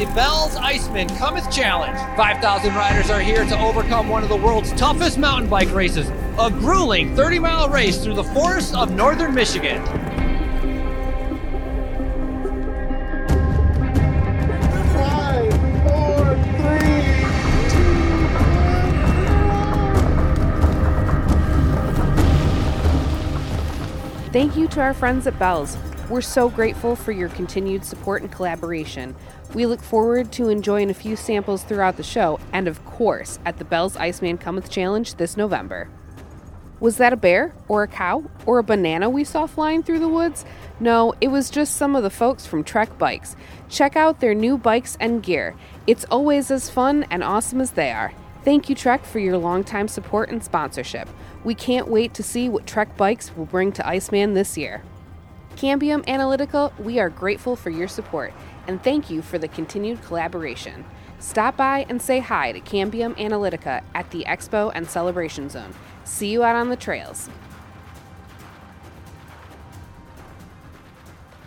the 0.00 0.06
Bells 0.14 0.56
Iceman 0.56 1.08
Cometh 1.08 1.52
Challenge. 1.52 1.94
5,000 2.16 2.74
riders 2.74 3.10
are 3.10 3.20
here 3.20 3.44
to 3.44 3.60
overcome 3.60 4.08
one 4.08 4.22
of 4.22 4.30
the 4.30 4.36
world's 4.36 4.72
toughest 4.72 5.18
mountain 5.18 5.50
bike 5.50 5.70
races, 5.74 6.08
a 6.38 6.50
grueling 6.50 7.14
30 7.14 7.38
mile 7.38 7.68
race 7.68 8.02
through 8.02 8.14
the 8.14 8.24
forests 8.24 8.74
of 8.74 8.92
northern 8.92 9.34
Michigan. 9.34 9.84
Thank 24.32 24.56
you 24.56 24.66
to 24.68 24.80
our 24.80 24.94
friends 24.94 25.26
at 25.26 25.38
Bell's. 25.38 25.76
We're 26.08 26.22
so 26.22 26.48
grateful 26.48 26.96
for 26.96 27.12
your 27.12 27.28
continued 27.28 27.84
support 27.84 28.22
and 28.22 28.32
collaboration. 28.32 29.14
We 29.52 29.66
look 29.66 29.82
forward 29.82 30.30
to 30.32 30.48
enjoying 30.48 30.90
a 30.90 30.94
few 30.94 31.16
samples 31.16 31.64
throughout 31.64 31.96
the 31.96 32.04
show, 32.04 32.38
and 32.52 32.68
of 32.68 32.84
course, 32.84 33.40
at 33.44 33.58
the 33.58 33.64
Bell's 33.64 33.96
Iceman 33.96 34.38
Cometh 34.38 34.70
Challenge 34.70 35.16
this 35.16 35.36
November. 35.36 35.88
Was 36.78 36.98
that 36.98 37.12
a 37.12 37.16
bear, 37.16 37.52
or 37.66 37.82
a 37.82 37.88
cow, 37.88 38.30
or 38.46 38.60
a 38.60 38.62
banana 38.62 39.10
we 39.10 39.24
saw 39.24 39.46
flying 39.46 39.82
through 39.82 39.98
the 39.98 40.08
woods? 40.08 40.44
No, 40.78 41.14
it 41.20 41.28
was 41.28 41.50
just 41.50 41.74
some 41.74 41.96
of 41.96 42.04
the 42.04 42.10
folks 42.10 42.46
from 42.46 42.62
Trek 42.62 42.96
Bikes. 42.96 43.34
Check 43.68 43.96
out 43.96 44.20
their 44.20 44.34
new 44.34 44.56
bikes 44.56 44.96
and 45.00 45.20
gear. 45.20 45.56
It's 45.84 46.04
always 46.04 46.52
as 46.52 46.70
fun 46.70 47.04
and 47.10 47.24
awesome 47.24 47.60
as 47.60 47.72
they 47.72 47.90
are. 47.90 48.12
Thank 48.44 48.68
you, 48.68 48.76
Trek, 48.76 49.04
for 49.04 49.18
your 49.18 49.36
longtime 49.36 49.88
support 49.88 50.30
and 50.30 50.44
sponsorship. 50.44 51.08
We 51.42 51.56
can't 51.56 51.88
wait 51.88 52.14
to 52.14 52.22
see 52.22 52.48
what 52.48 52.68
Trek 52.68 52.96
Bikes 52.96 53.36
will 53.36 53.46
bring 53.46 53.72
to 53.72 53.86
Iceman 53.86 54.34
this 54.34 54.56
year. 54.56 54.82
Cambium 55.56 56.06
Analytica, 56.06 56.78
we 56.78 57.00
are 57.00 57.10
grateful 57.10 57.56
for 57.56 57.68
your 57.68 57.88
support 57.88 58.32
and 58.66 58.82
thank 58.82 59.10
you 59.10 59.22
for 59.22 59.38
the 59.38 59.48
continued 59.48 60.02
collaboration. 60.02 60.84
Stop 61.18 61.56
by 61.56 61.84
and 61.88 62.00
say 62.00 62.18
hi 62.18 62.52
to 62.52 62.60
Cambium 62.60 63.14
Analytica 63.16 63.82
at 63.94 64.10
the 64.10 64.24
Expo 64.24 64.72
and 64.74 64.88
Celebration 64.88 65.48
Zone. 65.48 65.74
See 66.04 66.30
you 66.30 66.42
out 66.42 66.56
on 66.56 66.70
the 66.70 66.76
trails. 66.76 67.28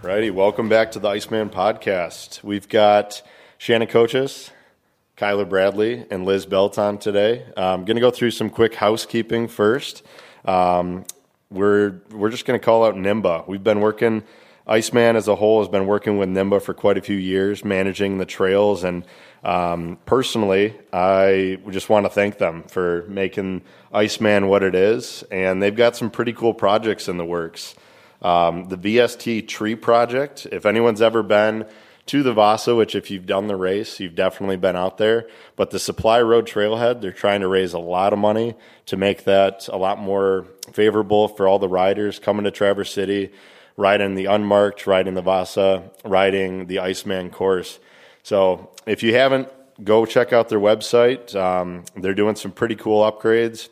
Righty, 0.04 0.32
welcome 0.32 0.68
back 0.68 0.92
to 0.92 1.00
the 1.00 1.08
Iceman 1.08 1.50
podcast. 1.50 2.44
We've 2.44 2.68
got 2.68 3.22
Shannon 3.58 3.88
Kochis, 3.88 4.52
Kyler 5.18 5.48
Bradley, 5.48 6.06
and 6.12 6.26
Liz 6.26 6.46
Belton 6.46 6.98
today. 6.98 7.46
I'm 7.56 7.86
going 7.86 7.96
to 7.96 8.02
go 8.02 8.12
through 8.12 8.32
some 8.32 8.50
quick 8.50 8.76
housekeeping 8.76 9.48
first. 9.48 10.04
Um, 10.44 11.06
we're 11.50 12.02
we're 12.12 12.30
just 12.30 12.46
going 12.46 12.60
to 12.60 12.66
call 12.66 12.84
out 12.84 12.96
Nimba. 12.96 13.48
We've 13.48 13.64
been 13.64 13.80
working. 13.80 14.24
Iceman 14.66 15.16
as 15.16 15.28
a 15.28 15.36
whole 15.36 15.60
has 15.62 15.68
been 15.68 15.88
working 15.88 16.18
with 16.18 16.30
Nimba 16.30 16.62
for 16.62 16.74
quite 16.74 16.98
a 16.98 17.02
few 17.02 17.18
years, 17.18 17.66
managing 17.66 18.18
the 18.18 18.26
trails. 18.26 18.84
And 18.84 19.06
um, 19.44 19.98
personally, 20.06 20.76
I 20.94 21.60
just 21.70 21.90
want 21.90 22.06
to 22.06 22.10
thank 22.10 22.38
them 22.38 22.64
for 22.64 23.06
making 23.08 23.64
Iceman 23.92 24.48
what 24.48 24.64
it 24.64 24.74
is. 24.74 25.24
And 25.32 25.62
they've 25.62 25.76
got 25.76 25.96
some 25.98 26.10
pretty 26.10 26.34
cool 26.34 26.54
projects 26.54 27.10
in 27.10 27.18
the 27.18 27.26
works. 27.26 27.76
Um, 28.22 28.70
the 28.70 28.78
VST 28.78 29.50
Tree 29.50 29.76
Project, 29.76 30.48
if 30.50 30.66
anyone's 30.66 31.02
ever 31.02 31.24
been 31.24 31.66
to 32.06 32.24
the 32.24 32.34
Vasa, 32.34 32.76
which 32.76 32.96
if 32.96 33.10
you've 33.12 33.26
done 33.26 33.48
the 33.48 33.56
race, 33.56 34.00
you've 34.00 34.16
definitely 34.16 34.58
been 34.58 34.76
out 34.76 34.98
there. 34.98 35.28
But 35.56 35.72
the 35.72 35.80
Supply 35.80 36.22
Road 36.22 36.46
Trailhead, 36.46 37.02
they're 37.02 37.12
trying 37.12 37.42
to 37.42 37.48
raise 37.48 37.74
a 37.74 37.80
lot 37.80 38.14
of 38.14 38.20
money 38.20 38.56
to 38.88 38.98
make 38.98 39.24
that 39.26 39.68
a 39.68 39.78
lot 39.78 40.00
more 40.00 40.48
favorable 40.72 41.28
for 41.28 41.48
all 41.48 41.60
the 41.60 41.68
riders 41.68 42.20
coming 42.20 42.44
to 42.46 42.52
Traverse 42.52 42.94
City, 42.94 43.32
riding 43.78 44.16
the 44.16 44.26
unmarked, 44.26 44.86
riding 44.88 45.14
the 45.14 45.22
Vasa, 45.22 45.92
riding 46.04 46.68
the 46.68 46.80
Iceman 46.80 47.30
course. 47.30 47.80
So 48.24 48.72
if 48.86 49.04
you 49.04 49.16
haven't, 49.16 49.50
go 49.84 50.06
check 50.06 50.34
out 50.34 50.50
their 50.50 50.60
website. 50.60 51.36
Um, 51.36 51.86
they're 51.96 52.14
doing 52.14 52.36
some 52.36 52.52
pretty 52.52 52.76
cool 52.76 53.10
upgrades 53.10 53.70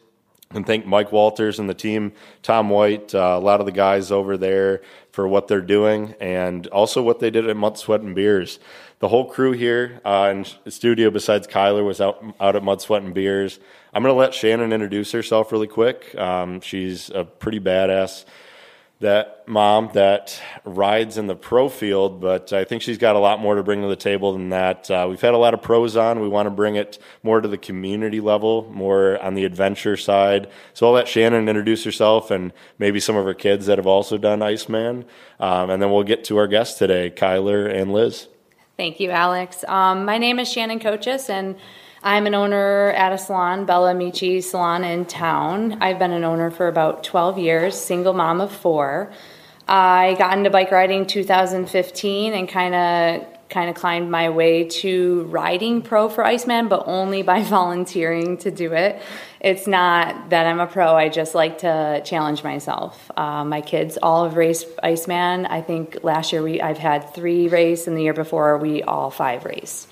and 0.53 0.65
thank 0.65 0.85
Mike 0.85 1.11
Walters 1.11 1.59
and 1.59 1.69
the 1.69 1.73
team, 1.73 2.13
Tom 2.41 2.69
White, 2.69 3.13
uh, 3.15 3.35
a 3.37 3.39
lot 3.39 3.59
of 3.59 3.65
the 3.65 3.71
guys 3.71 4.11
over 4.11 4.37
there 4.37 4.81
for 5.11 5.27
what 5.27 5.47
they're 5.47 5.61
doing, 5.61 6.15
and 6.19 6.67
also 6.67 7.01
what 7.01 7.19
they 7.19 7.29
did 7.29 7.47
at 7.47 7.57
Mud, 7.57 7.77
Sweat, 7.77 8.01
and 8.01 8.15
Beers. 8.15 8.59
The 8.99 9.07
whole 9.07 9.29
crew 9.29 9.51
here 9.51 9.99
uh, 10.05 10.33
in 10.33 10.71
studio, 10.71 11.09
besides 11.09 11.47
Kyler, 11.47 11.85
was 11.85 11.99
out 11.99 12.23
out 12.39 12.55
at 12.55 12.63
Mud, 12.63 12.81
Sweat, 12.81 13.01
and 13.01 13.13
Beers. 13.13 13.59
I'm 13.93 14.03
going 14.03 14.13
to 14.13 14.19
let 14.19 14.33
Shannon 14.33 14.71
introduce 14.71 15.11
herself 15.11 15.51
really 15.51 15.67
quick. 15.67 16.15
Um, 16.15 16.61
she's 16.61 17.09
a 17.09 17.23
pretty 17.23 17.59
badass 17.59 18.25
that 19.01 19.43
mom 19.47 19.89
that 19.93 20.39
rides 20.63 21.17
in 21.17 21.25
the 21.25 21.35
pro 21.35 21.67
field, 21.69 22.21
but 22.21 22.53
I 22.53 22.63
think 22.63 22.83
she's 22.83 22.99
got 22.99 23.15
a 23.15 23.19
lot 23.19 23.39
more 23.39 23.55
to 23.55 23.63
bring 23.63 23.81
to 23.81 23.87
the 23.87 23.95
table 23.95 24.31
than 24.33 24.49
that. 24.49 24.89
Uh, 24.89 25.07
we've 25.09 25.19
had 25.19 25.33
a 25.33 25.37
lot 25.37 25.55
of 25.55 25.61
pros 25.61 25.97
on. 25.97 26.19
We 26.19 26.27
want 26.27 26.45
to 26.45 26.51
bring 26.51 26.75
it 26.75 26.99
more 27.23 27.41
to 27.41 27.47
the 27.47 27.57
community 27.57 28.19
level, 28.19 28.69
more 28.71 29.21
on 29.21 29.33
the 29.33 29.43
adventure 29.43 29.97
side. 29.97 30.49
So 30.73 30.85
I'll 30.85 30.93
let 30.93 31.07
Shannon 31.07 31.49
introduce 31.49 31.83
herself 31.83 32.29
and 32.29 32.53
maybe 32.77 32.99
some 32.99 33.15
of 33.15 33.25
her 33.25 33.33
kids 33.33 33.65
that 33.65 33.79
have 33.79 33.87
also 33.87 34.17
done 34.19 34.43
Iceman. 34.43 35.05
Um, 35.39 35.71
and 35.71 35.81
then 35.81 35.91
we'll 35.91 36.03
get 36.03 36.23
to 36.25 36.37
our 36.37 36.47
guests 36.47 36.77
today, 36.77 37.09
Kyler 37.09 37.73
and 37.73 37.91
Liz. 37.91 38.27
Thank 38.77 38.99
you, 38.99 39.09
Alex. 39.09 39.65
Um, 39.67 40.05
my 40.05 40.19
name 40.19 40.39
is 40.39 40.51
Shannon 40.51 40.79
Kochis, 40.79 41.29
and 41.29 41.55
I'm 42.03 42.25
an 42.25 42.33
owner 42.33 42.89
at 42.89 43.13
a 43.13 43.17
salon, 43.19 43.65
Bella 43.65 43.91
Amici 43.91 44.41
Salon 44.41 44.83
in 44.83 45.05
town. 45.05 45.77
I've 45.81 45.99
been 45.99 46.11
an 46.11 46.23
owner 46.23 46.49
for 46.49 46.67
about 46.67 47.03
12 47.03 47.37
years, 47.37 47.79
single 47.79 48.13
mom 48.13 48.41
of 48.41 48.51
four. 48.51 49.11
I 49.67 50.15
got 50.17 50.35
into 50.35 50.49
bike 50.49 50.71
riding 50.71 51.05
2015 51.05 52.33
and 52.33 52.49
kind 52.49 52.73
of 52.73 53.27
kind 53.49 53.69
of 53.69 53.75
climbed 53.75 54.09
my 54.09 54.29
way 54.29 54.63
to 54.63 55.23
riding 55.25 55.81
pro 55.83 56.09
for 56.09 56.25
Iceman, 56.25 56.69
but 56.69 56.87
only 56.87 57.21
by 57.21 57.43
volunteering 57.57 58.37
to 58.37 58.49
do 58.49 58.73
it. 58.73 58.99
It's 59.39 59.67
not 59.67 60.31
that 60.31 60.47
I'm 60.47 60.59
a 60.59 60.65
pro. 60.65 60.95
I 60.95 61.09
just 61.09 61.35
like 61.35 61.59
to 61.59 62.01
challenge 62.03 62.43
myself. 62.43 63.11
Uh, 63.15 63.43
my 63.43 63.61
kids 63.61 63.99
all 64.01 64.23
have 64.23 64.37
raced 64.37 64.65
Iceman. 64.81 65.45
I 65.45 65.61
think 65.61 65.99
last 66.01 66.31
year 66.31 66.41
we 66.41 66.61
I've 66.61 66.79
had 66.79 67.13
three 67.13 67.47
race, 67.47 67.85
and 67.85 67.95
the 67.95 68.01
year 68.01 68.13
before 68.15 68.57
we 68.57 68.81
all 68.81 69.11
five 69.11 69.45
raced. 69.45 69.87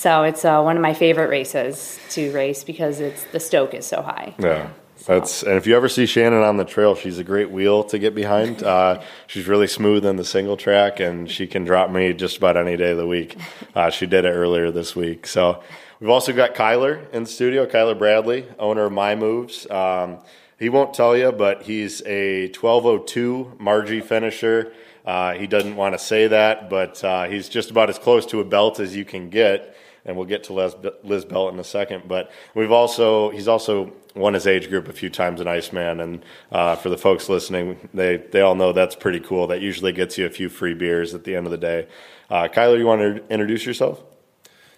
So 0.00 0.22
it's 0.22 0.46
uh, 0.46 0.62
one 0.62 0.76
of 0.76 0.82
my 0.82 0.94
favorite 0.94 1.28
races 1.28 2.00
to 2.12 2.32
race 2.32 2.64
because 2.64 3.00
it's 3.00 3.22
the 3.32 3.38
stoke 3.38 3.74
is 3.74 3.84
so 3.84 4.00
high. 4.00 4.34
Yeah. 4.38 4.70
That's 5.04 5.42
and 5.42 5.58
if 5.58 5.66
you 5.66 5.76
ever 5.76 5.90
see 5.90 6.06
Shannon 6.06 6.42
on 6.42 6.56
the 6.56 6.64
trail, 6.64 6.94
she's 6.94 7.18
a 7.18 7.24
great 7.24 7.50
wheel 7.50 7.84
to 7.84 7.98
get 7.98 8.14
behind. 8.14 8.62
Uh, 8.70 9.02
she's 9.26 9.46
really 9.46 9.66
smooth 9.66 10.06
in 10.06 10.16
the 10.16 10.24
single 10.24 10.56
track, 10.56 11.00
and 11.00 11.30
she 11.30 11.46
can 11.46 11.64
drop 11.64 11.90
me 11.90 12.14
just 12.14 12.38
about 12.38 12.56
any 12.56 12.78
day 12.78 12.92
of 12.92 12.96
the 12.96 13.06
week. 13.06 13.36
Uh, 13.74 13.90
she 13.90 14.06
did 14.06 14.24
it 14.24 14.30
earlier 14.30 14.70
this 14.70 14.96
week. 14.96 15.26
So 15.26 15.62
we've 16.00 16.08
also 16.08 16.32
got 16.32 16.54
Kyler 16.54 17.08
in 17.12 17.24
the 17.24 17.28
studio, 17.28 17.66
Kyler 17.66 17.96
Bradley, 17.96 18.46
owner 18.58 18.86
of 18.86 18.92
My 18.92 19.14
Moves. 19.14 19.70
Um, 19.70 20.18
he 20.58 20.70
won't 20.70 20.94
tell 20.94 21.14
you, 21.14 21.30
but 21.30 21.62
he's 21.62 22.02
a 22.06 22.46
1202 22.48 23.58
Margie 23.58 24.00
finisher. 24.00 24.72
Uh, 25.04 25.34
he 25.34 25.46
doesn't 25.46 25.76
want 25.76 25.94
to 25.94 25.98
say 25.98 26.26
that, 26.26 26.70
but 26.70 27.04
uh, 27.04 27.24
he's 27.28 27.50
just 27.50 27.70
about 27.70 27.90
as 27.90 27.98
close 27.98 28.24
to 28.26 28.40
a 28.40 28.44
belt 28.44 28.80
as 28.80 28.96
you 28.96 29.04
can 29.04 29.28
get 29.28 29.76
and 30.10 30.16
we'll 30.16 30.26
get 30.26 30.44
to 30.44 30.52
Liz, 30.52 30.74
Liz 31.04 31.24
Belt 31.24 31.54
in 31.54 31.60
a 31.60 31.64
second. 31.64 32.08
But 32.08 32.30
we've 32.54 32.72
also 32.72 33.30
he's 33.30 33.48
also 33.48 33.92
won 34.16 34.34
his 34.34 34.46
age 34.46 34.68
group 34.68 34.88
a 34.88 34.92
few 34.92 35.08
times 35.08 35.40
in 35.40 35.46
Iceman, 35.46 36.00
and 36.00 36.24
uh, 36.50 36.74
for 36.74 36.88
the 36.88 36.98
folks 36.98 37.28
listening, 37.28 37.88
they 37.94 38.16
they 38.16 38.40
all 38.40 38.56
know 38.56 38.72
that's 38.72 38.96
pretty 38.96 39.20
cool. 39.20 39.46
That 39.46 39.60
usually 39.60 39.92
gets 39.92 40.18
you 40.18 40.26
a 40.26 40.30
few 40.30 40.48
free 40.48 40.74
beers 40.74 41.14
at 41.14 41.24
the 41.24 41.36
end 41.36 41.46
of 41.46 41.52
the 41.52 41.58
day. 41.58 41.86
Uh, 42.28 42.48
Kyler, 42.48 42.76
you 42.76 42.86
want 42.86 43.00
to 43.00 43.32
introduce 43.32 43.64
yourself? 43.64 44.02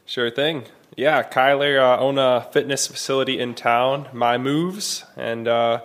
Sure 0.05 0.31
thing. 0.31 0.65
Yeah, 0.97 1.23
Kyler 1.23 1.81
uh, 1.81 1.99
own 1.99 2.19
a 2.19 2.47
fitness 2.53 2.87
facility 2.87 3.39
in 3.39 3.55
town, 3.55 4.09
My 4.13 4.37
Moves, 4.37 5.05
and 5.17 5.49
uh, 5.49 5.81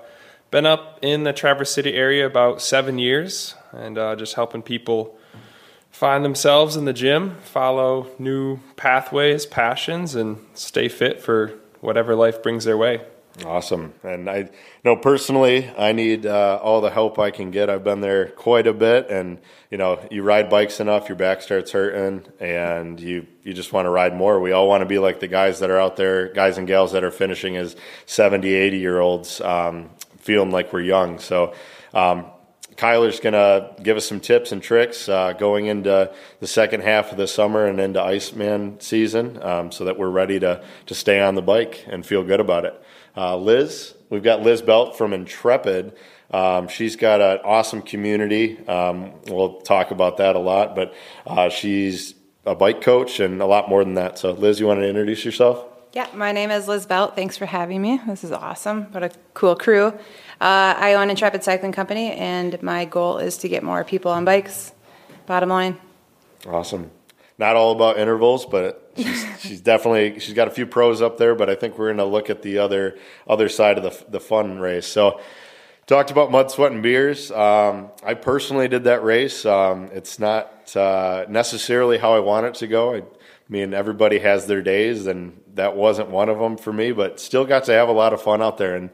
been 0.52 0.66
up 0.66 1.00
in 1.02 1.24
the 1.24 1.32
Traverse 1.32 1.72
City 1.72 1.94
area 1.94 2.26
about 2.26 2.62
seven 2.62 3.00
years, 3.00 3.56
and 3.72 3.98
uh, 3.98 4.18
just 4.18 4.34
helping 4.36 4.62
people 4.62 5.17
find 5.98 6.24
themselves 6.24 6.76
in 6.76 6.86
the 6.86 6.94
gym, 6.94 7.36
follow 7.42 8.06
new 8.20 8.60
pathways, 8.76 9.48
passions, 9.48 10.14
and 10.14 10.38
stay 10.54 10.88
fit 10.88 11.20
for 11.20 11.52
whatever 11.82 12.14
life 12.16 12.44
brings 12.44 12.66
their 12.66 12.78
way. 12.78 13.02
Awesome. 13.44 13.96
And 14.04 14.30
I 14.30 14.50
know 14.86 14.96
personally, 14.96 15.68
I 15.76 15.94
need 15.94 16.28
uh, 16.28 16.60
all 16.62 16.82
the 16.82 16.92
help 16.92 17.18
I 17.18 17.32
can 17.32 17.50
get. 17.50 17.72
I've 17.72 17.84
been 17.84 18.02
there 18.02 18.28
quite 18.28 18.68
a 18.68 18.74
bit. 18.74 19.10
And, 19.10 19.40
you 19.72 19.80
know, 19.80 20.00
you 20.12 20.22
ride 20.22 20.52
bikes 20.52 20.80
enough, 20.80 21.10
your 21.10 21.16
back 21.16 21.42
starts 21.42 21.72
hurting, 21.72 22.28
and 22.40 23.00
you, 23.00 23.26
you 23.42 23.54
just 23.54 23.74
want 23.74 23.88
to 23.88 23.90
ride 23.90 24.16
more. 24.16 24.40
We 24.40 24.52
all 24.52 24.68
want 24.68 24.82
to 24.82 24.88
be 24.88 25.00
like 25.00 25.20
the 25.20 25.28
guys 25.28 25.62
that 25.62 25.72
are 25.72 25.80
out 25.80 25.96
there, 25.96 26.32
guys 26.32 26.60
and 26.60 26.68
gals 26.68 26.92
that 26.92 27.04
are 27.04 27.12
finishing 27.12 27.58
as 27.58 27.76
70, 28.06 28.54
80 28.54 28.78
year 28.78 29.00
olds, 29.00 29.42
um, 29.42 29.90
feeling 30.20 30.52
like 30.52 30.72
we're 30.72 30.82
young. 30.82 31.18
So, 31.18 31.56
um, 31.96 32.28
Kyler's 32.78 33.20
going 33.20 33.34
to 33.34 33.74
give 33.82 33.98
us 33.98 34.08
some 34.08 34.20
tips 34.20 34.52
and 34.52 34.62
tricks 34.62 35.10
uh, 35.10 35.34
going 35.34 35.66
into 35.66 36.14
the 36.40 36.48
second 36.48 36.84
half 36.84 37.12
of 37.12 37.18
the 37.18 37.28
summer 37.28 37.66
and 37.66 37.80
into 37.80 38.02
Iceman 38.02 38.80
season 38.80 39.42
um, 39.42 39.72
so 39.72 39.86
that 39.86 39.98
we're 39.98 40.12
ready 40.12 40.40
to, 40.40 40.64
to 40.86 40.94
stay 40.94 41.20
on 41.20 41.34
the 41.34 41.42
bike 41.42 41.86
and 41.88 42.06
feel 42.06 42.24
good 42.24 42.40
about 42.40 42.66
it. 42.66 42.80
Uh, 43.16 43.36
Liz, 43.36 43.96
we've 44.12 44.22
got 44.22 44.44
Liz 44.44 44.62
Belt 44.62 44.96
from 44.96 45.12
Intrepid. 45.12 45.98
Um, 46.30 46.68
she's 46.68 46.96
got 46.96 47.20
an 47.20 47.40
awesome 47.44 47.82
community. 47.82 48.66
Um, 48.68 49.14
we'll 49.26 49.62
talk 49.62 49.90
about 49.90 50.18
that 50.18 50.36
a 50.36 50.40
lot, 50.40 50.76
but 50.76 50.94
uh, 51.26 51.50
she's 51.50 52.14
a 52.46 52.54
bike 52.54 52.82
coach 52.82 53.20
and 53.20 53.42
a 53.42 53.48
lot 53.48 53.70
more 53.70 53.84
than 53.84 53.96
that. 53.96 54.20
So, 54.20 54.32
Liz, 54.32 54.60
you 54.60 54.68
want 54.68 54.82
to 54.82 54.88
introduce 54.88 55.26
yourself? 55.26 55.66
Yeah, 55.94 56.08
my 56.14 56.32
name 56.32 56.52
is 56.52 56.68
Liz 56.68 56.86
Belt. 56.86 57.16
Thanks 57.16 57.38
for 57.38 57.48
having 57.48 57.82
me. 57.82 58.00
This 58.06 58.24
is 58.24 58.32
awesome. 58.32 58.84
What 58.92 59.04
a 59.04 59.10
cool 59.34 59.56
crew. 59.56 59.98
Uh, 60.40 60.76
I 60.78 60.94
own 60.94 61.10
Intrepid 61.10 61.44
Cycling 61.44 61.72
Company, 61.72 62.12
and 62.12 62.62
my 62.62 62.86
goal 62.86 63.18
is 63.18 63.38
to 63.40 63.50
get 63.50 63.64
more 63.64 63.84
people 63.84 64.12
on 64.12 64.24
bikes. 64.24 64.72
Bottom 65.26 65.50
line. 65.50 65.78
Awesome. 66.48 66.92
Not 67.40 67.56
all 67.56 67.72
about 67.72 67.98
intervals, 67.98 68.46
but 68.46 68.94
she's, 68.96 69.26
she's 69.40 69.62
definitely 69.62 70.20
she's 70.20 70.36
got 70.36 70.48
a 70.48 70.52
few 70.52 70.68
pros 70.68 71.02
up 71.02 71.18
there. 71.18 71.34
But 71.34 71.50
I 71.50 71.56
think 71.56 71.78
we're 71.78 71.88
going 71.88 71.98
to 71.98 72.06
look 72.06 72.30
at 72.30 72.44
the 72.44 72.60
other 72.60 72.98
other 73.28 73.50
side 73.50 73.78
of 73.80 73.84
the 73.84 74.12
the 74.12 74.20
fun 74.20 74.60
race. 74.60 74.86
So, 74.86 75.20
talked 75.88 76.12
about 76.12 76.32
mud, 76.32 76.52
sweat, 76.52 76.72
and 76.72 76.84
beers. 76.84 77.32
Um, 77.32 77.90
I 78.04 78.14
personally 78.14 78.68
did 78.68 78.84
that 78.84 79.04
race. 79.04 79.44
Um, 79.44 79.90
it's 79.92 80.20
not 80.20 80.76
uh, 80.76 81.26
necessarily 81.30 81.98
how 81.98 82.14
I 82.14 82.20
want 82.20 82.46
it 82.46 82.54
to 82.56 82.68
go. 82.68 82.94
I, 82.94 82.98
I 82.98 83.04
mean, 83.50 83.74
everybody 83.74 84.20
has 84.20 84.46
their 84.46 84.62
days, 84.62 85.08
and 85.08 85.42
that 85.56 85.76
wasn't 85.76 86.10
one 86.10 86.30
of 86.30 86.38
them 86.38 86.58
for 86.58 86.72
me. 86.72 86.92
But 86.92 87.20
still 87.20 87.46
got 87.46 87.64
to 87.66 87.72
have 87.72 87.90
a 87.90 87.94
lot 87.94 88.14
of 88.14 88.22
fun 88.22 88.42
out 88.42 88.58
there 88.58 88.76
and 88.76 88.92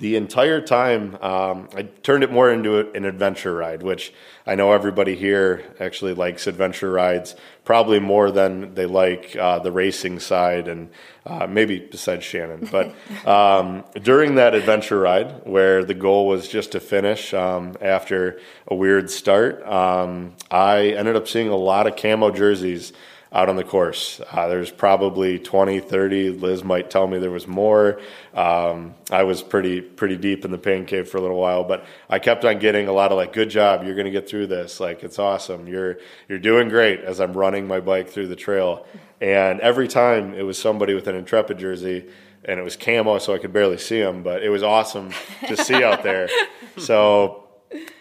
the 0.00 0.16
entire 0.16 0.62
time, 0.62 1.14
um, 1.16 1.68
I 1.76 1.82
turned 1.82 2.24
it 2.24 2.32
more 2.32 2.50
into 2.50 2.90
an 2.92 3.04
adventure 3.04 3.54
ride, 3.54 3.82
which 3.82 4.14
I 4.46 4.54
know 4.54 4.72
everybody 4.72 5.14
here 5.14 5.62
actually 5.78 6.14
likes 6.14 6.46
adventure 6.46 6.90
rides 6.90 7.36
probably 7.64 8.00
more 8.00 8.30
than 8.30 8.74
they 8.74 8.86
like 8.86 9.36
uh, 9.36 9.58
the 9.58 9.70
racing 9.70 10.18
side, 10.18 10.68
and 10.68 10.88
uh, 11.26 11.46
maybe 11.46 11.78
besides 11.78 12.24
Shannon. 12.24 12.66
But 12.72 12.94
um, 13.28 13.84
during 14.02 14.36
that 14.36 14.54
adventure 14.54 14.98
ride, 14.98 15.46
where 15.46 15.84
the 15.84 15.94
goal 15.94 16.26
was 16.26 16.48
just 16.48 16.72
to 16.72 16.80
finish 16.80 17.34
um, 17.34 17.76
after 17.82 18.40
a 18.68 18.74
weird 18.74 19.10
start, 19.10 19.62
um, 19.68 20.32
I 20.50 20.88
ended 20.88 21.14
up 21.14 21.28
seeing 21.28 21.48
a 21.48 21.56
lot 21.56 21.86
of 21.86 21.96
camo 21.96 22.30
jerseys 22.30 22.94
out 23.32 23.48
on 23.48 23.56
the 23.56 23.64
course. 23.64 24.20
Uh, 24.32 24.48
there's 24.48 24.70
probably 24.70 25.38
20, 25.38 25.80
30. 25.80 26.30
Liz 26.30 26.64
might 26.64 26.90
tell 26.90 27.06
me 27.06 27.18
there 27.18 27.30
was 27.30 27.46
more. 27.46 28.00
Um, 28.34 28.94
I 29.10 29.22
was 29.22 29.42
pretty 29.42 29.80
pretty 29.80 30.16
deep 30.16 30.44
in 30.44 30.50
the 30.50 30.58
pain 30.58 30.84
cave 30.84 31.08
for 31.08 31.18
a 31.18 31.20
little 31.20 31.36
while, 31.36 31.64
but 31.64 31.84
I 32.08 32.18
kept 32.18 32.44
on 32.44 32.58
getting 32.58 32.88
a 32.88 32.92
lot 32.92 33.12
of 33.12 33.16
like, 33.16 33.32
"Good 33.32 33.50
job, 33.50 33.84
you're 33.84 33.94
going 33.94 34.06
to 34.06 34.10
get 34.10 34.28
through 34.28 34.48
this. 34.48 34.80
Like, 34.80 35.02
it's 35.04 35.18
awesome. 35.18 35.68
You're 35.68 35.98
you're 36.28 36.38
doing 36.38 36.68
great." 36.68 37.00
As 37.00 37.20
I'm 37.20 37.32
running 37.32 37.66
my 37.66 37.80
bike 37.80 38.08
through 38.08 38.28
the 38.28 38.36
trail, 38.36 38.86
and 39.20 39.60
every 39.60 39.86
time 39.88 40.34
it 40.34 40.42
was 40.42 40.58
somebody 40.58 40.94
with 40.94 41.06
an 41.06 41.16
Intrepid 41.16 41.58
jersey. 41.58 42.08
And 42.42 42.58
it 42.58 42.62
was 42.62 42.74
camo, 42.74 43.18
so 43.18 43.34
I 43.34 43.38
could 43.38 43.52
barely 43.52 43.76
see 43.76 44.00
them, 44.00 44.22
but 44.22 44.42
it 44.42 44.48
was 44.48 44.62
awesome 44.62 45.10
to 45.46 45.58
see 45.58 45.84
out 45.84 46.02
there. 46.02 46.28
So 46.78 47.49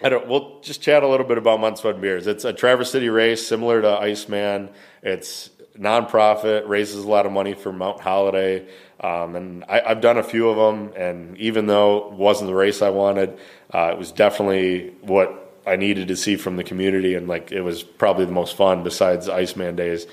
I 0.04 0.10
don't. 0.10 0.28
We'll 0.28 0.60
just 0.62 0.82
chat 0.82 1.04
a 1.04 1.08
little 1.08 1.26
bit 1.26 1.38
about 1.38 1.78
Sweat 1.78 2.02
Beers. 2.02 2.28
It's 2.28 2.46
a 2.46 2.54
Traverse 2.54 2.92
City 2.92 3.10
race 3.10 3.46
similar 3.46 3.82
to 3.82 3.90
Iceman. 3.90 4.70
It's 5.04 5.50
nonprofit, 5.78 6.68
raises 6.68 7.04
a 7.04 7.08
lot 7.08 7.26
of 7.26 7.32
money 7.32 7.54
for 7.54 7.72
Mount 7.72 8.02
Holiday, 8.02 8.68
um, 9.00 9.36
and 9.36 9.64
I, 9.66 9.82
have 9.88 10.02
done 10.02 10.18
a 10.18 10.24
few 10.24 10.50
of 10.50 10.58
them. 10.58 10.94
And 10.96 11.38
even 11.38 11.68
though 11.68 12.08
it 12.08 12.14
wasn't 12.14 12.50
the 12.50 12.56
race 12.56 12.82
I 12.82 12.90
wanted, 12.90 13.38
uh, 13.74 13.92
it 13.94 13.98
was 13.98 14.12
definitely 14.12 14.94
what 15.02 15.54
I 15.68 15.76
needed 15.76 16.08
to 16.08 16.16
see 16.16 16.36
from 16.36 16.58
the 16.58 16.64
community, 16.64 17.14
and 17.14 17.28
like 17.28 17.52
it 17.52 17.62
was 17.62 17.84
probably 17.84 18.26
the 18.26 18.32
most 18.32 18.56
fun 18.56 18.84
besides 18.84 19.30
Iceman 19.30 19.76
days. 19.76 20.08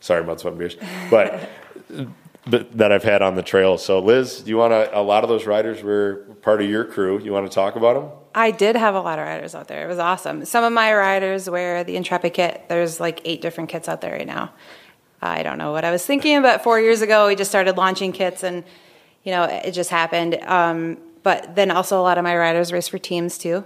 Sorry, 0.00 0.24
Sweat 0.38 0.58
Beers, 0.58 0.76
but. 1.10 1.48
that 2.46 2.92
I've 2.92 3.02
had 3.02 3.22
on 3.22 3.34
the 3.34 3.42
trail. 3.42 3.76
So, 3.76 3.98
Liz, 3.98 4.42
do 4.42 4.50
you 4.50 4.56
want 4.56 4.72
to? 4.72 4.98
A 4.98 5.02
lot 5.02 5.24
of 5.24 5.28
those 5.28 5.46
riders 5.46 5.82
were 5.82 6.24
part 6.42 6.62
of 6.62 6.70
your 6.70 6.84
crew. 6.84 7.18
You 7.20 7.32
want 7.32 7.50
to 7.50 7.54
talk 7.54 7.76
about 7.76 7.94
them? 7.94 8.10
I 8.34 8.50
did 8.50 8.76
have 8.76 8.94
a 8.94 9.00
lot 9.00 9.18
of 9.18 9.24
riders 9.24 9.54
out 9.54 9.66
there. 9.66 9.84
It 9.84 9.88
was 9.88 9.98
awesome. 9.98 10.44
Some 10.44 10.62
of 10.62 10.72
my 10.72 10.94
riders 10.94 11.50
wear 11.50 11.82
the 11.84 11.96
Intrepid 11.96 12.34
kit. 12.34 12.64
There's 12.68 13.00
like 13.00 13.20
eight 13.24 13.40
different 13.40 13.70
kits 13.70 13.88
out 13.88 14.00
there 14.00 14.12
right 14.12 14.26
now. 14.26 14.52
I 15.20 15.42
don't 15.42 15.58
know 15.58 15.72
what 15.72 15.84
I 15.84 15.90
was 15.90 16.04
thinking, 16.04 16.42
but 16.42 16.62
four 16.62 16.80
years 16.80 17.02
ago 17.02 17.26
we 17.26 17.34
just 17.34 17.50
started 17.50 17.76
launching 17.76 18.12
kits, 18.12 18.44
and 18.44 18.62
you 19.24 19.32
know 19.32 19.44
it 19.44 19.72
just 19.72 19.90
happened. 19.90 20.34
Um, 20.42 20.98
but 21.22 21.56
then 21.56 21.70
also 21.72 22.00
a 22.00 22.02
lot 22.02 22.18
of 22.18 22.24
my 22.24 22.36
riders 22.36 22.72
race 22.72 22.86
for 22.86 22.98
teams 22.98 23.38
too, 23.38 23.64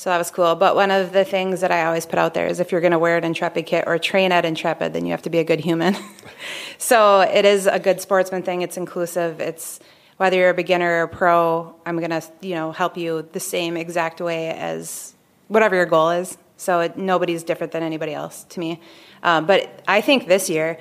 so 0.00 0.08
that 0.08 0.16
was 0.16 0.30
cool. 0.30 0.54
But 0.54 0.76
one 0.76 0.90
of 0.90 1.12
the 1.12 1.26
things 1.26 1.60
that 1.60 1.70
I 1.70 1.84
always 1.84 2.06
put 2.06 2.18
out 2.18 2.32
there 2.32 2.46
is 2.46 2.58
if 2.58 2.72
you're 2.72 2.80
going 2.80 2.92
to 2.92 2.98
wear 2.98 3.18
an 3.18 3.24
Intrepid 3.24 3.66
kit 3.66 3.84
or 3.86 3.98
train 3.98 4.32
at 4.32 4.46
Intrepid, 4.46 4.94
then 4.94 5.04
you 5.04 5.10
have 5.10 5.20
to 5.20 5.28
be 5.28 5.40
a 5.40 5.44
good 5.44 5.60
human. 5.60 5.94
so 6.78 7.20
it 7.20 7.44
is 7.44 7.66
a 7.66 7.78
good 7.78 8.00
sportsman 8.00 8.42
thing. 8.42 8.62
It's 8.62 8.78
inclusive. 8.78 9.40
It's 9.40 9.78
whether 10.16 10.38
you're 10.38 10.48
a 10.48 10.54
beginner 10.54 11.04
or 11.04 11.06
pro, 11.06 11.74
I'm 11.84 11.98
going 11.98 12.18
to, 12.18 12.22
you 12.40 12.54
know, 12.54 12.72
help 12.72 12.96
you 12.96 13.28
the 13.32 13.40
same 13.40 13.76
exact 13.76 14.22
way 14.22 14.48
as 14.48 15.12
whatever 15.48 15.76
your 15.76 15.84
goal 15.84 16.08
is. 16.08 16.38
So 16.56 16.80
it, 16.80 16.96
nobody's 16.96 17.42
different 17.42 17.74
than 17.74 17.82
anybody 17.82 18.14
else 18.14 18.44
to 18.44 18.60
me. 18.60 18.80
Um, 19.22 19.44
but 19.44 19.82
I 19.86 20.00
think 20.00 20.28
this 20.28 20.48
year, 20.48 20.78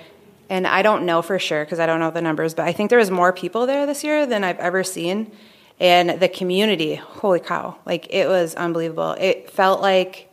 and 0.49 0.65
I 0.65 0.81
don't 0.81 1.05
know 1.05 1.21
for 1.21 1.39
sure 1.39 1.65
because 1.65 1.79
I 1.79 1.87
don't 1.87 1.99
know 1.99 2.09
the 2.09 2.21
numbers, 2.21 2.53
but 2.53 2.65
I 2.69 2.71
think 2.71 2.89
there 2.89 2.99
was 2.99 3.11
more 3.11 3.33
people 3.33 3.65
there 3.65 3.85
this 3.85 4.01
year 4.01 4.25
than 4.25 4.45
I've 4.45 4.59
ever 4.59 4.81
seen. 4.81 5.33
And 5.79 6.19
the 6.19 6.27
community, 6.27 6.95
holy 6.95 7.39
cow, 7.39 7.77
like 7.85 8.07
it 8.09 8.27
was 8.27 8.53
unbelievable. 8.55 9.15
It 9.19 9.49
felt 9.49 9.81
like 9.81 10.29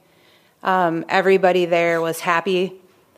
um, 0.63 1.05
everybody 1.09 1.67
there 1.67 2.01
was 2.01 2.21
happy, 2.21 2.75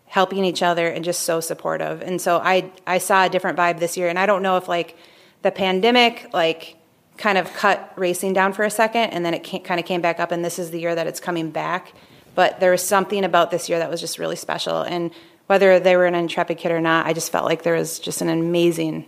helping 0.06 0.44
each 0.44 0.62
other, 0.62 0.88
and 0.88 1.04
just 1.04 1.22
so 1.22 1.40
supportive. 1.40 2.02
And 2.02 2.20
so 2.20 2.38
I 2.38 2.70
I 2.86 2.98
saw 2.98 3.24
a 3.24 3.28
different 3.28 3.56
vibe 3.56 3.78
this 3.78 3.96
year. 3.96 4.08
And 4.08 4.18
I 4.18 4.26
don't 4.26 4.42
know 4.42 4.58
if 4.58 4.68
like 4.68 4.96
the 5.42 5.50
pandemic 5.50 6.28
like 6.32 6.76
kind 7.16 7.36
of 7.36 7.52
cut 7.52 7.92
racing 7.96 8.32
down 8.32 8.52
for 8.52 8.64
a 8.64 8.70
second 8.70 9.10
and 9.10 9.24
then 9.24 9.34
it 9.34 9.40
kind 9.40 9.80
of 9.80 9.84
came 9.84 10.00
back 10.00 10.20
up 10.20 10.30
and 10.30 10.44
this 10.44 10.58
is 10.58 10.70
the 10.70 10.80
year 10.80 10.94
that 10.94 11.06
it's 11.06 11.20
coming 11.20 11.50
back 11.50 11.92
but 12.34 12.60
there 12.60 12.70
was 12.70 12.82
something 12.82 13.24
about 13.24 13.50
this 13.50 13.68
year 13.68 13.80
that 13.80 13.90
was 13.90 14.00
just 14.00 14.18
really 14.18 14.36
special 14.36 14.82
and 14.82 15.10
whether 15.46 15.80
they 15.80 15.96
were 15.96 16.06
an 16.06 16.14
intrepid 16.14 16.56
kid 16.56 16.70
or 16.70 16.80
not 16.80 17.06
i 17.06 17.12
just 17.12 17.32
felt 17.32 17.44
like 17.44 17.64
there 17.64 17.74
was 17.74 17.98
just 17.98 18.22
an 18.22 18.28
amazing 18.28 19.04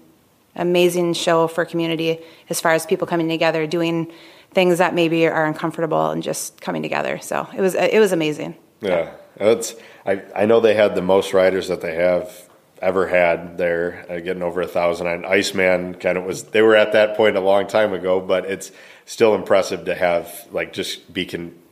amazing 0.57 1.15
show 1.15 1.47
for 1.47 1.65
community 1.65 2.19
as 2.49 2.61
far 2.61 2.73
as 2.73 2.87
people 2.87 3.07
coming 3.07 3.29
together 3.29 3.67
doing 3.67 4.11
things 4.53 4.79
that 4.79 4.95
maybe 4.95 5.27
are 5.27 5.47
uncomfortable 5.47 6.11
and 6.11 6.23
just 6.23 6.61
coming 6.61 6.83
together. 6.83 7.19
So 7.21 7.47
it 7.57 7.61
was 7.61 7.75
it 7.75 8.01
was 8.01 8.13
amazing. 8.13 8.57
Yeah. 8.81 9.13
It's 9.37 9.75
I, 10.05 10.23
I 10.35 10.47
know 10.47 10.61
they 10.61 10.75
had 10.75 10.95
the 10.95 11.03
most 11.03 11.33
riders 11.33 11.69
that 11.69 11.81
they 11.81 11.95
have 11.95 12.49
ever 12.83 13.07
had 13.07 13.59
there, 13.59 14.07
uh, 14.09 14.21
getting 14.21 14.43
over 14.43 14.63
a 14.63 14.67
thousand. 14.67 15.07
And 15.07 15.27
Iceman 15.27 15.95
kind 15.95 16.17
of 16.17 16.25
was, 16.25 16.45
they 16.45 16.63
were 16.63 16.75
at 16.77 16.93
that 16.93 17.17
point 17.17 17.37
a 17.37 17.41
long 17.41 17.67
time 17.67 17.93
ago, 17.93 18.21
but 18.21 18.47
it's 18.47 18.73
still 19.05 19.35
impressive 19.35 19.85
to 19.85 19.95
have, 19.95 20.49
like, 20.51 20.73
just 20.73 21.13
be 21.13 21.27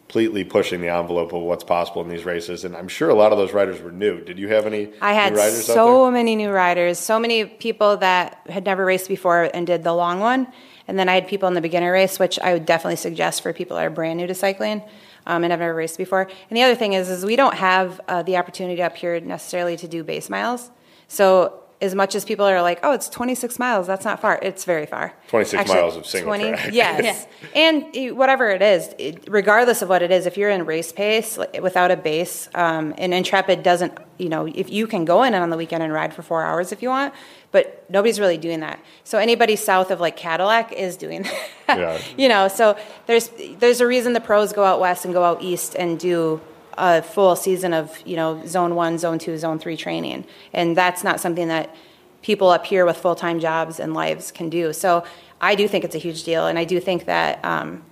completely 0.09 0.43
pushing 0.43 0.81
the 0.81 0.89
envelope 0.89 1.35
of 1.35 1.43
what's 1.43 1.65
possible 1.65 2.01
in 2.01 2.09
these 2.09 2.25
races. 2.25 2.65
And 2.65 2.75
I'm 2.75 2.89
sure 2.89 3.11
a 3.11 3.15
lot 3.15 3.31
of 3.31 3.37
those 3.37 3.53
riders 3.53 3.83
were 3.83 3.93
new. 3.93 4.25
Did 4.25 4.39
you 4.39 4.49
have 4.49 4.65
any 4.65 4.89
I 5.03 5.13
had 5.13 5.37
so 5.37 6.11
many 6.11 6.35
new 6.35 6.49
riders, 6.49 6.99
so 6.99 7.19
many 7.19 7.45
people 7.45 7.99
that 7.99 8.41
had 8.49 8.65
never 8.65 8.87
raced 8.87 9.07
before 9.07 9.51
and 9.53 9.67
did 9.67 9.85
the 9.85 9.93
long 9.93 10.19
one. 10.19 10.51
And 10.87 10.99
then 10.99 11.11
I 11.11 11.15
had 11.15 11.29
people 11.29 11.47
in 11.47 11.53
the 11.53 11.61
beginner 11.61 11.93
race, 11.93 12.19
which 12.19 12.39
I 12.39 12.55
would 12.55 12.65
definitely 12.65 12.97
suggest 12.97 13.43
for 13.43 13.53
people 13.53 13.77
that 13.77 13.85
are 13.85 13.91
brand 13.91 14.17
new 14.17 14.27
to 14.27 14.35
cycling. 14.35 14.83
Um, 15.27 15.45
and 15.45 15.51
have 15.51 15.61
never 15.61 15.75
raced 15.75 15.99
before. 15.99 16.23
And 16.23 16.57
the 16.57 16.63
other 16.63 16.75
thing 16.75 16.95
is, 16.95 17.11
is 17.11 17.23
we 17.23 17.37
don't 17.37 17.55
have 17.55 18.01
uh, 18.09 18.23
the 18.23 18.39
opportunity 18.39 18.83
up 18.83 18.97
here 18.97 19.21
necessarily 19.21 19.77
to 19.77 19.87
do 19.87 20.03
base 20.03 20.31
miles. 20.31 20.71
So 21.07 21.65
as 21.81 21.95
much 21.95 22.15
as 22.15 22.25
people 22.25 22.45
are 22.45 22.61
like, 22.61 22.81
oh, 22.83 22.93
it's 22.93 23.09
26 23.09 23.59
miles, 23.59 23.87
that's 23.87 24.05
not 24.05 24.21
far. 24.21 24.39
It's 24.43 24.65
very 24.65 24.87
far. 24.87 25.15
26 25.29 25.61
Actually, 25.61 25.75
miles 25.75 25.97
of 25.97 26.07
single 26.07 26.35
20, 26.35 26.49
track. 26.51 26.73
Yes. 26.73 27.27
yeah. 27.55 27.61
And 27.61 28.17
whatever 28.17 28.51
it 28.51 28.63
is, 28.63 28.95
it, 28.99 29.25
regardless 29.29 29.81
of 29.81 29.89
what 29.89 30.03
it 30.03 30.11
is, 30.11 30.27
if 30.27 30.37
you're 30.37 30.51
in 30.51 30.67
race 30.67 30.91
pace 30.91 31.39
without 31.61 31.91
a 31.91 31.97
base, 31.97 32.49
um, 32.55 32.95
and 32.99 33.15
Intrepid 33.15 33.63
doesn't, 33.63 33.97
you 34.19 34.29
know, 34.29 34.47
if 34.47 34.71
you 34.71 34.89
can 34.89 35.05
go 35.05 35.23
in 35.23 35.35
on 35.35 35.51
the 35.51 35.57
weekend 35.57 35.85
and 35.85 35.93
ride 35.93 36.13
for 36.13 36.23
four 36.23 36.43
hours 36.43 36.73
if 36.73 36.83
you 36.83 36.89
want, 36.89 37.15
but 37.53 37.85
nobody's 37.89 38.19
really 38.19 38.39
doing 38.39 38.61
that. 38.61 38.81
So 39.05 39.19
anybody 39.19 39.55
south 39.55 39.91
of 39.93 40.01
like 40.01 40.17
Cadillac 40.17 40.73
is 40.73 40.97
doing 40.97 41.23
that. 41.67 41.79
Yeah. 41.79 42.03
you 42.17 42.29
know, 42.29 42.49
so 42.49 42.77
there's 43.07 43.31
there's 43.59 43.81
a 43.81 43.87
reason 43.87 44.15
the 44.15 44.21
pros 44.21 44.53
go 44.53 44.65
out 44.65 44.81
west 44.81 45.05
and 45.05 45.15
go 45.15 45.23
out 45.23 45.43
east 45.43 45.77
and 45.77 45.99
do 45.99 46.41
a 46.79 47.03
full 47.03 47.37
season 47.37 47.75
of 47.75 48.01
you 48.07 48.17
know 48.17 48.43
zone 48.47 48.75
one, 48.75 48.99
zone 48.99 49.19
two, 49.19 49.37
zone 49.37 49.59
three 49.59 49.77
training, 49.77 50.25
and 50.53 50.77
that's 50.77 51.05
not 51.05 51.21
something 51.21 51.49
that 51.49 51.75
people 52.23 52.49
up 52.49 52.67
here 52.67 52.87
with 52.87 52.97
full 52.97 53.15
time 53.15 53.41
jobs 53.41 53.79
and 53.81 53.95
lives 53.95 54.31
can 54.31 54.49
do. 54.49 54.73
So 54.73 55.05
I 55.41 55.55
do 55.55 55.69
think 55.69 55.85
it's 55.85 55.95
a 55.95 55.99
huge 55.99 56.25
deal, 56.25 56.47
and 56.47 56.59
I 56.59 56.65
do 56.65 56.81
think 56.81 57.05
that 57.05 57.45
um, 57.45 57.83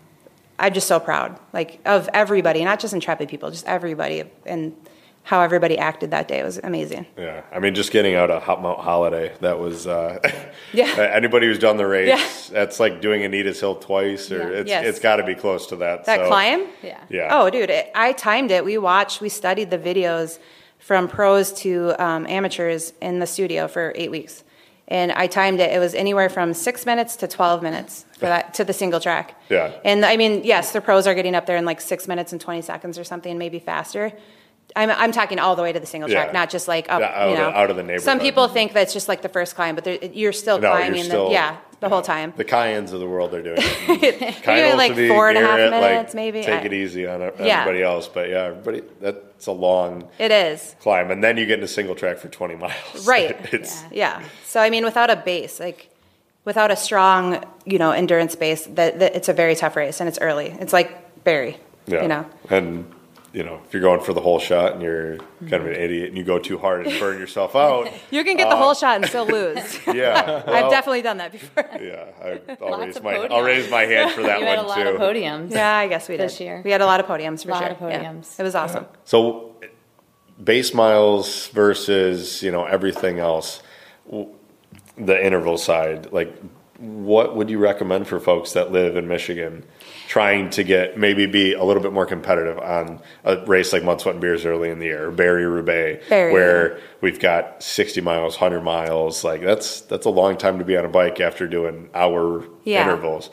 I'm 0.58 0.72
just 0.72 0.86
so 0.86 0.98
proud, 0.98 1.38
like 1.52 1.80
of 1.84 2.08
everybody, 2.14 2.64
not 2.64 2.80
just 2.80 2.94
intrepid 2.94 3.28
people, 3.28 3.50
just 3.50 3.66
everybody, 3.66 4.24
and 4.44 4.74
how 5.26 5.40
everybody 5.40 5.76
acted 5.76 6.12
that 6.12 6.28
day. 6.28 6.40
Was 6.44 6.60
amazing. 6.62 7.04
Yeah, 7.18 7.42
I 7.52 7.58
mean, 7.58 7.74
just 7.74 7.90
getting 7.90 8.14
out 8.14 8.30
of 8.30 8.44
Hot 8.44 8.62
Mount 8.62 8.78
Holiday, 8.78 9.34
that 9.40 9.58
was. 9.58 9.84
Uh, 9.84 10.20
yeah. 10.72 10.86
Anybody 11.14 11.48
who's 11.48 11.58
done 11.58 11.76
the 11.76 11.86
race, 11.86 12.08
yeah. 12.08 12.52
that's 12.52 12.78
like 12.78 13.00
doing 13.00 13.24
Anita's 13.24 13.58
Hill 13.58 13.74
twice, 13.74 14.30
or 14.30 14.38
yeah. 14.38 14.60
it's 14.60 14.68
yes. 14.68 14.86
it's 14.86 15.00
got 15.00 15.16
to 15.16 15.24
be 15.24 15.34
close 15.34 15.66
to 15.66 15.76
that. 15.76 16.04
That 16.04 16.20
so. 16.20 16.26
climb. 16.28 16.68
Yeah. 16.80 17.00
Yeah. 17.08 17.28
Oh, 17.32 17.50
dude, 17.50 17.70
it, 17.70 17.90
I 17.92 18.12
timed 18.12 18.52
it. 18.52 18.64
We 18.64 18.78
watched, 18.78 19.20
we 19.20 19.28
studied 19.28 19.68
the 19.68 19.78
videos 19.78 20.38
from 20.78 21.08
pros 21.08 21.52
to 21.54 22.00
um, 22.00 22.24
amateurs 22.28 22.92
in 23.02 23.18
the 23.18 23.26
studio 23.26 23.66
for 23.66 23.92
eight 23.96 24.12
weeks. 24.12 24.44
And 24.86 25.10
I 25.10 25.26
timed 25.26 25.58
it. 25.58 25.72
It 25.72 25.80
was 25.80 25.96
anywhere 25.96 26.28
from 26.28 26.54
six 26.54 26.86
minutes 26.86 27.16
to 27.16 27.26
12 27.26 27.60
minutes 27.60 28.04
for 28.12 28.26
that 28.26 28.54
to 28.54 28.64
the 28.64 28.72
single 28.72 29.00
track. 29.00 29.34
Yeah. 29.50 29.72
And 29.84 30.06
I 30.06 30.16
mean, 30.16 30.44
yes, 30.44 30.70
the 30.70 30.80
pros 30.80 31.08
are 31.08 31.14
getting 31.16 31.34
up 31.34 31.46
there 31.46 31.56
in 31.56 31.64
like 31.64 31.80
six 31.80 32.06
minutes 32.06 32.30
and 32.30 32.40
20 32.40 32.62
seconds 32.62 32.96
or 32.96 33.02
something, 33.02 33.36
maybe 33.36 33.58
faster 33.58 34.12
I'm, 34.76 34.90
I'm 34.90 35.10
talking 35.12 35.38
all 35.38 35.56
the 35.56 35.62
way 35.62 35.72
to 35.72 35.80
the 35.80 35.86
single 35.86 36.08
track, 36.10 36.28
Yeah. 36.28 36.32
not 36.32 36.50
just 36.50 36.68
like 36.68 36.86
up, 36.90 37.00
Yeah, 37.00 37.06
out 37.14 37.26
you 37.28 37.32
of- 37.34 37.38
know. 37.38 37.48
out 37.58 37.70
of 37.70 37.76
the 37.76 37.82
neighborhood. 37.82 38.02
Some 38.02 38.18
neighborhood. 38.18 38.32
people 38.34 38.48
think 38.48 38.72
that's 38.74 38.92
just 38.92 39.08
like 39.08 39.22
the 39.22 39.28
first 39.28 39.54
climb, 39.56 39.74
but 39.74 39.84
there, 39.84 39.98
you're 40.04 40.32
still 40.32 40.58
No, 40.58 40.68
you're 40.68 40.76
climbing. 40.78 41.04
still- 41.04 41.26
the, 41.28 41.32
yeah, 41.32 41.56
the 41.80 41.88
whole 41.88 42.02
time. 42.02 42.32
The 42.36 42.44
Cayennes 42.44 42.92
of 42.92 43.00
the 43.00 43.06
world 43.06 43.34
are 43.34 43.42
doing 43.42 43.56
it. 43.58 44.20
Maybe 44.20 44.32
Kyle 44.42 44.76
like 44.76 44.94
City, 44.94 45.08
four 45.08 45.28
and 45.28 45.38
a 45.38 45.40
half 45.40 45.56
Garrett, 45.56 45.70
like, 45.72 45.80
minutes, 45.90 46.14
maybe. 46.14 46.42
Take 46.42 46.62
I- 46.62 46.66
it 46.66 46.72
easy 46.72 47.06
on 47.06 47.20
Yeah. 47.38 47.60
everybody 47.60 47.82
else, 47.82 48.06
but 48.08 48.28
yeah, 48.28 48.44
everybody. 48.44 48.82
That's 49.00 49.46
a 49.46 49.52
long 49.52 50.08
It 50.18 50.30
is. 50.30 50.74
climb, 50.80 51.10
and 51.10 51.22
then 51.24 51.36
you 51.36 51.46
get 51.46 51.54
into 51.54 51.68
single 51.68 51.94
track 51.94 52.18
for 52.18 52.28
20 52.28 52.56
miles. 52.56 52.74
Right. 53.06 53.36
it's 53.52 53.82
Yeah. 53.90 54.22
So 54.44 54.60
I 54.60 54.70
mean, 54.70 54.84
without 54.84 55.10
a 55.10 55.16
base, 55.16 55.58
like 55.60 55.88
without 56.44 56.70
a 56.70 56.76
strong, 56.76 57.42
you 57.64 57.78
know, 57.78 57.90
endurance 57.90 58.36
base, 58.36 58.66
that, 58.66 58.98
that 59.00 59.16
it's 59.16 59.28
a 59.28 59.32
very 59.32 59.54
tough 59.56 59.74
race, 59.76 60.00
and 60.00 60.08
it's 60.08 60.18
early. 60.20 60.54
It's 60.60 60.72
like 60.72 61.24
Barry. 61.24 61.58
yeah, 61.86 62.02
You 62.02 62.08
know. 62.08 62.26
and 62.50 62.90
you 63.36 63.44
know 63.44 63.60
if 63.66 63.74
you're 63.74 63.82
going 63.82 64.00
for 64.00 64.14
the 64.14 64.20
whole 64.22 64.38
shot 64.38 64.72
and 64.72 64.82
you're 64.82 65.18
kind 65.40 65.62
of 65.62 65.66
an 65.66 65.74
idiot 65.74 66.08
and 66.08 66.16
you 66.16 66.24
go 66.24 66.38
too 66.38 66.56
hard 66.56 66.86
and 66.86 66.98
burn 66.98 67.18
yourself 67.18 67.54
out. 67.54 67.92
You 68.10 68.24
can 68.24 68.36
get 68.38 68.48
the 68.48 68.56
whole 68.56 68.70
uh, 68.70 68.74
shot 68.74 68.96
and 68.96 69.06
still 69.06 69.26
lose. 69.26 69.78
Yeah, 69.86 70.42
I've 70.46 70.70
definitely 70.70 71.02
done 71.02 71.18
that 71.18 71.32
before. 71.32 71.68
Yeah, 71.80 72.06
I, 72.24 72.40
I'll 72.62 72.70
Lots 72.70 72.86
raise 72.86 73.02
my 73.02 73.14
podiums. 73.14 73.30
I'll 73.30 73.42
raise 73.42 73.70
my 73.70 73.82
hand 73.82 74.12
for 74.12 74.22
that 74.28 74.40
you 74.40 74.46
one 74.46 74.56
had 74.56 74.64
a 74.64 74.68
lot 74.68 74.82
too. 74.82 74.88
of 74.88 75.00
podiums. 75.00 75.50
Yeah, 75.52 75.76
I 75.76 75.86
guess 75.86 76.08
we 76.08 76.16
did. 76.16 76.24
This 76.24 76.40
year. 76.40 76.62
We 76.64 76.70
had 76.70 76.80
a 76.80 76.86
lot 76.86 76.98
of 77.00 77.06
podiums 77.06 77.42
for 77.44 77.50
a 77.50 77.52
Lot 77.52 77.62
sure. 77.62 77.70
of 77.72 77.80
Yeah. 77.92 78.04
podiums. 78.04 78.40
It 78.40 78.42
was 78.42 78.54
awesome. 78.54 78.86
So, 79.04 79.54
base 80.42 80.72
miles 80.72 81.48
versus 81.48 82.42
you 82.42 82.50
know 82.50 82.64
everything 82.64 83.18
else, 83.18 83.62
the 84.96 85.26
interval 85.26 85.58
side. 85.58 86.10
Like, 86.10 86.34
what 86.78 87.36
would 87.36 87.50
you 87.50 87.58
recommend 87.58 88.08
for 88.08 88.18
folks 88.18 88.52
that 88.52 88.72
live 88.72 88.96
in 88.96 89.06
Michigan, 89.08 89.64
trying 90.06 90.50
to 90.50 90.62
get 90.62 90.96
maybe 90.98 91.26
be 91.26 91.52
a 91.54 91.64
little 91.64 91.82
bit 91.82 91.92
more 91.92 92.06
competitive 92.06 92.58
on 92.58 93.00
a 93.24 93.44
race 93.46 93.72
like 93.72 93.82
Mud, 93.82 94.00
Sweat, 94.00 94.14
and 94.14 94.20
Beers 94.22 94.44
early 94.46 94.70
in 94.70 94.78
the 94.78 94.86
year, 94.86 95.10
Barry 95.10 95.44
Roubaix, 95.46 96.08
Barry, 96.08 96.32
where 96.32 96.80
we've 97.00 97.18
got 97.20 97.62
sixty 97.62 98.00
miles, 98.00 98.36
hundred 98.36 98.62
miles. 98.62 99.24
Like 99.24 99.42
that's 99.42 99.80
that's 99.82 100.06
a 100.06 100.10
long 100.10 100.36
time 100.36 100.58
to 100.58 100.64
be 100.64 100.76
on 100.76 100.84
a 100.84 100.88
bike 100.88 101.20
after 101.20 101.46
doing 101.48 101.90
hour 101.94 102.44
Yeah. 102.64 102.84
intervals. 102.84 103.30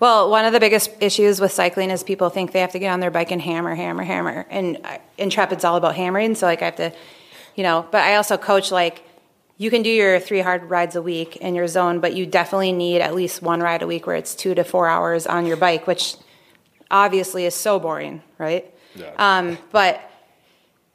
Well, 0.00 0.30
one 0.30 0.44
of 0.44 0.52
the 0.52 0.60
biggest 0.60 0.90
issues 1.00 1.40
with 1.40 1.50
cycling 1.50 1.90
is 1.90 2.04
people 2.04 2.28
think 2.30 2.52
they 2.52 2.60
have 2.60 2.70
to 2.72 2.78
get 2.78 2.90
on 2.92 3.00
their 3.00 3.10
bike 3.10 3.32
and 3.32 3.42
hammer, 3.42 3.74
hammer, 3.74 4.04
hammer. 4.04 4.46
And 4.48 4.78
uh, 4.84 4.98
Intrepid's 5.18 5.64
all 5.64 5.74
about 5.74 5.96
hammering, 5.96 6.36
so 6.36 6.46
like 6.46 6.62
I 6.62 6.66
have 6.66 6.76
to, 6.76 6.92
you 7.56 7.64
know. 7.64 7.84
But 7.90 8.02
I 8.02 8.14
also 8.14 8.36
coach 8.36 8.70
like 8.70 9.02
you 9.58 9.70
can 9.70 9.82
do 9.82 9.90
your 9.90 10.20
three 10.20 10.40
hard 10.40 10.70
rides 10.70 10.94
a 10.94 11.02
week 11.02 11.36
in 11.36 11.56
your 11.56 11.66
zone, 11.66 11.98
but 11.98 12.14
you 12.14 12.24
definitely 12.24 12.72
need 12.72 13.00
at 13.00 13.14
least 13.14 13.42
one 13.42 13.60
ride 13.60 13.82
a 13.82 13.86
week 13.86 14.06
where 14.06 14.14
it's 14.14 14.34
two 14.36 14.54
to 14.54 14.62
four 14.62 14.88
hours 14.88 15.26
on 15.26 15.46
your 15.46 15.56
bike, 15.56 15.88
which 15.88 16.16
obviously 16.92 17.44
is 17.44 17.56
so 17.56 17.80
boring, 17.80 18.22
right? 18.38 18.72
Yeah. 18.94 19.12
Um, 19.18 19.58
but 19.72 20.00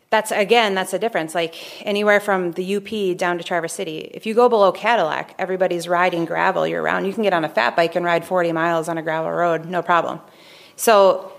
that's 0.10 0.32
again, 0.32 0.76
that's 0.76 0.92
the 0.92 1.00
difference. 1.00 1.36
Like 1.36 1.86
anywhere 1.86 2.22
from 2.22 2.54
the 2.54 2.76
UP 2.78 3.18
down 3.18 3.38
to 3.38 3.44
Traverse 3.44 3.74
City, 3.74 4.12
if 4.14 4.26
you 4.26 4.34
go 4.34 4.48
below 4.48 4.72
Cadillac, 4.72 5.36
everybody's 5.38 5.90
riding 5.90 6.24
gravel 6.24 6.66
year 6.66 6.82
round. 6.82 7.06
You 7.06 7.14
can 7.14 7.24
get 7.24 7.34
on 7.34 7.44
a 7.44 7.50
fat 7.50 7.76
bike 7.76 7.96
and 7.96 8.06
ride 8.06 8.24
40 8.24 8.54
miles 8.54 8.88
on 8.88 8.98
a 8.98 9.02
gravel 9.02 9.32
road, 9.32 9.66
no 9.66 9.82
problem. 9.82 10.22
So, 10.78 11.33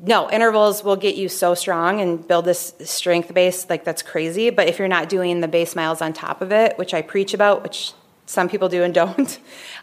no, 0.00 0.30
intervals 0.30 0.84
will 0.84 0.96
get 0.96 1.16
you 1.16 1.28
so 1.28 1.54
strong 1.54 2.00
and 2.00 2.26
build 2.26 2.44
this 2.44 2.74
strength 2.84 3.32
base 3.32 3.68
like 3.70 3.84
that's 3.84 4.02
crazy. 4.02 4.50
But 4.50 4.68
if 4.68 4.78
you're 4.78 4.88
not 4.88 5.08
doing 5.08 5.40
the 5.40 5.48
base 5.48 5.74
miles 5.74 6.02
on 6.02 6.12
top 6.12 6.42
of 6.42 6.52
it, 6.52 6.76
which 6.78 6.92
I 6.92 7.02
preach 7.02 7.32
about, 7.32 7.62
which 7.62 7.92
some 8.26 8.48
people 8.48 8.68
do 8.68 8.82
and 8.82 8.92
don't, 9.02 9.38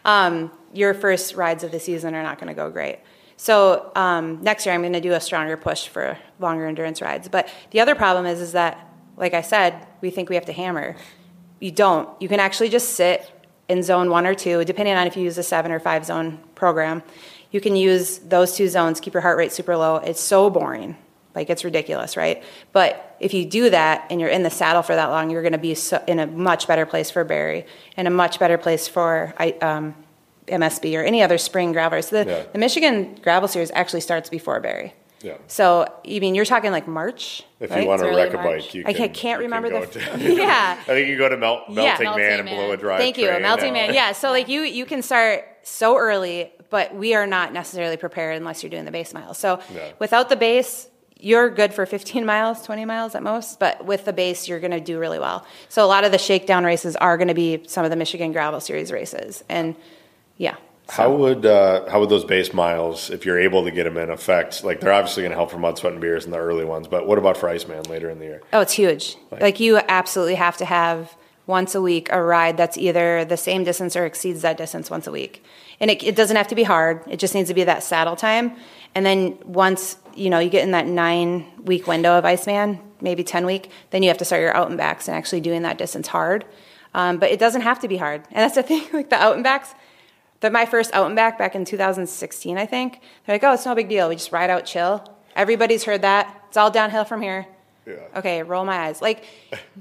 um, 0.05 0.51
your 0.73 0.93
first 0.93 1.35
rides 1.35 1.63
of 1.63 1.71
the 1.71 1.79
season 1.79 2.13
are 2.15 2.23
not 2.23 2.37
going 2.37 2.47
to 2.47 2.53
go 2.53 2.69
great. 2.69 2.99
So 3.37 3.91
um, 3.95 4.41
next 4.41 4.65
year 4.65 4.75
I'm 4.75 4.81
going 4.81 4.93
to 4.93 5.01
do 5.01 5.13
a 5.13 5.19
stronger 5.19 5.57
push 5.57 5.87
for 5.87 6.17
longer 6.39 6.65
endurance 6.65 7.01
rides. 7.01 7.27
But 7.27 7.49
the 7.71 7.79
other 7.79 7.95
problem 7.95 8.25
is, 8.25 8.39
is 8.39 8.51
that, 8.53 8.87
like 9.17 9.33
I 9.33 9.41
said, 9.41 9.85
we 10.01 10.11
think 10.11 10.29
we 10.29 10.35
have 10.35 10.45
to 10.45 10.53
hammer. 10.53 10.95
You 11.59 11.71
don't. 11.71 12.09
You 12.21 12.27
can 12.27 12.39
actually 12.39 12.69
just 12.69 12.89
sit 12.89 13.29
in 13.67 13.81
zone 13.81 14.09
one 14.09 14.27
or 14.27 14.35
two, 14.35 14.63
depending 14.65 14.95
on 14.95 15.07
if 15.07 15.17
you 15.17 15.23
use 15.23 15.37
a 15.37 15.43
seven 15.43 15.71
or 15.71 15.79
five 15.79 16.05
zone 16.05 16.39
program. 16.55 17.03
You 17.53 17.61
can 17.61 17.75
use 17.77 18.17
those 18.17 18.57
two 18.57 18.67
zones, 18.67 18.99
keep 18.99 19.13
your 19.13 19.21
heart 19.21 19.37
rate 19.37 19.51
super 19.53 19.77
low. 19.77 19.97
It's 19.97 20.19
so 20.19 20.49
boring. 20.49 20.97
Like 21.35 21.49
it's 21.49 21.63
ridiculous, 21.63 22.17
right? 22.17 22.43
But 22.73 23.15
if 23.19 23.33
you 23.33 23.45
do 23.45 23.69
that 23.69 24.05
and 24.09 24.19
you're 24.19 24.29
in 24.29 24.43
the 24.43 24.49
saddle 24.49 24.81
for 24.81 24.95
that 24.95 25.07
long, 25.07 25.29
you're 25.29 25.41
going 25.43 25.53
to 25.53 25.57
be 25.57 25.73
so, 25.75 26.03
in 26.07 26.19
a 26.19 26.27
much 26.27 26.67
better 26.67 26.85
place 26.85 27.09
for 27.09 27.23
Barry 27.23 27.65
and 27.95 28.07
a 28.07 28.11
much 28.11 28.39
better 28.39 28.57
place 28.57 28.87
for 28.87 29.33
I- 29.37 29.51
um, 29.61 29.95
MSB 30.47 30.95
or 30.99 31.03
any 31.03 31.21
other 31.23 31.37
spring 31.37 31.71
gravel 31.71 31.95
race. 31.95 32.09
The, 32.09 32.25
Yeah. 32.25 32.43
the 32.51 32.59
Michigan 32.59 33.17
Gravel 33.21 33.47
Series 33.47 33.71
actually 33.71 34.01
starts 34.01 34.29
before 34.29 34.59
Barry. 34.59 34.93
Yeah. 35.23 35.37
So, 35.47 35.87
I 36.05 36.19
mean, 36.19 36.35
you're 36.35 36.45
talking 36.45 36.71
like 36.71 36.87
March. 36.87 37.43
If 37.59 37.71
right? 37.71 37.81
you 37.81 37.87
want 37.87 38.01
to 38.01 38.09
wreck 38.09 38.33
a 38.33 38.37
March. 38.37 38.65
bike, 38.65 38.73
you 38.75 38.81
I 38.81 38.91
can, 38.91 38.95
can't, 39.07 39.13
can't 39.13 39.41
you 39.41 39.49
can 39.49 39.63
remember 39.63 39.85
the. 39.85 39.99
to- 39.99 40.33
yeah. 40.35 40.77
I 40.79 40.83
think 40.83 41.07
you 41.07 41.17
go 41.17 41.29
to 41.29 41.37
Melt, 41.37 41.61
Yeah. 41.69 41.75
Melting 41.99 42.03
Melting 42.05 42.23
Man 42.23 42.39
and 42.39 42.45
Man. 42.45 42.55
blow 42.55 42.71
a 42.71 42.77
drive. 42.77 42.99
Thank 42.99 43.17
you, 43.17 43.27
Melting 43.27 43.69
out. 43.69 43.73
Man. 43.73 43.93
Yeah, 43.93 44.11
so 44.11 44.29
like 44.31 44.49
you 44.49 44.61
you 44.61 44.85
can 44.85 45.01
start 45.01 45.45
so 45.63 45.97
early, 45.97 46.51
but 46.69 46.93
we 46.93 47.15
are 47.15 47.25
not 47.25 47.53
necessarily 47.53 47.95
prepared 47.97 48.35
unless 48.37 48.61
you're 48.61 48.69
doing 48.69 48.83
the 48.85 48.91
base 48.91 49.13
miles. 49.13 49.37
So 49.37 49.59
Yeah. 49.73 49.93
without 49.97 50.27
the 50.27 50.35
base, 50.35 50.89
you're 51.17 51.49
good 51.49 51.73
for 51.73 51.85
15 51.85 52.25
miles, 52.25 52.63
20 52.65 52.83
miles 52.83 53.15
at 53.15 53.23
most, 53.23 53.57
but 53.57 53.85
with 53.85 54.03
the 54.03 54.11
base, 54.11 54.49
you're 54.49 54.59
going 54.59 54.71
to 54.71 54.81
do 54.81 54.99
really 54.99 55.19
well. 55.19 55.45
So 55.69 55.85
a 55.85 55.87
lot 55.87 56.03
of 56.03 56.11
the 56.11 56.17
shakedown 56.17 56.65
races 56.65 56.97
are 56.97 57.15
going 57.15 57.29
to 57.29 57.33
be 57.33 57.63
some 57.65 57.85
of 57.85 57.91
the 57.91 57.95
Michigan 57.95 58.33
Gravel 58.33 58.59
Series 58.59 58.91
races, 58.91 59.41
and 59.47 59.75
yeah. 60.35 60.55
How 60.89 61.13
would 61.15 61.45
uh, 61.45 61.89
how 61.89 62.01
would 62.01 62.09
those 62.09 62.25
base 62.25 62.53
miles, 62.53 63.09
if 63.09 63.25
you're 63.25 63.39
able 63.39 63.63
to 63.63 63.71
get 63.71 63.85
them 63.85 63.97
in, 63.97 64.09
affect? 64.09 64.63
Like 64.63 64.79
they're 64.79 64.93
obviously 64.93 65.23
going 65.23 65.31
to 65.31 65.37
help 65.37 65.51
for 65.51 65.57
mud, 65.57 65.77
sweat, 65.77 65.93
and 65.93 66.01
beers 66.01 66.25
in 66.25 66.31
the 66.31 66.37
early 66.37 66.65
ones, 66.65 66.87
but 66.87 67.07
what 67.07 67.17
about 67.17 67.37
for 67.37 67.49
Iceman 67.49 67.83
later 67.83 68.09
in 68.09 68.19
the 68.19 68.25
year? 68.25 68.41
Oh, 68.51 68.61
it's 68.61 68.73
huge. 68.73 69.15
Like 69.31 69.59
you 69.59 69.77
absolutely 69.87 70.35
have 70.35 70.57
to 70.57 70.65
have 70.65 71.15
once 71.45 71.75
a 71.75 71.81
week 71.81 72.09
a 72.11 72.21
ride 72.21 72.57
that's 72.57 72.77
either 72.77 73.25
the 73.25 73.37
same 73.37 73.63
distance 73.63 73.95
or 73.95 74.05
exceeds 74.05 74.41
that 74.41 74.57
distance 74.57 74.89
once 74.89 75.07
a 75.07 75.11
week. 75.11 75.43
And 75.79 75.91
it, 75.91 76.03
it 76.03 76.15
doesn't 76.15 76.37
have 76.37 76.47
to 76.49 76.55
be 76.55 76.63
hard. 76.63 77.01
It 77.07 77.17
just 77.17 77.33
needs 77.33 77.49
to 77.49 77.53
be 77.53 77.63
that 77.63 77.83
saddle 77.83 78.15
time. 78.15 78.55
And 78.95 79.05
then 79.05 79.37
once 79.43 79.97
you 80.15 80.29
know 80.29 80.39
you 80.39 80.49
get 80.49 80.63
in 80.63 80.71
that 80.71 80.85
nine 80.85 81.45
week 81.63 81.87
window 81.87 82.17
of 82.17 82.25
Iceman, 82.25 82.79
maybe 83.01 83.23
ten 83.23 83.45
week, 83.45 83.69
then 83.89 84.03
you 84.03 84.09
have 84.09 84.17
to 84.19 84.25
start 84.25 84.41
your 84.41 84.55
out 84.55 84.69
and 84.69 84.77
backs 84.77 85.07
and 85.07 85.17
actually 85.17 85.41
doing 85.41 85.63
that 85.63 85.77
distance 85.77 86.07
hard. 86.07 86.45
Um, 86.93 87.17
but 87.17 87.31
it 87.31 87.39
doesn't 87.39 87.61
have 87.61 87.79
to 87.79 87.87
be 87.87 87.97
hard. 87.97 88.21
And 88.31 88.37
that's 88.37 88.55
the 88.55 88.63
thing. 88.69 88.85
Like 88.93 89.09
the 89.09 89.15
out 89.15 89.35
and 89.35 89.43
backs, 89.43 89.73
that 90.43 90.51
my 90.51 90.65
first 90.65 90.93
out 90.93 91.07
and 91.07 91.15
back 91.15 91.37
back 91.37 91.55
in 91.55 91.65
2016, 91.65 92.57
I 92.57 92.65
think. 92.65 93.01
They're 93.25 93.35
like, 93.35 93.43
oh, 93.43 93.53
it's 93.53 93.65
no 93.65 93.73
big 93.73 93.89
deal. 93.89 94.07
We 94.07 94.15
just 94.15 94.31
ride 94.31 94.49
out, 94.49 94.65
chill. 94.65 95.03
Everybody's 95.35 95.83
heard 95.83 96.03
that. 96.03 96.43
It's 96.47 96.57
all 96.57 96.69
downhill 96.69 97.05
from 97.05 97.21
here. 97.21 97.47
Yeah. 97.85 97.95
Okay, 98.15 98.43
roll 98.43 98.63
my 98.63 98.77
eyes. 98.77 99.01
Like, 99.01 99.25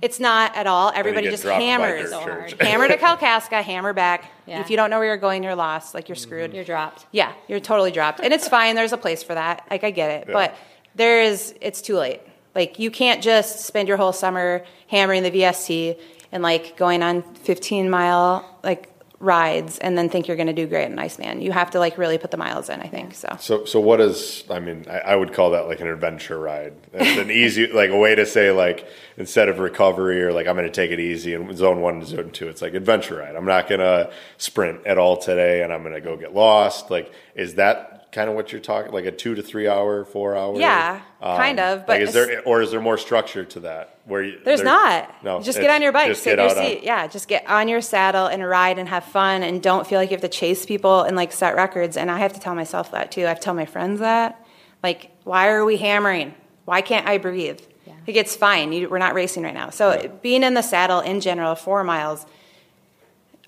it's 0.01 0.19
not 0.19 0.57
at 0.57 0.67
all. 0.67 0.91
Everybody 0.95 1.31
just 1.31 1.45
hammers. 1.45 2.11
So 2.11 2.21
hard. 2.21 2.53
hammer 2.61 2.89
to 2.89 2.97
Kalkaska, 2.97 3.63
hammer 3.63 3.93
back. 3.93 4.31
Yeah. 4.47 4.61
If 4.61 4.71
you 4.71 4.77
don't 4.77 4.91
know 4.91 4.99
where 4.99 5.09
you're 5.09 5.17
going, 5.17 5.43
you're 5.43 5.55
lost. 5.55 5.95
Like, 5.95 6.09
you're 6.09 6.17
screwed. 6.17 6.53
You're 6.53 6.65
dropped. 6.65 7.07
Yeah, 7.13 7.33
you're 7.49 7.61
totally 7.61 7.93
dropped. 7.93 8.21
And 8.21 8.33
it's 8.33 8.49
fine. 8.49 8.75
There's 8.75 8.93
a 8.93 8.97
place 8.97 9.23
for 9.23 9.35
that. 9.35 9.67
Like, 9.71 9.85
I 9.85 9.91
get 9.91 10.11
it. 10.11 10.29
Yeah. 10.29 10.33
But 10.33 10.57
there 10.95 11.23
is, 11.23 11.55
it's 11.61 11.81
too 11.81 11.97
late. 11.97 12.21
Like, 12.55 12.79
you 12.79 12.91
can't 12.91 13.23
just 13.23 13.67
spend 13.67 13.89
your 13.89 13.97
whole 13.97 14.13
summer 14.13 14.65
hammering 14.89 15.23
the 15.23 15.31
VST 15.31 15.99
and, 16.33 16.43
like, 16.43 16.77
going 16.77 17.03
on 17.03 17.23
15 17.23 17.89
mile, 17.89 18.59
like, 18.63 18.92
rides 19.23 19.79
and 19.79 19.97
then 19.97 20.09
think 20.09 20.27
you're 20.27 20.37
going 20.37 20.49
to 20.49 20.53
do 20.53 20.67
great 20.67 20.91
in 20.91 20.99
Iceman. 20.99 21.41
You 21.41 21.53
have 21.53 21.71
to, 21.71 21.79
like, 21.79 21.97
really 21.97 22.19
put 22.19 22.31
the 22.31 22.37
miles 22.37 22.69
in, 22.69 22.81
I 22.81 22.89
think. 22.89 23.15
So, 23.15 23.29
So, 23.39 23.65
so 23.65 23.81
what 23.81 24.01
is? 24.01 24.45
I 24.51 24.59
mean, 24.59 24.85
I, 24.91 24.99
I 24.99 25.17
would 25.17 25.33
call 25.33 25.51
that 25.53 25.69
like 25.69 25.81
an 25.81 25.87
adventure 25.87 26.39
ride. 26.39 26.75
It's 26.93 27.19
an 27.19 27.31
easy, 27.31 27.67
like 27.73 27.91
a 27.91 27.97
way 27.97 28.15
to 28.15 28.27
say 28.27 28.51
like 28.51 28.87
instead 29.17 29.49
of 29.49 29.61
recovery 29.61 30.23
or 30.23 30.33
like 30.33 30.47
I'm 30.47 30.57
going 30.57 30.67
to 30.67 30.75
take 30.75 30.91
it 30.91 31.01
easy 31.01 31.35
in 31.35 31.55
zone 31.57 31.81
one 31.81 31.95
and 31.95 32.07
zone 32.07 32.31
two. 32.31 32.49
It's 32.49 32.63
like 32.63 32.75
adventure 32.75 33.17
ride. 33.17 33.37
I'm 33.37 33.47
not 33.47 33.69
going 33.69 33.81
to 33.81 34.13
sprint 34.39 34.87
at 34.87 34.99
all 34.99 35.17
today, 35.17 35.63
and 35.63 35.73
I'm 35.73 35.83
going 35.83 35.95
to 35.95 36.01
go 36.01 36.17
get 36.17 36.35
lost. 36.35 36.91
Like, 36.91 37.13
is 37.35 37.55
that 37.55 38.02
kind 38.13 38.29
of 38.29 38.37
what 38.37 38.53
you're 38.53 38.61
talking? 38.61 38.93
Like 38.93 39.07
a 39.07 39.11
two 39.11 39.35
to 39.35 39.43
three 39.43 39.67
hour, 39.67 40.05
four 40.05 40.37
hour? 40.37 40.57
Yeah, 40.57 41.01
um, 41.21 41.37
kind 41.37 41.59
of, 41.59 41.87
but 41.87 41.95
like, 41.99 42.03
is 42.03 42.13
there 42.13 42.43
or 42.47 42.63
is 42.63 42.71
there 42.71 42.81
more 42.81 42.99
structure 42.99 43.45
to 43.45 43.61
that? 43.61 43.99
Where 44.05 44.23
you, 44.23 44.41
There's 44.45 44.63
not. 44.63 45.13
No, 45.25 45.41
just 45.43 45.59
get 45.59 45.71
on 45.71 45.81
your 45.83 45.93
bike, 45.93 46.09
just 46.09 46.23
sit 46.23 46.37
get 46.37 46.43
your 46.43 46.51
out 46.51 46.57
on- 46.59 46.65
seat. 46.65 46.83
Yeah, 46.83 47.07
just 47.07 47.29
get 47.29 47.49
on 47.49 47.69
your 47.69 47.81
saddle 47.81 48.27
and 48.27 48.47
ride 48.47 48.79
and 48.79 48.89
have 48.89 49.05
fun 49.05 49.43
and 49.43 49.63
don't 49.63 49.87
feel 49.87 49.99
like 49.99 50.11
you 50.11 50.15
have 50.15 50.23
to 50.23 50.29
chase 50.29 50.67
people 50.67 51.03
and 51.03 51.17
like 51.17 51.33
set 51.33 51.57
records. 51.57 51.97
And 51.97 52.11
I 52.11 52.19
have 52.19 52.33
to 52.35 52.41
tell 52.41 52.55
myself 52.55 52.91
that 52.93 53.11
too. 53.13 53.25
I 53.25 53.29
have 53.29 53.39
to 53.41 53.45
tell 53.45 53.55
my 53.55 53.67
friends 53.67 54.01
that. 54.01 54.45
Like, 54.83 55.13
why 55.25 55.49
are 55.49 55.65
we 55.65 55.77
hammering? 55.77 56.35
Why 56.65 56.81
can't 56.81 57.07
I 57.07 57.19
breathe? 57.19 57.61
Yeah. 57.87 57.95
Like, 58.07 58.17
it's 58.17 58.35
fine. 58.35 58.73
You, 58.73 58.89
we're 58.89 58.99
not 58.99 59.15
racing 59.15 59.45
right 59.45 59.55
now. 59.55 59.71
So, 59.71 60.19
being 60.23 60.43
in 60.43 60.55
the 60.55 60.63
saddle 60.63 60.99
in 61.01 61.21
general, 61.21 61.55
four 61.55 61.85
miles, 61.85 62.27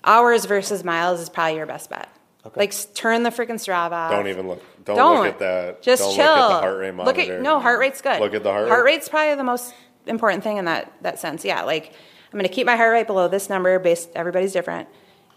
hours 0.03 0.45
versus 0.45 0.83
miles 0.83 1.19
is 1.19 1.29
probably 1.29 1.57
your 1.57 1.65
best 1.65 1.89
bet. 1.89 2.09
Like, 2.55 2.73
turn 2.93 3.23
the 3.23 3.29
freaking 3.29 3.55
Strava 3.55 3.91
off. 3.91 4.11
Don't 4.11 4.27
even 4.27 4.47
look. 4.47 4.61
Don't, 4.85 4.95
Don't 4.95 5.23
look 5.23 5.33
at 5.33 5.39
that. 5.39 5.81
Just 5.81 6.03
don't 6.03 6.15
chill. 6.15 6.25
Look 6.25 6.35
at 6.35 6.47
the 6.47 6.59
heart 6.59 6.77
rate 6.79 6.95
Look 6.95 7.19
at 7.19 7.41
no 7.41 7.59
heart 7.59 7.79
rate's 7.79 8.01
good. 8.01 8.19
Look 8.19 8.33
at 8.33 8.43
the 8.43 8.51
heart 8.51 8.65
rate? 8.65 8.69
Heart 8.69 8.85
rate's 8.85 9.09
probably 9.09 9.35
the 9.35 9.43
most 9.43 9.73
important 10.05 10.43
thing 10.43 10.57
in 10.57 10.65
that 10.65 10.93
that 11.01 11.19
sense. 11.19 11.43
Yeah, 11.43 11.63
like 11.63 11.93
I'm 12.31 12.39
going 12.39 12.43
to 12.43 12.53
keep 12.53 12.65
my 12.67 12.75
heart 12.75 12.91
rate 12.91 13.07
below 13.07 13.27
this 13.27 13.49
number. 13.49 13.79
Based 13.79 14.09
everybody's 14.15 14.53
different, 14.53 14.87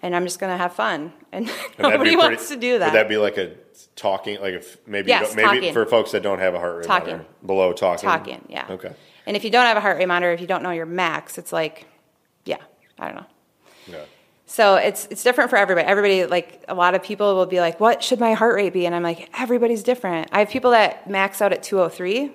and 0.02 0.14
I'm 0.14 0.24
just 0.24 0.38
going 0.38 0.52
to 0.52 0.58
have 0.58 0.74
fun. 0.74 1.12
And, 1.30 1.46
And 1.48 1.80
nobody 1.80 2.10
be 2.10 2.16
wants 2.16 2.48
to 2.48 2.56
do 2.56 2.78
that. 2.78 2.92
Would 2.92 2.98
that 2.98 3.08
be 3.08 3.18
like 3.18 3.36
a 3.36 3.52
talking, 3.96 4.40
like 4.40 4.54
if 4.54 4.78
maybe 4.86 5.08
Yes, 5.08 5.34
maybe 5.34 5.46
talking. 5.46 5.72
for 5.74 5.84
folks 5.84 6.12
that 6.12 6.22
don't 6.22 6.38
have 6.38 6.54
a 6.54 6.58
heart 6.58 6.76
rate 6.78 6.86
Talking. 6.86 7.16
monitor, 7.16 7.28
below 7.44 7.72
talking? 7.74 8.08
Talking, 8.08 8.46
yeah. 8.48 8.66
Okay. 8.70 8.92
And 9.26 9.36
if 9.36 9.44
you 9.44 9.50
don't 9.50 9.66
have 9.66 9.76
a 9.76 9.80
heart 9.80 9.98
rate 9.98 10.06
monitor, 10.06 10.32
if 10.32 10.40
you 10.40 10.46
don't 10.46 10.62
know 10.62 10.70
your 10.70 10.86
max, 10.86 11.36
it's 11.36 11.52
like, 11.52 11.86
yeah, 12.46 12.56
I 12.98 13.06
don't 13.08 13.16
know. 13.16 13.26
Yeah. 13.88 14.04
So 14.50 14.76
it's 14.76 15.06
it's 15.10 15.22
different 15.22 15.50
for 15.50 15.56
everybody. 15.56 15.86
Everybody 15.86 16.24
like 16.24 16.64
a 16.68 16.74
lot 16.74 16.94
of 16.94 17.02
people 17.02 17.34
will 17.36 17.46
be 17.46 17.60
like, 17.60 17.78
"What 17.80 18.02
should 18.02 18.18
my 18.18 18.32
heart 18.32 18.54
rate 18.54 18.72
be?" 18.72 18.86
And 18.86 18.94
I'm 18.94 19.02
like, 19.02 19.28
"Everybody's 19.38 19.82
different." 19.82 20.30
I 20.32 20.38
have 20.38 20.48
people 20.48 20.70
that 20.70 21.08
max 21.08 21.42
out 21.42 21.52
at 21.52 21.62
203. 21.62 22.32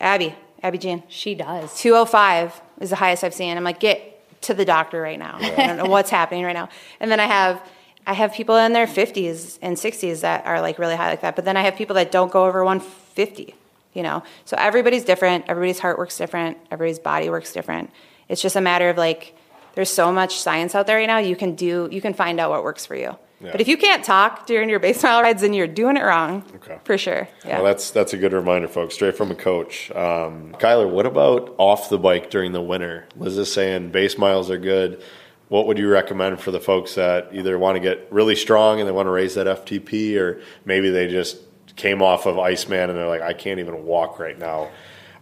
Abby, 0.00 0.34
Abby 0.62 0.78
Jean, 0.78 1.02
She 1.08 1.34
does. 1.34 1.78
205 1.78 2.62
is 2.80 2.88
the 2.88 2.96
highest 2.96 3.22
I've 3.24 3.34
seen. 3.34 3.58
I'm 3.58 3.62
like, 3.62 3.78
"Get 3.78 4.40
to 4.42 4.54
the 4.54 4.64
doctor 4.64 5.02
right 5.02 5.18
now." 5.18 5.36
I 5.38 5.66
don't 5.66 5.76
know 5.76 5.84
what's 5.96 6.08
happening 6.08 6.44
right 6.44 6.54
now. 6.54 6.70
And 6.98 7.10
then 7.10 7.20
I 7.20 7.26
have 7.26 7.62
I 8.06 8.14
have 8.14 8.32
people 8.32 8.56
in 8.56 8.72
their 8.72 8.86
50s 8.86 9.58
and 9.60 9.76
60s 9.76 10.22
that 10.22 10.46
are 10.46 10.62
like 10.62 10.78
really 10.78 10.96
high 10.96 11.10
like 11.10 11.20
that. 11.20 11.36
But 11.36 11.44
then 11.44 11.58
I 11.58 11.62
have 11.62 11.76
people 11.76 11.94
that 11.96 12.10
don't 12.10 12.32
go 12.32 12.46
over 12.46 12.64
150. 12.64 13.54
You 13.92 14.02
know, 14.02 14.22
so 14.46 14.56
everybody's 14.58 15.04
different. 15.04 15.44
Everybody's 15.46 15.80
heart 15.80 15.98
works 15.98 16.16
different. 16.16 16.56
Everybody's 16.70 16.98
body 16.98 17.28
works 17.28 17.52
different. 17.52 17.90
It's 18.30 18.40
just 18.40 18.56
a 18.56 18.62
matter 18.62 18.88
of 18.88 18.96
like 18.96 19.34
there's 19.74 19.90
so 19.90 20.12
much 20.12 20.38
science 20.38 20.74
out 20.74 20.86
there 20.86 20.96
right 20.96 21.06
now. 21.06 21.18
You 21.18 21.36
can 21.36 21.54
do, 21.54 21.88
you 21.90 22.00
can 22.00 22.14
find 22.14 22.40
out 22.40 22.50
what 22.50 22.62
works 22.62 22.86
for 22.86 22.94
you. 22.94 23.16
Yeah. 23.40 23.52
But 23.52 23.60
if 23.60 23.68
you 23.68 23.76
can't 23.76 24.04
talk 24.04 24.46
during 24.46 24.68
your 24.68 24.80
base 24.80 25.02
mile 25.02 25.22
rides, 25.22 25.42
then 25.42 25.54
you're 25.54 25.66
doing 25.66 25.96
it 25.96 26.02
wrong. 26.02 26.44
Okay. 26.56 26.78
For 26.84 26.98
sure. 26.98 27.28
Yeah. 27.44 27.56
Well, 27.56 27.64
that's 27.64 27.90
that's 27.90 28.12
a 28.12 28.16
good 28.16 28.32
reminder, 28.32 28.68
folks. 28.68 28.94
Straight 28.94 29.16
from 29.16 29.30
a 29.30 29.34
coach. 29.34 29.90
Um, 29.92 30.54
Kyler, 30.58 30.88
what 30.88 31.06
about 31.06 31.54
off 31.58 31.88
the 31.88 31.98
bike 31.98 32.30
during 32.30 32.52
the 32.52 32.60
winter? 32.60 33.06
Liz 33.16 33.38
is 33.38 33.52
saying 33.52 33.90
base 33.90 34.18
miles 34.18 34.50
are 34.50 34.58
good. 34.58 35.02
What 35.48 35.66
would 35.66 35.78
you 35.78 35.88
recommend 35.88 36.40
for 36.40 36.52
the 36.52 36.60
folks 36.60 36.94
that 36.94 37.30
either 37.32 37.58
want 37.58 37.74
to 37.76 37.80
get 37.80 38.06
really 38.12 38.36
strong 38.36 38.78
and 38.78 38.86
they 38.86 38.92
want 38.92 39.06
to 39.06 39.10
raise 39.10 39.34
that 39.34 39.46
FTP, 39.48 40.16
or 40.16 40.40
maybe 40.64 40.90
they 40.90 41.08
just 41.08 41.38
came 41.74 42.02
off 42.02 42.26
of 42.26 42.38
Iceman 42.38 42.90
and 42.90 42.98
they're 42.98 43.08
like, 43.08 43.22
I 43.22 43.32
can't 43.32 43.58
even 43.58 43.84
walk 43.84 44.20
right 44.20 44.38
now. 44.38 44.68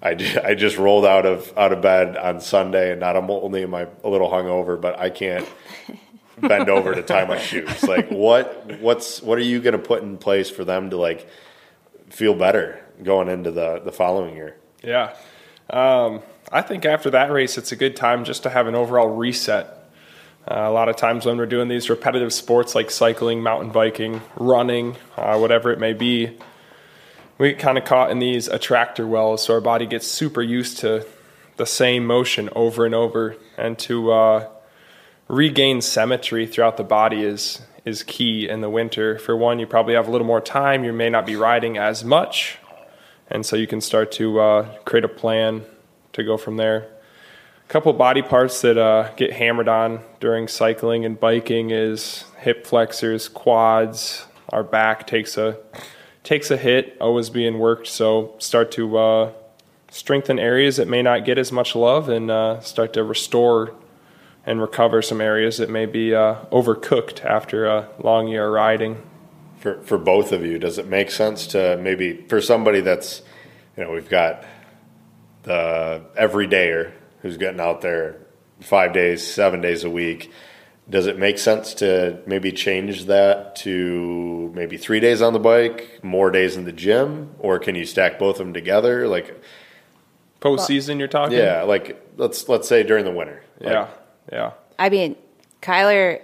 I, 0.02 0.10
I 0.44 0.54
just 0.54 0.76
rolled 0.78 1.04
out 1.04 1.26
of 1.26 1.52
out 1.56 1.72
of 1.72 1.80
bed 1.80 2.16
on 2.16 2.40
Sunday, 2.40 2.92
and 2.92 3.00
not 3.00 3.16
I'm 3.16 3.30
only 3.30 3.62
am 3.62 3.74
I 3.74 3.88
a 4.04 4.08
little 4.08 4.30
hungover, 4.30 4.80
but 4.80 4.98
I 4.98 5.10
can't 5.10 5.48
bend 6.40 6.68
over 6.68 6.94
to 6.94 7.02
tie 7.02 7.24
my 7.24 7.38
shoes. 7.38 7.82
Like, 7.82 8.08
what 8.10 8.80
what's 8.80 9.20
what 9.22 9.38
are 9.38 9.42
you 9.42 9.60
going 9.60 9.72
to 9.72 9.78
put 9.78 10.02
in 10.02 10.16
place 10.16 10.50
for 10.50 10.64
them 10.64 10.90
to 10.90 10.96
like 10.96 11.28
feel 12.10 12.34
better 12.34 12.84
going 13.02 13.28
into 13.28 13.50
the 13.50 13.80
the 13.80 13.92
following 13.92 14.34
year? 14.34 14.56
Yeah. 14.82 15.14
Um, 15.70 16.22
I 16.50 16.62
think 16.62 16.86
after 16.86 17.10
that 17.10 17.30
race, 17.30 17.58
it's 17.58 17.72
a 17.72 17.76
good 17.76 17.96
time 17.96 18.24
just 18.24 18.44
to 18.44 18.50
have 18.50 18.66
an 18.68 18.74
overall 18.74 19.08
reset. 19.08 19.74
Uh, 20.50 20.64
a 20.66 20.70
lot 20.70 20.88
of 20.88 20.96
times 20.96 21.26
when 21.26 21.36
we're 21.36 21.44
doing 21.44 21.68
these 21.68 21.90
repetitive 21.90 22.32
sports 22.32 22.74
like 22.74 22.90
cycling, 22.90 23.42
mountain 23.42 23.70
biking, 23.70 24.22
running, 24.36 24.96
uh, 25.16 25.36
whatever 25.36 25.70
it 25.72 25.78
may 25.78 25.92
be, 25.92 26.38
we 27.38 27.50
get 27.50 27.58
kind 27.58 27.78
of 27.78 27.84
caught 27.84 28.10
in 28.10 28.18
these 28.18 28.48
attractor 28.48 29.06
wells. 29.06 29.44
So 29.44 29.54
our 29.54 29.60
body 29.60 29.86
gets 29.86 30.06
super 30.06 30.42
used 30.42 30.78
to 30.78 31.06
the 31.56 31.66
same 31.66 32.04
motion 32.06 32.48
over 32.54 32.84
and 32.84 32.94
over. 32.94 33.36
And 33.56 33.78
to 33.80 34.12
uh, 34.12 34.48
regain 35.28 35.80
symmetry 35.80 36.46
throughout 36.46 36.76
the 36.76 36.84
body 36.84 37.22
is, 37.22 37.62
is 37.84 38.02
key 38.02 38.48
in 38.48 38.60
the 38.60 38.70
winter. 38.70 39.18
For 39.18 39.36
one, 39.36 39.58
you 39.58 39.66
probably 39.66 39.94
have 39.94 40.08
a 40.08 40.10
little 40.10 40.26
more 40.26 40.40
time. 40.40 40.84
You 40.84 40.92
may 40.92 41.10
not 41.10 41.26
be 41.26 41.36
riding 41.36 41.78
as 41.78 42.04
much 42.04 42.58
and 43.30 43.44
so 43.44 43.56
you 43.56 43.66
can 43.66 43.80
start 43.80 44.10
to 44.12 44.40
uh, 44.40 44.78
create 44.84 45.04
a 45.04 45.08
plan 45.08 45.64
to 46.12 46.24
go 46.24 46.36
from 46.36 46.56
there. 46.56 46.88
A 47.64 47.68
couple 47.68 47.92
body 47.92 48.22
parts 48.22 48.62
that 48.62 48.78
uh, 48.78 49.12
get 49.16 49.34
hammered 49.34 49.68
on 49.68 50.00
during 50.20 50.48
cycling 50.48 51.04
and 51.04 51.20
biking 51.20 51.70
is 51.70 52.24
hip 52.38 52.66
flexors, 52.66 53.28
quads. 53.28 54.24
Our 54.48 54.64
back 54.64 55.06
takes 55.06 55.36
a 55.36 55.58
takes 56.24 56.50
a 56.50 56.56
hit, 56.56 56.96
always 57.00 57.30
being 57.30 57.58
worked. 57.58 57.86
So 57.86 58.34
start 58.38 58.70
to 58.72 58.98
uh, 58.98 59.32
strengthen 59.90 60.38
areas 60.38 60.76
that 60.76 60.88
may 60.88 61.02
not 61.02 61.24
get 61.24 61.38
as 61.38 61.52
much 61.52 61.74
love, 61.74 62.08
and 62.08 62.30
uh, 62.30 62.60
start 62.60 62.92
to 62.94 63.04
restore 63.04 63.74
and 64.44 64.60
recover 64.60 65.02
some 65.02 65.20
areas 65.20 65.58
that 65.58 65.68
may 65.68 65.86
be 65.86 66.14
uh, 66.14 66.36
overcooked 66.50 67.24
after 67.24 67.66
a 67.66 67.88
long 68.02 68.28
year 68.28 68.46
of 68.46 68.52
riding. 68.52 69.02
For 69.58 69.82
for 69.82 69.98
both 69.98 70.32
of 70.32 70.44
you, 70.44 70.58
does 70.58 70.78
it 70.78 70.86
make 70.86 71.10
sense 71.10 71.46
to 71.48 71.76
maybe 71.76 72.24
for 72.28 72.40
somebody 72.40 72.80
that's 72.80 73.22
you 73.76 73.84
know 73.84 73.90
we've 73.90 74.08
got 74.08 74.44
the 75.42 76.02
everydayer 76.18 76.92
who's 77.22 77.36
getting 77.36 77.60
out 77.60 77.80
there 77.80 78.16
five 78.60 78.92
days, 78.92 79.26
seven 79.26 79.60
days 79.60 79.84
a 79.84 79.90
week. 79.90 80.32
Does 80.90 81.06
it 81.06 81.18
make 81.18 81.38
sense 81.38 81.74
to 81.74 82.18
maybe 82.26 82.50
change 82.50 83.04
that 83.06 83.56
to 83.56 84.50
maybe 84.54 84.78
three 84.78 85.00
days 85.00 85.20
on 85.20 85.34
the 85.34 85.38
bike, 85.38 86.00
more 86.02 86.30
days 86.30 86.56
in 86.56 86.64
the 86.64 86.72
gym, 86.72 87.34
or 87.38 87.58
can 87.58 87.74
you 87.74 87.84
stack 87.84 88.18
both 88.18 88.36
of 88.40 88.46
them 88.46 88.54
together? 88.54 89.06
Like, 89.06 89.38
Postseason, 90.40 90.98
you're 90.98 91.08
talking? 91.08 91.36
yeah, 91.36 91.62
like 91.62 92.00
let's 92.16 92.48
let's 92.48 92.68
say 92.68 92.84
during 92.84 93.04
the 93.04 93.10
winter. 93.10 93.42
Like, 93.60 93.72
yeah, 93.72 93.88
yeah. 94.32 94.52
I 94.78 94.88
mean, 94.88 95.16
Kyler 95.60 96.22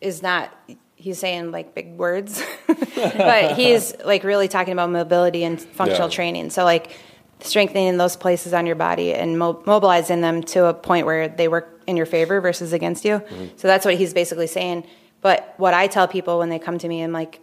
is 0.00 0.22
not, 0.22 0.54
he's 0.94 1.18
saying 1.18 1.50
like 1.50 1.74
big 1.74 1.96
words, 1.96 2.42
but 2.66 3.56
he's 3.56 3.94
like 4.04 4.22
really 4.24 4.46
talking 4.48 4.72
about 4.72 4.90
mobility 4.90 5.42
and 5.44 5.60
functional 5.60 6.08
Yeah. 6.08 6.14
training. 6.14 6.50
So, 6.50 6.62
like, 6.64 6.92
strengthening 7.40 7.96
those 7.96 8.16
places 8.16 8.54
on 8.54 8.66
your 8.66 8.76
body 8.76 9.12
and 9.14 9.38
mo- 9.38 9.62
mobilizing 9.66 10.20
them 10.20 10.42
to 10.44 10.66
a 10.66 10.74
point 10.74 11.04
where 11.06 11.26
they 11.28 11.48
work 11.48 11.79
in 11.90 11.96
your 11.96 12.06
favor 12.06 12.40
versus 12.40 12.72
against 12.72 13.04
you. 13.04 13.22
So, 13.56 13.68
that's 13.68 13.84
what 13.84 13.96
he's 13.96 14.14
basically 14.14 14.46
saying. 14.46 14.86
But 15.20 15.54
what 15.58 15.74
I 15.74 15.86
tell 15.86 16.08
people 16.08 16.38
when 16.38 16.48
they 16.48 16.58
come 16.58 16.78
to 16.78 16.88
me, 16.88 17.02
I'm 17.02 17.12
like, 17.12 17.40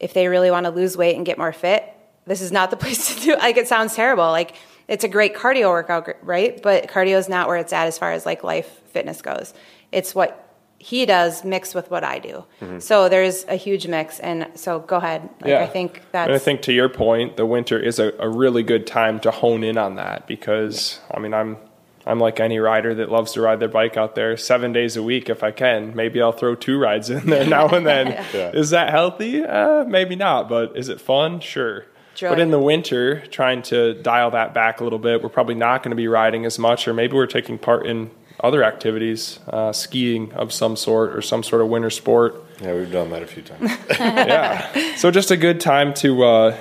if 0.00 0.14
they 0.14 0.28
really 0.28 0.50
want 0.50 0.64
to 0.64 0.70
lose 0.70 0.96
weight 0.96 1.16
and 1.16 1.26
get 1.26 1.38
more 1.38 1.52
fit, 1.52 1.84
this 2.26 2.40
is 2.40 2.52
not 2.52 2.70
the 2.70 2.76
place 2.84 3.14
to 3.14 3.20
do. 3.20 3.32
It. 3.32 3.38
Like 3.38 3.56
it 3.56 3.68
sounds 3.68 3.94
terrible. 3.94 4.26
Like 4.26 4.54
it's 4.88 5.04
a 5.04 5.08
great 5.08 5.34
cardio 5.34 5.68
workout, 5.70 6.08
right? 6.22 6.60
But 6.62 6.88
cardio 6.88 7.18
is 7.18 7.28
not 7.28 7.48
where 7.48 7.56
it's 7.56 7.72
at 7.72 7.86
as 7.86 7.98
far 7.98 8.12
as 8.12 8.26
like 8.26 8.44
life 8.44 8.80
fitness 8.88 9.22
goes. 9.22 9.54
It's 9.92 10.14
what 10.14 10.42
he 10.78 11.06
does 11.06 11.44
mixed 11.44 11.74
with 11.74 11.90
what 11.90 12.04
I 12.04 12.18
do. 12.18 12.44
Mm-hmm. 12.60 12.78
So 12.80 13.08
there's 13.08 13.44
a 13.44 13.56
huge 13.56 13.86
mix. 13.86 14.20
And 14.20 14.46
so 14.54 14.80
go 14.80 14.96
ahead. 14.96 15.28
Like, 15.40 15.54
I 15.54 15.66
think 15.66 16.02
that's 16.12 16.28
And 16.28 16.36
I 16.36 16.38
think 16.38 16.62
to 16.62 16.72
your 16.72 16.88
point, 16.88 17.36
the 17.36 17.46
winter 17.46 17.78
is 17.78 17.98
a, 17.98 18.12
a 18.18 18.28
really 18.28 18.62
good 18.62 18.86
time 18.86 19.18
to 19.20 19.30
hone 19.30 19.64
in 19.64 19.78
on 19.78 19.96
that 19.96 20.26
because 20.26 21.00
I 21.10 21.18
mean 21.18 21.34
I'm 21.34 21.56
I'm 22.06 22.20
like 22.20 22.38
any 22.38 22.58
rider 22.58 22.94
that 22.94 23.10
loves 23.10 23.32
to 23.32 23.40
ride 23.40 23.58
their 23.60 23.68
bike 23.68 23.96
out 23.96 24.14
there 24.14 24.36
seven 24.36 24.72
days 24.72 24.96
a 24.96 25.02
week 25.02 25.28
if 25.28 25.42
I 25.42 25.50
can. 25.50 25.94
Maybe 25.94 26.22
I'll 26.22 26.32
throw 26.32 26.54
two 26.54 26.78
rides 26.78 27.10
in 27.10 27.26
there 27.26 27.46
now 27.46 27.68
and 27.68 27.86
then. 27.86 28.06
Yeah. 28.36 28.50
Is 28.52 28.70
that 28.70 28.90
healthy? 28.90 29.42
Uh, 29.42 29.84
maybe 29.84 30.16
not, 30.16 30.48
but 30.48 30.76
is 30.76 30.88
it 30.88 31.00
fun? 31.00 31.40
Sure. 31.40 31.86
Joy. 32.14 32.30
But 32.30 32.40
in 32.40 32.50
the 32.50 32.58
winter, 32.58 33.20
trying 33.26 33.62
to 33.62 33.94
dial 33.94 34.30
that 34.32 34.52
back 34.52 34.80
a 34.80 34.84
little 34.84 34.98
bit, 34.98 35.22
we're 35.22 35.28
probably 35.28 35.54
not 35.54 35.82
going 35.82 35.90
to 35.90 35.96
be 35.96 36.08
riding 36.08 36.44
as 36.44 36.58
much, 36.58 36.86
or 36.88 36.94
maybe 36.94 37.14
we're 37.14 37.26
taking 37.26 37.58
part 37.58 37.86
in 37.86 38.10
other 38.40 38.64
activities, 38.64 39.38
uh, 39.48 39.72
skiing 39.72 40.32
of 40.32 40.52
some 40.52 40.76
sort, 40.76 41.14
or 41.14 41.22
some 41.22 41.42
sort 41.42 41.62
of 41.62 41.68
winter 41.68 41.90
sport 41.90 42.46
yeah, 42.60 42.74
we've 42.74 42.90
done 42.90 43.10
that 43.10 43.22
a 43.22 43.26
few 43.26 43.42
times. 43.42 43.70
yeah. 43.90 44.96
So 44.96 45.10
just 45.10 45.30
a 45.30 45.36
good 45.36 45.60
time 45.60 45.92
to 45.94 46.24
uh, 46.24 46.58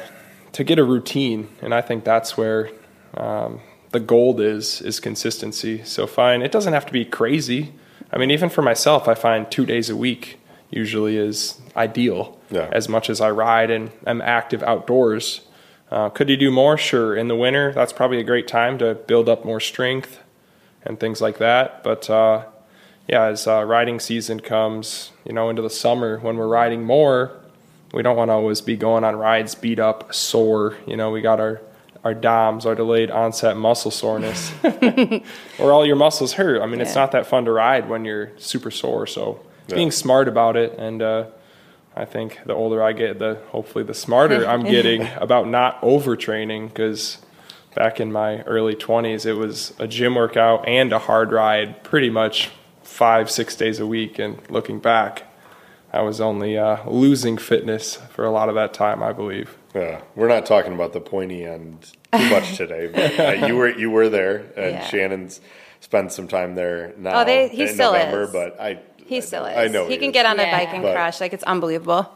to 0.54 0.64
get 0.64 0.78
a 0.78 0.84
routine, 0.84 1.48
and 1.62 1.74
I 1.74 1.82
think 1.82 2.04
that's 2.04 2.36
where 2.36 2.70
um, 3.16 3.62
the 3.92 4.00
gold 4.00 4.40
is 4.40 4.82
is 4.82 5.00
consistency. 5.00 5.84
So 5.84 6.08
fine, 6.08 6.42
it 6.42 6.52
doesn't 6.52 6.74
have 6.74 6.86
to 6.86 6.94
be 6.94 7.06
crazy. 7.06 7.74
I 8.12 8.18
mean, 8.18 8.32
even 8.32 8.50
for 8.50 8.62
myself, 8.62 9.08
I 9.08 9.14
find 9.16 9.50
two 9.50 9.66
days 9.66 9.90
a 9.90 9.96
week 9.96 10.40
usually 10.70 11.18
is 11.18 11.60
ideal. 11.76 12.38
Yeah. 12.50 12.70
As 12.72 12.88
much 12.90 13.10
as 13.10 13.22
I 13.22 13.32
ride 13.32 13.72
and 13.72 13.92
I'm 14.06 14.22
active 14.22 14.64
outdoors, 14.64 15.42
uh, 15.92 16.10
could 16.10 16.30
you 16.30 16.38
do 16.38 16.52
more? 16.52 16.78
Sure. 16.78 17.16
In 17.16 17.28
the 17.28 17.36
winter, 17.36 17.72
that's 17.74 17.94
probably 17.94 18.20
a 18.20 18.24
great 18.24 18.48
time 18.48 18.78
to 18.80 18.96
build 18.96 19.30
up 19.30 19.46
more 19.46 19.60
strength 19.60 20.20
and 20.84 21.00
things 21.00 21.22
like 21.22 21.38
that. 21.38 21.84
But 21.84 22.10
uh, 22.10 22.46
yeah, 23.08 23.26
as 23.26 23.48
uh, 23.48 23.64
riding 23.64 24.00
season 24.00 24.40
comes, 24.40 25.12
you 25.26 25.34
know, 25.34 25.50
into 25.50 25.62
the 25.62 25.70
summer 25.70 26.20
when 26.20 26.38
we're 26.38 26.48
riding 26.48 26.84
more, 26.84 27.38
we 27.94 28.02
don't 28.04 28.18
want 28.18 28.30
to 28.30 28.34
always 28.34 28.62
be 28.62 28.76
going 28.76 29.04
on 29.04 29.16
rides 29.16 29.56
beat 29.56 29.80
up, 29.80 30.14
sore. 30.14 30.76
You 30.86 30.98
know, 30.98 31.12
we 31.12 31.22
got 31.22 31.40
our 31.40 31.62
our 32.06 32.14
DOMS, 32.14 32.66
our 32.68 32.76
delayed 32.76 33.10
onset 33.10 33.58
muscle 33.58 33.90
soreness, 33.92 34.54
or 35.60 35.74
all 35.74 35.86
your 35.86 35.96
muscles 35.96 36.34
hurt. 36.34 36.62
I 36.62 36.68
mean, 36.68 36.80
it's 36.80 36.94
not 36.96 37.12
that 37.14 37.26
fun 37.26 37.46
to 37.46 37.52
ride 37.52 37.90
when 37.90 38.06
you're 38.06 38.32
super 38.38 38.70
sore. 38.72 39.08
So 39.08 39.40
Yeah. 39.68 39.76
being 39.76 39.92
smart 39.92 40.28
about 40.28 40.56
it, 40.56 40.76
and 40.78 41.02
uh, 41.02 41.26
I 41.96 42.06
think 42.06 42.40
the 42.46 42.54
older 42.54 42.84
I 42.84 42.94
get, 42.94 43.18
the 43.18 43.40
hopefully 43.50 43.84
the 43.84 43.96
smarter 43.96 44.48
I'm 44.48 44.64
getting 44.76 45.08
about 45.18 45.48
not 45.48 45.82
overtraining 45.82 46.68
because 46.68 47.18
back 47.74 48.00
in 48.00 48.12
my 48.12 48.42
early 48.44 48.76
20s, 48.76 49.26
it 49.26 49.34
was 49.34 49.74
a 49.80 49.88
gym 49.88 50.14
workout 50.14 50.68
and 50.68 50.94
a 50.94 51.00
hard 51.00 51.32
ride 51.32 51.84
pretty 51.84 52.12
much 52.12 52.52
five, 52.84 53.32
six 53.32 53.56
days 53.56 53.80
a 53.80 53.88
week. 53.88 54.20
And 54.20 54.40
looking 54.50 54.80
back, 54.80 55.24
I 55.96 56.02
was 56.02 56.20
only 56.20 56.58
uh, 56.58 56.78
losing 56.90 57.38
fitness 57.38 57.96
for 58.12 58.26
a 58.26 58.30
lot 58.30 58.50
of 58.50 58.56
that 58.56 58.74
time, 58.74 59.02
I 59.02 59.14
believe. 59.14 59.58
Yeah, 59.74 60.02
we're 60.14 60.28
not 60.28 60.46
talking 60.46 60.74
about 60.74 60.92
the 60.92 61.00
pointy 61.00 61.46
end 61.46 61.90
too 62.12 62.30
much 62.30 62.58
today, 62.58 62.88
but 62.94 63.18
uh, 63.18 63.48
you 63.48 63.56
were 63.56 63.70
you 63.70 63.90
were 63.90 64.10
there, 64.10 64.40
and 64.58 64.72
Yeah. 64.76 64.88
Shannon's 64.88 65.40
spent 65.80 66.12
some 66.12 66.28
time 66.28 66.56
there 66.56 66.94
now. 66.98 67.22
Oh, 67.22 67.26
they- 67.26 67.48
he 67.48 67.62
in 67.64 67.70
still 67.70 67.94
November, 67.94 68.24
is. 68.24 68.32
but 68.34 68.60
I 68.60 68.80
he 69.06 69.18
I 69.18 69.20
still 69.22 69.44
know- 69.44 69.50
is. 69.50 69.58
I 69.58 69.68
know 69.74 69.88
he 69.88 69.96
can 69.98 70.10
is. 70.10 70.14
get 70.14 70.26
on 70.26 70.38
a 70.38 70.44
Yeah. 70.44 70.58
bike 70.60 70.74
and 70.74 70.84
But- 70.84 70.94
crush. 70.96 71.22
Like 71.22 71.32
it's 71.32 71.44
unbelievable. 71.46 72.12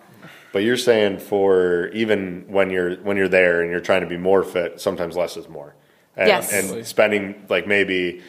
But 0.51 0.63
you're 0.63 0.77
saying 0.77 1.19
for 1.19 1.87
even 1.93 2.43
when 2.49 2.71
you're 2.71 2.95
when 2.97 3.15
you're 3.15 3.29
there 3.29 3.61
and 3.61 3.71
you're 3.71 3.79
trying 3.79 4.01
to 4.01 4.07
be 4.07 4.17
more 4.17 4.43
fit, 4.43 4.81
sometimes 4.81 5.15
less 5.15 5.37
is 5.37 5.47
more. 5.47 5.73
and, 6.17 6.27
Yes. 6.27 6.51
and 6.51 6.85
spending 6.85 7.45
like 7.47 7.65
maybe 7.65 8.21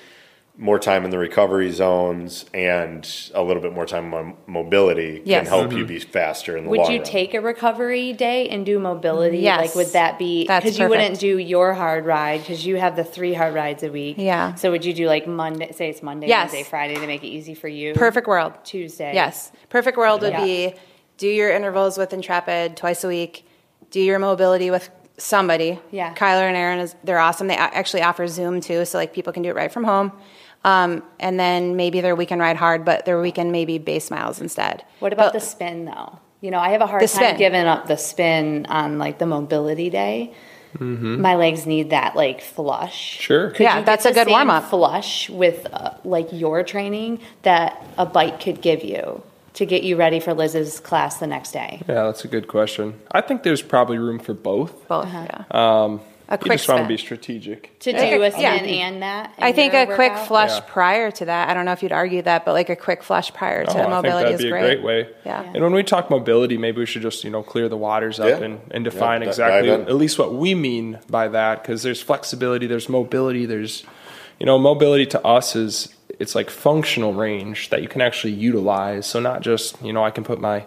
more 0.61 0.79
time 0.79 1.07
in 1.07 1.11
the 1.11 1.17
recovery 1.17 1.71
zones 1.71 2.45
and 2.53 3.31
a 3.35 3.43
little 3.43 3.63
bit 3.63 3.73
more 3.73 3.87
time 3.87 4.13
on 4.13 4.37
mobility 4.47 5.19
can 5.21 5.27
Yes. 5.27 5.49
help 5.49 5.73
you 5.73 5.79
mm-hmm. 5.79 5.87
be 5.87 5.99
faster 6.01 6.55
in 6.55 6.65
the 6.65 6.71
Would 6.71 6.81
long 6.81 6.87
Would 6.89 6.93
you 6.93 7.01
run. 7.01 7.07
take 7.07 7.33
a 7.33 7.41
recovery 7.41 8.13
day 8.13 8.47
and 8.51 8.67
do 8.67 8.79
mobility? 8.79 9.39
Mm, 9.39 9.43
yes. 9.43 9.61
Like, 9.61 9.75
would 9.75 9.93
that 9.95 10.19
be 10.19 10.43
because 10.43 10.79
you 10.79 10.87
wouldn't 10.87 11.19
do 11.19 11.39
your 11.39 11.73
hard 11.73 12.05
ride 12.05 12.41
because 12.41 12.67
you 12.67 12.77
have 12.77 12.95
the 12.95 13.05
three 13.05 13.33
hard 13.33 13.55
rides 13.55 13.83
a 13.83 13.91
week? 13.91 14.17
Yeah. 14.19 14.55
So 14.55 14.71
would 14.71 14.85
you 14.85 14.93
do 14.93 15.07
like 15.07 15.27
Monday? 15.27 15.73
Say 15.73 15.89
it's 15.89 16.03
Monday, 16.03 16.29
Yes. 16.29 16.53
Wednesday, 16.53 16.69
Friday 16.69 16.97
to 16.97 17.07
make 17.07 17.25
it 17.25 17.29
easy 17.29 17.55
for 17.55 17.69
you. 17.69 17.95
Perfect 17.95 18.27
world. 18.27 18.53
Tuesday. 18.63 19.15
Yes. 19.15 19.51
Perfect 19.71 19.97
world 19.97 20.21
would 20.21 20.35
Yeah. 20.35 20.45
be 20.45 20.75
do 21.17 21.27
your 21.29 21.51
intervals 21.51 21.97
with 21.97 22.13
Intrepid 22.13 22.77
twice 22.77 23.03
a 23.03 23.09
week, 23.09 23.47
do 23.91 24.01
your 24.01 24.19
mobility 24.19 24.71
with 24.71 24.91
somebody. 25.17 25.79
Yeah. 25.91 26.15
Kyler 26.15 26.49
and 26.49 26.57
Aaron 26.57 26.81
is 26.81 26.95
they're 27.05 27.19
awesome. 27.19 27.47
They 27.47 27.57
actually 27.57 28.03
offer 28.03 28.27
Zoom 28.27 28.61
too, 28.61 28.85
so 28.85 28.99
like 28.99 29.13
people 29.15 29.33
can 29.33 29.43
do 29.43 29.49
it 29.51 29.57
right 29.57 29.73
from 29.73 29.85
home. 29.85 30.13
Um, 30.65 31.03
and 31.19 31.41
then 31.41 31.77
maybe 31.77 32.01
their 32.01 32.15
weekend 32.15 32.41
ride 32.41 32.57
hard, 32.57 32.85
but 32.85 33.07
their 33.07 33.21
weekend 33.21 33.51
maybe 33.53 33.79
base 33.79 34.11
miles 34.11 34.41
instead. 34.41 34.85
What 34.99 35.13
about 35.13 35.33
But- 35.33 35.41
the 35.41 35.47
spin 35.47 35.87
though? 35.87 36.19
You 36.43 36.51
know, 36.51 36.59
I 36.59 36.71
have 36.71 36.81
a 36.81 36.87
hard 36.87 37.03
The 37.03 37.09
time 37.09 37.25
spin. 37.25 37.37
giving 37.37 37.67
up 37.67 37.87
the 37.87 37.97
spin 37.99 38.67
on 38.71 38.99
like 38.99 39.19
the 39.19 39.27
mobility 39.27 39.91
day. 39.91 40.33
My 40.79 41.35
legs 41.35 41.67
need 41.67 41.91
that 41.91 42.15
like 42.15 42.41
flush. 42.41 43.19
Sure. 43.19 43.51
Could 43.51 43.65
Yeah, 43.65 43.81
you 43.81 43.85
that's 43.85 44.07
a 44.07 44.13
good 44.13 44.29
warm-up. 44.29 44.65
Flush 44.71 45.29
with 45.29 45.67
uh, 45.73 45.91
like 46.05 46.29
your 46.33 46.63
training 46.63 47.19
that 47.43 47.83
a 47.99 48.07
bike 48.07 48.39
could 48.41 48.61
give 48.63 48.85
you 48.85 49.23
to 49.55 49.67
get 49.67 49.83
you 49.83 49.97
ready 49.97 50.21
for 50.21 50.33
Liz's 50.33 50.79
class 50.79 51.17
the 51.19 51.27
next 51.27 51.51
day. 51.53 51.83
Yeah, 51.89 52.05
that's 52.05 52.25
a 52.25 52.29
good 52.29 52.47
question. 52.47 52.95
I 53.11 53.21
think 53.21 53.43
there's 53.43 53.63
probably 53.63 53.99
room 53.99 54.21
for 54.21 54.33
both. 54.33 54.87
Both. 54.87 55.07
Uh-huh. 55.07 55.27
Yeah. 55.29 55.45
Um, 55.83 56.01
A 56.31 56.39
you 56.45 56.53
just 56.53 56.69
want 56.69 56.83
to 56.83 56.89
be 56.89 56.97
strategic. 56.97 57.77
To 57.81 57.93
do 57.93 57.99
Yeah. 57.99 58.15
a 58.25 58.31
spin 58.31 58.43
Yeah. 58.69 58.87
and 58.87 59.03
that. 59.03 59.33
in 59.37 59.43
I 59.45 59.51
think 59.53 59.73
your 59.73 59.83
a 59.83 59.87
quick 59.87 60.13
workout? 60.13 60.29
flush 60.29 60.51
Yeah. 60.53 60.61
prior 60.69 61.11
to 61.11 61.25
that. 61.25 61.49
I 61.49 61.55
don't 61.55 61.65
know 61.65 61.73
if 61.73 61.83
you'd 61.83 61.91
argue 61.93 62.23
that, 62.23 62.45
but 62.45 62.53
like 62.53 62.69
a 62.71 62.77
quick 62.77 63.03
flush 63.03 63.33
prior 63.35 63.65
to 63.65 63.71
Oh, 63.71 63.73
I 63.73 63.77
think 63.79 63.91
mobility 63.91 64.25
that'd 64.25 64.35
is 64.37 64.43
be 64.43 64.47
a 64.49 64.51
great. 64.51 64.63
great 64.63 64.83
way. 64.83 65.09
Yeah. 65.27 65.43
And 65.55 65.63
when 65.63 65.73
we 65.73 65.83
talk 65.83 66.09
mobility, 66.09 66.57
maybe 66.57 66.79
we 66.79 66.87
should 66.87 67.03
just 67.03 67.25
you 67.25 67.31
know 67.31 67.43
clear 67.43 67.69
the 67.69 67.77
waters 67.77 68.21
up 68.21 68.29
Yeah. 68.29 68.45
and, 68.45 68.61
and 68.71 68.85
define 68.85 69.23
Yeah, 69.23 69.29
exactly 69.29 69.71
at 69.71 69.95
least 69.97 70.19
what 70.19 70.33
we 70.35 70.55
mean 70.55 70.99
by 71.11 71.27
that 71.29 71.63
because 71.63 71.83
there's 71.83 72.01
flexibility, 72.01 72.67
there's 72.69 72.89
mobility, 72.89 73.45
there's 73.47 73.83
you 74.39 74.47
know 74.47 74.57
mobility 74.59 75.07
to 75.07 75.27
us 75.27 75.57
is 75.57 75.89
it's 76.21 76.35
like 76.35 76.49
functional 76.51 77.13
range 77.15 77.71
that 77.71 77.83
you 77.83 77.89
can 77.89 78.01
actually 78.03 78.35
utilize. 78.35 79.07
So 79.07 79.19
not 79.19 79.41
just 79.41 79.83
you 79.83 79.93
know 79.93 80.05
I 80.05 80.11
can 80.11 80.23
put 80.23 80.41
my 80.41 80.65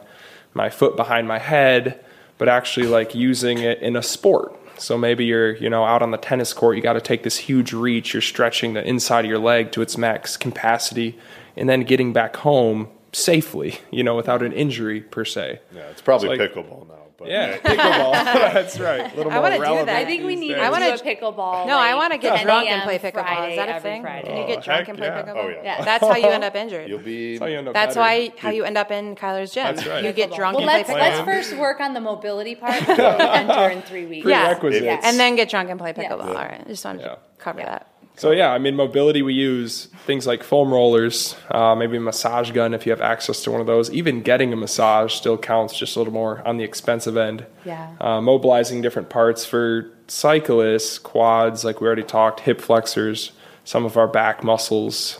my 0.54 0.70
foot 0.70 0.96
behind 0.98 1.28
my 1.28 1.40
head, 1.40 2.00
but 2.38 2.50
actually 2.50 2.88
like 2.88 3.16
using 3.16 3.60
it 3.60 3.82
in 3.82 3.96
a 3.96 4.04
sport. 4.04 4.54
So 4.78 4.98
maybe 4.98 5.26
you're, 5.26 5.56
you 5.56 5.70
know, 5.70 5.84
out 5.86 6.02
on 6.02 6.12
the 6.12 6.18
tennis 6.18 6.52
court, 6.54 6.76
you 6.76 6.82
got 6.84 6.94
to 6.94 7.02
take 7.02 7.24
this 7.24 7.38
huge 7.38 7.74
reach, 7.74 8.14
you're 8.14 8.22
stretching 8.22 8.74
the 8.74 8.86
inside 8.88 9.26
of 9.26 9.30
your 9.30 9.40
leg 9.40 9.72
to 9.74 9.82
its 9.82 9.98
max 9.98 10.36
capacity 10.38 11.18
and 11.56 11.70
then 11.70 11.82
getting 11.82 12.12
back 12.14 12.36
home 12.38 12.88
safely, 13.12 13.80
you 13.92 14.04
know, 14.04 14.16
without 14.16 14.42
an 14.42 14.52
injury 14.52 15.00
per 15.02 15.24
se. 15.24 15.60
Yeah, 15.74 15.82
it's 15.90 16.02
probably 16.02 16.30
It's 16.32 16.40
like- 16.40 16.54
pickleball 16.54 16.88
now. 16.88 16.94
But 17.24 17.32
Yeah, 17.32 17.58
pickleball. 17.64 18.12
That's 18.54 18.80
right. 18.80 19.12
A 19.12 19.16
little 19.16 19.32
I 19.32 19.36
more 19.36 19.44
wanna 19.44 19.58
do 19.58 19.86
that. 19.86 19.90
I 19.90 20.06
think 20.06 20.24
we 20.26 20.36
need 20.36 20.56
I 20.58 20.70
wanna- 20.70 20.96
do 20.96 21.04
a 21.04 21.06
pickleball. 21.16 21.66
No, 21.68 21.78
I 21.78 21.96
want 21.96 22.14
to 22.14 22.20
get 22.20 22.44
drunk 22.44 22.68
and 22.70 22.84
play 22.84 23.00
pickleball. 23.00 23.24
Friday 23.24 23.52
Is 23.52 23.58
that 23.58 23.78
a 23.78 23.80
thing? 23.82 24.02
Friday. 24.02 24.28
Can 24.28 24.38
you 24.38 24.44
Oh, 24.44 24.48
get 24.48 24.64
drunk 24.64 24.80
heck 24.80 24.90
and 24.90 24.98
play 24.98 25.08
yeah. 25.08 25.22
pickleball? 25.24 25.44
Oh, 25.46 25.48
yeah. 25.50 25.64
Yeah. 25.64 25.84
That's 25.84 26.06
how 26.06 26.16
you 26.16 26.28
end 26.28 26.44
up 26.44 26.56
injured. 26.56 26.90
you'll 26.90 27.00
be 27.00 27.34
That's 27.34 27.40
how 27.42 27.46
you 27.48 27.58
end 27.58 27.68
up 27.70 27.74
That's 27.74 27.96
better. 27.96 28.00
why 28.02 28.34
how 28.38 28.50
you 28.52 28.64
end 28.64 28.78
up 28.78 28.92
in 28.92 29.16
Kyler's 29.16 29.52
gym. 29.52 29.64
That's 29.76 29.88
right. 29.88 30.04
You 30.04 30.12
get 30.14 30.34
drunk 30.34 30.58
Well, 30.58 30.68
and 30.70 30.78
let's 30.78 30.90
play 30.90 31.00
let's 31.00 31.20
first 31.22 31.58
work 31.58 31.80
on 31.80 31.94
the 31.94 32.02
mobility 32.02 32.56
part 32.56 32.80
before 32.80 32.96
enter 33.22 33.70
in 33.70 33.82
three 33.84 34.06
weeks. 34.06 34.28
Yeah. 34.28 34.58
Yeah. 34.64 35.00
and 35.04 35.20
then 35.20 35.36
get 35.36 35.50
drunk 35.50 35.70
and 35.70 35.80
play 35.80 35.94
pickleball. 35.94 36.28
All 36.28 36.34
right, 36.34 36.62
I 36.66 36.68
just 36.68 36.84
wanted 36.86 37.04
to 37.04 37.18
cover 37.38 37.62
that. 37.62 37.88
So 38.16 38.32
yeah, 38.32 38.52
I 38.52 38.60
mean, 38.60 38.76
mobility 38.76 39.22
we 39.22 39.34
use 39.34 39.88
things 40.06 40.28
like 40.28 40.44
foam 40.44 40.72
rollers, 40.72 41.36
uh, 41.50 41.76
maybe 41.76 41.98
a 41.98 42.00
massage 42.00 42.52
gun 42.52 42.74
if 42.74 42.86
you 42.86 42.92
have 42.92 43.02
access 43.02 43.44
to 43.44 43.52
one 43.52 43.60
of 43.60 43.68
those. 43.68 43.92
Even 43.92 44.22
getting 44.22 44.54
a 44.54 44.56
massage 44.56 45.14
still 45.14 45.38
counts, 45.38 45.78
just 45.78 45.96
a 45.96 46.00
little 46.00 46.14
more 46.14 46.46
on 46.48 46.58
the 46.58 46.64
expensive 46.64 47.18
end. 47.18 47.46
Yeah. 47.66 47.96
Uh, 48.00 48.22
mobilizing 48.22 48.82
different 48.82 49.10
parts 49.10 49.46
for 49.46 49.92
cyclists, 50.08 51.00
quads, 51.00 51.64
like 51.64 51.82
we 51.82 51.88
already 51.88 52.04
talked, 52.04 52.42
hip 52.42 52.62
flexors, 52.62 53.32
some 53.66 53.84
of 53.86 53.98
our 53.98 54.08
back 54.08 54.44
muscles, 54.44 55.20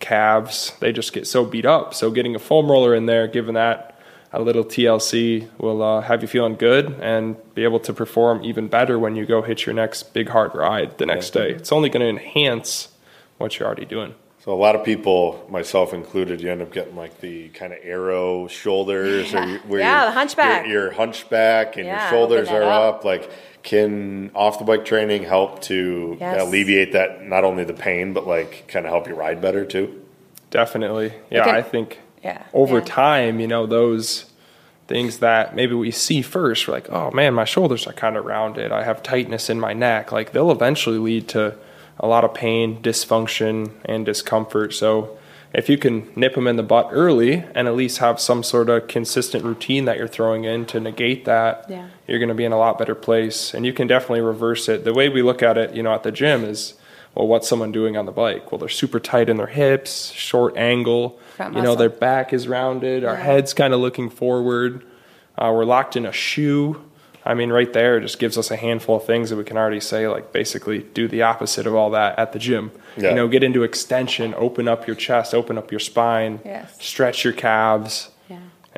calves. 0.00 0.72
They 0.80 0.92
just 0.92 1.12
get 1.12 1.26
so 1.26 1.44
beat 1.44 1.64
up. 1.64 1.94
So 1.94 2.10
getting 2.10 2.34
a 2.34 2.38
foam 2.38 2.70
roller 2.70 2.94
in 2.94 3.06
there, 3.06 3.26
giving 3.26 3.54
that 3.54 3.87
a 4.32 4.40
little 4.42 4.64
TLC 4.64 5.48
will 5.58 5.82
uh, 5.82 6.00
have 6.02 6.22
you 6.22 6.28
feeling 6.28 6.54
good 6.56 6.94
and 7.00 7.36
be 7.54 7.64
able 7.64 7.80
to 7.80 7.92
perform 7.92 8.44
even 8.44 8.68
better 8.68 8.98
when 8.98 9.16
you 9.16 9.24
go 9.26 9.42
hit 9.42 9.64
your 9.66 9.74
next 9.74 10.12
big 10.12 10.28
hard 10.28 10.54
ride 10.54 10.98
the 10.98 11.06
next 11.06 11.30
day. 11.30 11.50
It's 11.52 11.72
only 11.72 11.88
going 11.88 12.02
to 12.02 12.08
enhance 12.08 12.88
what 13.38 13.58
you're 13.58 13.66
already 13.66 13.86
doing. 13.86 14.14
So 14.44 14.52
a 14.52 14.56
lot 14.56 14.74
of 14.76 14.84
people, 14.84 15.44
myself 15.50 15.92
included, 15.92 16.40
you 16.40 16.50
end 16.50 16.62
up 16.62 16.72
getting 16.72 16.94
like 16.96 17.20
the 17.20 17.48
kind 17.50 17.72
of 17.72 17.78
arrow 17.82 18.46
shoulders, 18.48 19.34
or 19.34 19.44
you- 19.44 19.58
where 19.66 19.80
Yeah, 19.80 20.02
your- 20.02 20.06
the 20.10 20.12
hunchback. 20.18 20.66
Your, 20.66 20.82
your 20.84 20.90
hunchback 20.92 21.76
and 21.76 21.86
Yeah, 21.86 22.02
your 22.02 22.10
shoulders 22.10 22.48
are 22.48 22.62
up. 22.62 22.96
up. 22.96 23.04
Like, 23.04 23.30
can 23.62 24.30
off 24.34 24.58
the 24.58 24.64
bike 24.64 24.84
training 24.84 25.24
help 25.24 25.60
to 25.62 26.16
Yes. 26.20 26.40
alleviate 26.40 26.92
that? 26.92 27.24
Not 27.24 27.44
only 27.44 27.64
the 27.64 27.74
pain, 27.74 28.12
but 28.12 28.26
like 28.26 28.68
kind 28.68 28.86
of 28.86 28.92
help 28.92 29.08
you 29.08 29.14
ride 29.14 29.40
better 29.42 29.64
too. 29.66 30.02
Definitely. 30.50 31.12
Yeah, 31.30 31.44
can- 31.44 31.54
I 31.56 31.62
think 31.62 31.98
Yeah. 32.22 32.42
over 32.52 32.78
Yeah. 32.78 32.84
time, 32.84 33.40
you 33.40 33.46
know, 33.46 33.66
those 33.66 34.26
things 34.86 35.18
that 35.18 35.54
maybe 35.54 35.74
we 35.74 35.90
see 35.90 36.22
first, 36.22 36.66
we're 36.66 36.74
like, 36.74 36.90
oh 36.90 37.10
man, 37.10 37.34
my 37.34 37.44
shoulders 37.44 37.86
are 37.86 37.92
kind 37.92 38.16
of 38.16 38.24
rounded. 38.24 38.72
I 38.72 38.84
have 38.84 39.02
tightness 39.02 39.50
in 39.50 39.60
my 39.60 39.72
neck. 39.74 40.12
Like 40.12 40.32
they'll 40.32 40.50
eventually 40.50 40.98
lead 40.98 41.28
to 41.28 41.54
a 42.00 42.06
lot 42.06 42.24
of 42.24 42.32
pain, 42.34 42.80
dysfunction, 42.82 43.70
and 43.84 44.06
discomfort. 44.06 44.72
So 44.72 45.16
if 45.52 45.68
you 45.68 45.76
can 45.78 46.08
nip 46.16 46.34
them 46.34 46.46
in 46.46 46.56
the 46.56 46.62
butt 46.62 46.88
early 46.92 47.44
and 47.54 47.66
at 47.68 47.74
least 47.74 47.98
have 47.98 48.20
some 48.20 48.42
sort 48.42 48.68
of 48.68 48.86
consistent 48.88 49.44
routine 49.44 49.84
that 49.86 49.96
you're 49.98 50.06
throwing 50.08 50.44
in 50.44 50.64
to 50.66 50.80
negate 50.80 51.24
that, 51.24 51.66
Yeah. 51.68 51.86
you're 52.06 52.18
going 52.18 52.28
to 52.28 52.34
be 52.34 52.44
in 52.44 52.52
a 52.52 52.58
lot 52.58 52.78
better 52.78 52.94
place. 52.94 53.52
And 53.54 53.66
you 53.66 53.72
can 53.72 53.86
definitely 53.88 54.20
reverse 54.20 54.68
it. 54.68 54.84
The 54.84 54.94
way 54.94 55.08
we 55.08 55.22
look 55.22 55.42
at 55.42 55.58
it, 55.58 55.74
you 55.74 55.82
know, 55.82 55.92
at 55.92 56.02
the 56.02 56.12
gym 56.12 56.44
is, 56.44 56.74
well, 57.18 57.26
what's 57.26 57.48
someone 57.48 57.72
doing 57.72 57.96
on 57.96 58.06
the 58.06 58.12
bike? 58.12 58.52
Well, 58.52 58.60
they're 58.60 58.68
super 58.68 59.00
tight 59.00 59.28
in 59.28 59.38
their 59.38 59.48
hips, 59.48 60.12
short 60.12 60.56
angle. 60.56 61.18
Front 61.36 61.56
you 61.56 61.62
know, 61.62 61.74
their 61.74 61.90
back 61.90 62.32
is 62.32 62.46
rounded, 62.46 63.02
our 63.02 63.16
head's 63.16 63.52
kind 63.52 63.74
of 63.74 63.80
looking 63.80 64.08
forward. 64.08 64.84
Uh, 65.36 65.50
we're 65.52 65.64
locked 65.64 65.96
in 65.96 66.06
a 66.06 66.12
shoe. 66.12 66.80
I 67.24 67.34
mean, 67.34 67.50
right 67.50 67.72
there, 67.72 67.98
it 67.98 68.02
just 68.02 68.20
gives 68.20 68.38
us 68.38 68.52
a 68.52 68.56
handful 68.56 68.96
of 68.98 69.04
things 69.04 69.30
that 69.30 69.36
we 69.36 69.42
can 69.42 69.56
already 69.56 69.80
say, 69.80 70.06
like 70.06 70.32
basically 70.32 70.78
do 70.94 71.08
the 71.08 71.22
opposite 71.22 71.66
of 71.66 71.74
all 71.74 71.90
that 71.90 72.16
at 72.20 72.32
the 72.32 72.38
gym. 72.38 72.70
Yeah. 72.96 73.08
You 73.10 73.16
know, 73.16 73.26
get 73.28 73.42
into 73.42 73.64
extension, 73.64 74.32
open 74.36 74.68
up 74.68 74.86
your 74.86 74.94
chest, 74.94 75.34
open 75.34 75.58
up 75.58 75.72
your 75.72 75.80
spine, 75.80 76.38
Yes. 76.44 76.76
stretch 76.80 77.24
your 77.24 77.32
calves. 77.32 78.10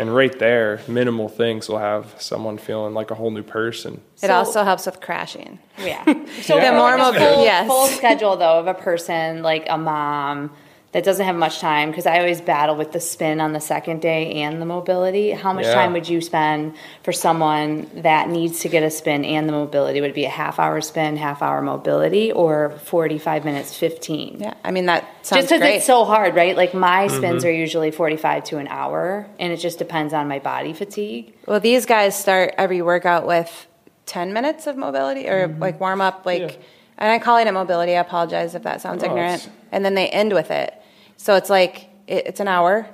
Yeah. 0.01 0.07
And 0.07 0.15
right 0.17 0.39
there, 0.39 0.81
minimal 0.89 1.29
things 1.29 1.69
will 1.69 1.79
have 1.79 2.15
someone 2.19 2.59
feeling 2.59 2.95
like 2.95 3.11
a 3.11 3.15
whole 3.15 3.31
new 3.31 3.43
person. 3.43 4.01
It 4.23 4.29
So- 4.29 4.35
also 4.35 4.65
helps 4.65 4.87
with 4.87 5.01
crashing. 5.01 5.59
Yeah. 5.79 6.03
So 6.43 6.57
Yeah. 6.57 6.71
for 6.71 6.77
more 6.77 6.97
like 6.99 7.17
a 7.17 7.19
full, 7.35 7.45
yes. 7.45 7.67
full 7.67 7.87
schedule 7.87 8.37
though 8.37 8.59
of 8.61 8.67
a 8.67 8.75
person 8.75 9.43
like 9.43 9.67
a 9.69 9.77
mom 9.77 10.51
that 10.93 11.05
doesn't 11.05 11.25
have 11.25 11.37
much 11.37 11.61
time 11.61 11.91
because 11.91 12.05
I 12.05 12.19
always 12.19 12.41
battle 12.41 12.75
with 12.75 12.91
the 12.91 12.99
spin 12.99 13.41
on 13.41 13.53
the 13.53 13.61
second 13.61 14.03
day 14.03 14.43
and 14.43 14.61
the 14.61 14.67
mobility. 14.67 15.31
How 15.31 15.53
much 15.53 15.67
Yeah. 15.67 15.75
time 15.75 15.93
would 15.93 16.09
you 16.09 16.21
spend 16.21 16.75
for 17.05 17.13
someone 17.13 17.89
that 17.95 18.29
needs 18.29 18.59
to 18.61 18.69
get 18.69 18.83
a 18.83 18.91
spin 18.91 19.25
and 19.25 19.49
the 19.49 19.53
mobility? 19.53 20.01
Would 20.01 20.11
it 20.11 20.15
be 20.17 20.25
a 20.25 20.29
half 20.31 20.59
hour 20.59 20.81
spin, 20.81 21.17
half 21.17 21.43
hour 21.43 21.63
mobility, 21.63 22.33
or 22.33 22.71
forty 22.85 23.19
five 23.19 23.45
minutes, 23.45 23.77
fifteen? 23.77 24.39
Yeah, 24.41 24.55
I 24.65 24.73
mean 24.73 24.87
that 24.87 25.05
sounds 25.23 25.43
Just 25.43 25.53
because 25.61 25.75
it's 25.77 25.87
so 25.87 26.05
hard, 26.05 26.35
right? 26.35 26.57
Like 26.57 26.75
my 26.75 27.07
Mm-hmm. 27.07 27.17
spins 27.17 27.45
are 27.45 27.53
usually 27.53 27.93
forty 27.93 28.17
five 28.17 28.43
to 28.45 28.59
an 28.59 28.67
hour, 28.67 29.27
and 29.39 29.53
it 29.53 29.59
just 29.59 29.79
depends 29.79 30.13
on 30.13 30.27
my 30.27 30.41
body 30.41 30.73
fatigue. 30.73 31.35
well, 31.47 31.61
these 31.61 31.87
guys 31.87 32.19
start 32.19 32.53
every 32.59 32.83
workout 32.83 33.27
with 33.29 33.69
ten 34.07 34.33
minutes 34.33 34.67
of 34.67 34.77
mobility 34.77 35.29
or 35.29 35.47
like 35.61 35.79
warm 35.79 36.01
up, 36.01 36.27
like, 36.27 36.41
Yeah. 36.43 36.51
and 36.99 37.13
I 37.13 37.21
call 37.21 37.37
it 37.37 37.47
a 37.47 37.53
mobility. 37.53 37.97
I 37.97 38.01
apologize 38.01 38.57
if 38.57 38.65
that 38.65 38.81
sounds 38.81 39.03
No, 39.05 39.09
ignorant. 39.11 39.35
it's- 39.43 39.49
And 39.71 39.85
then 39.85 39.95
they 39.95 40.09
end 40.09 40.33
with 40.33 40.51
it, 40.51 40.75
so 41.23 41.35
it's 41.37 41.51
like 41.51 41.89
it, 42.07 42.27
it's 42.29 42.41
an 42.41 42.49
hour, 42.49 42.87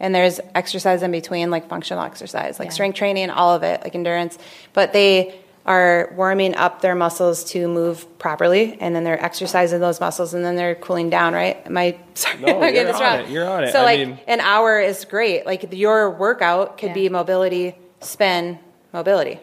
and 0.00 0.14
there's 0.14 0.40
exercise 0.54 1.02
in 1.02 1.10
between, 1.10 1.50
like 1.50 1.68
functional 1.68 2.02
exercise, 2.04 2.58
like 2.58 2.66
Yeah. 2.68 2.72
strength 2.74 2.96
training, 2.96 3.30
all 3.30 3.52
of 3.54 3.62
it, 3.62 3.82
like 3.82 3.94
endurance. 3.94 4.38
But 4.72 4.92
they 4.92 5.34
are 5.66 6.12
warming 6.14 6.54
up 6.56 6.82
their 6.82 6.94
muscles 6.94 7.42
to 7.52 7.66
move 7.66 8.06
properly, 8.18 8.76
and 8.80 8.94
then 8.94 9.02
they're 9.02 9.22
exercising 9.22 9.80
those 9.80 9.98
muscles, 9.98 10.34
and 10.34 10.44
then 10.44 10.56
they're 10.56 10.74
cooling 10.74 11.10
down. 11.10 11.32
Right? 11.32 11.56
Am 11.66 11.76
I 11.76 11.96
sorry? 12.14 12.38
No, 12.40 12.60
I 12.62 12.68
you're 12.70 12.92
on 12.94 13.00
wrong? 13.00 13.20
it. 13.20 13.28
You're 13.30 13.48
on 13.48 13.64
it. 13.64 13.72
So 13.72 13.80
I 13.80 13.84
like 13.84 13.98
mean- 14.08 14.18
an 14.28 14.40
hour 14.40 14.78
is 14.80 15.04
great. 15.04 15.46
Like 15.46 15.72
your 15.72 16.10
workout 16.10 16.78
could 16.78 16.88
Yeah. 16.90 16.94
be 16.94 17.08
mobility, 17.08 17.74
spin, 18.00 18.58
mobility. 18.92 19.40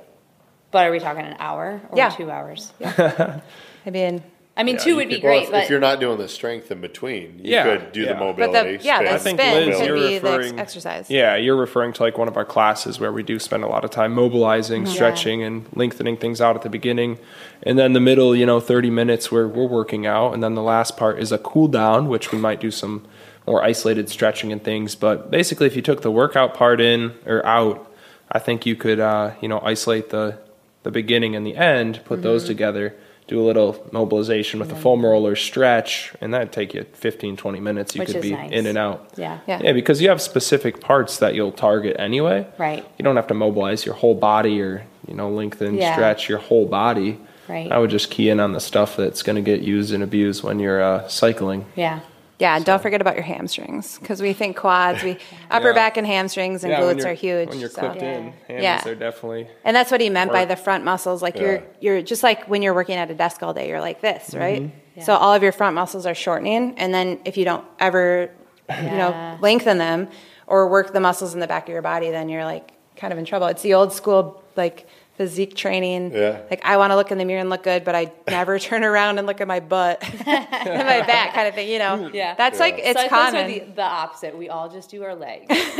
But 0.71 0.85
are 0.87 0.91
we 0.91 0.99
talking 0.99 1.25
an 1.25 1.35
hour 1.39 1.81
or 1.89 1.97
Yeah. 1.97 2.09
two 2.09 2.31
hours? 2.31 2.71
Yeah. 2.79 3.39
I 3.85 3.89
mean, 3.89 4.23
I 4.57 4.63
mean, 4.63 4.75
Yeah, 4.75 4.81
two 4.83 4.89
you 4.91 4.95
would 4.97 5.07
be 5.07 5.19
great, 5.21 5.35
well, 5.35 5.43
if, 5.43 5.51
but 5.51 5.63
if 5.63 5.69
you're 5.69 5.79
not 5.79 6.01
doing 6.01 6.17
the 6.17 6.27
strength 6.27 6.71
in 6.71 6.81
between, 6.81 7.39
you 7.41 7.51
Yeah, 7.53 7.63
could 7.63 7.91
do 7.93 8.01
yeah. 8.01 8.07
the 8.07 8.13
But 8.15 8.35
But 8.37 8.45
mobility. 8.47 8.77
the, 8.77 8.83
yeah, 8.83 8.97
spin, 8.97 9.07
I 9.07 9.17
think, 9.17 9.39
spin 9.39 9.67
Liz, 9.69 9.77
could 9.77 9.85
you're 9.87 9.95
be 9.95 10.19
the 10.19 10.31
ex- 10.33 10.53
exercise. 10.57 11.09
Yeah, 11.09 11.35
you're 11.37 11.55
referring 11.55 11.93
to 11.93 12.03
like 12.03 12.17
one 12.17 12.27
of 12.27 12.35
our 12.35 12.43
classes 12.43 12.99
where 12.99 13.13
we 13.13 13.23
do 13.23 13.39
spend 13.39 13.63
a 13.63 13.67
lot 13.67 13.85
of 13.85 13.91
time 13.91 14.13
mobilizing, 14.13 14.85
stretching, 14.85 15.41
and 15.41 15.65
lengthening 15.73 16.17
things 16.17 16.41
out 16.41 16.57
at 16.57 16.63
the 16.63 16.69
beginning. 16.69 17.17
And 17.63 17.79
then 17.79 17.93
the 17.93 18.01
middle, 18.01 18.35
you 18.35 18.45
know, 18.45 18.59
30 18.59 18.89
minutes 18.89 19.31
where 19.31 19.47
we're 19.47 19.65
working 19.67 20.05
out. 20.05 20.33
And 20.33 20.43
then 20.43 20.53
the 20.55 20.61
last 20.61 20.97
part 20.97 21.17
is 21.19 21.31
a 21.31 21.37
cool 21.37 21.69
down, 21.69 22.09
which 22.09 22.33
we 22.33 22.37
might 22.37 22.59
do 22.59 22.71
some 22.71 23.05
more 23.47 23.63
isolated 23.63 24.09
stretching 24.09 24.51
and 24.51 24.61
things. 24.61 24.95
But 24.95 25.31
basically, 25.31 25.65
if 25.67 25.77
you 25.77 25.81
took 25.81 26.01
the 26.01 26.11
workout 26.11 26.53
part 26.53 26.81
in 26.81 27.13
or 27.25 27.43
out, 27.45 27.89
I 28.29 28.39
think 28.39 28.65
you 28.65 28.75
could, 28.75 28.99
uh, 28.99 29.31
you 29.41 29.47
know, 29.47 29.61
isolate 29.63 30.09
the, 30.09 30.37
the 30.83 30.91
beginning 30.91 31.35
and 31.37 31.47
the 31.47 31.55
end, 31.55 32.01
put 32.05 32.21
those 32.21 32.43
together, 32.45 32.95
do 33.31 33.39
a 33.41 33.45
little 33.47 33.81
mobilization 33.93 34.59
with 34.59 34.73
a 34.73 34.75
foam 34.75 35.05
roller 35.05 35.37
stretch, 35.37 36.13
and 36.19 36.33
that'd 36.33 36.51
take 36.51 36.73
you 36.73 36.83
15, 36.93 37.37
20 37.37 37.59
minutes. 37.61 37.95
You 37.95 37.99
Which 38.01 38.11
could 38.11 38.21
be 38.21 38.31
nice. 38.33 38.51
in 38.51 38.65
and 38.65 38.77
out. 38.77 39.09
yeah. 39.15 39.39
Yeah. 39.47 39.61
Yeah, 39.63 39.71
because 39.71 40.01
you 40.01 40.09
have 40.09 40.21
specific 40.21 40.81
parts 40.81 41.17
that 41.19 41.33
you'll 41.33 41.53
target 41.53 41.95
anyway. 41.97 42.45
Right. 42.57 42.85
You 42.97 43.03
don't 43.03 43.15
have 43.15 43.27
to 43.27 43.33
mobilize 43.33 43.85
your 43.85 43.95
whole 43.95 44.15
body 44.15 44.61
or, 44.61 44.83
you 45.07 45.13
know, 45.13 45.29
lengthen, 45.29 45.75
Yeah. 45.75 45.93
stretch 45.93 46.27
your 46.27 46.39
whole 46.39 46.65
body. 46.65 47.19
Right. 47.47 47.71
I 47.71 47.77
would 47.79 47.89
just 47.89 48.11
key 48.11 48.29
in 48.29 48.41
on 48.41 48.51
the 48.51 48.59
stuff 48.59 48.97
that's 48.97 49.23
going 49.23 49.37
to 49.37 49.41
get 49.41 49.61
used 49.61 49.93
and 49.93 50.03
abused 50.03 50.43
when 50.43 50.59
you're 50.59 50.81
uh, 50.83 51.07
cycling. 51.07 51.65
Yeah. 51.77 52.01
Yeah, 52.41 52.55
and 52.55 52.65
don't 52.65 52.81
forget 52.81 53.01
about 53.01 53.13
your 53.15 53.23
hamstrings 53.23 53.99
because 53.99 54.19
we 54.19 54.33
think 54.33 54.57
quads, 54.57 55.03
we 55.03 55.17
upper 55.51 55.67
Yeah. 55.69 55.73
back 55.73 55.97
and 55.97 56.07
hamstrings 56.07 56.63
and 56.63 56.71
Yeah, 56.71 56.81
glutes 56.81 57.03
you're- 57.03 57.15
huge. 57.15 57.49
When 57.49 57.59
you're 57.59 57.69
so. 57.69 57.81
clipped 57.81 58.01
in, 58.01 58.33
hands 58.47 58.63
Yeah. 58.63 58.87
are 58.89 58.95
definitely. 58.95 59.47
And 59.63 59.75
that's 59.75 59.91
what 59.91 60.01
he 60.01 60.09
meant 60.09 60.31
by 60.31 60.45
the 60.45 60.55
front 60.55 60.83
muscles. 60.83 61.21
Like 61.21 61.35
Yeah. 61.35 61.41
you're 61.43 61.63
you're 61.81 62.01
just 62.01 62.23
like 62.23 62.45
when 62.47 62.61
you're 62.63 62.73
working 62.73 62.95
at 62.97 63.11
a 63.11 63.13
desk 63.13 63.43
all 63.43 63.53
day, 63.53 63.69
you're 63.69 63.79
like 63.79 64.01
this, 64.01 64.33
right? 64.33 64.63
Mm-hmm. 64.63 65.01
So 65.01 65.13
all 65.15 65.33
of 65.33 65.43
your 65.43 65.51
front 65.51 65.75
muscles 65.75 66.05
are 66.07 66.15
shortening, 66.15 66.73
and 66.77 66.91
then 66.93 67.19
if 67.25 67.37
you 67.37 67.45
don't 67.45 67.63
ever, 67.79 68.31
you 68.69 68.97
know, 69.01 69.37
lengthen 69.39 69.77
them 69.77 70.09
or 70.47 70.67
work 70.67 70.93
the 70.93 70.99
muscles 70.99 71.33
in 71.35 71.39
the 71.39 71.47
back 71.47 71.63
of 71.67 71.73
your 71.73 71.81
body, 71.83 72.09
then 72.09 72.27
you're 72.27 72.43
like 72.45 72.71
kind 72.97 73.13
of 73.13 73.19
in 73.19 73.25
trouble. 73.25 73.47
It's 73.47 73.61
the 73.61 73.75
old 73.75 73.93
school 73.93 74.43
like 74.57 74.87
physique 75.21 75.55
training. 75.55 76.11
Yeah. 76.13 76.41
Like 76.49 76.61
I 76.65 76.77
want 76.77 76.89
to 76.91 76.95
look 76.95 77.11
in 77.11 77.19
the 77.19 77.25
mirror 77.25 77.41
and 77.41 77.49
look 77.51 77.61
good, 77.61 77.83
but 77.83 77.93
I 77.93 78.11
never 78.27 78.57
turn 78.69 78.83
around 78.83 79.19
and 79.19 79.27
look 79.27 79.39
at 79.39 79.47
my 79.47 79.59
butt 79.59 80.03
and 80.25 80.87
my 80.87 81.01
back, 81.05 81.35
kind 81.35 81.47
of 81.47 81.53
thing. 81.53 81.69
You 81.69 81.77
know. 81.77 82.09
Yeah. 82.11 82.33
That's 82.33 82.59
like 82.59 82.75
it's 82.79 82.99
Cyclists 82.99 83.09
common. 83.09 83.45
are 83.45 83.47
the, 83.47 83.59
the 83.75 83.83
opposite. 83.83 84.35
We 84.35 84.49
all 84.49 84.67
just 84.67 84.89
do 84.89 85.03
our 85.03 85.13
legs. 85.13 85.45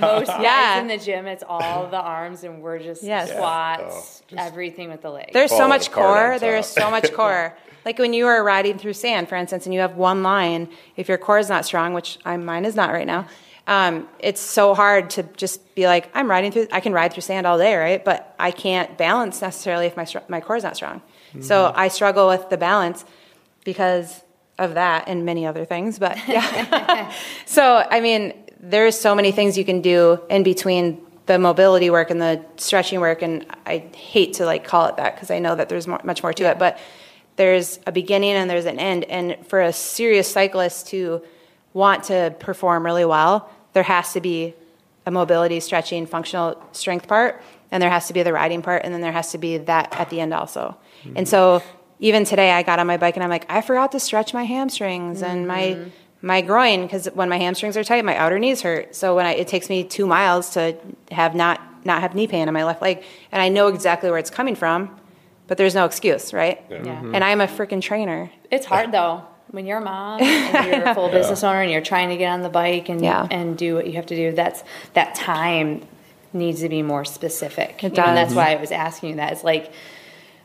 Most 0.00 0.28
guys 0.28 0.40
Yeah. 0.40 0.80
in 0.80 0.88
the 0.88 0.96
gym, 0.98 1.26
it's 1.26 1.44
all 1.46 1.86
the 1.88 2.00
arms, 2.00 2.44
and 2.44 2.62
we're 2.62 2.78
just 2.78 3.02
Yes. 3.02 3.28
Yeah. 3.28 3.34
squats, 3.36 4.22
everything 4.36 4.88
with 4.90 5.02
the 5.02 5.10
legs. 5.10 5.30
There's 5.34 5.50
so 5.50 5.68
much 5.68 5.88
apart 5.88 6.06
on 6.06 6.14
core. 6.30 6.38
There 6.38 6.56
is 6.56 6.66
so 6.66 6.90
much 6.90 7.12
core. 7.12 7.54
Like 7.84 7.98
when 7.98 8.12
you 8.14 8.26
are 8.26 8.42
riding 8.42 8.78
through 8.78 8.94
sand, 8.94 9.28
for 9.28 9.34
instance, 9.36 9.66
and 9.66 9.74
you 9.74 9.80
have 9.80 9.96
one 9.96 10.22
line, 10.22 10.68
if 10.96 11.08
your 11.08 11.18
core 11.18 11.38
is 11.38 11.48
not 11.48 11.64
strong, 11.66 11.92
which 11.94 12.18
I, 12.24 12.36
mine 12.38 12.64
is 12.64 12.74
not 12.76 12.90
right 12.92 13.06
now, 13.06 13.26
um, 13.66 14.08
it's 14.18 14.40
so 14.40 14.74
hard 14.74 15.10
to 15.10 15.22
just 15.36 15.74
be 15.74 15.86
like, 15.86 16.10
I'm 16.14 16.28
riding 16.28 16.50
through, 16.50 16.68
I 16.72 16.80
can 16.80 16.92
ride 16.92 17.12
through 17.12 17.22
sand 17.22 17.46
all 17.46 17.58
day, 17.58 17.76
right? 17.76 18.04
But 18.04 18.34
I 18.38 18.50
can't 18.50 18.98
balance 18.98 19.40
necessarily 19.40 19.86
if 19.86 19.96
my, 19.96 20.06
my 20.28 20.40
core 20.40 20.56
is 20.56 20.64
not 20.64 20.76
strong. 20.76 21.02
So 21.40 21.72
I 21.74 21.88
struggle 21.88 22.28
with 22.28 22.50
the 22.50 22.58
balance 22.58 23.06
because 23.64 24.22
of 24.58 24.74
that 24.74 25.04
and 25.08 25.24
many 25.24 25.46
other 25.46 25.64
things. 25.64 25.98
But 25.98 26.16
yeah. 26.28 27.12
so, 27.46 27.86
I 27.90 28.00
mean, 28.00 28.34
there's 28.60 28.98
so 28.98 29.14
many 29.14 29.32
things 29.32 29.56
you 29.56 29.64
can 29.64 29.80
do 29.80 30.20
in 30.28 30.42
between 30.42 31.00
the 31.26 31.38
mobility 31.38 31.90
work 31.90 32.10
and 32.10 32.20
the 32.20 32.44
stretching 32.56 33.00
work. 33.00 33.22
And 33.22 33.46
I 33.64 33.78
hate 33.94 34.34
to 34.34 34.44
like 34.44 34.64
call 34.64 34.86
it 34.86 34.96
that 34.96 35.14
because 35.14 35.30
I 35.30 35.38
know 35.38 35.54
that 35.54 35.68
there's 35.68 35.86
more, 35.86 36.00
much 36.04 36.22
more 36.22 36.32
to 36.32 36.44
it. 36.44 36.58
But 36.58 36.78
there's 37.36 37.78
a 37.86 37.92
beginning 37.92 38.32
and 38.32 38.50
there's 38.50 38.66
an 38.66 38.78
end. 38.78 39.04
And 39.04 39.38
for 39.46 39.60
a 39.60 39.72
serious 39.72 40.30
cyclist 40.30 40.88
to 40.88 41.22
want 41.74 42.04
to 42.04 42.34
perform 42.38 42.84
really 42.84 43.04
well, 43.04 43.50
there 43.72 43.82
has 43.82 44.12
to 44.12 44.20
be 44.20 44.54
a 45.06 45.10
mobility, 45.10 45.60
stretching, 45.60 46.06
functional 46.06 46.62
strength 46.72 47.08
part, 47.08 47.42
and 47.70 47.82
there 47.82 47.90
has 47.90 48.06
to 48.08 48.12
be 48.12 48.22
the 48.22 48.32
riding 48.32 48.62
part, 48.62 48.82
and 48.84 48.92
then 48.92 49.00
there 49.00 49.12
has 49.12 49.32
to 49.32 49.38
be 49.38 49.58
that 49.58 49.92
at 49.98 50.10
the 50.10 50.20
end 50.20 50.32
also. 50.34 50.76
Mm-hmm. 51.04 51.18
And 51.18 51.28
so 51.28 51.62
even 51.98 52.24
today, 52.24 52.52
I 52.52 52.62
got 52.62 52.78
on 52.78 52.86
my 52.86 52.96
bike 52.96 53.16
and 53.16 53.24
I'm 53.24 53.30
like, 53.30 53.50
I 53.50 53.62
forgot 53.62 53.92
to 53.92 54.00
stretch 54.00 54.34
my 54.34 54.44
hamstrings 54.44 55.22
and 55.22 55.48
my 55.48 55.60
mm-hmm. 55.60 55.88
my 56.20 56.40
groin 56.42 56.82
because 56.82 57.06
when 57.14 57.28
my 57.28 57.38
hamstrings 57.38 57.76
are 57.76 57.84
tight, 57.84 58.04
my 58.04 58.16
outer 58.16 58.38
knees 58.38 58.62
hurt. 58.62 58.94
So 58.94 59.16
when 59.16 59.26
I, 59.26 59.32
it 59.32 59.48
takes 59.48 59.68
me 59.68 59.84
two 59.84 60.06
miles 60.06 60.50
to 60.50 60.76
have 61.10 61.34
not 61.34 61.60
not 61.84 62.00
have 62.00 62.14
knee 62.14 62.28
pain 62.28 62.46
on 62.46 62.54
my 62.54 62.64
left 62.64 62.82
leg, 62.82 63.02
and 63.32 63.42
I 63.42 63.48
know 63.48 63.68
exactly 63.68 64.10
where 64.10 64.18
it's 64.18 64.30
coming 64.30 64.54
from, 64.54 64.94
but 65.48 65.58
there's 65.58 65.74
no 65.74 65.84
excuse, 65.84 66.32
right? 66.32 66.62
Yeah. 66.70 67.00
And 67.00 67.24
I'm 67.24 67.40
a 67.40 67.46
freaking 67.46 67.80
trainer. 67.80 68.30
It's 68.50 68.66
hard 68.66 68.92
though 68.92 69.24
when 69.52 69.64
you're 69.66 69.78
a 69.78 69.84
mom 69.84 70.20
and 70.20 70.66
you're 70.66 70.82
a 70.88 70.94
full 70.94 71.08
business 71.18 71.44
owner 71.44 71.60
and 71.62 71.70
you're 71.70 71.80
trying 71.80 72.08
to 72.08 72.16
get 72.16 72.28
on 72.28 72.42
the 72.42 72.48
bike 72.48 72.88
and 72.88 73.02
Yeah. 73.02 73.26
and 73.30 73.56
do 73.56 73.74
what 73.74 73.86
you 73.86 73.92
have 73.94 74.06
to 74.06 74.16
do. 74.16 74.32
That's 74.32 74.64
that 74.94 75.14
time 75.14 75.86
needs 76.32 76.60
to 76.62 76.68
be 76.68 76.82
more 76.82 77.04
specific. 77.04 77.84
It 77.84 77.96
and 77.98 78.16
that's 78.16 78.34
why 78.34 78.52
I 78.52 78.56
was 78.56 78.72
asking 78.72 79.10
you 79.10 79.16
that. 79.16 79.32
It's 79.32 79.44
like 79.44 79.70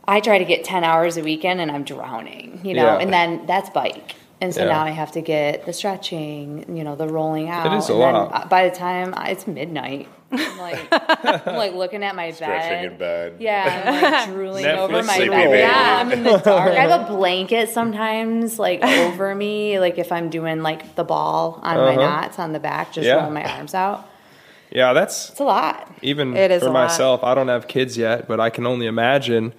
I 0.08 0.20
try 0.20 0.38
to 0.38 0.46
get 0.46 0.64
ten 0.64 0.84
hours 0.84 1.18
a 1.18 1.24
weekend 1.24 1.60
and 1.62 1.72
I'm 1.72 1.84
drowning, 1.84 2.62
you 2.64 2.74
know, 2.74 2.86
Yeah. 2.86 2.98
and 3.00 3.12
then 3.12 3.46
that's 3.46 3.70
bike. 3.72 4.16
And 4.40 4.54
so 4.54 4.62
Yeah. 4.66 4.72
now 4.74 4.84
I 4.84 4.92
have 4.92 5.12
to 5.14 5.22
get 5.22 5.66
the 5.66 5.74
stretching, 5.74 6.76
you 6.78 6.84
know, 6.84 6.96
the 6.96 7.08
rolling 7.08 7.50
out. 7.50 7.74
is 7.78 7.90
a 7.90 7.94
and 7.94 8.00
lot. 8.02 8.50
by 8.50 8.70
the 8.70 8.76
time 8.76 9.14
it's 9.26 9.48
midnight, 9.48 10.08
I'm 10.32 10.58
like, 10.58 10.88
I'm 11.48 11.56
like 11.56 11.74
looking 11.74 12.04
at 12.04 12.16
my 12.16 12.32
Stretching 12.32 12.70
bed. 12.70 12.92
in 12.92 12.98
bed. 12.98 13.36
Yeah, 13.40 13.84
I'm 13.86 14.02
like 14.28 14.30
drooling 14.36 14.66
Netflix, 14.66 14.78
over 14.78 15.04
my 15.04 15.16
sleepy 15.16 15.30
bed. 15.30 15.46
baby. 15.46 15.58
Yeah, 15.60 15.98
I'm 16.02 16.12
in 16.12 16.24
the 16.24 16.38
dark. 16.46 16.72
I 16.72 16.86
have 16.88 17.02
a 17.02 17.06
blanket 17.14 17.70
sometimes, 17.70 18.60
like 18.60 18.84
over 18.84 19.34
me, 19.34 19.80
like 19.80 19.98
if 19.98 20.12
I'm 20.12 20.30
doing 20.30 20.62
like 20.64 20.96
the 20.96 21.04
ball 21.04 21.60
on 21.64 21.78
my 21.78 21.96
Uh-huh. 21.96 22.02
knots 22.02 22.40
on 22.40 22.52
the 22.54 22.60
back, 22.60 22.92
just 22.92 23.06
Yeah. 23.08 23.16
rolling 23.16 23.34
my 23.34 23.44
arms 23.58 23.74
out. 23.74 24.08
Yeah, 24.70 24.92
that's 24.94 25.30
It's 25.30 25.40
a 25.40 25.44
lot. 25.46 25.90
even 26.02 26.36
It 26.36 26.52
is 26.52 26.62
for 26.62 26.68
a 26.70 26.72
lot. 26.72 26.84
myself. 26.88 27.24
I 27.24 27.34
don't 27.34 27.48
have 27.48 27.68
kids 27.70 27.98
yet, 27.98 28.28
but 28.28 28.40
I 28.42 28.50
can 28.50 28.66
only 28.68 28.86
imagine. 28.86 29.54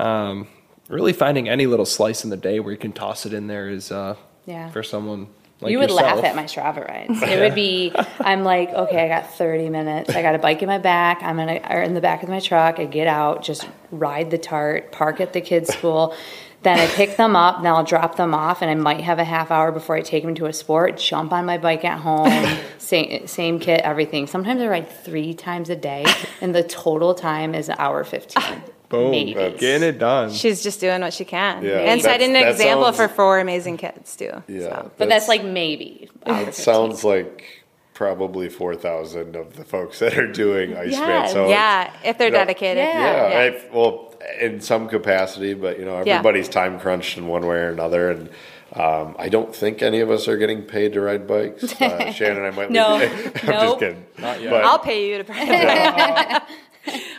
Um, 0.00 0.48
really 0.88 1.12
finding 1.12 1.48
any 1.48 1.66
little 1.66 1.84
slice 1.86 2.24
in 2.24 2.30
the 2.30 2.36
day 2.36 2.60
where 2.60 2.72
you 2.72 2.78
can 2.78 2.92
toss 2.92 3.26
it 3.26 3.32
in 3.34 3.46
there 3.46 3.68
is 3.68 3.92
uh, 3.92 4.16
Yeah. 4.46 4.70
for 4.70 4.82
someone 4.82 5.28
like 5.64 5.72
you 5.72 5.78
would 5.78 5.90
yourself. 5.90 6.16
laugh 6.16 6.24
at 6.24 6.36
my 6.36 6.44
Strava 6.44 6.86
rides. 6.86 7.22
It 7.34 7.40
would 7.40 7.54
be, 7.54 7.92
I'm 8.20 8.44
like, 8.44 8.70
okay, 8.70 9.04
I 9.04 9.08
got 9.08 9.34
30 9.34 9.70
minutes. 9.70 10.10
I 10.10 10.22
got 10.22 10.34
a 10.34 10.38
bike 10.38 10.62
in 10.62 10.68
my 10.68 10.78
back. 10.78 11.22
I'm 11.22 11.36
gonna, 11.36 11.60
or 11.68 11.82
in 11.82 11.94
the 11.94 12.00
back 12.00 12.22
of 12.22 12.28
my 12.28 12.40
truck. 12.40 12.78
I 12.78 12.84
get 12.84 13.06
out, 13.06 13.42
just 13.42 13.66
ride 13.90 14.30
the 14.30 14.38
TART, 14.38 14.92
park 14.92 15.20
at 15.20 15.32
the 15.32 15.40
kids' 15.40 15.72
school. 15.72 16.14
Then 16.62 16.78
I 16.78 16.86
pick 16.86 17.16
them 17.16 17.36
up. 17.36 17.62
Then 17.62 17.72
I'll 17.72 17.84
drop 17.84 18.16
them 18.16 18.34
off, 18.34 18.62
and 18.62 18.70
I 18.70 18.74
might 18.74 19.00
have 19.00 19.18
a 19.18 19.24
half 19.24 19.50
hour 19.50 19.70
before 19.70 19.96
I 19.96 20.00
take 20.00 20.24
them 20.24 20.34
to 20.36 20.46
a 20.46 20.52
sport. 20.52 20.96
Jump 20.96 21.32
on 21.32 21.44
my 21.44 21.58
bike 21.58 21.84
at 21.84 21.98
home, 21.98 22.30
same 22.78 23.26
same 23.26 23.58
kit, 23.58 23.80
everything. 23.82 24.26
Sometimes 24.26 24.62
I 24.62 24.68
ride 24.68 24.90
three 24.90 25.34
times 25.34 25.68
a 25.68 25.76
day, 25.76 26.06
and 26.40 26.54
the 26.54 26.62
total 26.62 27.14
time 27.14 27.54
is 27.54 27.68
an 27.68 27.76
hour 27.78 28.02
15. 28.02 28.62
Boom, 28.94 29.10
maybe. 29.10 29.34
getting 29.58 29.88
it 29.88 29.98
done. 29.98 30.32
She's 30.32 30.62
just 30.62 30.80
doing 30.80 31.00
what 31.00 31.12
she 31.12 31.24
can. 31.24 31.62
Yeah, 31.64 31.78
and 31.78 32.00
setting 32.02 32.34
an 32.36 32.46
example 32.48 32.84
sounds- 32.84 32.96
for 32.96 33.08
four 33.08 33.38
amazing 33.38 33.76
kids, 33.76 34.16
too. 34.16 34.42
Yeah, 34.48 34.60
So. 34.60 34.90
But 34.98 35.08
that's 35.08 35.28
like 35.28 35.44
maybe. 35.44 36.08
It 36.26 36.54
sounds 36.54 37.04
like 37.04 37.64
probably 37.92 38.48
four 38.48 38.74
thousand 38.74 39.36
of 39.36 39.54
the 39.56 39.64
folks 39.64 39.98
that 40.00 40.18
are 40.18 40.30
doing 40.32 40.76
Iceman. 40.76 40.90
Yeah, 41.08 41.26
so 41.26 41.48
Yeah, 41.48 41.92
if 42.04 42.18
they're 42.18 42.28
you 42.28 42.32
know, 42.32 42.38
dedicated. 42.38 42.78
Yeah. 42.84 43.28
yeah, 43.28 43.52
I- 43.52 43.74
well, 43.76 44.14
in 44.40 44.60
some 44.60 44.88
capacity, 44.88 45.54
but 45.54 45.78
you 45.78 45.84
know, 45.84 46.02
Yeah. 46.04 46.14
everybody's 46.14 46.48
time 46.48 46.80
crunched 46.80 47.18
in 47.18 47.26
one 47.28 47.46
way 47.46 47.56
or 47.56 47.68
another, 47.68 48.10
and 48.10 48.30
um, 48.72 49.14
I 49.18 49.28
don't 49.28 49.54
think 49.54 49.82
any 49.82 50.00
of 50.00 50.10
us 50.10 50.26
are 50.26 50.36
getting 50.38 50.62
paid 50.62 50.94
to 50.94 51.00
ride 51.02 51.26
bikes. 51.28 51.80
Uh, 51.80 52.10
Shannon, 52.16 52.44
I 52.44 52.50
might. 52.50 52.70
No. 52.70 52.96
leave 52.96 53.12
you- 53.24 53.32
I'm 53.42 53.48
Nope. 53.50 53.60
just 53.62 53.78
kidding. 53.80 54.04
Not 54.18 54.40
yet. 54.42 54.50
But 54.50 54.64
I'll 54.64 54.78
pay 54.80 55.08
you 55.08 55.22
to 55.22 56.42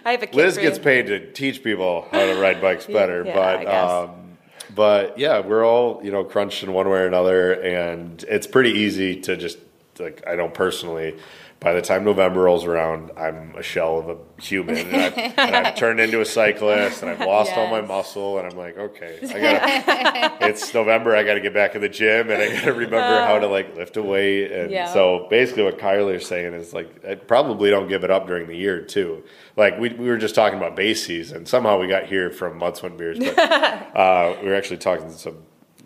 I 0.06 0.12
have 0.12 0.23
a 0.23 0.28
kid 0.28 0.36
Liz 0.36 0.58
gets 0.58 0.80
paid 0.80 1.08
to 1.08 1.32
teach 1.32 1.63
people 1.63 2.08
how 2.12 2.25
to 2.25 2.39
ride 2.39 2.62
bikes 2.62 2.86
better, 2.88 3.23
Yeah, 3.25 3.34
but 3.34 3.67
um, 3.67 4.38
but 4.73 5.17
yeah, 5.17 5.39
we're 5.39 5.65
all 5.65 6.01
you 6.04 6.12
know 6.12 6.23
crunched 6.23 6.63
in 6.63 6.73
one 6.73 6.89
way 6.89 6.99
or 6.99 7.08
another, 7.08 7.54
and 7.54 8.23
it's 8.28 8.47
pretty 8.47 8.71
easy 8.71 9.21
to 9.21 9.38
just 9.38 9.58
like 9.99 10.25
I 10.28 10.36
don't 10.36 10.54
personally. 10.54 11.17
By 11.65 11.73
the 11.73 11.82
time 11.82 12.04
November 12.04 12.41
rolls 12.43 12.63
around, 12.63 13.10
I'm 13.17 13.56
a 13.58 13.63
shell 13.63 13.97
of 13.97 14.08
a 14.10 14.17
human, 14.39 14.78
and 14.78 14.95
I've, 14.95 15.17
and 15.17 15.56
I've 15.56 15.75
turned 15.84 15.99
into 15.99 16.21
a 16.21 16.25
cyclist, 16.25 17.01
and 17.01 17.10
I've 17.10 17.21
lost 17.21 17.54
all 17.58 17.71
my 17.71 17.82
muscle, 17.82 18.38
and 18.38 18.47
I'm 18.47 18.56
like, 18.56 18.78
okay, 18.78 19.17
I 19.23 19.39
gotta. 19.39 20.38
it's 20.47 20.71
November, 20.75 21.15
I 21.15 21.23
got 21.23 21.34
to 21.34 21.41
get 21.41 21.56
back 21.56 21.73
in 21.73 21.82
the 21.82 21.89
gym, 21.89 22.30
and 22.30 22.39
I 22.39 22.54
got 22.54 22.65
to 22.65 22.73
remember 22.73 23.19
how 23.19 23.39
to 23.39 23.47
like 23.47 23.75
lift 23.75 23.97
a 23.97 24.04
weight, 24.04 24.51
and 24.51 24.69
Yeah. 24.69 24.93
so 24.93 25.25
basically 25.32 25.63
what 25.63 25.80
Kylie 25.80 26.17
Kyler's 26.17 26.28
saying 26.28 26.54
is 26.54 26.71
like 26.71 27.04
I 27.04 27.15
probably 27.15 27.71
don't 27.71 27.88
give 27.88 28.04
it 28.04 28.12
up 28.12 28.28
during 28.28 28.47
the 28.47 28.56
year 28.56 28.82
too. 28.82 29.23
Like 29.58 29.80
we, 29.80 29.89
we 29.89 30.08
were 30.08 30.17
just 30.17 30.36
talking 30.36 30.60
about 30.60 30.75
base 30.75 31.04
season. 31.04 31.47
Somehow 31.47 31.80
we 31.80 31.88
got 31.88 32.06
here 32.06 32.30
from 32.30 32.60
Mud 32.60 32.78
Swim 32.78 32.95
Beers, 32.95 33.17
but 33.17 33.39
uh, 33.39 34.36
we 34.39 34.49
were 34.49 34.56
actually 34.56 34.78
talking 34.78 35.10
some 35.10 35.38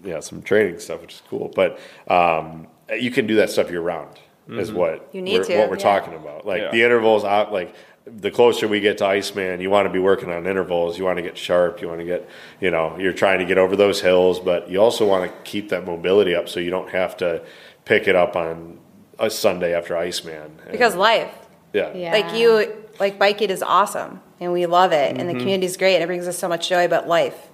yeah 0.03 0.19
some 0.19 0.41
training 0.41 0.79
stuff, 0.79 0.99
which 0.99 1.13
is 1.13 1.21
cool. 1.29 1.53
But 1.55 1.79
um, 2.09 2.67
you 2.99 3.11
can 3.11 3.27
do 3.27 3.35
that 3.37 3.49
stuff 3.49 3.71
year 3.71 3.79
round. 3.79 4.19
Is 4.57 4.71
what 4.71 5.09
You 5.12 5.21
need 5.21 5.39
we're, 5.39 5.43
to, 5.45 5.57
what 5.59 5.69
we're 5.69 5.75
yeah. 5.77 5.81
talking 5.83 6.13
about. 6.15 6.45
Like 6.45 6.62
Yeah. 6.63 6.71
the 6.71 6.83
intervals 6.83 7.23
out. 7.23 7.51
Like 7.53 7.73
the 8.05 8.31
closer 8.31 8.67
we 8.67 8.79
get 8.79 8.97
to 8.99 9.05
Iceman, 9.05 9.62
you 9.62 9.69
want 9.69 9.85
to 9.85 9.93
be 9.93 9.99
working 9.99 10.31
on 10.31 10.47
intervals. 10.47 10.97
You 10.97 11.03
want 11.05 11.17
to 11.17 11.21
get 11.21 11.38
sharp. 11.38 11.81
You 11.81 11.88
want 11.88 11.99
to 11.99 12.05
get, 12.05 12.27
you 12.59 12.71
know, 12.71 12.97
you're 12.97 13.13
trying 13.13 13.39
to 13.39 13.45
get 13.45 13.57
over 13.59 13.75
those 13.75 14.01
hills, 14.01 14.39
but 14.39 14.69
you 14.69 14.81
also 14.81 15.05
want 15.05 15.29
to 15.29 15.38
keep 15.43 15.69
that 15.69 15.85
mobility 15.85 16.33
up 16.33 16.49
so 16.49 16.59
you 16.59 16.71
don't 16.71 16.89
have 16.89 17.15
to 17.17 17.43
pick 17.85 18.07
it 18.07 18.15
up 18.15 18.35
on 18.35 18.79
a 19.19 19.29
Sunday 19.29 19.75
after 19.75 19.95
Iceman. 19.95 20.59
And- 20.63 20.71
Because 20.71 20.95
life, 20.95 21.31
yeah, 21.73 21.93
Yeah. 21.93 22.12
like 22.12 22.33
you, 22.33 22.73
like 22.99 23.19
Bike 23.19 23.41
It 23.43 23.51
is 23.51 23.62
awesome 23.62 24.21
and 24.39 24.51
we 24.53 24.65
love 24.65 24.91
it 24.93 25.15
and 25.17 25.19
the 25.29 25.33
Mm-hmm. 25.33 25.39
community 25.39 25.65
is 25.67 25.77
great 25.77 25.95
and 25.95 26.03
it 26.03 26.07
brings 26.07 26.27
us 26.27 26.38
so 26.39 26.47
much 26.47 26.67
joy, 26.69 26.88
but 26.88 27.07
life, 27.07 27.49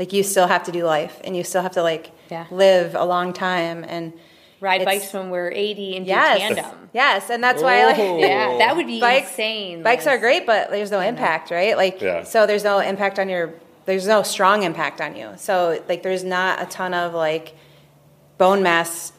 like 0.00 0.12
you 0.12 0.22
still 0.24 0.48
have 0.48 0.64
to 0.64 0.72
do 0.72 0.82
life 0.84 1.20
and 1.22 1.36
you 1.36 1.44
still 1.44 1.62
have 1.62 1.72
to 1.72 1.82
like 1.82 2.10
Yeah. 2.30 2.46
live 2.50 2.94
a 2.96 3.04
long 3.04 3.32
time 3.32 3.84
and 3.86 4.12
Ride 4.60 4.82
It's- 4.82 5.00
bikes 5.00 5.12
when 5.14 5.30
we're 5.30 5.50
80 5.50 5.96
and 5.96 6.04
do 6.06 6.12
tandem. 6.12 6.88
yes, 6.92 7.30
and 7.30 7.42
that's 7.42 7.62
why 7.62 7.80
I 7.80 7.84
like. 7.86 7.98
Oh. 7.98 8.18
Yeah, 8.18 8.58
that 8.58 8.76
would 8.76 8.86
be 8.86 9.00
bikes, 9.00 9.30
insane. 9.30 9.82
Bikes 9.82 10.06
are 10.06 10.18
great, 10.18 10.44
but 10.46 10.70
there's 10.70 10.90
no 10.90 11.00
impact, 11.00 11.50
right? 11.50 11.76
Like, 11.76 12.00
Yeah. 12.00 12.24
so 12.24 12.46
there's 12.46 12.64
no 12.64 12.78
impact 12.80 13.18
on 13.18 13.28
your, 13.30 13.54
there's 13.86 14.06
no 14.06 14.22
strong 14.22 14.62
impact 14.62 15.00
on 15.00 15.16
you. 15.16 15.30
So, 15.36 15.80
like, 15.88 16.02
there's 16.02 16.24
not 16.24 16.60
a 16.62 16.66
ton 16.66 16.92
of 16.92 17.14
like 17.14 17.54
bone 18.36 18.62
mass 18.62 19.12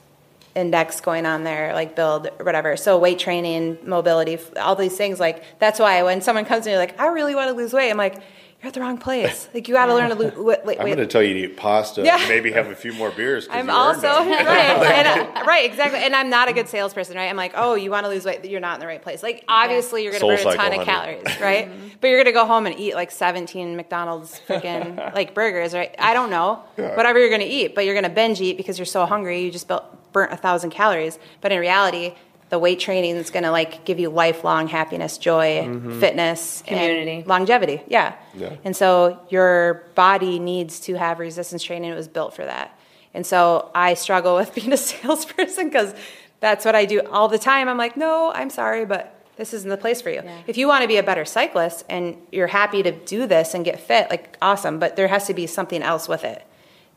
index 0.53 0.99
going 1.01 1.25
on 1.25 1.43
there, 1.43 1.73
like 1.73 1.95
build 1.95 2.27
or 2.37 2.45
whatever. 2.45 2.77
So, 2.77 2.97
weight 2.99 3.17
training, 3.17 3.79
mobility, 3.83 4.37
all 4.61 4.75
these 4.75 4.95
things. 4.95 5.19
Like, 5.19 5.43
that's 5.59 5.79
why 5.79 6.03
when 6.03 6.21
someone 6.21 6.45
comes 6.45 6.65
to 6.65 6.71
me 6.71 6.77
like, 6.77 6.99
I 7.01 7.07
really 7.07 7.33
want 7.33 7.47
to 7.49 7.53
lose 7.55 7.73
weight, 7.73 7.89
I'm 7.89 7.97
like, 7.97 8.15
you're 8.61 8.67
at 8.67 8.75
the 8.75 8.79
wrong 8.79 8.99
place. 8.99 9.49
Like, 9.55 9.67
you 9.67 9.73
got 9.73 9.87
to 9.87 9.95
learn 9.95 10.09
to 10.09 10.15
lose 10.15 10.35
weight. 10.35 10.79
I'm 10.79 10.85
going 10.85 10.97
to 10.97 11.07
tell 11.07 11.23
you 11.23 11.33
to 11.33 11.39
eat 11.45 11.57
pasta. 11.57 12.03
Yeah. 12.03 12.23
Maybe 12.27 12.51
have 12.51 12.67
a 12.67 12.75
few 12.75 12.93
more 12.93 13.09
beers. 13.09 13.47
I'm 13.49 13.67
you 13.67 13.73
also 13.73 14.07
right, 14.07 14.19
and, 14.27 15.07
uh, 15.35 15.43
right, 15.45 15.65
exactly. 15.65 15.97
And 15.97 16.15
I'm 16.15 16.29
not 16.29 16.47
a 16.47 16.53
good 16.53 16.67
salesperson, 16.67 17.15
right? 17.15 17.27
I'm 17.27 17.35
like, 17.35 17.53
oh, 17.55 17.73
you 17.73 17.89
want 17.89 18.05
to 18.05 18.09
lose 18.09 18.23
weight? 18.23 18.45
You're 18.45 18.59
not 18.59 18.75
in 18.75 18.79
the 18.79 18.85
right 18.85 19.01
place. 19.01 19.23
Like, 19.23 19.43
obviously, 19.47 20.03
you're 20.03 20.11
going 20.11 20.37
to 20.37 20.43
burn 20.43 20.53
a 20.53 20.55
ton 20.55 20.57
cycle, 20.57 20.79
of 20.81 20.85
calories, 20.85 21.41
right? 21.41 21.71
But 22.01 22.07
you're 22.07 22.17
going 22.17 22.33
to 22.33 22.39
go 22.39 22.47
home 22.47 22.65
and 22.65 22.79
eat 22.79 22.95
like 22.95 23.11
17 23.11 23.75
McDonald's 23.75 24.41
freaking 24.47 25.13
like 25.15 25.35
burgers, 25.35 25.71
right? 25.75 25.93
I 25.99 26.15
don't 26.15 26.31
know, 26.31 26.63
yeah. 26.75 26.95
whatever 26.95 27.19
you're 27.19 27.29
going 27.29 27.41
to 27.41 27.47
eat, 27.47 27.75
but 27.75 27.85
you're 27.85 27.93
going 27.93 28.05
to 28.05 28.09
binge 28.09 28.41
eat 28.41 28.57
because 28.57 28.79
you're 28.79 28.87
so 28.87 29.05
hungry. 29.05 29.41
You 29.41 29.51
just 29.51 29.67
built, 29.67 29.83
burnt 30.11 30.33
a 30.33 30.37
thousand 30.37 30.71
calories. 30.71 31.19
But 31.41 31.51
in 31.51 31.59
reality, 31.59 32.15
the 32.51 32.59
weight 32.59 32.81
training 32.81 33.15
is 33.15 33.29
going 33.31 33.43
to 33.43 33.49
like 33.49 33.85
give 33.85 33.97
you 33.97 34.09
lifelong 34.09 34.67
happiness, 34.67 35.17
joy, 35.17 35.61
mm-hmm. 35.63 35.99
fitness, 36.01 36.61
Community. 36.67 37.19
and 37.19 37.27
longevity. 37.27 37.81
Yeah. 37.87 38.13
Yeah. 38.35 38.57
And 38.65 38.75
so 38.75 39.19
your 39.29 39.85
body 39.95 40.37
needs 40.37 40.81
to 40.81 40.95
have 40.95 41.19
resistance 41.19 41.63
training. 41.63 41.89
It 41.91 41.95
was 41.95 42.09
built 42.09 42.35
for 42.35 42.43
that. 42.43 42.77
And 43.13 43.25
so 43.25 43.71
I 43.73 43.93
struggle 43.93 44.35
with 44.35 44.53
being 44.55 44.73
a 44.73 44.77
salesperson 44.77 45.69
because 45.69 45.95
that's 46.41 46.65
what 46.65 46.75
I 46.75 46.83
do 46.83 47.01
all 47.09 47.29
the 47.29 47.39
time. 47.39 47.69
I'm 47.69 47.77
like, 47.77 47.95
no, 47.95 48.33
I'm 48.33 48.49
sorry, 48.49 48.85
but 48.85 49.17
this 49.37 49.53
isn't 49.53 49.69
the 49.69 49.77
place 49.77 50.01
for 50.01 50.09
you. 50.09 50.21
Yeah. 50.21 50.41
If 50.45 50.57
you 50.57 50.67
want 50.67 50.81
to 50.81 50.89
be 50.89 50.97
a 50.97 51.03
better 51.03 51.23
cyclist 51.23 51.85
and 51.89 52.17
you're 52.33 52.47
happy 52.47 52.83
to 52.83 52.91
do 52.91 53.27
this 53.27 53.53
and 53.53 53.63
get 53.63 53.79
fit, 53.79 54.09
like 54.09 54.37
awesome, 54.41 54.77
but 54.77 54.97
there 54.97 55.07
has 55.07 55.25
to 55.27 55.33
be 55.33 55.47
something 55.47 55.81
else 55.81 56.09
with 56.09 56.25
it. 56.25 56.45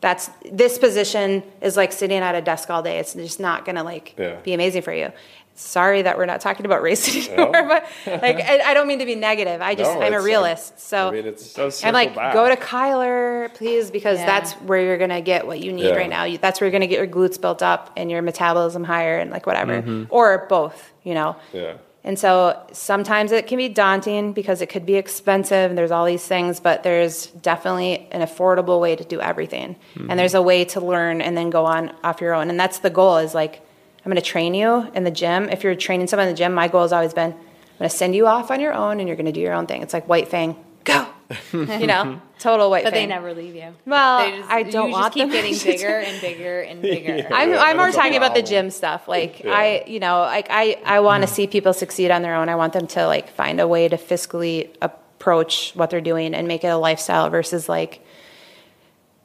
That's 0.01 0.29
this 0.51 0.77
position 0.77 1.41
is 1.61 1.77
like 1.77 1.91
sitting 1.91 2.19
at 2.19 2.35
a 2.35 2.41
desk 2.41 2.69
all 2.69 2.83
day. 2.83 2.99
It's 2.99 3.13
just 3.13 3.39
not 3.39 3.65
gonna 3.65 3.83
like 3.83 4.13
Yeah. 4.17 4.35
be 4.41 4.53
amazing 4.53 4.81
for 4.83 4.93
you. 4.93 5.11
Sorry 5.57 6.01
that 6.01 6.17
we're 6.17 6.25
not 6.25 6.41
talking 6.41 6.65
about 6.65 6.81
race 6.81 7.07
anymore, 7.29 7.51
but 7.51 7.87
like 8.05 8.41
I, 8.41 8.59
I 8.71 8.73
don't 8.73 8.87
mean 8.87 8.99
to 8.99 9.05
be 9.05 9.15
negative. 9.15 9.61
I 9.61 9.73
just 9.73 9.89
No, 9.89 9.97
I'm 10.01 10.03
a 10.03 10.17
it's- 10.17 10.23
realist, 10.23 10.79
so 10.81 11.07
I 11.07 11.11
mean, 11.11 11.25
it's, 11.25 11.57
I'm 11.83 11.93
like, 11.93 12.13
back. 12.13 12.33
go 12.33 12.49
to 12.49 12.57
Kyler, 12.57 13.53
please, 13.53 13.89
because 13.89 14.19
Yeah. 14.19 14.25
that's 14.25 14.51
where 14.53 14.81
you're 14.81 14.97
gonna 14.97 15.21
get 15.21 15.47
what 15.47 15.59
you 15.61 15.71
need 15.71 15.85
Yeah. 15.85 15.95
right 15.95 16.09
now. 16.09 16.25
You, 16.25 16.37
that's 16.37 16.59
where 16.59 16.67
you're 16.67 16.73
gonna 16.73 16.87
get 16.87 16.97
your 16.99 17.07
glutes 17.07 17.39
built 17.39 17.61
up 17.63 17.91
and 17.95 18.11
your 18.11 18.21
metabolism 18.21 18.83
higher 18.83 19.17
and 19.17 19.31
like 19.31 19.45
whatever, 19.45 19.81
Mm-hmm. 19.81 20.03
or 20.09 20.45
both, 20.49 20.91
you 21.03 21.13
know. 21.13 21.37
yeah. 21.53 21.75
And 22.03 22.19
so 22.19 22.61
sometimes 22.71 23.31
it 23.31 23.47
can 23.47 23.57
be 23.57 23.67
daunting 23.67 24.33
because 24.33 24.61
it 24.61 24.67
could 24.67 24.85
be 24.85 24.93
expensive 24.95 25.71
and 25.71 25.77
there's 25.77 25.89
all 25.89 26.05
these 26.05 26.23
things, 26.23 26.59
but 26.59 26.83
there's 26.83 27.27
definitely 27.27 28.07
an 28.11 28.21
affordable 28.21 28.79
way 28.79 28.95
to 28.95 29.03
do 29.03 29.19
everything. 29.19 29.75
And 30.09 30.19
there's 30.19 30.35
a 30.35 30.41
way 30.41 30.65
to 30.65 30.79
learn 30.81 31.19
and 31.21 31.35
then 31.35 31.49
go 31.49 31.65
on 31.65 31.91
off 32.03 32.21
your 32.21 32.35
own. 32.35 32.51
And 32.51 32.59
that's 32.59 32.77
the 32.79 32.91
goal 32.91 33.17
is 33.17 33.33
like, 33.33 33.61
I'm 34.05 34.11
going 34.11 34.21
to 34.21 34.29
train 34.29 34.53
you 34.53 34.87
in 34.93 35.03
the 35.03 35.09
gym. 35.11 35.49
If 35.49 35.63
you're 35.63 35.73
training 35.73 36.07
someone 36.07 36.27
in 36.27 36.33
the 36.35 36.37
gym, 36.37 36.53
my 36.53 36.67
goal 36.67 36.83
has 36.83 36.93
always 36.93 37.13
been, 37.15 37.31
I'm 37.31 37.79
going 37.79 37.89
to 37.89 37.95
send 37.95 38.15
you 38.15 38.27
off 38.27 38.51
on 38.51 38.59
your 38.59 38.71
own 38.71 38.99
and 38.99 39.07
you're 39.09 39.17
going 39.17 39.25
to 39.25 39.31
do 39.31 39.39
your 39.41 39.53
own 39.53 39.65
thing. 39.65 39.81
It's 39.81 39.93
like 39.95 40.07
White 40.07 40.27
Fang, 40.27 40.55
go. 40.83 41.07
you 41.53 41.87
know, 41.87 42.21
total 42.37 42.69
White 42.69 42.83
fang. 42.83 42.91
But 42.91 42.93
they 42.93 43.05
never 43.07 43.33
leave 43.33 43.55
you. 43.55 43.73
Well, 43.87 44.29
just- 44.29 44.47
I 44.47 44.61
don't 44.61 44.89
you 44.89 44.93
want 44.93 45.05
just 45.05 45.13
keep 45.15 45.23
them 45.23 45.31
getting 45.31 45.55
to 45.57 45.65
bigger 45.65 45.97
and 45.99 46.21
bigger 46.21 46.61
and 46.61 46.81
bigger. 46.83 47.27
I'm, 47.33 47.49
Yeah, 47.49 47.63
I'm 47.63 47.77
more 47.77 47.89
talking 47.91 48.15
about 48.15 48.35
the 48.35 48.43
gym 48.43 48.69
stuff. 48.69 49.07
Like 49.07 49.41
I, 49.43 49.85
you 49.87 49.99
know, 49.99 50.19
like 50.19 50.47
I, 50.51 50.79
I 50.85 50.99
want 50.99 51.23
to 51.23 51.27
see 51.27 51.47
people 51.47 51.73
succeed 51.73 52.11
on 52.11 52.21
their 52.21 52.35
own. 52.35 52.47
I 52.47 52.55
want 52.55 52.73
them 52.73 52.85
to 52.85 53.07
like 53.07 53.31
find 53.31 53.59
a 53.59 53.67
way 53.67 53.87
to 53.87 53.97
fiscally 53.97 54.69
approach 54.83 55.71
what 55.73 55.89
they're 55.89 55.99
doing 55.99 56.35
and 56.35 56.47
make 56.47 56.63
it 56.63 56.67
a 56.67 56.77
lifestyle 56.77 57.31
versus 57.31 57.67
like 57.67 58.05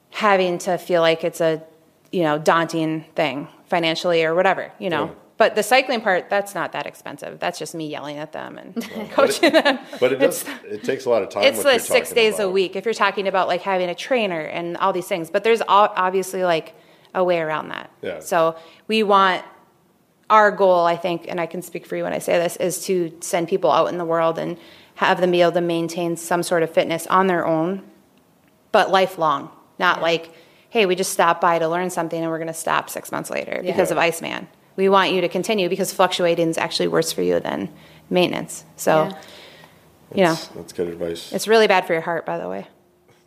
having 0.09 0.57
to 0.61 0.79
feel 0.79 1.03
like 1.03 1.23
it's 1.23 1.43
a, 1.43 1.63
you 2.11 2.23
know, 2.23 2.39
daunting 2.39 3.05
thing 3.15 3.47
financially 3.71 4.25
or 4.25 4.35
whatever, 4.35 4.73
you 4.79 4.91
know. 4.91 5.07
Yeah. 5.07 5.15
But 5.39 5.55
the 5.55 5.63
cycling 5.63 6.03
part, 6.03 6.29
that's 6.29 6.55
not 6.55 6.73
that 6.73 6.87
expensive. 6.87 7.39
That's 7.39 7.59
just 7.59 7.75
me 7.75 7.89
yelling 7.89 8.19
at 8.19 8.33
them 8.33 8.59
and 8.59 9.11
coaching 9.13 9.55
them. 9.55 9.79
But 9.99 10.13
it 10.13 10.19
does. 10.19 10.45
It 10.69 10.85
takes 10.85 11.07
a 11.07 11.11
lot 11.11 11.23
of 11.23 11.31
time. 11.31 11.45
It's 11.45 11.65
like 11.65 11.81
six 11.81 12.13
days 12.13 12.39
a 12.39 12.51
week 12.51 12.77
if 12.77 12.85
you're 12.85 12.93
talking 12.93 13.27
about 13.27 13.49
like 13.49 13.63
having 13.63 13.89
a 13.89 13.95
trainer 13.95 14.41
and 14.41 14.77
all 14.77 14.93
these 14.93 15.07
things. 15.07 15.31
But 15.31 15.43
there's 15.43 15.63
obviously 15.67 16.45
like 16.45 16.75
a 17.15 17.25
way 17.25 17.41
around 17.41 17.69
that. 17.69 17.91
Yeah. 18.03 18.21
So 18.21 18.57
we 18.87 19.03
want 19.03 19.43
our 20.29 20.51
goal, 20.51 20.85
I 20.85 20.97
think, 20.97 21.27
and 21.27 21.41
I 21.41 21.47
can 21.47 21.63
speak 21.63 21.87
for 21.87 21.97
you 21.97 22.03
when 22.05 22.13
I 22.13 22.19
say 22.19 22.39
this, 22.39 22.57
is 22.57 22.85
to 22.85 23.17
send 23.21 23.49
people 23.49 23.73
out 23.73 23.87
in 23.87 23.97
the 23.97 24.05
world 24.05 24.39
and 24.39 24.59
have 24.97 25.23
them 25.23 25.31
be 25.31 25.41
able 25.41 25.53
to 25.53 25.63
maintain 25.63 26.19
some 26.19 26.43
sort 26.43 26.63
of 26.63 26.71
fitness 26.71 27.07
on 27.07 27.29
their 27.29 27.47
own, 27.47 27.83
but 28.73 28.91
lifelong. 28.91 29.51
Not 29.79 30.03
like, 30.03 30.31
hey, 30.71 30.87
we 30.87 30.95
just 30.95 31.13
stopped 31.13 31.41
by 31.41 31.59
to 31.59 31.69
learn 31.69 31.91
something 31.91 32.21
and 32.21 32.31
we're 32.31 32.39
going 32.39 32.47
to 32.49 32.55
stop 32.55 32.89
six 32.89 33.11
months 33.13 33.29
later 33.31 33.61
Yeah. 33.63 33.71
because 33.73 33.91
of 33.91 33.99
Iceman. 33.99 34.49
We 34.77 34.89
want 34.89 35.13
you 35.13 35.21
to 35.21 35.29
continue 35.29 35.69
because 35.69 35.93
fluctuating 35.93 36.49
is 36.49 36.57
actually 36.59 36.89
worse 36.89 37.13
for 37.13 37.23
you 37.23 37.41
than 37.41 37.69
maintenance. 38.09 38.65
So, 38.77 39.05
Yeah. 39.05 39.13
you 40.15 40.23
know, 40.25 40.35
That's, 40.35 40.47
that's 40.49 40.73
good 40.73 40.89
advice. 40.89 41.33
it's 41.33 41.47
really 41.49 41.67
bad 41.67 41.87
for 41.87 41.93
your 41.93 42.03
heart, 42.03 42.25
by 42.25 42.39
the 42.39 42.49
way. 42.49 42.67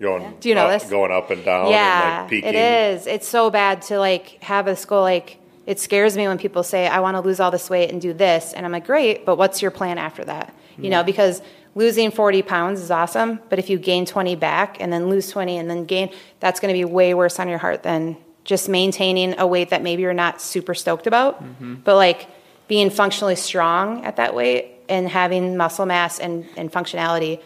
Going, 0.02 0.36
Do 0.40 0.50
you 0.50 0.56
know 0.56 0.66
up- 0.68 0.82
this? 0.82 0.90
Going 0.90 1.12
up 1.12 1.30
and 1.32 1.46
down. 1.46 1.70
yeah, 1.70 2.02
and 2.14 2.22
like 2.24 2.30
peaking. 2.30 2.50
it 2.50 2.56
is. 2.56 3.08
It's 3.08 3.28
so 3.28 3.50
bad 3.50 3.82
to 3.84 4.00
like 4.00 4.42
have 4.44 4.66
this 4.66 4.84
goal. 4.86 5.02
Like 5.02 5.38
it 5.66 5.80
scares 5.80 6.18
me 6.18 6.28
when 6.28 6.38
people 6.38 6.64
say, 6.64 6.88
"I 6.88 7.00
want 7.00 7.16
to 7.16 7.22
lose 7.22 7.40
all 7.40 7.52
this 7.52 7.70
weight 7.70 7.90
and 7.90 8.02
do 8.02 8.12
this," 8.12 8.52
and 8.54 8.66
I'm 8.66 8.72
like, 8.74 8.86
"Great, 8.86 9.26
but 9.26 9.38
what's 9.38 9.62
your 9.62 9.72
plan 9.72 9.98
after 9.98 10.26
that?" 10.26 10.54
You 10.78 10.90
know, 10.90 10.98
mm-hmm. 10.98 11.06
because 11.06 11.42
losing 11.76 12.12
40 12.12 12.42
pounds 12.44 12.82
is 12.82 12.92
awesome, 12.92 13.40
but 13.50 13.60
if 13.60 13.70
you 13.70 13.78
gain 13.78 14.06
20 14.06 14.36
back 14.36 14.78
and 14.80 14.92
then 14.94 15.10
lose 15.10 15.30
20 15.30 15.58
and 15.58 15.70
then 15.70 15.86
gain, 15.86 16.10
that's 16.40 16.60
going 16.60 16.74
to 16.74 16.78
be 16.78 16.86
way 16.86 17.14
worse 17.14 17.40
on 17.40 17.48
your 17.50 17.58
heart 17.58 17.84
than 17.84 18.16
just 18.44 18.68
maintaining 18.70 19.40
a 19.40 19.48
weight 19.48 19.70
that 19.70 19.82
maybe 19.82 20.02
you're 20.02 20.14
not 20.14 20.42
super 20.42 20.74
stoked 20.74 21.08
about, 21.08 21.42
but 21.84 21.96
like 21.96 22.28
being 22.68 22.90
functionally 22.90 23.36
strong 23.36 24.04
at 24.06 24.18
that 24.18 24.36
weight 24.36 24.72
and 24.90 25.08
having 25.08 25.56
muscle 25.58 25.86
mass 25.86 26.20
and, 26.20 26.46
and 26.58 26.72
functionality 26.72 27.42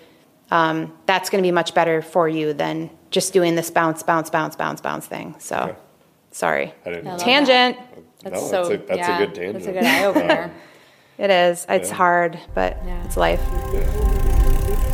um, 0.49 0.93
that's 1.05 1.29
going 1.29 1.41
to 1.43 1.47
be 1.47 1.51
much 1.51 1.73
better 1.73 2.01
for 2.01 2.27
you 2.29 2.53
than 2.53 2.89
just 3.11 3.33
doing 3.33 3.55
this 3.55 3.69
bounce, 3.69 4.01
bounce, 4.01 4.29
bounce, 4.29 4.55
bounce, 4.55 4.79
bounce 4.81 5.05
thing. 5.05 5.35
So, 5.39 5.57
Okay. 5.57 5.75
sorry. 6.31 6.73
I 6.85 6.89
didn't. 6.89 7.07
I 7.07 7.11
love 7.11 7.19
Tangent. 7.21 7.77
That's 8.23 8.41
No, 8.41 8.47
so. 8.47 8.69
that's 8.69 8.83
a- 8.83 8.87
that's 8.87 9.07
a 9.09 9.17
good 9.17 9.35
tangent. 9.35 9.53
That's 9.53 9.67
a 9.67 9.71
good 9.73 9.83
eye 9.83 10.05
opener. 10.05 10.51
It 11.17 11.29
is. 11.29 11.65
It's 11.69 11.89
Yeah. 11.89 11.95
hard, 11.95 12.39
but 12.53 12.77
Yeah. 12.85 13.03
it's 13.03 13.17
life. 13.17 13.41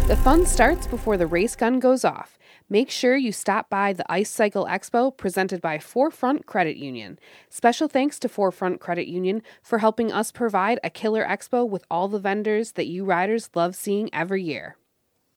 The 0.08 0.18
fun 0.24 0.46
starts 0.46 0.86
before 0.88 1.18
the 1.18 1.28
race 1.28 1.56
gun 1.56 1.80
goes 1.80 2.04
off. 2.06 2.38
Make 2.70 2.90
sure 2.90 3.16
you 3.16 3.32
stop 3.32 3.70
by 3.70 3.94
the 3.94 4.10
Ice 4.12 4.30
Cycle 4.30 4.66
Expo 4.66 5.16
presented 5.16 5.62
by 5.62 5.78
4Front 5.80 6.46
Credit 6.46 6.78
Union. 6.78 7.20
Special 7.50 7.88
thanks 7.88 8.18
to 8.20 8.30
4Front 8.30 8.80
Credit 8.80 9.08
Union 9.08 9.44
for 9.62 9.80
helping 9.80 10.12
us 10.12 10.32
provide 10.32 10.80
a 10.84 10.90
killer 10.90 11.26
expo 11.26 11.68
with 11.68 11.84
all 11.92 12.08
the 12.08 12.20
vendors 12.20 12.74
that 12.74 12.88
you 12.88 13.04
riders 13.06 13.50
love 13.54 13.76
seeing 13.76 14.10
every 14.14 14.42
year. 14.44 14.78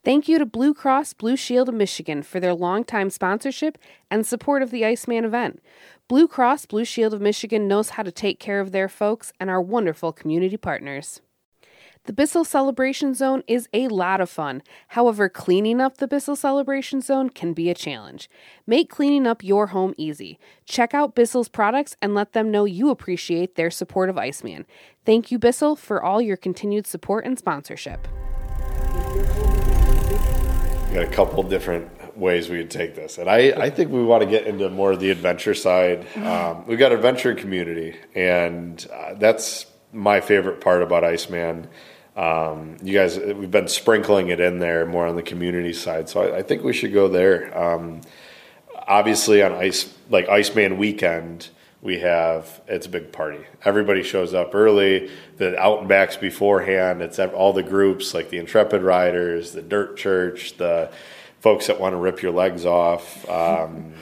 Thank 0.07 0.29
you 0.29 0.38
to 0.38 0.47
Blue 0.47 0.73
Cross 0.73 1.14
Blue 1.14 1.35
Shield 1.35 1.69
of 1.69 1.75
Michigan 1.75 2.23
for 2.23 2.38
their 2.38 2.55
longtime 2.55 3.11
sponsorship 3.11 3.77
and 4.09 4.25
support 4.25 4.62
of 4.62 4.71
the 4.71 4.85
Iceman 4.85 5.25
event. 5.25 5.61
Blue 6.07 6.29
Cross 6.29 6.66
Blue 6.66 6.85
Shield 6.85 7.12
of 7.12 7.21
Michigan 7.21 7.66
knows 7.66 7.90
how 7.90 8.05
to 8.05 8.12
take 8.12 8.38
care 8.38 8.61
of 8.61 8.71
their 8.71 8.88
folks 8.88 9.33
and 9.40 9.51
are 9.51 9.61
wonderful 9.61 10.12
community 10.12 10.57
partners. 10.57 11.23
The 12.05 12.12
Bissell 12.12 12.45
Celebration 12.45 13.14
Zone 13.14 13.42
is 13.49 13.69
a 13.75 13.88
lot 13.88 14.21
of 14.21 14.31
fun. 14.31 14.63
However, 14.90 15.29
cleaning 15.29 15.81
up 15.81 15.96
the 15.96 16.07
Bissell 16.07 16.37
Celebration 16.37 17.00
Zone 17.00 17.29
can 17.29 17.52
be 17.52 17.69
a 17.69 17.75
challenge. 17.75 18.31
Make 18.65 18.88
cleaning 18.88 19.27
up 19.27 19.42
your 19.42 19.67
home 19.67 19.92
easy. 19.96 20.38
Check 20.67 20.94
out 20.94 21.17
Bissell's 21.17 21.48
products 21.48 21.96
and 22.00 22.15
let 22.15 22.33
them 22.33 22.52
know 22.52 22.65
you 22.65 22.90
appreciate 22.90 23.57
their 23.57 23.73
support 23.73 24.09
of 24.09 24.17
Iceman. 24.17 24.67
Thank 25.04 25.33
you, 25.33 25.40
Bissell, 25.40 25.75
for 25.75 26.00
all 26.00 26.23
your 26.23 26.37
continued 26.37 26.87
support 26.87 27.27
and 27.27 27.37
sponsorship. 27.37 28.07
We 30.89 30.95
got 30.95 31.05
a 31.05 31.11
couple 31.11 31.43
different 31.43 32.17
ways 32.17 32.49
we 32.49 32.59
would 32.59 32.71
take 32.71 32.95
this, 32.95 33.19
and 33.19 33.29
I, 33.29 33.51
I 33.51 33.71
think 33.71 33.91
we 33.91 34.03
want 34.03 34.23
to 34.23 34.29
get 34.29 34.47
into 34.47 34.71
more 34.71 34.93
of 34.93 35.01
the 35.01 35.11
adventure 35.11 35.55
side. 35.55 36.07
Um, 36.17 36.67
we've 36.67 36.79
got 36.79 36.93
adventure 36.93 37.35
community, 37.35 37.97
and 38.15 38.87
uh, 38.93 39.15
that's 39.15 39.67
my 39.93 40.21
favorite 40.21 40.61
part 40.61 40.83
about 40.83 41.05
Iceman. 41.05 41.69
Um, 42.17 42.79
you 42.83 42.95
guys, 42.95 43.19
we've 43.19 43.51
been 43.51 43.69
sprinkling 43.69 44.29
it 44.29 44.41
in 44.41 44.59
there 44.59 44.87
more 44.87 45.07
on 45.07 45.17
the 45.17 45.23
community 45.23 45.75
side, 45.75 46.09
so 46.09 46.23
I, 46.23 46.39
I 46.39 46.43
think 46.43 46.65
we 46.65 46.73
should 46.73 46.95
go 46.95 47.09
there. 47.09 47.57
Um, 47.57 48.01
obviously, 48.87 49.43
on 49.43 49.53
ice 49.53 49.93
like 50.09 50.29
Iceman 50.29 50.79
weekend, 50.79 51.51
we 51.83 52.00
have 52.00 52.60
it's 52.66 52.87
a 52.87 52.88
big 52.88 53.12
party. 53.12 53.44
Everybody 53.64 54.02
shows 54.02 54.35
up 54.35 54.54
early. 54.54 55.10
The 55.37 55.58
out 55.58 55.81
and 55.81 55.88
backs 55.88 56.16
beforehand. 56.16 57.02
It's 57.02 57.18
all 57.18 57.52
the 57.52 57.62
groups 57.62 58.14
like 58.14 58.31
the 58.31 58.38
Intrepid 58.38 58.83
Riders, 58.83 59.52
the 59.52 59.62
Dirt 59.62 59.96
Church, 59.96 60.56
the 60.56 60.90
folks 61.40 61.66
that 61.68 61.79
want 61.79 61.92
to 61.92 61.98
rip 61.98 62.22
your 62.22 62.33
legs 62.33 62.66
off. 62.66 63.29
Um, 63.29 63.92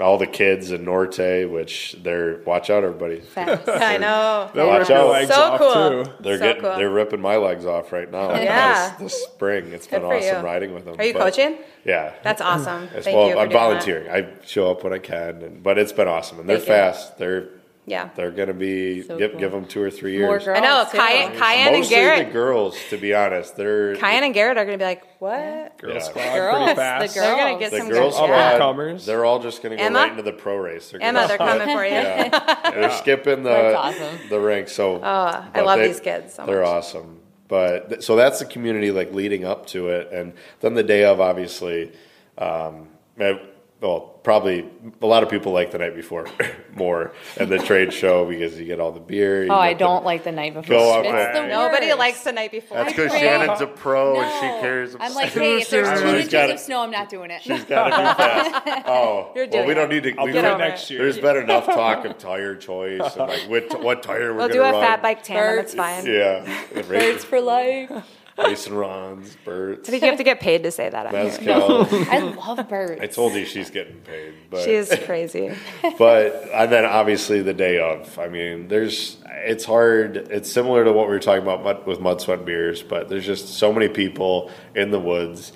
all 0.00 0.16
the 0.18 0.26
kids 0.26 0.70
in 0.70 0.84
Norte, 0.84 1.48
which 1.50 1.96
they're 2.02 2.38
watch 2.46 2.70
out, 2.70 2.84
everybody. 2.84 3.22
I 3.36 3.96
know. 3.98 4.50
They're 4.54 4.66
watch 4.66 4.90
out. 4.90 5.10
Legs 5.10 5.30
so 5.34 5.40
off 5.40 5.58
cool. 5.58 6.04
Too. 6.04 6.10
They're 6.20 6.38
So 6.38 6.44
getting 6.44 6.62
cool. 6.62 6.76
they're 6.76 6.90
ripping 6.90 7.20
my 7.20 7.36
legs 7.36 7.66
off 7.66 7.92
right 7.92 8.10
now. 8.10 8.34
Yeah. 8.34 8.96
this, 8.98 9.12
this 9.12 9.22
spring. 9.24 9.72
It's 9.72 9.86
Good 9.86 10.02
been 10.02 10.10
awesome 10.12 10.36
you. 10.38 10.42
riding 10.44 10.74
with 10.74 10.84
them. 10.84 10.96
Are 10.98 11.04
you 11.04 11.12
But- 11.12 11.22
coaching? 11.22 11.58
Yeah, 11.84 12.12
That's 12.22 12.42
awesome. 12.42 12.88
Thank 12.88 13.16
well, 13.16 13.28
you. 13.28 13.32
For 13.34 13.38
I'm 13.40 13.48
doing 13.48 13.50
that. 13.50 13.52
volunteering. 13.52 14.10
I 14.10 14.28
show 14.44 14.70
up 14.70 14.84
when 14.84 14.92
I 14.92 14.98
can, 14.98 15.42
and, 15.42 15.62
but 15.62 15.78
it's 15.78 15.92
been 15.92 16.08
awesome, 16.08 16.38
and 16.40 16.48
they're 16.48 16.58
Thank 16.58 16.68
you. 16.68 16.74
fast. 16.74 17.16
They're 17.18 17.48
Yeah. 17.88 18.10
they're 18.14 18.30
gonna 18.30 18.52
be 18.54 19.02
So 19.02 19.16
give 19.18 19.32
cool. 19.32 19.40
give 19.40 19.52
them 19.52 19.64
two 19.66 19.82
or 19.82 19.90
three 19.90 20.12
years. 20.12 20.26
More 20.26 20.38
girls. 20.38 20.58
I 20.58 20.60
know. 20.60 20.84
too. 20.90 20.98
Cayenne, 20.98 21.32
Cayenne 21.38 21.66
and 21.68 21.76
Mostly 21.78 21.96
Garrett. 21.96 22.26
the 22.26 22.32
girls, 22.32 22.76
to 22.90 22.96
be 22.98 23.14
honest. 23.14 23.56
They're 23.56 23.96
Cayenne 23.96 24.24
and 24.24 24.34
Garrett 24.34 24.58
are 24.58 24.64
going 24.64 24.78
to 24.78 24.82
be 24.82 24.86
like, 24.86 25.02
what? 25.20 25.78
Girl 25.78 25.94
Yeah. 25.94 25.98
squad, 26.00 26.34
Girls, 26.34 26.56
pretty 26.64 26.74
the 26.74 26.80
girls. 26.98 27.14
They're 27.14 27.36
going 27.36 27.54
to 27.54 27.60
get 27.60 27.70
the 27.70 27.78
some 27.78 27.88
girls 27.88 28.14
good 28.14 28.22
Up 28.22 28.26
squad. 28.28 28.58
comers. 28.58 29.06
They're 29.06 29.24
all 29.24 29.38
just 29.38 29.62
gonna 29.62 29.76
go 29.76 29.82
Emma? 29.82 29.98
right 30.00 30.10
into 30.10 30.22
the 30.22 30.32
pro 30.32 30.56
race. 30.56 30.90
They're 30.90 31.02
Emma, 31.02 31.26
they're 31.28 31.38
coming 31.38 31.66
for 31.76 31.84
you. 31.84 31.90
Yeah. 31.92 32.70
they're 32.70 32.90
skipping 32.92 33.42
the 33.42 33.76
awesome. 33.76 34.18
the 34.28 34.38
ranks. 34.40 34.72
So 34.72 34.96
Oh, 35.02 35.44
I 35.54 35.60
love 35.62 35.78
they- 35.78 35.88
these 35.88 36.00
kids 36.00 36.34
so 36.34 36.46
they're 36.46 36.60
much. 36.60 36.68
awesome. 36.68 37.20
But 37.48 37.88
th- 37.88 38.02
so 38.02 38.14
that's 38.16 38.40
the 38.40 38.44
community 38.44 38.90
like 38.90 39.14
leading 39.14 39.44
up 39.46 39.64
to 39.68 39.88
it, 39.88 40.10
and 40.12 40.34
then 40.60 40.74
the 40.74 40.82
day 40.82 41.04
of, 41.04 41.18
obviously. 41.20 41.92
Um, 42.36 42.88
well, 43.80 44.00
probably 44.24 44.68
a 45.00 45.06
lot 45.06 45.22
of 45.22 45.30
people 45.30 45.52
like 45.52 45.70
the 45.70 45.78
night 45.78 45.94
before 45.94 46.26
more 46.74 47.12
at 47.36 47.48
the 47.48 47.58
trade 47.58 47.92
show 47.92 48.26
because 48.28 48.58
you 48.58 48.64
get 48.66 48.80
all 48.80 48.90
the 48.90 48.98
beer. 49.00 49.46
Oh, 49.48 49.54
I 49.54 49.72
don't 49.72 50.04
like 50.04 50.24
the 50.24 50.32
night 50.32 50.54
before. 50.54 50.76
Go 50.76 51.00
It's 51.00 51.08
there. 51.10 51.32
the 51.32 51.48
Nobody 51.48 51.92
likes 51.94 52.24
the 52.24 52.32
night 52.32 52.50
before. 52.50 52.76
That's 52.76 52.92
because 52.92 53.12
Shannon's 53.12 53.60
a 53.60 53.66
pro 53.68 54.20
and 54.20 54.32
she 54.34 54.60
cares. 54.60 54.96
I'm 54.98 55.14
like, 55.14 55.30
hey, 55.30 55.60
if 55.60 55.70
there's 55.70 55.88
two 56.00 56.06
She's 56.08 56.14
inches 56.14 56.32
got 56.32 56.50
of 56.50 56.58
snow, 56.58 56.82
I'm 56.82 56.90
not 56.90 57.08
doing 57.08 57.30
it. 57.30 57.40
She's 57.42 57.64
got 57.64 57.84
to 57.84 57.96
be 57.96 58.22
fast. 58.22 58.84
Oh, 58.88 59.32
You're 59.34 59.44
well, 59.44 59.52
doing 59.52 59.68
we 59.68 59.74
don't 59.74 59.88
need 59.90 60.02
to. 60.04 60.16
I'll 60.16 60.26
we 60.26 60.32
do 60.32 60.38
Get 60.40 60.44
it 60.44 60.48
over 60.48 60.58
next 60.58 60.90
year. 60.90 61.02
There's 61.02 61.18
been 61.18 61.36
enough 61.36 61.66
talk 61.66 62.04
of 62.04 62.18
tire 62.18 62.56
choice 62.56 63.00
and 63.16 63.28
like 63.28 63.48
what, 63.48 63.82
what 63.82 64.02
tire 64.02 64.32
we're 64.32 64.38
We'll 64.38 64.48
gonna 64.48 64.72
do 64.72 64.76
a 64.76 64.80
fat 64.80 65.02
bike 65.02 65.22
tandem. 65.22 65.56
Bert. 65.56 65.64
It's 65.66 65.74
fine. 65.74 66.06
Yeah, 66.06 66.82
Birds 66.82 67.24
for 67.24 67.40
life. 67.40 67.90
Race 68.38 68.66
and 68.66 68.78
runs, 68.78 69.36
Bert's, 69.44 69.88
I 69.88 69.92
think 69.92 70.02
you 70.02 70.08
have 70.08 70.18
to 70.18 70.24
get 70.24 70.40
paid 70.40 70.62
to 70.62 70.70
say 70.70 70.88
that 70.88 71.06
on 71.06 71.12
here. 71.12 71.24
mezcal. 71.24 71.86
I 72.10 72.18
love 72.18 72.68
birds. 72.68 73.00
I 73.00 73.06
told 73.06 73.34
you 73.34 73.44
she's 73.44 73.70
getting 73.70 73.96
paid, 74.00 74.34
but 74.50 74.62
She 74.64 74.72
is 74.72 74.94
crazy. 75.04 75.52
but 75.98 76.48
and 76.52 76.70
then 76.72 76.84
obviously 76.84 77.42
the 77.42 77.54
day 77.54 77.78
of. 77.78 78.18
I 78.18 78.28
mean, 78.28 78.68
there's 78.68 79.18
it's 79.44 79.64
hard. 79.64 80.16
It's 80.16 80.50
similar 80.50 80.84
to 80.84 80.92
what 80.92 81.06
we 81.06 81.12
were 81.12 81.20
talking 81.20 81.42
about 81.42 81.62
mud, 81.62 81.86
with 81.86 82.00
mud 82.00 82.20
sweat 82.20 82.44
beers, 82.44 82.82
but 82.82 83.08
there's 83.08 83.26
just 83.26 83.48
so 83.48 83.72
many 83.72 83.88
people 83.88 84.50
in 84.74 84.90
the 84.90 85.00
woods, 85.00 85.52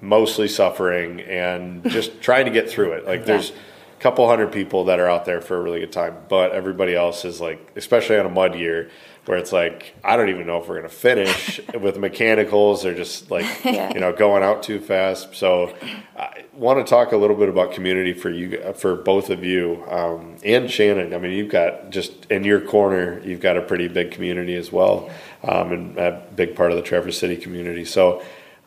mostly 0.00 0.48
suffering 0.48 1.20
and 1.20 1.88
just 1.90 2.20
trying 2.20 2.46
to 2.46 2.50
get 2.50 2.68
through 2.70 2.92
it. 2.92 3.06
Like 3.06 3.24
there's 3.24 3.50
a 3.50 4.00
couple 4.00 4.26
hundred 4.28 4.52
people 4.52 4.84
that 4.84 5.00
are 5.00 5.08
out 5.08 5.24
there 5.24 5.40
for 5.40 5.56
a 5.56 5.62
really 5.62 5.80
good 5.80 5.92
time, 5.92 6.16
but 6.28 6.52
everybody 6.52 6.94
else 6.94 7.24
is 7.24 7.40
like, 7.40 7.72
especially 7.76 8.18
on 8.18 8.26
a 8.26 8.30
mud 8.30 8.54
year. 8.54 8.90
Where 9.26 9.36
it's 9.38 9.52
like 9.52 9.94
I 10.04 10.16
don't 10.16 10.28
even 10.30 10.46
know 10.46 10.62
if 10.62 10.68
we're 10.68 10.76
gonna 10.76 10.88
finish 10.88 11.60
with 11.80 11.98
mechanicals. 11.98 12.82
They're 12.82 12.94
just 12.94 13.30
like 13.30 13.44
Yeah. 13.64 13.92
you 13.92 14.00
know 14.00 14.12
going 14.12 14.42
out 14.42 14.62
too 14.62 14.80
fast. 14.80 15.34
So 15.34 15.74
I 16.16 16.44
want 16.52 16.78
to 16.78 16.88
talk 16.88 17.12
a 17.12 17.16
little 17.16 17.36
bit 17.36 17.48
about 17.48 17.72
community 17.72 18.12
for 18.14 18.30
you, 18.30 18.72
for 18.74 18.94
both 18.96 19.28
of 19.30 19.44
you, 19.44 19.84
um, 19.90 20.36
and 20.44 20.70
Shannon. 20.70 21.12
I 21.12 21.18
mean, 21.18 21.32
you've 21.32 21.50
got 21.50 21.90
just 21.90 22.24
in 22.26 22.44
your 22.44 22.60
corner, 22.60 23.20
you've 23.24 23.40
got 23.40 23.56
a 23.56 23.62
pretty 23.62 23.88
big 23.88 24.10
community 24.12 24.54
as 24.56 24.72
well, 24.72 25.10
um, 25.42 25.72
and 25.72 25.98
a 25.98 26.22
big 26.34 26.54
part 26.56 26.70
of 26.70 26.76
the 26.76 26.82
Traverse 26.82 27.18
City 27.18 27.36
community. 27.36 27.84
So 27.84 28.22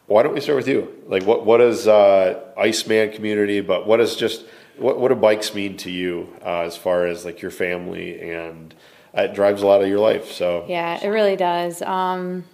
why 0.07 0.23
don't 0.23 0.33
we 0.33 0.41
start 0.41 0.57
with 0.57 0.67
you? 0.67 0.93
Like, 1.07 1.23
what 1.23 1.45
what 1.45 1.61
is 1.61 1.87
uh, 1.87 2.39
Iceman 2.57 3.11
community? 3.11 3.61
But 3.61 3.87
what 3.87 3.99
is 4.01 4.15
just 4.15 4.43
what 4.77 4.99
what 4.99 5.07
do 5.07 5.15
bikes 5.15 5.55
mean 5.55 5.77
to 5.77 5.89
you 5.91 6.33
uh, 6.45 6.61
as 6.61 6.75
far 6.75 7.05
as 7.05 7.23
like 7.25 7.41
your 7.41 7.51
family 7.51 8.19
and 8.19 8.73
it 9.13 9.33
drives 9.33 9.61
a 9.61 9.67
lot 9.67 9.81
of 9.81 9.87
your 9.87 9.99
life. 9.99 10.31
So 10.31 10.65
Yeah, 10.67 11.03
it 11.03 11.07
really 11.07 11.35
does. 11.35 11.81
Um, 11.81 12.45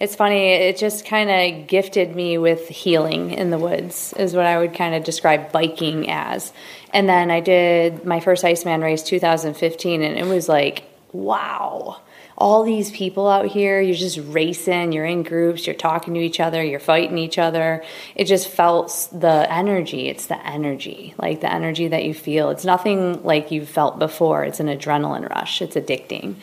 it's 0.00 0.14
funny. 0.14 0.52
It 0.52 0.76
just 0.76 1.04
kind 1.04 1.28
of 1.28 1.66
gifted 1.66 2.14
me 2.14 2.38
with 2.38 2.68
healing 2.68 3.32
in 3.32 3.50
the 3.50 3.58
woods, 3.58 4.14
is 4.16 4.34
what 4.34 4.46
I 4.46 4.58
would 4.58 4.74
kind 4.74 4.94
of 4.94 5.02
describe 5.02 5.50
biking 5.50 6.08
as. 6.08 6.52
And 6.92 7.08
then 7.08 7.30
I 7.30 7.40
did 7.40 8.04
my 8.04 8.20
first 8.20 8.44
Iceman 8.44 8.80
race 8.80 9.02
2015, 9.02 10.02
and 10.02 10.16
it 10.16 10.26
was 10.26 10.48
like, 10.48 10.84
wow. 11.12 12.00
All 12.40 12.62
these 12.62 12.92
people 12.92 13.28
out 13.28 13.46
here, 13.46 13.80
you're 13.80 13.96
just 13.96 14.18
racing, 14.18 14.92
you're 14.92 15.04
in 15.04 15.24
groups, 15.24 15.66
you're 15.66 15.74
talking 15.74 16.14
to 16.14 16.20
each 16.20 16.38
other, 16.38 16.62
you're 16.62 16.78
fighting 16.78 17.18
each 17.18 17.36
other. 17.36 17.82
It 18.14 18.26
just 18.26 18.48
felt 18.48 19.08
the 19.12 19.52
energy. 19.52 20.08
It's 20.08 20.26
the 20.26 20.46
energy, 20.46 21.14
like 21.18 21.40
the 21.40 21.52
energy 21.52 21.88
that 21.88 22.04
you 22.04 22.14
feel. 22.14 22.50
It's 22.50 22.64
nothing 22.64 23.24
like 23.24 23.50
you've 23.50 23.68
felt 23.68 23.98
before. 23.98 24.44
It's 24.44 24.60
an 24.60 24.68
adrenaline 24.68 25.28
rush, 25.28 25.60
it's 25.60 25.74
addicting. 25.74 26.36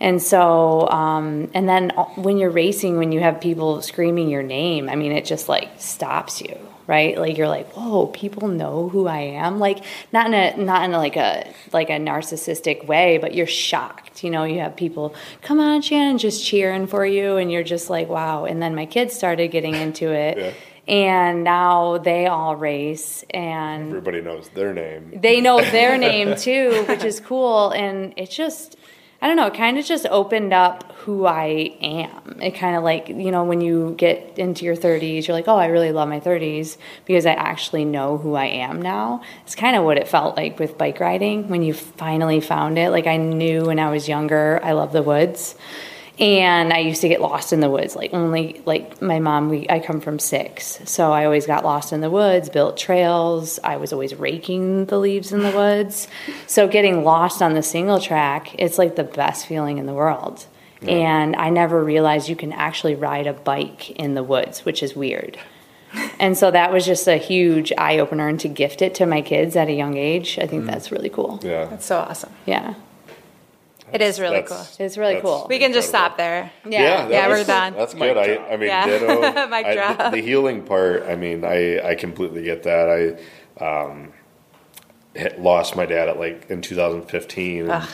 And 0.00 0.22
so, 0.22 0.88
um, 0.90 1.50
and 1.54 1.66
then 1.66 1.90
when 2.16 2.36
you're 2.36 2.50
racing, 2.50 2.98
when 2.98 3.10
you 3.10 3.20
have 3.20 3.40
people 3.40 3.82
screaming 3.82 4.28
your 4.28 4.42
name, 4.42 4.88
I 4.88 4.96
mean, 4.96 5.12
it 5.12 5.24
just 5.24 5.48
like 5.48 5.70
stops 5.78 6.42
you, 6.42 6.56
right? 6.88 7.16
Like 7.18 7.36
you're 7.36 7.46
like, 7.46 7.70
whoa, 7.74 8.06
people 8.06 8.48
know 8.48 8.88
who 8.88 9.06
I 9.06 9.20
am. 9.20 9.60
Like 9.60 9.84
not 10.12 10.26
in 10.26 10.34
a 10.34 10.56
not 10.56 10.84
in 10.84 10.94
a, 10.94 10.98
like 10.98 11.16
a 11.16 11.52
like 11.72 11.90
a 11.90 11.98
narcissistic 11.98 12.86
way, 12.86 13.18
but 13.18 13.34
you're 13.34 13.46
shocked. 13.46 14.24
You 14.24 14.30
know, 14.30 14.42
you 14.42 14.58
have 14.58 14.74
people, 14.74 15.14
come 15.42 15.60
on, 15.60 15.82
Shannon, 15.82 16.18
just 16.18 16.44
cheering 16.44 16.88
for 16.88 17.06
you, 17.06 17.36
and 17.36 17.52
you're 17.52 17.62
just 17.62 17.88
like, 17.90 18.08
wow. 18.08 18.46
And 18.46 18.60
then 18.60 18.74
my 18.74 18.86
kids 18.86 19.14
started 19.14 19.48
getting 19.52 19.76
into 19.76 20.10
it. 20.26 20.38
Yeah. 20.38 20.52
And 20.88 21.44
now 21.44 21.98
they 21.98 22.26
all 22.26 22.56
race, 22.56 23.22
and 23.28 23.88
everybody 23.90 24.22
knows 24.22 24.48
their 24.48 24.72
name. 24.72 25.12
they 25.20 25.42
know 25.42 25.60
their 25.60 25.98
name 26.08 26.34
too, 26.34 26.86
which 26.88 27.04
is 27.04 27.20
cool. 27.20 27.70
And 27.72 28.14
it's 28.16 28.34
just, 28.34 28.78
I 29.20 29.26
don't 29.26 29.36
know, 29.36 29.46
it 29.46 29.54
kind 29.54 29.78
of 29.78 29.84
just 29.84 30.06
opened 30.06 30.52
up 30.52 30.92
who 30.98 31.26
I 31.26 31.76
am. 31.80 32.38
It 32.40 32.52
kind 32.52 32.76
of 32.76 32.84
like, 32.84 33.08
you 33.08 33.32
know, 33.32 33.42
when 33.42 33.60
you 33.60 33.94
get 33.98 34.38
into 34.38 34.64
your 34.64 34.76
30s, 34.76 35.26
you're 35.26 35.36
like, 35.36 35.48
oh, 35.48 35.56
I 35.56 35.66
really 35.66 35.90
love 35.90 36.08
my 36.08 36.20
30s 36.20 36.76
because 37.04 37.26
I 37.26 37.32
actually 37.32 37.84
know 37.84 38.16
who 38.18 38.34
I 38.34 38.44
am 38.44 38.80
now. 38.80 39.22
It's 39.42 39.56
kind 39.56 39.74
of 39.74 39.82
what 39.82 39.96
it 39.96 40.06
felt 40.06 40.36
like 40.36 40.60
with 40.60 40.78
bike 40.78 41.00
riding 41.00 41.48
when 41.48 41.62
you 41.62 41.74
finally 41.74 42.40
found 42.40 42.78
it. 42.78 42.90
Like 42.90 43.08
I 43.08 43.16
knew 43.16 43.64
when 43.64 43.80
I 43.80 43.90
was 43.90 44.08
younger, 44.08 44.60
I 44.62 44.72
love 44.72 44.92
the 44.92 45.02
woods 45.02 45.56
and 46.18 46.72
I 46.72 46.78
used 46.78 47.00
to 47.02 47.08
get 47.08 47.20
lost 47.20 47.52
in 47.52 47.60
the 47.60 47.70
woods. 47.70 47.94
Like 47.94 48.12
only 48.12 48.60
like 48.64 49.00
my 49.00 49.20
mom, 49.20 49.48
we 49.48 49.66
I 49.68 49.78
come 49.78 50.00
from 50.00 50.18
six, 50.18 50.80
so 50.84 51.12
I 51.12 51.24
always 51.24 51.46
got 51.46 51.64
lost 51.64 51.92
in 51.92 52.00
the 52.00 52.10
woods, 52.10 52.48
built 52.48 52.76
trails. 52.76 53.60
I 53.62 53.76
was 53.76 53.92
always 53.92 54.14
raking 54.14 54.86
the 54.86 54.98
leaves 54.98 55.32
in 55.32 55.42
the 55.42 55.52
woods. 55.52 56.08
So 56.46 56.66
getting 56.66 57.04
lost 57.04 57.42
on 57.42 57.54
the 57.54 57.62
single 57.62 58.00
track, 58.00 58.54
it's 58.58 58.78
like 58.78 58.96
the 58.96 59.04
best 59.04 59.46
feeling 59.46 59.78
in 59.78 59.86
the 59.86 59.92
world. 59.92 60.46
And 60.82 61.36
I 61.36 61.50
never 61.50 61.84
realized 61.84 62.28
you 62.28 62.36
can 62.36 62.52
actually 62.52 62.94
ride 62.94 63.26
a 63.26 63.32
bike 63.32 63.90
in 63.90 64.14
the 64.14 64.22
woods, 64.22 64.64
which 64.64 64.82
is 64.82 64.96
weird. 64.96 65.38
And 66.20 66.36
so 66.36 66.50
that 66.50 66.72
was 66.72 66.84
just 66.84 67.06
a 67.06 67.16
huge 67.16 67.72
eye 67.78 67.98
opener, 67.98 68.28
and 68.28 68.38
to 68.40 68.48
gift 68.48 68.82
it 68.82 68.94
to 68.96 69.06
my 69.06 69.22
kids 69.22 69.56
at 69.56 69.68
a 69.68 69.72
young 69.72 69.96
age, 69.96 70.38
I 70.38 70.46
think 70.46 70.64
mm. 70.64 70.66
that's 70.66 70.90
really 70.90 71.08
cool. 71.08 71.40
Yeah, 71.42 71.64
That's 71.66 71.86
so 71.86 71.98
awesome. 71.98 72.32
Yeah, 72.44 72.74
It 73.92 74.02
is 74.02 74.20
really 74.20 74.42
cool. 74.42 74.66
It's 74.78 74.96
really 74.98 75.20
cool. 75.20 75.46
We 75.48 75.58
can 75.58 75.72
just 75.72 75.88
stop 75.88 76.16
there. 76.16 76.50
Yeah, 76.64 77.06
that 77.06 77.10
Yeah, 77.10 77.28
we're 77.28 77.44
done. 77.44 77.74
That's 77.74 77.94
Mic 77.94 78.14
good. 78.14 78.14
drop. 78.36 78.48
I, 78.50 78.52
I 78.52 78.56
mean, 78.56 78.68
Yeah. 78.68 78.86
ditto. 78.86 79.20
Mic 79.48 79.66
I- 79.66 79.74
drop. 79.74 79.98
the, 79.98 80.10
the 80.10 80.20
healing 80.22 80.62
part. 80.62 81.04
I 81.04 81.16
mean, 81.16 81.44
I 81.44 81.80
I 81.90 81.94
completely 81.94 82.42
get 82.42 82.62
that. 82.64 83.18
I 83.60 83.64
um, 83.64 84.12
hit- 85.14 85.40
lost 85.40 85.74
my 85.76 85.86
dad 85.86 86.08
at 86.08 86.18
like 86.18 86.46
in 86.50 86.60
2015. 86.62 87.70
And 87.70 87.88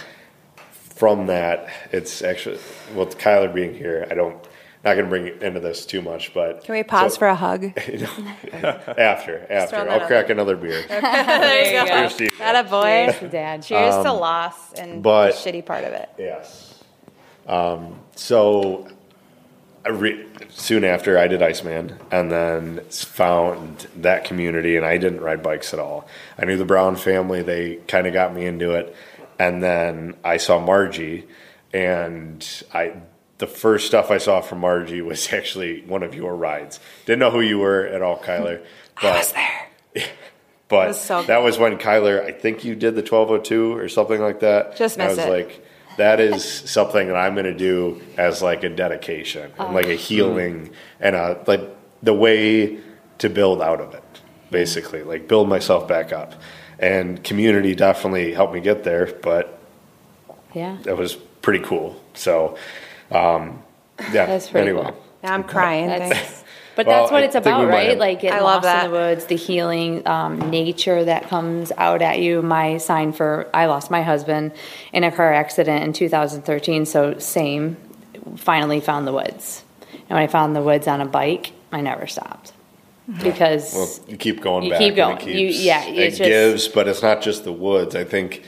from 0.73 1.27
that, 1.27 1.69
it's 1.93 2.23
actually 2.23 2.59
well, 2.95 3.07
with 3.07 3.19
Kyler 3.19 3.53
being 3.55 3.75
here, 3.75 4.07
I 4.11 4.15
don't. 4.15 4.37
Not 4.85 4.97
going 4.97 5.07
to 5.07 5.09
bring 5.09 5.41
into 5.41 5.61
this 5.61 5.87
too 5.87 6.03
much, 6.03 6.35
but 6.35 6.63
Can 6.65 6.75
we 6.75 6.83
pause 6.83 7.15
so- 7.15 7.21
for 7.21 7.29
a 7.29 7.35
hug? 7.35 7.65
after 7.79 9.47
after 9.51 9.77
I'll 9.77 9.91
out 9.91 10.07
crack 10.07 10.29
another 10.29 10.57
beer. 10.57 10.83
there 10.89 11.65
you 11.65 11.73
go. 11.73 11.87
Cheers 11.87 12.17
to 12.17 12.25
you. 12.25 12.31
That 12.39 12.67
a 12.67 12.69
boy. 12.69 13.17
Cheers, 13.19 13.33
Dad. 13.33 13.63
Cheers 13.63 14.05
to 14.05 14.13
loss 14.13 14.75
and 14.75 15.03
but- 15.03 15.33
the 15.33 15.51
shitty 15.53 15.65
part 15.65 15.85
of 15.85 15.95
it. 15.95 16.11
Yes. 16.19 16.83
Um, 17.47 17.99
so, 18.15 18.89
I 19.85 19.91
re- 19.91 20.27
soon 20.49 20.85
after 20.85 21.19
I 21.19 21.29
did 21.29 21.43
Iceman, 21.43 21.99
and 22.11 22.31
then 22.31 22.81
found 22.91 23.87
that 23.97 24.25
community, 24.25 24.77
and 24.77 24.87
I 24.87 24.97
didn't 24.97 25.21
ride 25.21 25.43
bikes 25.43 25.75
at 25.75 25.79
all. 25.79 26.07
I 26.39 26.45
knew 26.47 26.57
the 26.57 26.65
Brown 26.65 26.97
family; 26.97 27.43
they 27.43 27.77
kind 27.89 28.07
of 28.07 28.13
got 28.13 28.35
me 28.35 28.47
into 28.47 28.73
it, 28.73 28.95
and 29.39 29.63
then 29.63 30.15
I 30.25 30.39
saw 30.39 30.59
Marji, 30.59 31.25
and 31.73 32.63
I 32.73 32.95
the 33.39 33.47
first 33.47 33.87
stuff 33.87 34.11
I 34.11 34.19
saw 34.19 34.41
from 34.41 34.61
Marji 34.61 35.05
was 35.05 35.33
actually 35.33 35.83
one 35.83 36.03
of 36.03 36.15
your 36.15 36.35
rides. 36.37 36.81
Didn't 37.07 37.21
know 37.21 37.31
who 37.31 37.41
you 37.41 37.59
were 37.59 37.87
at 37.87 38.03
all, 38.03 38.19
Kyler. 38.19 38.65
But, 39.01 39.05
I 39.05 39.19
was 39.19 39.33
there. 39.33 40.07
But 40.67 40.89
was 40.89 41.01
so 41.01 41.23
that 41.25 41.43
was 41.43 41.59
when 41.59 41.77
Kyler, 41.77 42.25
I 42.25 42.33
think 42.33 42.65
you 42.65 42.75
did 42.75 42.95
the 42.95 43.03
1202 43.03 43.77
or 43.77 43.89
something 43.91 44.19
like 44.19 44.41
that. 44.41 44.77
Just 44.77 44.97
And 44.97 45.03
I 45.03 45.09
was 45.09 45.19
it. 45.19 45.29
like, 45.29 45.65
that 45.99 46.21
is 46.21 46.43
something 46.43 47.07
that 47.09 47.17
I'm 47.17 47.35
going 47.35 47.45
to 47.45 47.55
do 47.55 48.03
as 48.17 48.43
like 48.43 48.65
a 48.65 48.71
dedication 48.71 49.53
and 49.59 49.75
like 49.75 49.87
a 49.87 49.95
oh. 49.95 49.97
healing 49.99 50.71
and 51.01 51.15
a 51.15 51.43
like 51.47 51.61
the 52.03 52.15
way 52.15 52.79
to 53.19 53.29
build 53.29 53.61
out 53.61 53.81
of 53.81 53.95
it, 53.95 54.03
basically, 54.51 55.03
like 55.03 55.29
build 55.29 55.49
myself 55.49 55.87
back 55.87 56.13
up. 56.13 56.35
And 56.79 57.23
community 57.23 57.75
definitely 57.75 58.33
helped 58.33 58.55
me 58.55 58.61
get 58.61 58.85
there, 58.85 59.07
but 59.23 59.59
Yeah. 60.55 60.79
that 60.83 60.97
was 60.97 61.15
pretty 61.15 61.63
cool. 61.65 62.01
So, 62.15 62.57
um, 63.11 63.63
yeah. 64.13 64.27
That's 64.27 64.49
pretty 64.49 64.71
anyway. 64.71 64.85
cool. 64.91 65.03
Now 65.23 65.35
I'm 65.35 65.45
crying. 65.45 65.87
That's, 65.87 66.15
thanks. 66.19 66.45
but 66.77 66.87
Well, 66.87 67.03
that's 67.03 67.13
what 67.13 67.23
I 67.23 67.27
it's 67.27 67.35
about, 67.35 67.69
right? 67.69 67.97
Like 67.97 68.21
getting 68.21 68.39
I 68.39 68.43
love 68.43 68.65
lost 68.65 68.85
in 68.85 68.91
the 68.91 68.97
woods, 68.97 69.25
the 69.27 69.37
healing, 69.37 70.07
um, 70.07 70.51
nature 70.51 71.05
that 71.05 71.29
comes 71.29 71.73
out 71.79 72.03
at 72.03 72.19
you. 72.21 72.43
My 72.43 72.79
sign 72.79 73.13
for 73.13 73.49
I 73.55 73.67
lost 73.67 73.91
my 73.91 74.03
husband 74.03 74.53
in 74.93 75.05
a 75.05 75.11
car 75.13 75.33
accident 75.33 75.85
in 75.85 75.93
2013, 75.93 76.87
so 76.87 77.19
same. 77.19 77.77
Finally 78.37 78.81
found 78.81 79.07
the 79.07 79.13
woods, 79.13 79.63
and 79.91 80.11
when 80.11 80.23
I 80.23 80.27
found 80.29 80.57
the 80.57 80.63
woods 80.63 80.89
on 80.89 81.01
a 81.03 81.07
bike, 81.07 81.53
I 81.71 81.83
never 81.83 82.07
stopped 82.07 82.53
because 83.23 83.75
Well, 83.75 84.09
you 84.09 84.17
keep 84.17 84.41
going 84.41 84.65
You 84.65 84.71
back. 84.71 84.79
keep 84.79 84.89
and 84.89 84.97
going. 84.97 85.17
It 85.19 85.27
You- 85.27 85.49
keeps, 85.49 85.61
yeah, 85.63 85.85
it 85.85 85.99
it's 85.99 86.19
just- 86.19 86.29
gives, 86.29 86.69
but 86.69 86.89
it's 86.89 87.03
not 87.03 87.21
just 87.21 87.45
the 87.45 87.53
woods. 87.53 87.95
I 87.95 88.05
think 88.05 88.43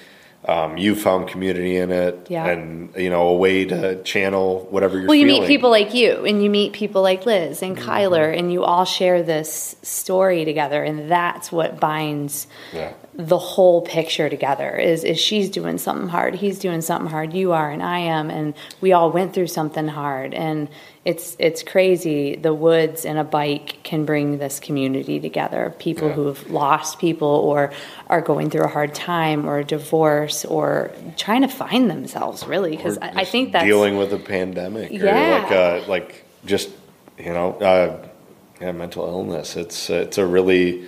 um, 0.48 0.76
you 0.76 0.94
found 0.94 1.28
community 1.28 1.76
in 1.76 1.90
it, 1.90 2.26
Yeah. 2.28 2.46
and 2.46 2.94
you 2.96 3.10
know 3.10 3.28
a 3.28 3.36
way 3.36 3.64
to 3.64 4.02
channel 4.04 4.66
whatever 4.70 4.98
you're. 4.98 5.06
Well, 5.08 5.14
you 5.16 5.26
feeling. 5.26 5.42
meet 5.42 5.46
people 5.48 5.70
like 5.70 5.92
you, 5.94 6.24
and 6.24 6.42
you 6.42 6.50
meet 6.50 6.72
people 6.72 7.02
like 7.02 7.26
Liz 7.26 7.62
and 7.62 7.76
Mm-hmm. 7.76 7.88
Kyler, 7.88 8.36
and 8.38 8.52
you 8.52 8.62
all 8.64 8.84
share 8.84 9.22
this 9.22 9.76
story 9.82 10.44
together, 10.44 10.82
and 10.84 11.10
that's 11.10 11.50
what 11.50 11.80
binds 11.80 12.46
Yeah. 12.72 12.92
The 13.18 13.38
whole 13.38 13.80
picture 13.80 14.28
together. 14.28 14.76
Is 14.76 15.02
is 15.02 15.18
she's 15.18 15.48
doing 15.48 15.78
something 15.78 16.08
hard, 16.08 16.34
he's 16.34 16.58
doing 16.58 16.82
something 16.82 17.10
hard, 17.10 17.32
you 17.32 17.52
are, 17.52 17.70
and 17.70 17.82
I 17.82 17.98
am, 18.00 18.30
and 18.30 18.54
we 18.80 18.92
all 18.92 19.10
went 19.10 19.32
through 19.32 19.46
something 19.46 19.88
hard, 19.88 20.34
and 20.34 20.68
it's 21.04 21.34
it's 21.38 21.62
crazy. 21.62 22.36
The 22.36 22.52
woods 22.52 23.06
and 23.06 23.18
a 23.18 23.24
bike 23.24 23.78
can 23.84 24.04
bring 24.04 24.38
this 24.38 24.60
community 24.60 25.18
together. 25.20 25.74
People 25.78 26.08
Yeah. 26.08 26.14
who've 26.14 26.50
lost 26.50 26.98
people 26.98 27.28
or 27.28 27.72
are 28.08 28.20
going 28.20 28.50
through 28.50 28.64
a 28.64 28.68
hard 28.68 28.94
time 28.94 29.48
or 29.48 29.58
a 29.60 29.64
divorce 29.64 30.44
or 30.44 30.90
trying 31.16 31.42
to 31.42 31.48
find 31.48 31.88
themselves, 31.90 32.46
really, 32.46 32.76
because 32.76 32.98
I, 32.98 33.22
I 33.22 33.24
think 33.24 33.52
that's 33.52 33.64
dealing 33.64 33.96
with 33.96 34.12
a 34.12 34.18
pandemic, 34.18 34.90
or 34.90 35.06
Yeah. 35.06 35.38
like 35.42 35.52
uh, 35.52 35.88
like 35.88 36.24
just 36.44 36.68
you 37.18 37.32
know, 37.32 37.52
uh, 37.60 38.06
yeah, 38.60 38.72
mental 38.72 39.06
illness. 39.06 39.56
It's 39.56 39.88
it's 39.88 40.18
a 40.18 40.26
really 40.26 40.84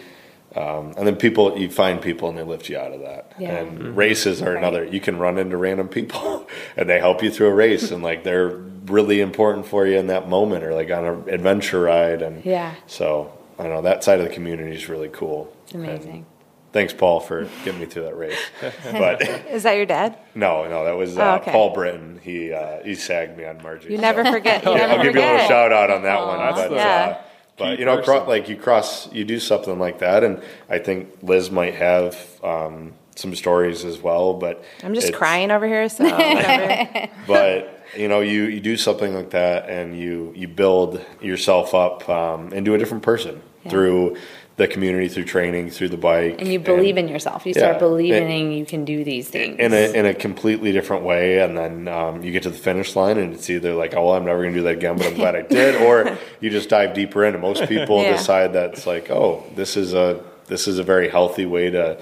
um, 0.58 0.94
and 0.96 1.06
then 1.06 1.16
people 1.16 1.56
you 1.58 1.70
find 1.70 2.00
people 2.02 2.28
and 2.28 2.36
they 2.36 2.42
lift 2.42 2.68
you 2.68 2.76
out 2.78 2.92
of 2.92 3.00
that. 3.02 3.32
Yeah. 3.38 3.50
And 3.58 3.96
races 3.96 4.42
are 4.42 4.56
another. 4.56 4.84
You 4.84 5.00
can 5.00 5.18
run 5.18 5.38
into 5.38 5.56
random 5.56 5.88
people 5.88 6.46
and 6.76 6.88
they 6.88 6.98
help 6.98 7.22
you 7.22 7.30
through 7.30 7.48
a 7.48 7.54
race 7.54 7.90
and 7.90 8.02
like 8.02 8.24
they're 8.24 8.48
really 8.86 9.20
important 9.20 9.66
for 9.66 9.86
you 9.86 9.98
in 9.98 10.06
that 10.08 10.28
moment 10.28 10.64
or 10.64 10.74
like 10.74 10.90
on 10.90 11.04
an 11.04 11.28
adventure 11.28 11.82
ride 11.82 12.22
and 12.22 12.44
Yeah. 12.44 12.74
So 12.86 13.32
I 13.58 13.62
don't 13.64 13.72
know 13.72 13.82
that 13.82 14.02
side 14.04 14.18
of 14.20 14.26
the 14.28 14.32
community 14.34 14.74
is 14.74 14.88
really 14.88 15.10
cool. 15.10 15.54
Amazing. 15.74 16.10
And 16.10 16.24
thanks, 16.72 16.92
Paul, 16.92 17.20
for 17.20 17.44
getting 17.64 17.80
me 17.80 17.86
through 17.86 18.04
that 18.04 18.16
race. 18.16 18.38
But 18.92 19.22
Is 19.50 19.62
that 19.64 19.76
your 19.76 19.86
dad? 19.86 20.18
no, 20.34 20.66
no, 20.68 20.84
that 20.86 20.96
was 20.96 21.16
uh, 21.18 21.22
Oh, 21.22 21.34
okay. 21.42 21.52
Paul 21.52 21.74
Britton. 21.74 22.18
He 22.22 22.52
uh, 22.52 22.82
he 22.84 22.94
sagged 22.94 23.36
me 23.36 23.44
on 23.44 23.58
Marji. 23.60 23.90
You 23.90 23.96
so- 23.96 24.02
never 24.02 24.24
forget. 24.24 24.64
You 24.64 24.72
Yeah, 24.72 24.78
never 24.78 24.92
I'll 24.94 25.02
give 25.04 25.14
you 25.14 25.20
a 25.20 25.30
little 25.32 25.46
shout 25.46 25.72
out 25.72 25.90
on 25.90 26.02
that 26.02 26.26
one. 26.26 26.38
That's 26.38 26.56
But, 26.56 26.68
the- 26.70 26.80
uh, 26.80 27.22
but 27.58 27.78
you 27.78 27.84
know, 27.84 27.96
person. 27.98 28.14
cro- 28.20 28.28
like 28.28 28.48
you 28.48 28.56
cross, 28.56 29.12
you 29.12 29.24
do 29.24 29.38
something 29.40 29.78
like 29.78 29.98
that, 29.98 30.24
and 30.24 30.42
I 30.68 30.78
think 30.78 31.08
Liz 31.22 31.50
might 31.50 31.74
have 31.74 32.16
um, 32.42 32.92
some 33.16 33.34
stories 33.34 33.84
as 33.84 33.98
well. 33.98 34.34
But 34.34 34.62
I'm 34.82 34.94
just 34.94 35.12
crying 35.12 35.50
over 35.50 35.66
here, 35.66 35.88
so. 35.88 36.04
But 37.26 37.84
you 37.96 38.08
know, 38.08 38.20
you 38.20 38.44
you 38.44 38.60
do 38.60 38.76
something 38.76 39.14
like 39.14 39.30
that, 39.30 39.68
and 39.68 39.98
you 39.98 40.32
you 40.36 40.48
build 40.48 41.04
yourself 41.20 41.74
up 41.74 42.08
um, 42.08 42.52
into 42.52 42.74
a 42.74 42.78
different 42.78 43.02
person 43.02 43.40
Yeah. 43.64 43.70
through 43.70 44.16
the 44.58 44.68
community, 44.68 45.08
through 45.08 45.24
training, 45.24 45.70
through 45.70 45.88
the 45.88 45.96
bike, 45.96 46.36
And 46.40 46.52
you 46.52 46.58
believe 46.58 46.98
in 46.98 47.08
yourself. 47.08 47.46
You 47.46 47.52
Yeah. 47.56 47.62
start 47.62 47.78
believing 47.78 48.52
you 48.52 48.66
can 48.66 48.84
do 48.84 49.02
these 49.04 49.28
things. 49.28 49.56
in 49.58 49.72
a 49.72 49.92
in 49.92 50.04
a 50.04 50.12
completely 50.12 50.72
different 50.72 51.04
way, 51.04 51.38
and 51.38 51.56
then 51.56 51.88
um, 51.88 52.22
you 52.22 52.30
get 52.32 52.42
to 52.42 52.50
the 52.50 52.58
finish 52.58 52.94
line, 52.96 53.16
and 53.18 53.32
it's 53.32 53.48
either 53.48 53.72
like, 53.74 53.94
oh, 53.96 54.04
well, 54.06 54.14
I'm 54.16 54.24
never 54.26 54.42
going 54.42 54.52
to 54.52 54.58
do 54.58 54.64
that 54.64 54.74
again, 54.74 54.98
but 54.98 55.06
I'm 55.06 55.14
glad 55.14 55.34
I 55.36 55.42
did, 55.42 55.76
or 55.80 56.18
you 56.40 56.50
just 56.50 56.68
dive 56.68 56.92
deeper 56.92 57.24
in. 57.24 57.34
And 57.34 57.42
most 57.42 57.66
people 57.68 58.02
Yeah. 58.02 58.16
decide 58.16 58.52
that 58.52 58.74
it's 58.74 58.86
like, 58.86 59.10
oh, 59.10 59.44
this 59.56 59.76
is 59.76 59.94
a 59.94 60.20
this 60.48 60.66
is 60.68 60.78
a 60.78 60.82
very 60.82 61.08
healthy 61.08 61.46
way 61.46 61.70
to. 61.70 61.96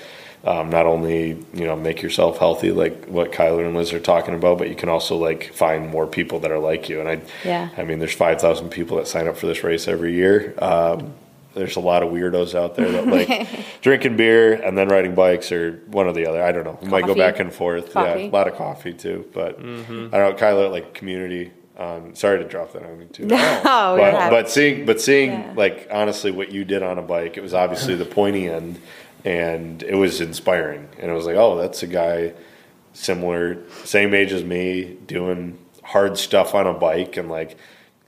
Um, 0.44 0.70
not 0.70 0.86
only 0.86 1.30
you 1.54 1.64
know 1.66 1.74
make 1.74 2.02
yourself 2.02 2.38
healthy 2.38 2.70
like 2.70 3.06
what 3.06 3.32
Kyler 3.32 3.66
and 3.66 3.74
Liz 3.76 3.92
are 3.92 3.98
talking 3.98 4.32
about, 4.32 4.58
but 4.58 4.68
you 4.68 4.76
can 4.76 4.88
also 4.88 5.16
like 5.16 5.52
find 5.52 5.88
more 5.90 6.06
people 6.06 6.38
that 6.40 6.52
are 6.52 6.58
like 6.60 6.88
you. 6.88 7.00
And 7.00 7.08
I, 7.08 7.20
Yeah. 7.44 7.68
I 7.76 7.82
mean, 7.82 7.98
there's 7.98 8.14
five 8.14 8.40
thousand 8.40 8.68
people 8.70 8.96
that 8.98 9.08
sign 9.08 9.26
up 9.26 9.36
for 9.36 9.46
this 9.48 9.64
race 9.64 9.88
every 9.88 10.12
year. 10.14 10.54
Um, 10.58 11.14
there's 11.56 11.76
a 11.76 11.80
lot 11.80 12.02
of 12.04 12.10
weirdos 12.12 12.54
out 12.54 12.76
there 12.76 12.90
that 12.92 13.06
like 13.08 13.48
drinking 13.80 14.16
beer 14.16 14.52
and 14.54 14.76
then 14.78 14.88
riding 14.88 15.14
bikes 15.14 15.50
or 15.50 15.82
one 15.88 16.06
or 16.06 16.12
the 16.12 16.28
other. 16.28 16.42
I 16.42 16.52
don't 16.52 16.64
know. 16.64 16.78
We 16.80 16.88
might 16.88 17.06
go 17.06 17.14
back 17.14 17.40
and 17.40 17.52
forth. 17.52 17.92
Coffee. 17.92 18.22
Yeah, 18.24 18.28
a 18.28 18.30
lot 18.30 18.46
of 18.46 18.54
coffee 18.54 18.92
too. 18.92 19.28
But 19.32 19.60
Mm-hmm. 19.60 20.14
I 20.14 20.18
don't 20.18 20.32
know, 20.40 20.46
Kyler, 20.46 20.70
like 20.70 20.94
community. 20.94 21.52
Um, 21.78 22.14
sorry 22.14 22.38
to 22.38 22.44
drop 22.48 22.72
that 22.72 22.84
on 22.84 23.00
you 23.00 23.06
too. 23.06 23.26
No, 23.26 23.36
but, 23.64 23.98
we're 23.98 24.30
but 24.30 24.48
seeing, 24.50 24.86
but 24.86 25.00
seeing, 25.00 25.30
Yeah. 25.32 25.52
like 25.56 25.88
honestly, 25.90 26.30
what 26.30 26.50
you 26.52 26.64
did 26.64 26.82
on 26.82 26.98
a 26.98 27.02
bike, 27.02 27.36
it 27.36 27.42
was 27.42 27.52
obviously 27.52 27.94
the 27.96 28.06
pointy 28.06 28.48
end, 28.48 28.80
and 29.24 29.82
it 29.82 29.94
was 29.94 30.20
inspiring. 30.22 30.88
And 30.98 31.10
it 31.10 31.14
was 31.14 31.26
like, 31.26 31.36
oh, 31.36 31.56
that's 31.58 31.82
a 31.82 31.86
guy 31.86 32.32
similar, 32.94 33.58
same 33.84 34.14
age 34.14 34.32
as 34.32 34.42
me, 34.44 34.96
doing 35.06 35.58
hard 35.82 36.16
stuff 36.18 36.54
on 36.54 36.66
a 36.66 36.72
bike, 36.72 37.16
and 37.16 37.28
like, 37.28 37.56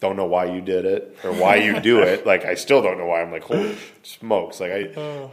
don't 0.00 0.16
know 0.16 0.26
why 0.26 0.44
you 0.44 0.60
did 0.60 0.84
it 0.84 1.18
or 1.24 1.32
why 1.32 1.56
you 1.56 1.80
do 1.80 2.00
it. 2.02 2.24
Like, 2.26 2.44
I 2.44 2.54
still 2.54 2.80
don't 2.82 2.98
know 2.98 3.06
why. 3.06 3.20
I'm 3.22 3.32
like, 3.32 3.42
holy 3.44 3.76
smokes! 4.02 4.60
Like, 4.60 4.70
I 4.72 4.84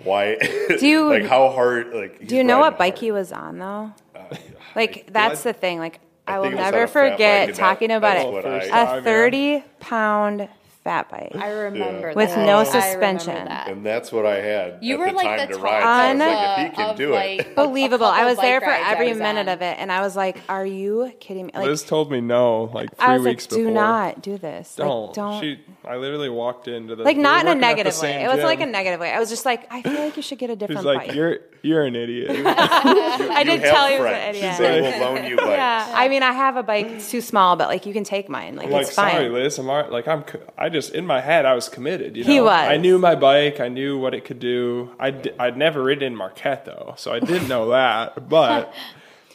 why? 0.04 0.36
Do 0.80 0.88
you- 0.88 1.10
like 1.10 1.26
how 1.26 1.50
hard? 1.50 1.94
Like, 1.94 2.28
Do 2.28 2.36
you 2.36 2.44
know 2.44 2.60
what 2.60 2.78
bike 2.78 2.98
he 2.98 3.12
was 3.12 3.32
on 3.32 3.60
though? 3.60 3.92
Uh, 4.16 4.36
like 4.76 5.10
that's 5.12 5.44
the 5.44 5.54
thing. 5.54 5.80
Like 5.80 6.00
I, 6.28 6.36
I 6.36 6.40
will 6.40 6.46
think 6.46 6.54
it 6.56 6.58
was 6.58 6.66
on 6.66 6.72
never 6.72 6.84
a 6.84 6.88
fat 6.88 7.10
bike, 7.10 7.12
forget 7.14 7.56
talking 7.56 7.92
about 7.92 8.18
it. 8.18 8.32
what 8.32 8.46
I- 8.46 8.60
First 8.60 8.72
time, 8.72 9.00
A 9.00 9.02
thirty 9.04 9.64
pound 9.80 10.50
fat 10.86 11.10
bike. 11.10 11.36
I 11.36 11.50
remember 11.50 12.14
With 12.16 12.30
that. 12.30 12.46
no 12.46 12.60
I 12.60 12.64
suspension. 12.64 13.34
that. 13.46 13.68
And 13.68 13.86
that's 13.86 14.12
what 14.12 14.26
I 14.26 14.40
had. 14.40 14.78
You 14.82 14.94
at 14.94 15.00
were 15.00 15.06
the 15.08 15.14
like 15.14 15.26
time 15.40 15.50
the 15.50 15.56
to 15.58 15.60
ride. 15.62 15.82
So 15.82 15.88
I 15.88 16.14
was 16.14 16.20
top 16.22 16.30
like, 16.30 16.68
if 16.68 16.72
he 16.72 16.76
can 16.78 16.90
of, 16.92 16.96
do 16.98 17.12
like, 17.14 17.40
it, 17.42 17.48
a- 17.48 17.52
a 17.52 17.56
Believable. 17.68 18.06
I 18.06 18.24
was 18.26 18.38
there 18.38 18.62
for 18.62 18.70
every 18.70 19.14
minute 19.14 19.50
on. 19.50 19.54
of 19.56 19.62
it, 19.62 19.78
and 19.80 19.92
I 19.92 20.00
was 20.02 20.16
like, 20.16 20.38
"Are 20.48 20.66
you 20.66 21.12
kidding 21.20 21.48
me?" 21.48 21.52
Like 21.54 21.66
Liz 21.66 21.84
told 21.84 22.10
me 22.12 22.22
no, 22.22 22.70
like 22.74 22.96
three 22.96 23.06
I 23.06 23.14
was 23.18 23.24
like, 23.26 23.32
weeks 23.34 23.48
"Do 23.48 23.58
before. 23.58 23.72
not 23.74 24.22
do 24.22 24.38
this. 24.38 24.76
Don't. 24.76 25.08
Like, 25.08 25.14
don't." 25.16 25.42
She, 25.42 25.60
I 25.84 25.98
literally 25.98 26.30
walked 26.30 26.68
into 26.68 26.96
the 26.96 27.04
like 27.04 27.18
not 27.18 27.46
were 27.46 27.52
in 27.52 27.58
a 27.58 27.62
working 27.62 27.64
at 27.64 27.68
the 27.68 27.76
negative 27.84 28.02
way. 28.02 28.24
It 28.24 28.28
wasn't 28.28 28.46
like 28.46 28.62
a 28.62 28.66
negative 28.68 29.00
way. 29.00 29.12
I 29.12 29.20
was 29.20 29.30
just 29.30 29.46
like, 29.46 29.68
I 29.74 29.82
feel 29.82 29.94
like 30.00 30.16
you 30.16 30.24
should 30.24 30.38
get 30.40 30.50
a 30.50 30.54
She's 30.54 30.60
different 30.60 30.86
like, 30.86 31.08
bike. 31.08 31.16
you're 31.16 31.40
you're 31.64 31.84
an 31.84 31.96
idiot. 31.96 32.30
I 32.46 33.44
did 33.44 33.62
have 33.62 33.72
tell 33.74 33.90
you 33.90 33.98
it 33.98 34.00
was 34.02 34.10
friends. 34.12 34.38
an 34.38 34.44
idiot. 34.44 34.58
They 34.60 34.82
will 34.82 35.00
loan 35.00 35.26
you 35.26 35.36
bikes. 35.38 35.48
Yeah, 35.50 35.92
I 35.96 36.10
mean, 36.10 36.22
I 36.24 36.32
have 36.32 36.58
a 36.58 36.64
bike. 36.64 36.86
It's 36.88 37.10
too 37.10 37.22
small, 37.22 37.56
but 37.56 37.68
like 37.70 37.86
you 37.86 37.94
can 37.94 38.04
take 38.04 38.30
mine. 38.30 38.56
Like 38.56 38.68
I'm 38.68 38.74
it's 38.82 38.94
fine. 38.94 39.12
sorry, 39.14 39.30
Liz. 39.30 39.58
I'm 39.58 39.68
like, 39.68 40.08
I'm. 40.08 40.24
I 40.58 40.70
just 40.76 40.94
in 40.94 41.06
my 41.06 41.22
head, 41.22 41.46
I 41.46 41.54
was 41.54 41.70
committed. 41.70 42.16
You 42.16 42.24
know? 42.24 42.32
He 42.32 42.42
was. 42.42 42.52
I 42.52 42.78
knew 42.78 43.00
my 43.00 43.16
bike. 43.16 43.60
I 43.60 43.70
knew 43.70 43.98
what 43.98 44.14
it 44.14 44.26
could 44.26 44.40
do. 44.40 44.92
I 45.00 45.12
d- 45.12 45.32
I'd 45.40 45.58
never 45.58 45.82
ridden 45.84 46.04
in 46.04 46.16
Marquette 46.16 46.66
though, 46.66 46.94
so 46.98 47.12
I 47.12 47.20
didn't 47.20 47.48
know 47.48 47.70
that. 47.70 48.30
But 48.30 48.74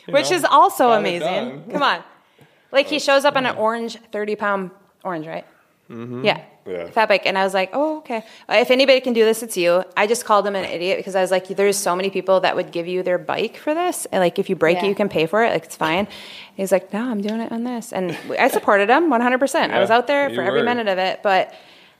which 0.06 0.30
know, 0.30 0.36
is 0.36 0.44
also 0.44 0.92
amazing. 0.92 1.64
Come 1.70 1.82
on, 1.82 2.02
like 2.72 2.86
he 2.86 2.98
shows 2.98 3.24
up 3.24 3.36
on 3.36 3.46
an 3.46 3.56
orange 3.56 3.96
thirty 4.12 4.36
pound 4.36 4.70
orange, 5.04 5.26
right? 5.26 5.46
Mm-hmm. 5.88 6.24
Yeah. 6.24 6.44
Yeah. 6.66 6.90
Fat 6.90 7.08
bike, 7.08 7.22
and 7.26 7.38
I 7.38 7.44
was 7.44 7.54
like, 7.54 7.70
"Oh, 7.72 7.98
okay. 7.98 8.22
If 8.48 8.70
anybody 8.70 9.00
can 9.00 9.12
do 9.12 9.24
this, 9.24 9.42
it's 9.42 9.56
you." 9.56 9.82
I 9.96 10.06
just 10.06 10.24
called 10.24 10.46
him 10.46 10.54
an 10.54 10.64
idiot 10.64 10.98
because 10.98 11.16
I 11.16 11.20
was 11.22 11.30
like, 11.30 11.48
"There's 11.48 11.76
so 11.76 11.96
many 11.96 12.10
people 12.10 12.40
that 12.40 12.54
would 12.54 12.70
give 12.70 12.86
you 12.86 13.02
their 13.02 13.18
bike 13.18 13.56
for 13.56 13.74
this, 13.74 14.06
and 14.12 14.20
like 14.20 14.38
if 14.38 14.50
you 14.50 14.56
break 14.56 14.76
Yeah. 14.78 14.84
it, 14.84 14.88
you 14.88 14.94
can 14.94 15.08
pay 15.08 15.26
for 15.26 15.42
it. 15.42 15.52
Like 15.52 15.64
it's 15.64 15.76
fine." 15.76 16.00
And 16.00 16.08
he's 16.56 16.70
like, 16.72 16.92
"No, 16.92 17.10
I'm 17.10 17.20
doing 17.22 17.40
it 17.40 17.50
on 17.50 17.64
this," 17.64 17.92
and 17.92 18.16
I 18.38 18.48
supported 18.48 18.90
him 18.90 19.08
100. 19.10 19.38
percent 19.38 19.72
I 19.72 19.80
was 19.80 19.90
out 19.90 20.06
there 20.06 20.28
you 20.28 20.34
for 20.34 20.42
every 20.42 20.62
minute 20.62 20.86
of 20.88 20.98
it, 20.98 21.20
but 21.22 21.54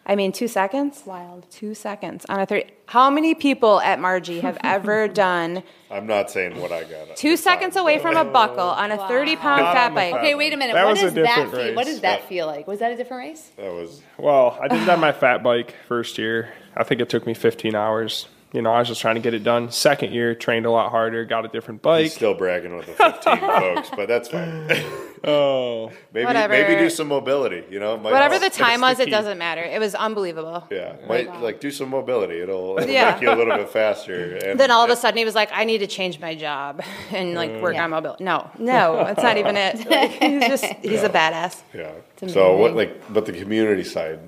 I 0.07 0.17
mean, 0.17 0.33
two 0.33 0.49
seconds, 0.49 1.03
Wild. 1.07 1.47
two 1.51 1.75
seconds 1.75 2.27
on 2.29 2.41
a 2.41 2.47
thirty. 2.47 2.71
How 2.87 3.11
many 3.11 3.35
people 3.35 3.81
at 3.81 3.99
Marji 4.01 4.41
have 4.43 4.59
ever 4.65 5.07
done 5.07 5.63
I'm 5.91 6.07
not 6.07 6.31
saying 6.31 6.61
what 6.61 6.73
I 6.73 6.83
got. 6.85 7.17
two 7.17 7.37
seconds 7.37 7.77
away 7.77 7.99
from 7.99 8.17
a 8.17 8.25
buckle 8.25 8.69
on 8.69 8.91
a 8.91 8.97
30 9.09 9.37
pound 9.37 9.63
Not 9.63 9.75
fat 9.75 9.87
on 9.87 9.91
the 9.93 10.01
bike? 10.01 10.13
fat 10.13 10.21
Okay, 10.21 10.35
wait 10.35 10.53
a 10.53 10.57
minute. 10.57 10.73
That 10.75 10.85
what 10.87 10.93
was 10.93 11.03
a 11.03 11.05
does 11.07 11.15
that 11.15 11.25
different 11.37 11.51
feel? 11.53 11.75
What 11.77 11.87
race. 11.87 11.95
does 11.95 12.01
that 12.03 12.21
Yeah. 12.23 12.27
feel 12.29 12.47
like? 12.47 12.67
Was 12.67 12.79
that 12.81 12.93
a 12.93 12.97
different 12.97 13.29
race? 13.29 13.53
That 13.57 13.73
was 13.73 14.03
well, 14.19 14.59
I 14.61 14.69
did 14.69 14.83
it 14.83 14.89
on 14.89 14.99
my 15.01 15.13
fat 15.13 15.43
bike 15.43 15.75
first 15.87 16.19
year. 16.19 16.49
I 16.77 16.83
think 16.85 17.01
it 17.01 17.09
took 17.09 17.27
me 17.27 17.35
15 17.35 17.75
hours 17.75 18.27
you 18.53 18.63
know, 18.63 18.73
I 18.73 18.79
was 18.81 18.89
just 18.89 19.01
trying 19.01 19.15
to 19.15 19.21
get 19.21 19.33
it 19.35 19.45
done. 19.45 19.71
Second 19.71 20.13
year, 20.13 20.35
trained 20.35 20.67
a 20.67 20.71
lot 20.71 20.91
harder, 20.91 21.25
got 21.25 21.45
a 21.45 21.49
different 21.49 21.83
bike. 21.83 22.03
He's 22.05 22.15
still 22.15 22.35
bragging 22.35 22.77
with 22.77 22.87
the 22.87 22.93
15 22.93 23.39
folks, 23.41 23.91
but 23.95 24.09
that's 24.09 24.29
fine. 24.29 24.69
oh, 25.25 25.91
maybe 26.13 26.27
Whatever. 26.27 26.53
maybe 26.53 26.75
do 26.77 26.91
some 26.91 27.09
mobility. 27.09 27.65
You 27.71 27.79
know, 27.79 27.97
Might- 27.97 28.13
Whatever 28.13 28.35
the 28.35 28.41
that's 28.41 28.57
time 28.59 28.81
the 28.81 28.87
was, 28.87 28.99
it 29.01 29.11
doesn't 29.11 29.39
matter. 29.39 29.63
It 29.63 29.79
was 29.79 29.95
unbelievable. 29.95 30.67
Yeah, 30.71 30.97
might 31.09 31.41
like 31.41 31.61
do 31.61 31.71
some 31.71 31.91
mobility. 31.91 32.41
It'll, 32.41 32.79
it'll 32.79 32.91
Yeah. 32.91 33.13
make 33.13 33.23
you 33.23 33.31
a 33.33 33.37
little 33.37 33.57
bit 33.57 33.69
faster. 33.69 34.37
And 34.45 34.59
Then 34.59 34.71
all 34.71 34.85
of 34.85 34.91
a 34.91 34.97
sudden 34.97 35.19
he 35.19 35.25
was 35.25 35.35
like, 35.35 35.51
I 35.53 35.65
need 35.65 35.79
to 35.79 35.87
change 35.87 36.19
my 36.21 36.35
job 36.35 36.83
and 37.13 37.35
like 37.35 37.61
work 37.63 37.75
Yeah. 37.75 37.85
on 37.85 37.91
mobility. 37.91 38.25
No, 38.25 38.51
no, 38.59 38.97
that's 39.05 39.23
not 39.23 39.37
even 39.37 39.57
it. 39.57 39.87
Like, 39.89 40.11
he's 40.13 40.47
just, 40.49 40.65
he's 40.83 41.03
a 41.03 41.09
badass. 41.09 41.63
Yeah. 41.75 41.93
So 42.27 42.57
what 42.57 42.75
like 42.75 43.13
but 43.13 43.27
the 43.27 43.33
community 43.33 43.85
side, 43.85 44.19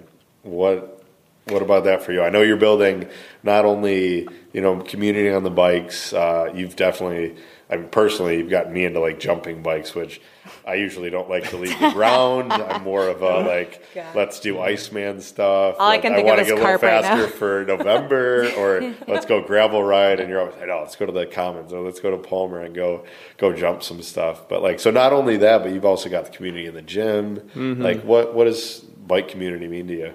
what 0.42 1.01
what 1.46 1.62
about 1.62 1.84
that 1.84 2.02
for 2.02 2.12
you? 2.12 2.22
I 2.22 2.30
know 2.30 2.42
you're 2.42 2.56
building 2.56 3.08
not 3.42 3.64
only, 3.64 4.28
you 4.52 4.60
know, 4.60 4.80
community 4.80 5.28
on 5.30 5.42
the 5.42 5.50
bikes, 5.50 6.12
uh, 6.12 6.52
you've 6.54 6.76
definitely 6.76 7.36
I 7.68 7.76
mean 7.76 7.88
personally 7.88 8.36
you've 8.36 8.50
gotten 8.50 8.72
me 8.72 8.84
into 8.84 9.00
like 9.00 9.18
jumping 9.18 9.62
bikes, 9.62 9.94
which 9.94 10.20
I 10.64 10.74
usually 10.74 11.10
don't 11.10 11.28
like 11.28 11.50
to 11.50 11.56
leave 11.56 11.78
the 11.80 11.90
ground. 11.94 12.52
I'm 12.52 12.84
more 12.84 13.08
of 13.08 13.22
a 13.22 13.40
like 13.40 13.82
let's 14.14 14.38
do 14.38 14.60
Iceman 14.60 15.20
stuff. 15.20 15.76
All 15.80 15.88
I 15.88 15.98
can 15.98 16.14
think 16.14 16.28
of 16.28 16.30
wanna 16.30 16.42
is 16.42 16.48
get 16.48 16.52
a 16.52 16.54
little 16.56 16.68
carp 16.68 16.82
right 16.82 17.02
faster 17.02 17.26
now. 17.26 17.32
for 17.32 17.64
November 17.64 18.52
or 18.56 18.94
let's 19.08 19.26
go 19.26 19.42
gravel 19.42 19.82
ride 19.82 20.20
and 20.20 20.28
you're 20.28 20.40
always 20.40 20.54
like, 20.56 20.68
oh, 20.68 20.80
let's 20.82 20.94
go 20.94 21.06
to 21.06 21.12
the 21.12 21.26
commons 21.26 21.72
or 21.72 21.80
let's 21.80 21.98
go 21.98 22.12
to 22.12 22.18
Palmer 22.18 22.60
and 22.60 22.74
go 22.74 23.04
go 23.38 23.52
jump 23.52 23.82
some 23.82 24.00
stuff. 24.00 24.48
But 24.48 24.62
like 24.62 24.78
so 24.78 24.92
not 24.92 25.12
only 25.12 25.38
that, 25.38 25.62
but 25.62 25.72
you've 25.72 25.84
also 25.84 26.08
got 26.08 26.26
the 26.26 26.30
community 26.30 26.66
in 26.66 26.74
the 26.74 26.82
gym. 26.82 27.38
Mm-hmm. 27.54 27.82
Like 27.82 28.02
what 28.02 28.32
what 28.32 28.44
does 28.44 28.78
bike 28.80 29.26
community 29.28 29.66
mean 29.66 29.88
to 29.88 29.94
you? 29.94 30.12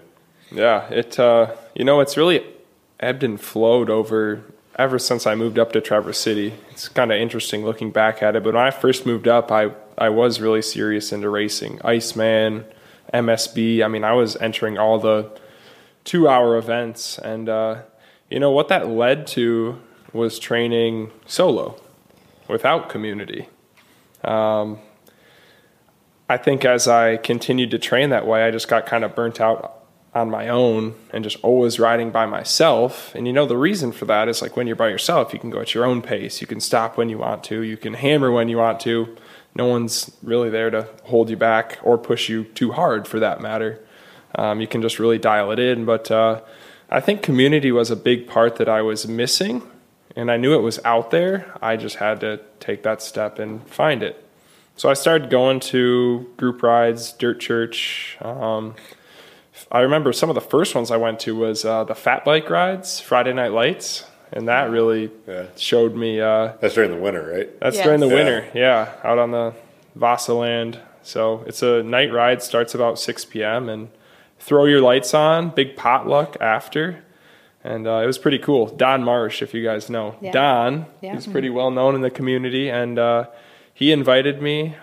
Yeah, 0.52 0.88
it 0.90 1.20
uh, 1.20 1.56
you 1.76 1.84
know 1.84 2.00
it's 2.00 2.18
really 2.18 2.46
ebbed 3.00 3.24
and 3.24 3.40
flowed 3.40 3.90
over 3.90 4.44
ever 4.78 5.00
since 5.00 5.26
I 5.26 5.36
moved 5.36 5.60
up 5.60 5.74
to 5.74 5.82
Traverse 5.82 6.20
City. 6.20 6.54
It's 6.72 6.88
kind 6.88 7.12
of 7.12 7.20
interesting 7.20 7.66
looking 7.66 7.92
back 7.92 8.22
at 8.22 8.36
it. 8.36 8.44
But 8.44 8.54
when 8.54 8.64
I 8.64 8.72
first 8.72 9.06
moved 9.06 9.28
up, 9.28 9.52
I 9.52 9.72
I 9.98 10.10
was 10.10 10.40
really 10.40 10.62
serious 10.62 11.12
into 11.12 11.30
racing, 11.30 11.82
Iceman, 11.84 12.66
MSB. 13.14 13.84
I 13.84 13.88
mean, 13.88 14.04
I 14.04 14.14
was 14.14 14.36
entering 14.38 14.78
all 14.78 15.00
the 15.00 15.32
two 16.04 16.28
hour 16.28 16.58
events, 16.58 17.18
and 17.20 17.50
uh, 17.50 17.82
you 18.30 18.40
know 18.40 18.52
what 18.52 18.70
that 18.70 18.88
led 18.88 19.28
to 19.28 19.82
was 20.14 20.40
training 20.40 21.12
solo 21.26 21.80
without 22.48 22.90
community. 22.90 23.50
Um, 24.24 24.80
I 26.30 26.38
think 26.38 26.66
as 26.66 26.88
I 26.88 27.18
continued 27.18 27.72
to 27.72 27.80
train 27.80 28.10
that 28.10 28.26
way, 28.26 28.44
I 28.44 28.52
just 28.52 28.68
got 28.68 28.86
kind 28.86 29.04
of 29.04 29.16
burnt 29.16 29.40
out 29.40 29.77
on 30.18 30.30
my 30.30 30.50
own 30.50 30.96
and 31.12 31.24
just 31.24 31.38
always 31.44 31.80
riding 31.80 32.12
by 32.12 32.26
myself. 32.26 33.14
And 33.16 33.28
you 33.28 33.34
know, 33.34 33.46
the 33.46 33.58
reason 33.58 33.92
for 33.92 34.06
that 34.06 34.28
is 34.28 34.42
like 34.42 34.58
when 34.58 34.68
you're 34.68 34.76
by 34.76 34.90
yourself, 34.90 35.32
you 35.34 35.40
can 35.40 35.52
go 35.52 35.62
at 35.62 35.74
your 35.74 35.86
own 35.86 36.02
pace. 36.02 36.42
You 36.42 36.48
can 36.48 36.60
stop 36.60 36.98
when 36.98 37.10
you 37.10 37.20
want 37.20 37.44
to. 37.46 37.62
You 37.62 37.78
can 37.78 37.94
hammer 37.94 38.32
when 38.32 38.50
you 38.50 38.58
want 38.58 38.80
to. 38.82 39.16
No 39.56 39.68
one's 39.68 40.12
really 40.22 40.50
there 40.50 40.70
to 40.70 40.90
hold 41.04 41.30
you 41.30 41.38
back 41.38 41.80
or 41.84 41.98
push 41.98 42.30
you 42.30 42.46
too 42.46 42.72
hard 42.72 43.08
for 43.08 43.20
that 43.20 43.42
matter. 43.42 43.80
Um, 44.36 44.60
you 44.60 44.68
can 44.68 44.82
just 44.82 45.00
really 45.00 45.18
dial 45.18 45.52
it 45.52 45.60
in. 45.60 45.86
But 45.86 46.12
uh, 46.12 46.42
I 46.90 47.00
think 47.00 47.22
community 47.22 47.72
was 47.72 47.92
a 47.92 47.96
big 47.96 48.28
part 48.28 48.58
that 48.58 48.68
I 48.68 48.82
was 48.82 49.08
missing. 49.08 49.62
And 50.16 50.32
I 50.32 50.38
knew 50.38 50.56
it 50.56 50.64
was 50.64 50.80
out 50.84 51.12
there. 51.12 51.56
I 51.62 51.78
just 51.78 51.98
had 51.98 52.20
to 52.22 52.42
take 52.60 52.82
that 52.84 53.04
step 53.04 53.38
and 53.38 53.68
find 53.70 54.02
it. 54.02 54.24
So 54.76 54.90
I 54.90 54.94
started 54.94 55.30
going 55.30 55.60
to 55.72 56.32
group 56.38 56.62
rides, 56.62 57.12
dirt 57.14 57.40
church. 57.40 58.18
Um, 58.22 58.76
I 59.72 59.82
remember 59.82 60.14
some 60.14 60.30
of 60.30 60.36
the 60.36 60.42
first 60.42 60.76
ones 60.76 60.92
I 60.92 60.98
went 60.98 61.20
to 61.22 61.36
was 61.36 61.66
uh, 61.66 61.84
the 61.84 61.96
fat 61.96 62.24
bike 62.26 62.50
rides, 62.50 63.00
Friday 63.00 63.34
Night 63.34 63.52
Lights, 63.52 64.06
and 64.32 64.48
that 64.48 64.70
really 64.70 65.10
Yeah. 65.28 65.44
showed 65.56 65.96
me. 65.96 66.20
Uh, 66.22 66.54
That's 66.60 66.76
during 66.76 66.92
the 66.92 66.98
winter, 66.98 67.32
right? 67.34 67.60
that's 67.60 67.76
Yes. 67.78 67.86
during 67.86 68.00
the 68.00 68.08
Yeah. 68.08 68.14
winter, 68.16 68.46
yeah, 68.54 68.90
out 69.04 69.18
on 69.20 69.32
the 69.32 69.54
Vasaland. 69.98 70.78
So 71.04 71.44
it's 71.48 71.64
a 71.64 71.84
night 71.84 72.12
ride, 72.12 72.42
starts 72.44 72.76
about 72.76 73.00
6 73.00 73.26
p.m. 73.26 73.70
and 73.70 73.90
throw 74.40 74.66
your 74.66 74.82
lights 74.82 75.14
on, 75.14 75.50
big 75.50 75.76
potluck 75.76 76.38
after. 76.42 77.04
And 77.64 77.88
uh, 77.88 78.02
it 78.04 78.06
was 78.06 78.18
pretty 78.18 78.38
cool. 78.40 78.68
Don 78.68 79.04
Marsh, 79.04 79.42
if 79.42 79.54
you 79.54 79.64
guys 79.64 79.90
know. 79.90 80.16
Yeah. 80.22 80.32
Don, 80.32 80.86
Yeah. 81.02 81.14
he's 81.16 81.28
pretty 81.28 81.50
well 81.50 81.72
known 81.72 81.96
in 81.96 82.02
the 82.02 82.10
community. 82.10 82.70
And 82.70 83.00
uh, 83.00 83.26
he 83.74 83.92
invited 83.92 84.42
me, 84.42 84.76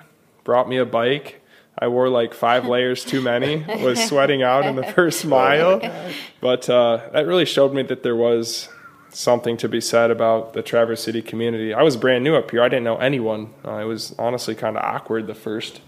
brought 0.42 0.68
me 0.68 0.76
a 0.78 0.84
bike. 0.84 1.40
I 1.78 1.88
wore 1.88 2.08
like 2.08 2.34
five 2.34 2.66
layers 2.66 3.04
too 3.04 3.20
many, 3.20 3.64
was 3.82 4.02
sweating 4.04 4.42
out 4.42 4.64
in 4.64 4.76
the 4.76 4.84
first 4.84 5.24
mile. 5.26 5.80
But 6.40 6.68
uh, 6.70 7.08
that 7.12 7.26
really 7.26 7.44
showed 7.44 7.74
me 7.74 7.82
that 7.82 8.02
there 8.02 8.16
was 8.16 8.68
something 9.10 9.56
to 9.56 9.68
be 9.68 9.80
said 9.80 10.10
about 10.10 10.52
the 10.52 10.62
Traverse 10.62 11.02
City 11.02 11.22
community. 11.22 11.72
I 11.72 11.82
was 11.82 11.96
brand 11.96 12.24
new 12.24 12.36
up 12.36 12.50
here. 12.50 12.62
I 12.62 12.68
didn't 12.68 12.84
know 12.84 12.96
anyone. 12.96 13.52
Uh, 13.64 13.76
it 13.76 13.84
was 13.84 14.14
honestly 14.18 14.54
kind 14.54 14.76
of 14.76 14.84
awkward 14.84 15.26
the 15.26 15.34
first 15.34 15.80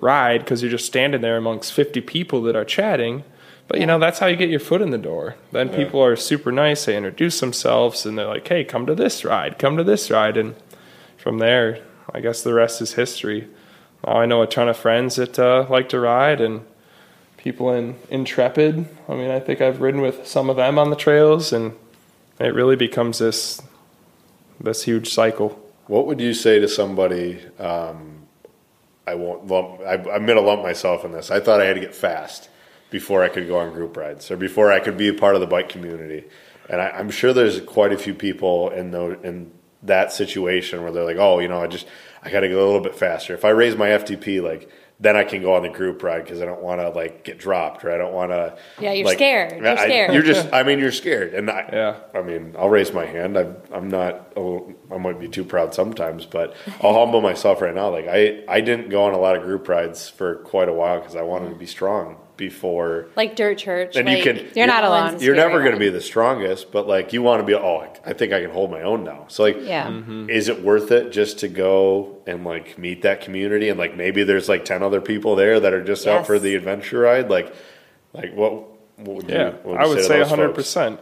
ride 0.00 0.40
because 0.40 0.62
you're 0.62 0.70
just 0.70 0.86
standing 0.86 1.20
there 1.20 1.36
amongst 1.36 1.72
50 1.72 2.00
people 2.02 2.42
that 2.42 2.56
are 2.56 2.64
chatting. 2.64 3.24
But 3.68 3.80
you 3.80 3.86
know, 3.86 3.98
that's 3.98 4.18
how 4.18 4.26
you 4.26 4.36
get 4.36 4.50
your 4.50 4.60
foot 4.60 4.82
in 4.82 4.90
the 4.90 4.98
door. 4.98 5.36
Then 5.52 5.68
people 5.68 6.02
are 6.02 6.16
super 6.16 6.52
nice. 6.52 6.84
They 6.84 6.96
introduce 6.96 7.40
themselves 7.40 8.04
and 8.04 8.18
they're 8.18 8.26
like, 8.26 8.46
hey, 8.46 8.64
come 8.64 8.86
to 8.86 8.94
this 8.94 9.24
ride, 9.24 9.58
come 9.58 9.76
to 9.76 9.84
this 9.84 10.10
ride. 10.10 10.36
And 10.36 10.56
from 11.16 11.38
there, 11.38 11.82
I 12.12 12.20
guess 12.20 12.42
the 12.42 12.52
rest 12.52 12.82
is 12.82 12.94
history. 12.94 13.48
Now 14.06 14.14
I 14.14 14.26
know 14.26 14.42
a 14.42 14.46
ton 14.46 14.68
of 14.68 14.76
friends 14.76 15.16
that 15.16 15.38
uh, 15.38 15.66
like 15.68 15.88
to 15.90 16.00
ride 16.00 16.40
and 16.40 16.64
people 17.36 17.72
in 17.72 17.96
Intrepid. 18.10 18.86
I 19.08 19.14
mean, 19.14 19.30
I 19.30 19.40
think 19.40 19.60
I've 19.60 19.80
ridden 19.80 20.00
with 20.00 20.26
some 20.26 20.48
of 20.50 20.56
them 20.56 20.78
on 20.78 20.90
the 20.90 20.96
trails 20.96 21.52
and 21.52 21.74
it 22.38 22.54
really 22.54 22.76
becomes 22.76 23.18
this 23.18 23.60
this 24.60 24.84
huge 24.84 25.08
cycle. 25.08 25.58
What 25.86 26.06
would 26.06 26.20
you 26.20 26.34
say 26.34 26.60
to 26.60 26.68
somebody? 26.68 27.40
Um, 27.58 28.26
I 29.06 29.14
won't 29.14 29.46
lump. 29.48 29.80
I, 29.80 29.94
I'm 29.94 30.26
going 30.26 30.38
to 30.38 30.40
lump 30.40 30.62
myself 30.62 31.04
in 31.04 31.12
this. 31.12 31.30
I 31.30 31.40
thought 31.40 31.60
I 31.60 31.64
had 31.64 31.74
to 31.74 31.80
get 31.80 31.94
fast 31.94 32.48
before 32.90 33.24
I 33.24 33.28
could 33.28 33.48
go 33.48 33.58
on 33.58 33.72
group 33.72 33.96
rides, 33.96 34.30
or 34.30 34.36
before 34.36 34.70
I 34.70 34.78
could 34.78 34.96
be 34.96 35.08
a 35.08 35.14
part 35.14 35.34
of 35.34 35.40
the 35.40 35.46
bike 35.46 35.68
community. 35.68 36.24
And 36.68 36.80
I, 36.80 36.90
I'm 36.90 37.10
sure 37.10 37.32
there's 37.32 37.60
quite 37.60 37.92
a 37.92 37.98
few 37.98 38.14
people 38.14 38.70
in 38.70 38.92
the 38.92 39.20
in 39.22 39.50
that 39.82 40.12
situation 40.12 40.82
where 40.82 40.92
they're 40.92 41.04
like, 41.04 41.16
"Oh, 41.16 41.40
you 41.40 41.48
know, 41.48 41.60
I 41.60 41.66
just 41.66 41.86
I 42.22 42.30
got 42.30 42.40
to 42.40 42.48
go 42.48 42.64
a 42.64 42.66
little 42.66 42.80
bit 42.80 42.94
faster. 42.94 43.34
If 43.34 43.44
I 43.44 43.50
raise 43.50 43.76
my 43.76 43.88
FTP, 43.88 44.42
like." 44.42 44.70
Then 45.00 45.16
I 45.16 45.24
can 45.24 45.42
go 45.42 45.54
on 45.54 45.62
the 45.62 45.68
group 45.68 46.00
ride 46.04 46.22
because 46.22 46.40
I 46.40 46.44
don't 46.44 46.62
want 46.62 46.80
to 46.80 46.90
like 46.90 47.24
get 47.24 47.36
dropped 47.36 47.84
or 47.84 47.90
I 47.90 47.98
don't 47.98 48.12
want 48.12 48.30
to. 48.30 48.56
Yeah, 48.78 48.92
you're 48.92 49.08
scared. 49.08 49.56
You're 49.56 49.66
I- 49.66 49.74
scared. 49.74 50.14
You're 50.14 50.22
just. 50.22 50.52
I 50.52 50.62
mean, 50.62 50.78
you're 50.78 50.92
scared, 50.92 51.34
and 51.34 51.50
I. 51.50 51.68
Yeah. 51.72 51.96
I 52.14 52.22
mean, 52.22 52.54
I'll 52.56 52.68
raise 52.68 52.92
my 52.92 53.04
hand. 53.04 53.36
I'm, 53.36 53.56
I'm 53.72 53.88
not. 53.88 54.32
Oh, 54.36 54.72
I 54.92 54.98
might 54.98 55.18
be 55.18 55.26
too 55.26 55.42
proud 55.42 55.74
sometimes, 55.74 56.24
but 56.24 56.54
I'll 56.80 56.94
humble 56.94 57.20
myself 57.20 57.60
right 57.60 57.74
now. 57.74 57.90
Like 57.90 58.06
I, 58.06 58.44
I 58.46 58.60
didn't 58.60 58.90
go 58.90 59.02
on 59.02 59.12
a 59.12 59.18
lot 59.18 59.34
of 59.34 59.42
group 59.42 59.66
rides 59.68 60.08
for 60.08 60.36
quite 60.36 60.68
a 60.68 60.72
while 60.72 61.00
because 61.00 61.16
I 61.16 61.22
wanted 61.22 61.48
to 61.48 61.56
be 61.56 61.66
strong 61.66 62.18
before. 62.48 63.08
Like 63.16 63.36
dirt 63.36 63.58
church. 63.58 63.96
And 63.96 64.08
you 64.08 64.22
can- 64.22 64.48
You're 64.54 64.66
not 64.66 64.84
alone. 64.84 65.12
You're 65.20 65.34
scary 65.34 65.36
never 65.36 65.60
going 65.60 65.72
to 65.72 65.78
be 65.78 65.88
the 65.88 66.00
strongest, 66.00 66.72
but 66.72 66.86
like 66.88 67.12
you 67.12 67.22
want 67.22 67.40
to 67.40 67.46
be. 67.46 67.54
Oh, 67.54 67.86
I 68.04 68.12
think 68.12 68.32
I 68.32 68.40
can 68.40 68.50
hold 68.50 68.70
my 68.70 68.82
own 68.82 69.04
now. 69.04 69.26
So 69.28 69.44
like, 69.44 69.56
Yeah. 69.60 69.86
Mm-hmm. 69.88 70.28
is 70.30 70.48
it 70.48 70.62
worth 70.62 70.90
it 70.90 71.12
just 71.12 71.38
to 71.40 71.48
go 71.48 72.18
and 72.26 72.44
like 72.44 72.76
meet 72.78 73.02
that 73.02 73.20
community 73.20 73.68
and 73.68 73.78
like 73.78 73.96
maybe 73.96 74.24
there's 74.24 74.48
like 74.48 74.64
ten 74.64 74.82
other 74.82 75.00
people 75.00 75.36
there 75.36 75.60
that 75.60 75.72
are 75.72 75.84
just 75.84 76.06
out 76.06 76.26
for 76.26 76.38
the 76.38 76.54
adventure 76.56 77.00
ride? 77.00 77.30
Like, 77.30 77.54
like 78.12 78.34
what? 78.34 78.52
what 78.96 79.16
would 79.16 79.28
Yeah, 79.30 79.46
you, 79.50 79.52
what 79.62 79.80
I 79.80 79.86
would 79.86 79.96
to 79.98 80.02
say 80.04 80.18
those 80.18 80.28
hundred 80.28 80.48
folks? 80.48 80.56
percent. 80.58 81.00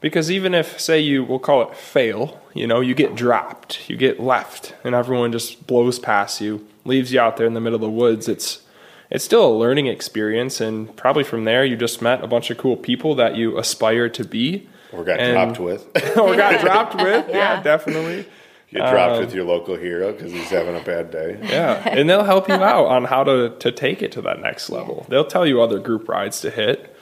Because 0.00 0.30
even 0.30 0.54
if, 0.54 0.80
say, 0.80 0.98
you 0.98 1.22
we'll 1.24 1.38
call 1.38 1.60
it 1.68 1.76
fail, 1.76 2.40
you 2.54 2.66
know, 2.66 2.80
you 2.80 2.94
get 2.94 3.14
dropped, 3.14 3.88
you 3.90 3.96
get 3.98 4.18
left, 4.18 4.74
and 4.82 4.94
everyone 4.94 5.30
just 5.30 5.66
blows 5.66 5.98
past 5.98 6.40
you, 6.40 6.66
leaves 6.86 7.12
you 7.12 7.20
out 7.20 7.36
there 7.36 7.46
in 7.46 7.52
the 7.52 7.60
middle 7.60 7.74
of 7.76 7.82
the 7.82 7.90
woods. 7.90 8.26
It's 8.26 8.62
it's 9.10 9.24
still 9.24 9.46
a 9.46 9.54
learning 9.54 9.86
experience, 9.86 10.60
and 10.60 10.94
probably 10.96 11.24
from 11.24 11.44
there 11.44 11.64
you 11.64 11.76
just 11.76 12.00
met 12.00 12.22
a 12.22 12.26
bunch 12.26 12.50
of 12.50 12.58
cool 12.58 12.76
people 12.76 13.14
that 13.16 13.36
you 13.36 13.58
aspire 13.58 14.08
to 14.10 14.24
be, 14.24 14.68
Or 14.92 15.04
got 15.04 15.20
And- 15.20 15.32
dropped 15.34 15.60
with. 15.60 16.16
or 16.18 16.34
got 16.36 16.60
dropped 16.60 16.94
with. 16.96 17.28
Yeah, 17.28 17.36
Yeah. 17.56 17.62
definitely. 17.62 18.26
Get 18.72 18.88
dropped 18.88 19.14
Um, 19.14 19.20
with 19.20 19.34
your 19.34 19.44
local 19.44 19.74
hero 19.76 20.12
because 20.12 20.30
he's 20.30 20.48
having 20.50 20.76
a 20.76 20.80
bad 20.80 21.10
day. 21.10 21.38
Yeah, 21.42 21.82
and 21.88 22.08
they'll 22.08 22.22
help 22.22 22.48
you 22.48 22.54
out 22.54 22.86
on 22.86 23.04
how 23.04 23.24
to, 23.24 23.50
to 23.58 23.72
take 23.72 24.00
it 24.00 24.12
to 24.12 24.22
that 24.22 24.40
next 24.40 24.70
level. 24.70 25.06
They'll 25.08 25.24
tell 25.24 25.44
you 25.44 25.60
other 25.60 25.80
group 25.80 26.08
rides 26.08 26.40
to 26.42 26.50
hit, 26.50 26.94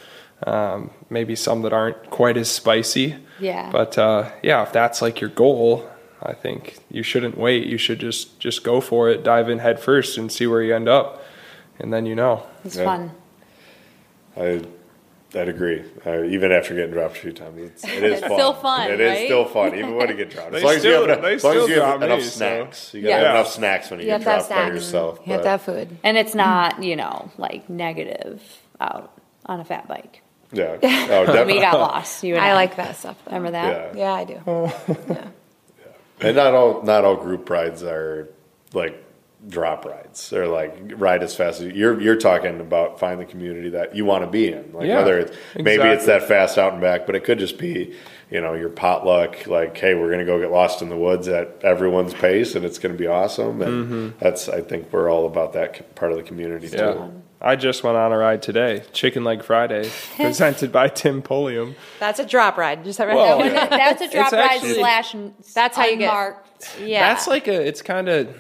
um, 0.47 0.91
maybe 1.11 1.35
some 1.37 1.61
that 1.63 1.73
aren't 1.75 2.09
quite 2.11 2.39
as 2.39 2.49
spicy. 2.51 3.17
Yeah. 3.39 3.69
But 3.71 3.99
uh, 3.99 4.31
yeah, 4.43 4.63
if 4.63 4.73
that's 4.73 5.03
like 5.03 5.21
your 5.21 5.29
goal, 5.31 5.87
I 6.23 6.33
think 6.33 6.77
you 6.91 7.03
shouldn't 7.03 7.37
wait. 7.37 7.67
You 7.67 7.77
should 7.79 7.99
just 7.99 8.41
just 8.41 8.65
go 8.65 8.81
for 8.81 9.11
it, 9.11 9.23
dive 9.23 9.49
in 9.51 9.59
head 9.59 9.79
first, 9.79 10.17
and 10.17 10.33
see 10.33 10.47
where 10.47 10.63
you 10.63 10.75
end 10.75 10.89
up, 10.89 11.23
and 11.79 11.93
then 11.93 12.07
you 12.07 12.15
know. 12.15 12.43
It's 12.65 12.77
Yeah. 12.77 12.85
fun. 12.85 13.11
I, 14.37 14.63
I'd 15.35 15.49
agree. 15.49 15.85
Uh, 16.07 16.23
even 16.25 16.53
after 16.53 16.75
getting 16.75 16.93
dropped 16.93 17.17
a 17.17 17.21
few 17.21 17.33
times, 17.33 17.59
it's, 17.61 17.85
it 17.85 18.03
is 18.03 18.13
It's 18.19 18.21
fun. 18.23 18.33
still 18.33 18.55
fun, 18.55 18.91
It 18.91 19.01
is 19.01 19.11
right? 19.11 19.25
still 19.27 19.45
fun, 19.45 19.75
even 19.75 19.95
when 19.97 20.09
you 20.09 20.15
get 20.15 20.31
dropped. 20.31 20.55
As 20.55 20.61
They 20.63 20.67
long 20.67 20.77
as 20.77 20.85
you 20.85 20.91
have, 20.93 21.05
enough, 21.05 21.25
as 21.25 21.45
long 21.45 21.57
as 21.57 21.69
you 21.69 21.75
have 21.75 21.83
drop 21.85 22.01
me, 22.01 22.07
enough 22.07 22.23
so- 22.23 22.29
snacks. 22.29 22.95
You 22.95 23.03
got 23.03 23.07
to 23.09 23.11
Yeah. 23.11 23.21
have 23.27 23.35
enough 23.37 23.49
snacks 23.53 23.91
when 23.91 24.01
you, 24.01 24.07
You 24.07 24.13
get 24.13 24.23
have 24.23 24.25
to 24.25 24.31
have 24.31 24.49
dropped 24.49 24.69
by 24.71 24.75
yourself. 24.75 25.21
You 25.27 25.33
have 25.33 25.41
but- 25.41 25.45
to 25.45 25.49
have 25.51 25.63
food. 25.63 25.97
And 26.05 26.17
it's 26.17 26.35
not, 26.35 26.83
you 26.83 26.97
know, 26.97 27.31
like 27.37 27.69
negative 27.69 28.43
out 28.81 29.13
on 29.47 29.61
a 29.61 29.65
fat 29.65 29.87
bike. 29.89 30.23
Yeah. 30.53 30.77
Oh, 31.11 31.27
When 31.33 31.47
we 31.47 31.61
got 31.61 31.75
lost. 31.79 32.23
You 32.25 32.37
and 32.37 32.45
I 32.45 32.55
like 32.55 32.77
that 32.77 32.97
stuff. 32.97 33.17
though. 33.25 33.37
Remember 33.37 33.51
that? 33.51 33.95
Yeah. 33.97 34.01
Yeah, 34.01 34.13
I 34.15 34.25
do. 34.25 35.19
And 36.21 36.35
not 36.37 36.53
all 36.53 36.83
not 36.83 37.05
all 37.05 37.15
group 37.17 37.49
rides 37.49 37.83
are 37.85 38.29
like 38.73 39.05
drop 39.47 39.85
rides 39.85 40.33
or 40.33 40.47
like 40.49 40.77
ride 40.97 41.23
as 41.23 41.35
fast 41.35 41.61
as 41.61 41.73
you're 41.73 42.01
you're 42.01 42.17
talking 42.17 42.61
about 42.61 42.99
find 42.99 43.21
the 43.21 43.25
community 43.25 43.71
that 43.71 43.95
you 43.95 44.05
want 44.05 44.25
to 44.25 44.31
be 44.31 44.53
in. 44.53 44.73
Like 44.73 44.87
Yeah, 44.89 44.97
whether 44.97 45.19
it's 45.21 45.37
maybe 45.57 45.85
it's 45.85 46.07
that 46.07 46.25
fast 46.25 46.59
out 46.59 46.73
and 46.73 46.83
back, 46.83 47.07
but 47.07 47.15
it 47.15 47.23
could 47.25 47.39
just 47.39 47.57
be, 47.57 47.95
you 48.31 48.41
know, 48.41 48.55
your 48.55 48.69
potluck, 48.69 49.47
like, 49.47 49.77
hey, 49.79 49.95
we're 49.95 50.11
gonna 50.11 50.25
go 50.25 50.41
get 50.41 50.51
lost 50.51 50.83
in 50.83 50.89
the 50.89 50.97
woods 50.97 51.29
at 51.29 51.61
everyone's 51.63 52.15
pace 52.15 52.57
and 52.57 52.65
it's 52.65 52.79
gonna 52.79 52.95
be 52.95 53.07
awesome. 53.07 53.63
And 53.63 53.85
Mm-hmm. 53.87 54.19
that's 54.19 54.49
I 54.49 54.61
think 54.61 54.93
we're 54.93 55.09
all 55.11 55.27
about 55.27 55.53
that 55.53 55.95
part 55.95 56.11
of 56.11 56.19
the 56.19 56.25
community 56.25 56.67
Yeah. 56.69 56.93
too. 56.95 57.23
I 57.41 57.55
just 57.55 57.85
went 57.85 57.97
on 57.97 58.11
a 58.11 58.19
ride 58.19 58.43
today, 58.43 58.83
Chicken 58.93 59.23
Leg 59.23 59.45
Friday, 59.45 59.89
presented 60.17 60.73
by 60.73 60.89
Tim 60.89 61.23
Polium. 61.23 61.77
That's 62.01 62.19
a 62.19 62.27
drop 62.27 62.59
ride. 62.59 62.83
Just 62.83 62.99
have 62.99 63.09
Well, 63.15 63.39
that 63.39 63.71
one. 63.71 63.71
That's 63.79 64.03
a 64.03 64.11
drop 64.11 64.27
It's 64.27 64.33
ride 64.33 64.51
actually- 64.57 64.75
slash. 64.75 65.15
That's 65.55 65.77
how 65.77 65.87
you 65.87 65.97
get- 65.97 66.09
unmarked. 66.09 66.77
Yeah. 66.83 67.15
That's 67.15 67.29
like 67.29 67.47
a. 67.47 67.65
It's 67.65 67.83
kind 67.83 68.09
of. 68.09 68.37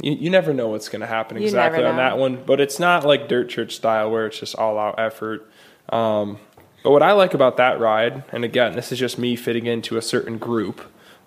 You, 0.00 0.12
you 0.12 0.30
never 0.30 0.52
know 0.52 0.68
what's 0.68 0.88
going 0.88 1.00
to 1.00 1.06
happen 1.06 1.36
You 1.38 1.44
exactly 1.44 1.84
on 1.84 1.96
that 1.96 2.18
one, 2.18 2.42
but 2.44 2.60
it's 2.60 2.78
not 2.78 3.04
like 3.04 3.28
dirt 3.28 3.48
church 3.48 3.76
style 3.76 4.10
where 4.10 4.26
it's 4.26 4.38
just 4.38 4.56
all 4.56 4.78
out 4.78 4.98
effort. 4.98 5.48
Um, 5.90 6.38
but 6.82 6.90
what 6.90 7.02
I 7.02 7.12
like 7.12 7.34
about 7.34 7.56
that 7.58 7.80
ride, 7.80 8.24
and 8.32 8.44
again, 8.44 8.74
this 8.74 8.92
is 8.92 8.98
just 8.98 9.18
me 9.18 9.36
fitting 9.36 9.66
into 9.66 9.96
a 9.96 10.02
certain 10.02 10.38
group 10.38 10.80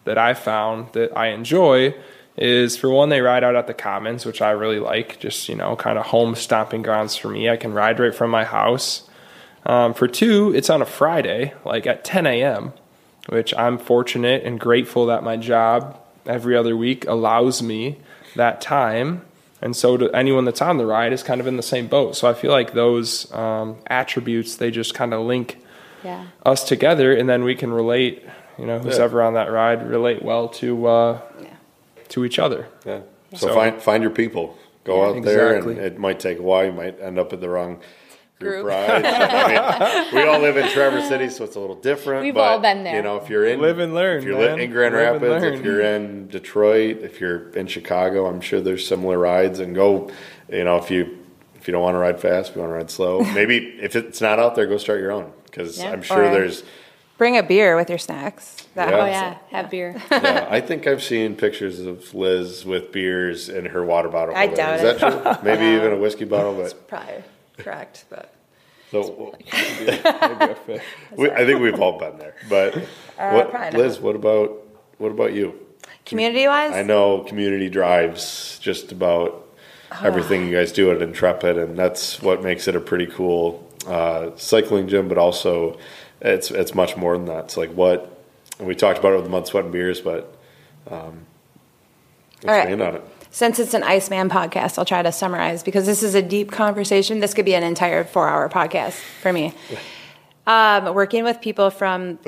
that 0.03 0.17
I 0.17 0.33
found 0.33 0.93
that 0.93 1.17
I 1.17 1.27
enjoy, 1.27 1.95
is 2.37 2.77
for 2.77 2.89
one, 2.89 3.09
they 3.09 3.21
ride 3.21 3.43
out 3.43 3.55
at 3.55 3.67
the 3.67 3.73
commons, 3.73 4.25
which 4.25 4.41
I 4.41 4.51
really 4.51 4.79
like. 4.79 5.19
Just 5.19 5.49
you 5.49 5.55
know, 5.55 5.75
kind 5.75 5.97
of 5.97 6.07
home 6.07 6.35
stomping 6.35 6.83
grounds 6.83 7.15
for 7.15 7.29
me. 7.29 7.49
I 7.49 7.57
can 7.57 7.73
ride 7.73 7.99
right 7.99 8.13
from 8.13 8.29
my 8.29 8.43
house. 8.43 9.09
Um, 9.65 9.93
for 9.93 10.07
two, 10.07 10.53
it's 10.55 10.69
on 10.69 10.81
a 10.81 10.85
Friday, 10.85 11.53
like 11.65 11.87
at 11.87 12.05
10 12.05 12.25
a.m., 12.25 12.73
which 13.27 13.53
I'm 13.55 13.77
fortunate 13.77 14.43
and 14.43 14.59
grateful 14.59 15.07
that 15.07 15.23
my 15.23 15.35
job 15.35 15.99
every 16.25 16.55
other 16.55 16.77
week 16.77 17.05
allows 17.05 17.61
me 17.61 17.97
that 18.37 18.61
time. 18.61 19.21
And 19.61 19.75
so 19.75 19.97
to 19.97 20.09
anyone 20.15 20.45
that's 20.45 20.61
on 20.61 20.77
the 20.77 20.85
ride 20.85 21.11
is 21.13 21.23
kind 21.23 21.41
of 21.41 21.47
in 21.47 21.57
the 21.57 21.63
same 21.63 21.87
boat. 21.87 22.15
So 22.15 22.27
I 22.29 22.33
feel 22.33 22.51
like 22.51 22.73
those 22.73 23.31
um, 23.33 23.77
attributes, 23.87 24.55
they 24.55 24.71
just 24.71 24.93
kind 24.93 25.13
of 25.13 25.25
link 25.25 25.57
Yeah. 26.03 26.27
us 26.45 26.63
together 26.63 27.13
and 27.15 27.27
then 27.27 27.43
we 27.43 27.55
can 27.55 27.73
relate, 27.73 28.23
you 28.57 28.65
know, 28.65 28.79
who's 28.79 28.97
Yeah. 28.99 29.05
ever 29.05 29.21
on 29.21 29.33
that 29.33 29.51
ride, 29.51 29.87
relate 29.89 30.21
well 30.23 30.47
to, 30.49 30.85
uh, 30.87 31.19
to 32.09 32.23
each 32.23 32.39
other. 32.39 32.67
Yeah. 32.85 32.99
So, 33.33 33.47
So- 33.47 33.53
find 33.53 33.81
find 33.81 34.01
your 34.03 34.11
people. 34.13 34.55
Go 34.85 35.03
out 35.03 35.21
there, 35.23 35.53
and 35.57 35.77
it 35.77 35.97
might 35.99 36.17
take 36.17 36.39
a 36.39 36.41
while. 36.41 36.63
You 36.65 36.71
might 36.71 36.97
end 37.01 37.19
up 37.19 37.33
at 37.33 37.41
the 37.41 37.49
wrong 37.49 37.79
group, 38.39 38.63
Group. 38.63 38.67
ride. 38.67 39.05
I 39.05 40.11
mean, 40.11 40.15
we 40.23 40.29
all 40.29 40.39
live 40.39 40.57
in 40.57 40.67
Traverse 40.69 41.07
City, 41.07 41.29
so 41.29 41.43
it's 41.43 41.55
a 41.55 41.59
little 41.59 41.75
different. 41.75 42.23
We've 42.23 42.33
but, 42.33 42.41
all 42.41 42.59
been 42.59 42.83
there. 42.83 42.95
You 42.95 43.01
know, 43.01 43.17
if 43.17 43.29
you're 43.29 43.45
in 43.45 43.59
Live 43.61 43.79
and 43.79 43.93
learn, 43.93 44.19
If 44.19 44.23
you're 44.25 44.37
man. 44.37 44.59
in 44.59 44.71
Grand 44.71 44.93
Live 44.95 45.21
Rapids, 45.21 45.59
if 45.59 45.65
you're 45.65 45.81
in 45.81 46.27
Detroit, 46.27 46.97
if 47.01 47.19
you're 47.19 47.49
in 47.49 47.67
Chicago, 47.67 48.27
I'm 48.27 48.41
sure 48.41 48.61
there's 48.61 48.85
similar 48.87 49.17
rides. 49.17 49.59
And 49.59 49.73
go, 49.75 50.11
you 50.51 50.63
know, 50.63 50.77
if 50.77 50.91
you 50.91 51.17
if 51.55 51.67
you 51.67 51.71
don't 51.71 51.81
want 51.81 51.95
to 51.95 51.99
ride 51.99 52.19
fast, 52.19 52.51
if 52.51 52.55
you 52.55 52.61
want 52.61 52.71
to 52.71 52.75
ride 52.75 52.89
slow, 52.91 53.21
maybe 53.33 53.57
if 53.81 53.95
it's 53.95 54.21
not 54.21 54.39
out 54.39 54.55
there, 54.55 54.67
go 54.67 54.77
start 54.77 54.99
your 54.99 55.11
own 55.11 55.31
because 55.45 55.79
Yeah. 55.79 55.91
I'm 55.91 56.01
sure 56.01 56.25
Or- 56.25 56.31
there's. 56.31 56.63
Bring 57.17 57.35
a 57.35 57.41
beer 57.41 57.75
with 57.75 57.89
your 57.89 57.97
snacks. 57.97 58.67
That 58.75 58.89
Yeah. 58.89 58.95
Oh 58.95 59.05
helps. 59.05 59.11
yeah, 59.51 59.57
have 59.57 59.71
beer. 59.71 59.99
Yeah, 60.11 60.47
I 60.51 60.61
think 60.61 60.85
I've 60.85 61.01
seen 61.01 61.35
pictures 61.35 61.79
of 61.79 62.13
Liz 62.13 62.63
with 62.63 62.91
beers 62.91 63.49
in 63.49 63.65
her 63.65 63.83
water 63.83 64.07
bottle. 64.07 64.35
I 64.35 64.45
doubt 64.45 64.75
Is 64.75 64.83
it. 64.83 64.99
that 64.99 65.23
true? 65.41 65.43
Maybe 65.43 65.65
even 65.75 65.93
a 65.93 65.97
whiskey 65.97 66.25
bottle, 66.25 66.53
but 66.53 66.87
Probably 66.87 67.23
correct, 67.57 68.05
but 68.09 68.33
so 68.91 69.35
Maybe 69.51 69.99
a 69.99 70.55
fit. 70.55 70.81
we, 71.17 71.29
I 71.29 71.45
think 71.45 71.59
we've 71.59 71.79
all 71.79 71.99
been 71.99 72.17
there. 72.17 72.35
But 72.49 72.75
what, 73.17 73.51
probably. 73.51 73.79
Liz, 73.79 73.99
what 73.99 74.15
about 74.15 74.65
what 74.97 75.11
about 75.11 75.33
you? 75.33 75.59
community 76.05 76.47
wise, 76.47 76.71
I 76.71 76.83
know 76.83 77.19
community 77.19 77.69
drives 77.69 78.59
just 78.59 78.91
about 78.91 79.45
everything 80.01 80.47
you 80.47 80.55
guys 80.55 80.71
do 80.71 80.89
at 80.91 81.01
Intrepid, 81.01 81.57
and 81.57 81.77
that's 81.77 82.21
what 82.21 82.41
makes 82.43 82.67
it 82.67 82.75
a 82.75 82.79
pretty 82.79 83.07
cool 83.07 83.69
uh, 83.85 84.31
cycling 84.37 84.87
gym. 84.87 85.07
But 85.09 85.17
also, 85.17 85.77
it's 86.21 86.49
it's 86.49 86.73
much 86.73 86.95
more 86.95 87.17
than 87.17 87.25
that. 87.25 87.45
It's 87.45 87.57
like 87.57 87.71
what 87.71 88.17
and 88.59 88.67
we 88.67 88.75
talked 88.75 88.99
about 88.99 89.13
it 89.13 89.15
with 89.17 89.25
the 89.25 89.29
mud, 89.29 89.47
sweat, 89.47 89.65
and 89.65 89.73
beers, 89.73 90.01
but 90.01 90.35
um, 90.89 91.25
All 92.43 92.51
right. 92.51 92.59
expand 92.69 92.81
on 92.81 92.95
it. 92.95 93.03
Since 93.29 93.59
it's 93.59 93.73
an 93.73 93.83
Iceman 93.83 94.29
podcast, 94.29 94.77
I'll 94.77 94.85
try 94.85 95.01
to 95.01 95.11
summarize 95.11 95.63
because 95.63 95.85
this 95.85 96.03
is 96.03 96.15
a 96.15 96.21
deep 96.21 96.51
conversation. 96.51 97.19
This 97.19 97.33
could 97.33 97.45
be 97.45 97.55
an 97.55 97.63
entire 97.63 98.03
four 98.03 98.27
hour 98.27 98.49
podcast 98.49 98.99
for 99.21 99.31
me. 99.33 99.53
Um, 100.45 100.93
working 100.93 101.23
with 101.23 101.41
people 101.41 101.69
from. 101.69 102.19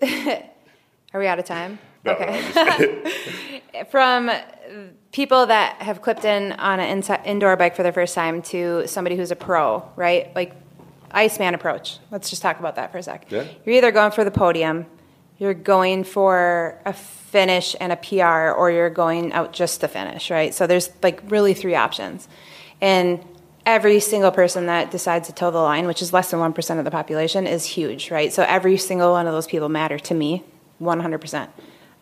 Are 0.02 1.20
we 1.20 1.26
out 1.26 1.38
of 1.38 1.44
time? 1.44 1.78
No, 2.04 2.12
okay. 2.12 3.02
no, 3.74 3.84
from 3.90 4.30
people 5.12 5.46
that 5.46 5.80
have 5.80 6.02
clipped 6.02 6.24
in 6.24 6.52
on 6.52 6.80
an 6.80 7.00
insi- 7.00 7.24
indoor 7.24 7.56
bike 7.56 7.76
for 7.76 7.82
the 7.84 7.92
first 7.92 8.14
time 8.14 8.42
to 8.42 8.86
somebody 8.86 9.16
who's 9.16 9.30
a 9.30 9.36
pro, 9.36 9.88
right? 9.96 10.34
Like 10.34 10.54
Iceman 11.12 11.54
approach. 11.54 11.98
Let's 12.10 12.30
just 12.30 12.42
talk 12.42 12.58
about 12.58 12.74
that 12.76 12.90
for 12.90 12.98
a 12.98 13.02
sec. 13.02 13.26
Yeah. 13.30 13.44
You're 13.64 13.76
either 13.76 13.92
going 13.92 14.10
for 14.10 14.24
the 14.24 14.32
podium, 14.32 14.86
you're 15.38 15.54
going 15.54 16.04
for 16.04 16.78
a 16.84 16.92
finish 16.92 17.74
and 17.80 17.92
a 17.92 17.96
PR, 17.96 18.56
or 18.56 18.70
you're 18.70 18.90
going 18.90 19.32
out 19.32 19.52
just 19.52 19.80
to 19.80 19.88
finish, 19.88 20.30
right? 20.30 20.54
So 20.54 20.66
there's 20.66 20.90
like 21.02 21.20
really 21.28 21.54
three 21.54 21.74
options. 21.74 22.28
And 22.80 23.24
every 23.66 24.00
single 24.00 24.30
person 24.30 24.66
that 24.66 24.90
decides 24.90 25.28
to 25.28 25.34
toe 25.34 25.50
the 25.50 25.58
line, 25.58 25.86
which 25.86 26.02
is 26.02 26.12
less 26.12 26.30
than 26.30 26.40
1% 26.40 26.78
of 26.78 26.84
the 26.84 26.90
population, 26.90 27.46
is 27.46 27.64
huge, 27.64 28.10
right? 28.10 28.32
So 28.32 28.44
every 28.44 28.76
single 28.76 29.12
one 29.12 29.26
of 29.26 29.32
those 29.32 29.46
people 29.46 29.68
matter 29.68 29.98
to 29.98 30.14
me 30.14 30.44
100%. 30.80 31.48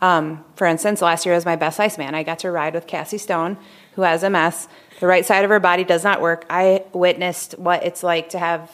Um, 0.00 0.44
for 0.56 0.66
instance, 0.66 1.00
last 1.00 1.24
year 1.24 1.34
was 1.34 1.44
my 1.44 1.54
best 1.54 1.78
Iceman. 1.78 2.14
I 2.14 2.24
got 2.24 2.40
to 2.40 2.50
ride 2.50 2.74
with 2.74 2.88
Cassie 2.88 3.18
Stone, 3.18 3.56
who 3.94 4.02
has 4.02 4.22
MS. 4.22 4.66
The 4.98 5.06
right 5.06 5.24
side 5.24 5.44
of 5.44 5.50
her 5.50 5.60
body 5.60 5.84
does 5.84 6.02
not 6.02 6.20
work. 6.20 6.44
I 6.50 6.84
witnessed 6.92 7.58
what 7.58 7.84
it's 7.84 8.02
like 8.02 8.28
to 8.30 8.38
have 8.38 8.70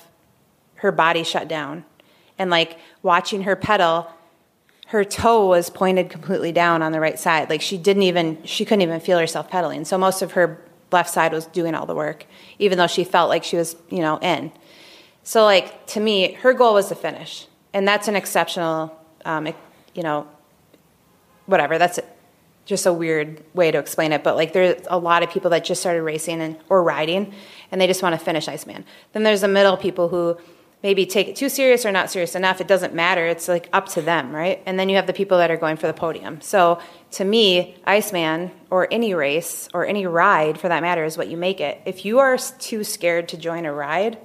her 0.77 0.91
body 0.91 1.23
shut 1.23 1.47
down. 1.47 1.85
And 2.39 2.51
like 2.51 2.79
watching 3.03 3.43
her 3.43 3.57
pedal, 3.57 4.11
her 4.89 5.05
toe 5.05 5.47
was 5.47 5.69
pointed 5.69 6.09
completely 6.09 6.51
down 6.51 6.81
on 6.81 6.93
the 6.93 7.01
right 7.01 7.19
side. 7.19 7.51
Like 7.51 7.61
she 7.61 7.77
didn't 7.77 8.05
even, 8.05 8.43
she 8.45 8.65
couldn't 8.65 8.81
even 8.81 9.01
feel 9.01 9.19
herself 9.19 9.51
pedaling. 9.51 9.85
So 9.85 9.99
most 9.99 10.23
of 10.23 10.33
her 10.33 10.63
left 10.91 11.11
side 11.11 11.31
was 11.31 11.45
doing 11.47 11.75
all 11.75 11.85
the 11.85 11.95
work, 11.95 12.25
even 12.59 12.79
though 12.79 12.87
she 12.87 13.05
felt 13.05 13.29
like 13.29 13.45
she 13.45 13.57
was, 13.57 13.77
you 13.91 13.99
know, 13.99 14.19
in. 14.21 14.51
So 15.25 15.45
like 15.45 15.87
to 15.89 16.01
me, 16.01 16.33
her 16.35 16.55
goal 16.55 16.73
was 16.73 16.89
to 16.89 16.95
finish. 16.95 17.47
And 17.75 17.87
that's 17.87 18.09
an 18.09 18.17
exceptional, 18.17 18.99
um, 19.27 19.49
you 19.95 20.03
know, 20.03 20.27
whatever. 21.45 21.77
That's 21.77 22.01
just 22.65 22.87
a 22.87 22.93
weird 22.93 23.43
way 23.53 23.71
to 23.71 23.79
explain 23.79 24.13
it. 24.13 24.25
But 24.25 24.37
like 24.37 24.55
there's 24.55 24.87
a 24.89 24.99
lot 24.99 25.23
of 25.23 25.29
people 25.29 25.51
that 25.51 25.67
just 25.67 25.83
started 25.83 26.03
racing 26.03 26.41
and 26.41 26.57
or 26.71 26.83
riding, 26.83 27.35
and 27.71 27.79
they 27.79 27.87
just 27.87 28.03
want 28.03 28.19
to 28.19 28.25
finish 28.25 28.49
Iceman. 28.49 28.87
Then 29.13 29.23
there's 29.23 29.43
the 29.43 29.49
middle 29.49 29.77
people 29.77 30.09
who 30.09 30.39
maybe 30.83 31.05
take 31.07 31.29
it 31.29 31.37
too 31.37 31.49
serious 31.49 31.85
or 31.85 31.91
not 31.91 32.11
serious 32.11 32.35
enough. 32.35 32.61
It 32.61 32.69
doesn't 32.69 32.95
matter. 32.95 33.27
It's 33.27 33.49
like 33.49 33.69
up 33.73 33.89
to 33.91 34.03
them, 34.03 34.33
right? 34.35 34.63
And 34.65 34.79
then 34.79 34.89
you 34.89 34.97
have 34.97 35.07
the 35.07 35.13
people 35.13 35.39
that 35.39 35.51
are 35.51 35.57
going 35.57 35.77
for 35.77 35.87
the 35.87 35.93
podium. 35.93 36.41
So 36.41 36.81
to 37.13 37.25
me, 37.25 37.77
Iceman 37.85 38.53
or 38.71 38.87
any 38.93 39.15
race 39.15 39.69
or 39.75 39.85
any 39.85 40.07
ride 40.07 40.61
for 40.61 40.69
that 40.69 40.83
matter 40.83 41.05
is 41.05 41.19
what 41.19 41.29
you 41.29 41.37
make 41.37 41.61
it. 41.61 41.81
If 41.85 42.05
you 42.05 42.21
are 42.21 42.39
too 42.39 42.85
scared 42.85 43.29
to 43.31 43.37
join 43.37 43.67
a 43.67 43.73
ride, 43.73 44.19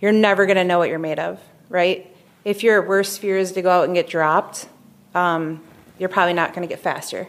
you're 0.00 0.12
never 0.12 0.44
going 0.44 0.56
to 0.56 0.64
know 0.64 0.78
what 0.78 0.88
you're 0.88 0.98
made 0.98 1.18
of, 1.18 1.40
right? 1.68 2.12
If 2.44 2.62
your 2.62 2.82
worst 2.86 3.20
fear 3.20 3.38
is 3.38 3.52
to 3.52 3.62
go 3.62 3.70
out 3.70 3.84
and 3.84 3.94
get 3.94 4.08
dropped, 4.08 4.68
um, 5.14 5.62
you're 5.98 6.08
probably 6.08 6.34
not 6.34 6.52
going 6.52 6.66
to 6.66 6.72
get 6.72 6.82
faster 6.82 7.28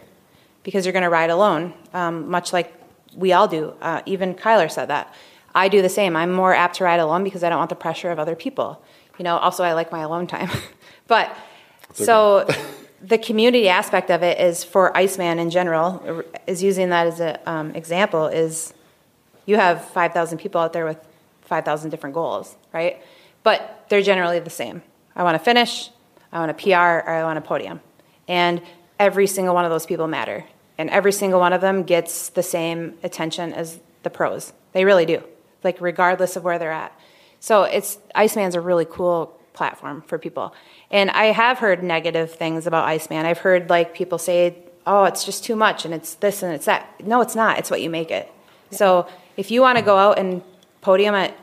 because 0.62 0.84
you're 0.84 0.92
going 0.92 1.04
to 1.04 1.08
ride 1.08 1.30
alone, 1.30 1.72
um, 1.94 2.28
much 2.28 2.52
like 2.52 2.74
we 3.16 3.32
all 3.32 3.48
do. 3.48 3.72
Uh, 3.80 4.02
even 4.04 4.34
Kyler 4.34 4.70
said 4.70 4.86
that. 4.86 5.14
I 5.54 5.68
do 5.68 5.82
the 5.82 5.88
same. 5.88 6.16
I'm 6.16 6.32
more 6.32 6.54
apt 6.54 6.76
to 6.76 6.84
ride 6.84 7.00
alone 7.00 7.24
because 7.24 7.42
I 7.42 7.48
don't 7.48 7.58
want 7.58 7.70
the 7.70 7.76
pressure 7.76 8.10
of 8.10 8.18
other 8.18 8.36
people. 8.36 8.82
You 9.18 9.24
know, 9.24 9.36
also 9.38 9.64
I 9.64 9.72
like 9.72 9.90
my 9.90 10.00
alone 10.00 10.26
time. 10.26 10.50
but 11.06 11.36
so 11.94 12.48
the 13.02 13.18
community 13.18 13.68
aspect 13.68 14.10
of 14.10 14.22
it 14.22 14.40
is 14.40 14.64
for 14.64 14.96
Iceman 14.96 15.38
in 15.38 15.50
general 15.50 16.24
is 16.46 16.62
using 16.62 16.90
that 16.90 17.06
as 17.06 17.20
an 17.20 17.38
um, 17.46 17.74
example 17.74 18.26
is 18.26 18.74
you 19.46 19.56
have 19.56 19.84
5,000 19.90 20.38
people 20.38 20.60
out 20.60 20.72
there 20.72 20.84
with 20.84 20.98
5,000 21.42 21.90
different 21.90 22.14
goals, 22.14 22.54
right? 22.72 23.02
But 23.42 23.86
they're 23.88 24.02
generally 24.02 24.40
the 24.40 24.50
same. 24.50 24.82
I 25.16 25.22
want 25.22 25.36
to 25.36 25.38
finish, 25.38 25.90
I 26.32 26.38
want 26.38 26.50
a 26.50 26.54
PR, 26.54 27.08
or 27.08 27.08
I 27.08 27.22
want 27.24 27.38
a 27.38 27.40
podium. 27.40 27.80
And 28.26 28.60
every 28.98 29.26
single 29.26 29.54
one 29.54 29.64
of 29.64 29.70
those 29.70 29.86
people 29.86 30.06
matter. 30.06 30.44
And 30.76 30.90
every 30.90 31.12
single 31.12 31.40
one 31.40 31.52
of 31.52 31.60
them 31.60 31.82
gets 31.82 32.28
the 32.28 32.42
same 32.42 32.98
attention 33.02 33.52
as 33.52 33.80
the 34.02 34.10
pros. 34.10 34.52
They 34.72 34.84
really 34.84 35.06
do, 35.06 35.24
like 35.64 35.80
regardless 35.80 36.36
of 36.36 36.44
where 36.44 36.58
they're 36.58 36.72
at. 36.72 36.92
So 37.40 37.64
it's 37.64 37.98
Iceman's 38.14 38.54
a 38.54 38.60
really 38.60 38.84
cool 38.84 39.38
platform 39.52 40.02
for 40.06 40.18
people. 40.18 40.54
And 40.90 41.10
I 41.10 41.26
have 41.26 41.58
heard 41.58 41.82
negative 41.82 42.32
things 42.32 42.66
about 42.66 42.84
Iceman. 42.84 43.26
I've 43.26 43.38
heard 43.38 43.68
like 43.68 43.94
people 43.94 44.18
say, 44.18 44.56
"Oh, 44.86 45.04
it's 45.04 45.24
just 45.24 45.44
too 45.44 45.56
much 45.56 45.84
and 45.84 45.92
it's 45.92 46.14
this 46.14 46.42
and 46.42 46.54
it's 46.54 46.66
that." 46.66 47.04
No, 47.04 47.20
it's 47.20 47.34
not. 47.34 47.58
It's 47.58 47.70
what 47.70 47.82
you 47.82 47.90
make 47.90 48.10
it. 48.10 48.30
So, 48.70 49.06
if 49.36 49.50
you 49.50 49.60
want 49.60 49.78
to 49.78 49.84
go 49.84 49.96
out 49.96 50.18
and 50.18 50.42
podium 50.80 51.14
at 51.14 51.34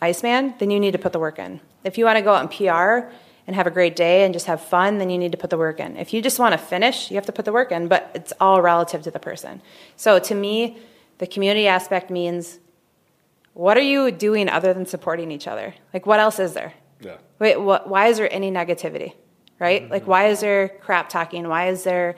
Iceman, 0.00 0.54
then 0.58 0.70
you 0.70 0.78
need 0.78 0.92
to 0.92 0.98
put 0.98 1.12
the 1.12 1.18
work 1.18 1.38
in. 1.38 1.60
If 1.84 1.98
you 1.98 2.04
want 2.04 2.16
to 2.16 2.22
go 2.22 2.32
out 2.34 2.40
and 2.42 2.50
PR 2.50 3.10
and 3.46 3.54
have 3.54 3.66
a 3.66 3.70
great 3.70 3.94
day 3.94 4.24
and 4.24 4.32
just 4.32 4.46
have 4.46 4.60
fun, 4.60 4.98
then 4.98 5.10
you 5.10 5.18
need 5.18 5.32
to 5.32 5.38
put 5.38 5.50
the 5.50 5.58
work 5.58 5.80
in. 5.80 5.96
If 5.96 6.12
you 6.12 6.22
just 6.22 6.38
want 6.38 6.52
to 6.52 6.58
finish, 6.58 7.10
you 7.10 7.16
have 7.16 7.26
to 7.26 7.32
put 7.32 7.44
the 7.44 7.52
work 7.52 7.72
in, 7.72 7.88
but 7.88 8.10
it's 8.14 8.32
all 8.40 8.62
relative 8.62 9.02
to 9.02 9.10
the 9.10 9.18
person. 9.18 9.60
So 9.96 10.18
to 10.18 10.34
me, 10.34 10.78
the 11.18 11.26
community 11.26 11.66
aspect 11.68 12.10
means 12.10 12.58
what 13.54 13.76
are 13.76 13.82
you 13.82 14.10
doing 14.10 14.48
other 14.48 14.74
than 14.74 14.84
supporting 14.84 15.30
each 15.30 15.46
other? 15.48 15.74
Like, 15.92 16.06
what 16.06 16.20
else 16.20 16.38
is 16.38 16.52
there? 16.52 16.74
Yeah. 17.00 17.16
Wait, 17.38 17.56
what, 17.56 17.88
why 17.88 18.08
is 18.08 18.18
there 18.18 18.32
any 18.32 18.50
negativity? 18.50 19.14
Right? 19.58 19.82
Mm-hmm. 19.82 19.92
Like, 19.92 20.06
why 20.06 20.26
is 20.26 20.40
there 20.40 20.68
crap 20.68 21.08
talking? 21.08 21.48
Why 21.48 21.68
is 21.68 21.84
there 21.84 22.16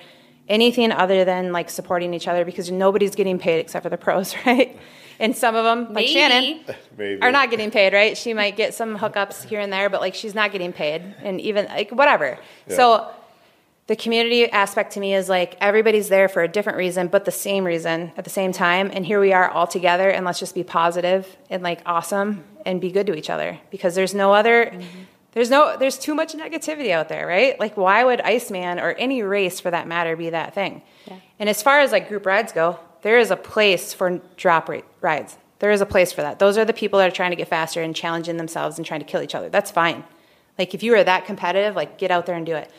anything 0.48 0.92
other 0.92 1.24
than 1.24 1.52
like 1.52 1.68
supporting 1.68 2.14
each 2.14 2.26
other? 2.26 2.44
Because 2.44 2.70
nobody's 2.70 3.14
getting 3.14 3.38
paid 3.38 3.60
except 3.60 3.82
for 3.82 3.90
the 3.90 3.98
pros, 3.98 4.34
right? 4.46 4.78
And 5.18 5.36
some 5.36 5.54
of 5.54 5.64
them, 5.64 5.86
like 5.86 5.94
Maybe. 5.94 6.12
Shannon, 6.12 6.64
Maybe. 6.96 7.22
are 7.22 7.32
not 7.32 7.50
getting 7.50 7.70
paid, 7.70 7.92
right? 7.92 8.16
She 8.16 8.34
might 8.34 8.56
get 8.56 8.74
some 8.74 8.98
hookups 8.98 9.44
here 9.44 9.60
and 9.60 9.72
there, 9.72 9.88
but 9.88 10.00
like 10.00 10.14
she's 10.14 10.34
not 10.34 10.52
getting 10.52 10.72
paid, 10.72 11.02
and 11.22 11.40
even 11.40 11.66
like 11.66 11.90
whatever. 11.90 12.38
So 12.68 13.10
the 13.86 13.96
community 13.96 14.50
aspect 14.50 14.92
to 14.94 15.00
me 15.00 15.14
is 15.14 15.28
like 15.28 15.56
everybody's 15.60 16.08
there 16.08 16.28
for 16.28 16.42
a 16.42 16.48
different 16.48 16.78
reason, 16.78 17.06
but 17.08 17.24
the 17.24 17.30
same 17.30 17.64
reason 17.64 18.12
at 18.16 18.24
the 18.24 18.30
same 18.30 18.52
time. 18.52 18.90
And 18.92 19.06
here 19.06 19.20
we 19.20 19.32
are 19.32 19.48
all 19.48 19.66
together, 19.66 20.10
and 20.10 20.24
let's 20.26 20.40
just 20.40 20.54
be 20.54 20.64
positive 20.64 21.36
and 21.50 21.62
like 21.62 21.82
awesome 21.86 22.44
and 22.64 22.80
be 22.80 22.90
good 22.90 23.06
to 23.06 23.14
each 23.14 23.30
other 23.30 23.58
because 23.70 23.94
there's 23.94 24.14
no 24.14 24.32
other. 24.32 24.72
There's 25.32 25.50
no, 25.50 25.76
there's 25.76 25.98
too 25.98 26.14
much 26.14 26.32
negativity 26.32 26.92
out 26.92 27.10
there, 27.10 27.26
right? 27.26 27.60
Like, 27.60 27.76
why 27.76 28.02
would 28.02 28.22
Iceman 28.22 28.80
or 28.80 28.92
any 28.92 29.22
race 29.22 29.60
for 29.60 29.70
that 29.70 29.86
matter 29.86 30.16
be 30.16 30.30
that 30.30 30.54
thing? 30.54 30.80
And 31.38 31.50
as 31.50 31.62
far 31.62 31.80
as 31.80 31.92
like 31.92 32.08
group 32.08 32.24
rides 32.24 32.52
go, 32.52 32.80
there 33.02 33.18
is 33.18 33.30
a 33.30 33.36
place 33.36 33.92
for 33.92 34.18
drop 34.38 34.70
rate 34.70 34.86
rides. 35.02 35.36
There 35.58 35.70
is 35.70 35.82
a 35.82 35.86
place 35.86 36.10
for 36.10 36.22
that. 36.22 36.38
Those 36.38 36.56
are 36.56 36.64
the 36.64 36.72
people 36.72 36.98
that 37.00 37.08
are 37.08 37.14
trying 37.14 37.32
to 37.32 37.36
get 37.36 37.48
faster 37.48 37.82
and 37.82 37.94
challenging 37.94 38.38
themselves 38.38 38.78
and 38.78 38.86
trying 38.86 39.00
to 39.00 39.06
kill 39.06 39.20
each 39.20 39.34
other. 39.34 39.50
That's 39.50 39.70
fine. 39.70 40.04
Like, 40.58 40.72
if 40.72 40.82
you 40.82 40.94
are 40.94 41.04
that 41.04 41.26
competitive, 41.26 41.76
like, 41.76 41.98
get 41.98 42.10
out 42.10 42.24
there 42.24 42.34
and 42.34 42.46
do 42.46 42.56
it. 42.56 42.70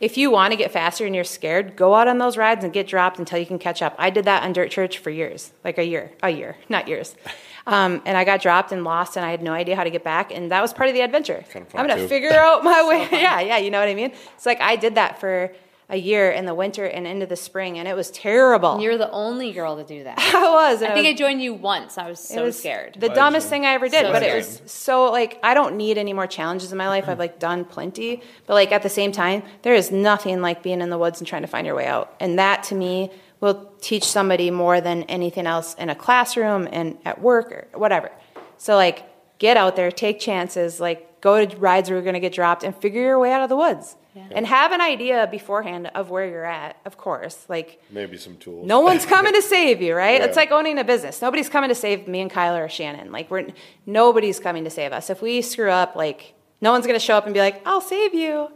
If 0.00 0.16
you 0.16 0.30
want 0.30 0.52
to 0.52 0.56
get 0.56 0.72
faster 0.72 1.04
and 1.04 1.14
you're 1.14 1.24
scared, 1.24 1.76
go 1.76 1.94
out 1.94 2.08
on 2.08 2.16
those 2.16 2.38
rides 2.38 2.64
and 2.64 2.72
get 2.72 2.86
dropped 2.86 3.18
until 3.18 3.38
you 3.38 3.44
can 3.44 3.58
catch 3.58 3.82
up. 3.82 3.94
I 3.98 4.08
did 4.08 4.24
that 4.24 4.42
on 4.42 4.54
Dirt 4.54 4.70
Church 4.70 4.96
for 4.96 5.10
years, 5.10 5.52
like 5.62 5.76
a 5.76 5.84
year, 5.84 6.10
a 6.22 6.30
year, 6.30 6.56
not 6.68 6.88
years. 6.88 7.14
Um, 7.66 8.00
and 8.06 8.16
I 8.16 8.24
got 8.24 8.40
dropped 8.40 8.72
and 8.72 8.84
lost, 8.84 9.16
and 9.16 9.24
I 9.24 9.30
had 9.30 9.42
no 9.42 9.52
idea 9.52 9.76
how 9.76 9.84
to 9.84 9.90
get 9.90 10.02
back. 10.02 10.32
And 10.32 10.50
that 10.50 10.62
was 10.62 10.72
part 10.72 10.88
of 10.88 10.94
the 10.94 11.02
adventure. 11.02 11.44
Kinda 11.52 11.68
I'm 11.74 11.86
going 11.86 12.00
to 12.00 12.08
figure 12.08 12.32
out 12.32 12.64
my 12.64 12.82
way. 12.88 13.06
yeah, 13.12 13.38
yeah, 13.40 13.58
you 13.58 13.70
know 13.70 13.78
what 13.78 13.88
I 13.88 13.94
mean? 13.94 14.12
It's 14.34 14.46
like 14.46 14.60
I 14.62 14.76
did 14.76 14.94
that 14.94 15.20
for 15.20 15.54
a 15.90 15.96
year 15.96 16.30
in 16.30 16.46
the 16.46 16.54
winter 16.54 16.84
and 16.86 17.06
into 17.06 17.26
the 17.26 17.36
spring, 17.36 17.78
and 17.78 17.86
it 17.86 17.94
was 17.94 18.10
terrible. 18.10 18.80
You're 18.80 18.96
the 18.96 19.10
only 19.10 19.52
girl 19.52 19.76
to 19.76 19.84
do 19.84 20.04
that. 20.04 20.18
I 20.34 20.50
was. 20.70 20.80
and 20.82 20.92
I 20.92 20.94
think 20.94 21.06
I 21.08 21.14
joined 21.14 21.42
you 21.42 21.52
once. 21.52 21.98
I 21.98 22.08
was 22.08 22.20
it 22.20 22.34
so 22.34 22.44
was 22.44 22.58
scared. 22.58 22.96
The 22.98 23.08
dumbest 23.08 23.48
thing 23.48 23.66
I 23.66 23.74
ever 23.74 23.88
did, 23.88 24.06
So 24.06 24.12
but 24.12 24.22
it 24.22 24.34
was 24.34 24.62
so 24.66 25.10
like 25.10 25.38
I 25.42 25.54
don't 25.54 25.76
need 25.76 25.98
any 25.98 26.12
more 26.12 26.26
challenges 26.26 26.72
in 26.72 26.78
my 26.78 26.88
life. 26.88 27.08
I've 27.08 27.18
like 27.18 27.38
done 27.38 27.64
plenty, 27.64 28.22
but 28.46 28.54
like 28.54 28.72
at 28.72 28.82
the 28.82 28.88
same 28.88 29.12
time, 29.12 29.42
there 29.62 29.74
is 29.74 29.90
nothing 29.90 30.40
like 30.40 30.62
being 30.62 30.80
in 30.80 30.90
the 30.90 30.98
woods 30.98 31.20
and 31.20 31.26
trying 31.26 31.42
to 31.42 31.48
find 31.48 31.66
your 31.66 31.74
way 31.76 31.86
out. 31.86 32.14
And 32.20 32.38
that 32.38 32.62
to 32.64 32.74
me 32.74 33.10
will 33.40 33.72
teach 33.80 34.04
somebody 34.04 34.50
more 34.50 34.80
than 34.80 35.02
anything 35.04 35.46
else 35.46 35.74
in 35.74 35.88
a 35.88 35.94
classroom 35.94 36.68
and 36.70 36.98
at 37.04 37.20
work 37.20 37.50
or 37.50 37.78
whatever. 37.78 38.10
So 38.58 38.76
like 38.76 39.04
get 39.38 39.56
out 39.56 39.74
there, 39.76 39.90
take 39.90 40.20
chances, 40.20 40.78
like 40.80 41.20
go 41.20 41.44
to 41.44 41.56
rides 41.56 41.88
where 41.88 41.96
you're 41.96 42.04
going 42.04 42.14
to 42.14 42.20
get 42.20 42.32
dropped 42.32 42.62
and 42.62 42.76
figure 42.76 43.00
your 43.00 43.18
way 43.18 43.32
out 43.32 43.42
of 43.42 43.48
the 43.48 43.56
woods. 43.56 43.96
And 44.32 44.46
have 44.46 44.72
an 44.72 44.80
idea 44.80 45.26
beforehand 45.30 45.90
of 45.94 46.10
where 46.10 46.26
you're 46.26 46.44
at, 46.44 46.76
of 46.84 46.96
course. 46.96 47.44
Like 47.48 47.82
Maybe 47.90 48.16
some 48.16 48.36
tools. 48.36 48.66
no 48.66 48.80
one's 48.80 49.04
coming 49.06 49.32
to 49.34 49.42
save 49.42 49.80
you, 49.82 49.94
right? 49.94 50.20
Yeah. 50.20 50.26
It's 50.26 50.36
like 50.36 50.50
owning 50.52 50.78
a 50.78 50.84
business. 50.84 51.20
Nobody's 51.22 51.48
coming 51.48 51.68
to 51.68 51.74
save 51.74 52.06
me 52.08 52.20
and 52.20 52.30
Kyla 52.30 52.62
or 52.62 52.68
Shannon. 52.68 53.10
Like 53.12 53.30
we're 53.30 53.46
nobody's 53.86 54.38
coming 54.40 54.64
to 54.64 54.70
save 54.70 54.92
us. 54.92 55.10
If 55.10 55.22
we 55.22 55.42
screw 55.42 55.70
up, 55.70 55.96
like 55.96 56.34
no 56.60 56.72
one's 56.72 56.86
going 56.86 56.98
to 56.98 57.04
show 57.04 57.16
up 57.16 57.24
and 57.24 57.32
be 57.34 57.40
like, 57.40 57.60
"I'll 57.66 57.80
save 57.80 58.12
you," 58.14 58.50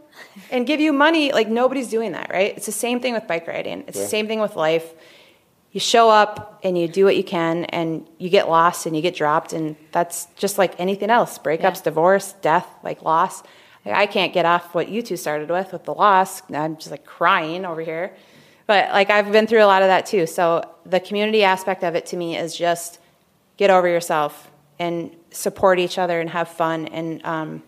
and 0.51 0.65
give 0.67 0.79
you 0.79 0.93
money. 0.93 1.31
Like 1.31 1.47
nobody's 1.49 1.89
doing 1.89 2.11
that, 2.13 2.29
right? 2.31 2.55
It's 2.55 2.67
the 2.67 2.71
same 2.71 2.99
thing 2.99 3.13
with 3.13 3.27
bike 3.27 3.47
riding. 3.47 3.83
It's 3.87 3.99
the 3.99 4.05
same 4.07 4.27
thing 4.27 4.39
with 4.41 4.55
life. 4.55 4.93
You 5.71 5.79
show 5.81 6.09
up 6.09 6.61
and 6.63 6.77
you 6.77 6.87
do 6.87 7.03
what 7.03 7.17
you 7.17 7.23
can, 7.23 7.65
and 7.65 8.07
you 8.17 8.29
get 8.29 8.47
lost 8.47 8.85
and 8.85 8.95
you 8.95 9.01
get 9.01 9.13
dropped, 9.15 9.51
and 9.51 9.75
that's 9.91 10.27
just 10.37 10.57
like 10.57 10.79
anything 10.79 11.09
else: 11.09 11.37
breakups, 11.39 11.77
Yeah. 11.79 11.83
divorce, 11.91 12.33
death, 12.41 12.67
like 12.83 13.01
loss. 13.01 13.43
Like, 13.85 13.95
I 13.95 14.05
can't 14.07 14.33
get 14.33 14.45
off 14.45 14.73
what 14.73 14.89
you 14.89 15.01
two 15.01 15.15
started 15.17 15.49
with 15.49 15.71
with 15.71 15.83
the 15.85 15.93
loss. 15.93 16.41
I'm 16.51 16.77
just 16.77 16.91
like 16.91 17.05
crying 17.05 17.65
over 17.65 17.81
here. 17.81 18.13
But 18.67 18.91
like 18.91 19.11
I've 19.11 19.31
been 19.31 19.45
through 19.45 19.63
a 19.63 19.67
lot 19.67 19.83
of 19.83 19.89
that 19.89 20.07
too. 20.07 20.25
So 20.25 20.67
the 20.85 20.99
community 20.99 21.43
aspect 21.43 21.83
of 21.83 21.93
it 21.95 22.07
to 22.07 22.17
me 22.17 22.35
is 22.35 22.55
just 22.55 22.99
get 23.57 23.69
over 23.69 23.87
yourself 23.87 24.49
and 24.79 25.15
support 25.29 25.77
each 25.79 25.97
other 25.99 26.19
and 26.19 26.29
have 26.31 26.47
fun 26.49 26.87
and 26.87 27.23
um, 27.25 27.63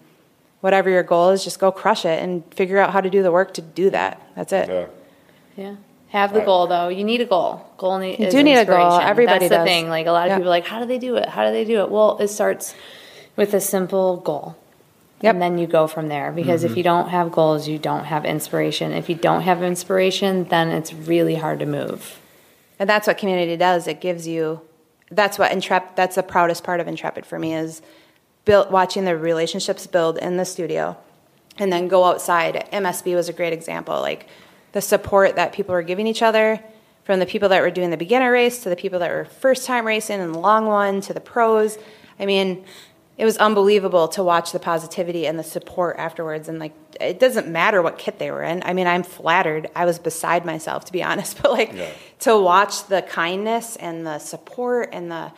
whatever 0.61 0.89
your 0.89 1.03
goal 1.03 1.29
is, 1.29 1.43
just 1.43 1.59
go 1.59 1.71
crush 1.71 2.03
it 2.03 2.21
and 2.23 2.43
figure 2.53 2.79
out 2.79 2.91
how 2.91 2.99
to 3.01 3.09
do 3.11 3.21
the 3.21 3.31
work 3.31 3.53
to 3.53 3.61
do 3.61 3.91
that. 3.91 4.19
That's 4.35 4.51
it. 4.53 4.67
Yeah. 4.69 4.85
Yeah. 5.55 5.75
Have 6.09 6.33
the 6.33 6.41
goal 6.41 6.65
though. 6.67 6.87
You 6.87 7.03
need 7.03 7.21
a 7.21 7.25
goal. 7.25 7.63
Goal 7.77 7.99
need, 7.99 8.19
You 8.19 8.25
is 8.27 8.33
do 8.33 8.41
need 8.41 8.55
a 8.57 8.65
goal. 8.65 8.75
inspiration. 8.77 9.07
Everybody 9.09 9.47
That's 9.49 9.61
the 9.61 9.65
thing. 9.65 9.89
Like 9.89 10.07
a 10.07 10.11
lot 10.11 10.23
of 10.25 10.29
Yeah. 10.31 10.37
people 10.37 10.47
are 10.47 10.49
like, 10.49 10.65
how 10.65 10.79
do 10.79 10.85
they 10.87 10.97
do 10.97 11.15
it? 11.17 11.29
How 11.29 11.45
do 11.45 11.51
they 11.51 11.63
do 11.63 11.81
it? 11.81 11.91
Well, 11.91 12.17
it 12.17 12.29
starts 12.29 12.73
with 13.35 13.53
a 13.53 13.59
simple 13.61 14.17
goal. 14.17 14.55
Yep. 15.21 15.33
And 15.33 15.41
then 15.41 15.57
you 15.57 15.65
go 15.65 15.87
from 15.87 16.09
there 16.09 16.31
because 16.31 16.63
if 16.63 16.71
mm-hmm. 16.71 16.77
you 16.77 16.83
don't 16.83 17.09
have 17.09 17.31
goals, 17.31 17.67
you 17.67 17.79
don't 17.79 18.05
have 18.05 18.23
inspiration. 18.23 18.91
If 18.91 19.09
you 19.09 19.15
don't 19.15 19.41
have 19.41 19.63
inspiration, 19.63 20.43
then 20.45 20.69
it's 20.69 20.93
really 20.93 21.35
hard 21.35 21.59
to 21.59 21.65
move. 21.65 22.19
And 22.77 22.87
that's 22.87 23.07
what 23.07 23.17
community 23.17 23.57
does. 23.57 23.87
It 23.87 23.99
gives 23.99 24.27
you. 24.27 24.61
That's 25.09 25.39
what 25.39 25.51
Intrepid. 25.51 25.95
That's 25.95 26.15
the 26.15 26.23
proudest 26.23 26.63
part 26.63 26.79
of 26.79 26.87
Intrepid 26.87 27.25
for 27.25 27.39
me 27.39 27.55
is 27.55 27.81
built 28.45 28.69
watching 28.69 29.05
the 29.05 29.17
relationships 29.17 29.87
build 29.87 30.17
in 30.17 30.37
the 30.37 30.45
studio, 30.45 30.97
and 31.57 31.73
then 31.73 31.87
go 31.87 32.05
outside. 32.05 32.67
MSB 32.71 33.15
was 33.15 33.27
a 33.27 33.33
great 33.33 33.53
example. 33.53 33.99
Like 33.99 34.27
the 34.73 34.81
support 34.81 35.35
that 35.35 35.51
people 35.51 35.73
were 35.73 35.81
giving 35.81 36.05
each 36.05 36.21
other, 36.21 36.61
from 37.07 37.19
the 37.19 37.25
people 37.25 37.47
that 37.47 37.61
were 37.61 37.71
doing 37.71 37.89
the 37.89 37.95
beginner 37.95 38.29
race 38.29 38.63
to 38.63 38.69
the 38.69 38.75
people 38.75 38.99
that 38.99 39.09
were 39.09 39.23
first 39.23 39.65
time 39.65 39.87
racing 39.87 40.19
and 40.19 40.35
the 40.35 40.39
long 40.39 40.65
one 40.65 40.99
to 40.99 41.13
the 41.13 41.21
pros. 41.21 41.77
I 42.19 42.25
mean, 42.25 42.65
it 43.17 43.25
was 43.25 43.37
unbelievable 43.37 44.07
to 44.09 44.23
watch 44.23 44.51
the 44.51 44.59
positivity 44.59 45.25
and 45.25 45.39
the 45.39 45.43
support 45.43 45.97
afterwards. 45.97 46.47
And 46.47 46.59
like, 46.59 46.73
it 47.01 47.19
doesn't 47.19 47.47
matter 47.47 47.81
what 47.81 47.97
kit 47.97 48.19
they 48.19 48.29
were 48.29 48.43
in. 48.43 48.61
I 48.63 48.73
mean, 48.73 48.85
I'm 48.85 49.01
flattered. 49.01 49.69
I 49.75 49.85
was 49.85 49.97
beside 49.97 50.45
myself, 50.45 50.85
to 50.85 50.91
be 50.93 51.01
honest. 51.09 51.41
But 51.41 51.51
like, 51.51 51.73
Yeah. 51.73 51.89
to 52.19 52.37
watch 52.37 52.87
the 52.87 53.01
kindness 53.01 53.75
and 53.77 54.05
the 54.05 54.19
support 54.19 54.89
and 54.93 55.11
the, 55.11 55.31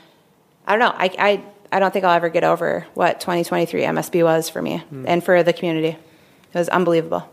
I 0.67 0.77
don't 0.77 0.79
know. 0.79 0.93
I, 0.95 1.15
I, 1.17 1.43
I 1.71 1.79
don't 1.79 1.93
think 1.93 2.03
I'll 2.03 2.15
ever 2.15 2.29
get 2.29 2.43
over 2.43 2.85
what 2.95 3.21
2023 3.21 3.81
MSB 3.83 4.23
was 4.23 4.49
for 4.49 4.61
me 4.61 4.79
hmm. 4.79 5.05
and 5.07 5.23
for 5.23 5.41
the 5.41 5.53
community. 5.53 5.97
It 6.53 6.57
was 6.57 6.67
unbelievable. 6.69 7.29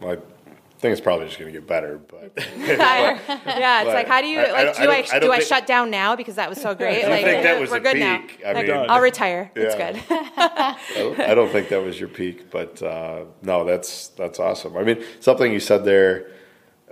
Well, 0.00 0.12
I 0.12 0.35
think 0.78 0.92
it's 0.92 1.00
probably 1.00 1.26
just 1.26 1.38
going 1.38 1.52
to 1.52 1.58
get 1.58 1.66
better, 1.66 1.98
but 1.98 2.32
yeah, 2.58 3.16
it's 3.18 3.86
But 3.86 3.94
like, 3.94 4.06
how 4.08 4.20
do 4.20 4.26
you 4.26 4.40
I- 4.40 4.44
I 4.44 4.50
like? 4.64 4.76
don't- 4.76 4.88
I 4.88 4.92
I, 4.92 5.06
I 5.16 5.18
do 5.20 5.32
I 5.32 5.36
think- 5.38 5.48
shut 5.48 5.66
down 5.66 5.90
now 5.90 6.16
because 6.16 6.34
that 6.36 6.48
was 6.48 6.60
so 6.60 6.74
great? 6.74 7.04
I 7.04 7.08
like, 7.08 7.24
think 7.24 7.42
that 7.44 7.60
was 7.60 7.70
we're 7.70 7.76
a 7.78 7.80
good 7.80 7.94
peak. 7.94 8.40
now. 8.42 8.48
I 8.50 8.52
Like, 8.52 8.66
mean- 8.66 8.86
I'll 8.90 9.00
retire. 9.00 9.50
It's 9.54 9.74
good. 9.74 10.02
I 10.10 11.34
don't- 11.34 11.50
think 11.50 11.68
that 11.70 11.82
was 11.82 11.98
your 11.98 12.08
peak, 12.08 12.50
but 12.50 12.82
uh, 12.82 13.24
no, 13.42 13.64
that's 13.64 14.08
that's 14.08 14.38
awesome. 14.40 14.76
I 14.76 14.82
mean, 14.82 15.02
something 15.20 15.52
you 15.52 15.60
said 15.60 15.84
there. 15.84 16.30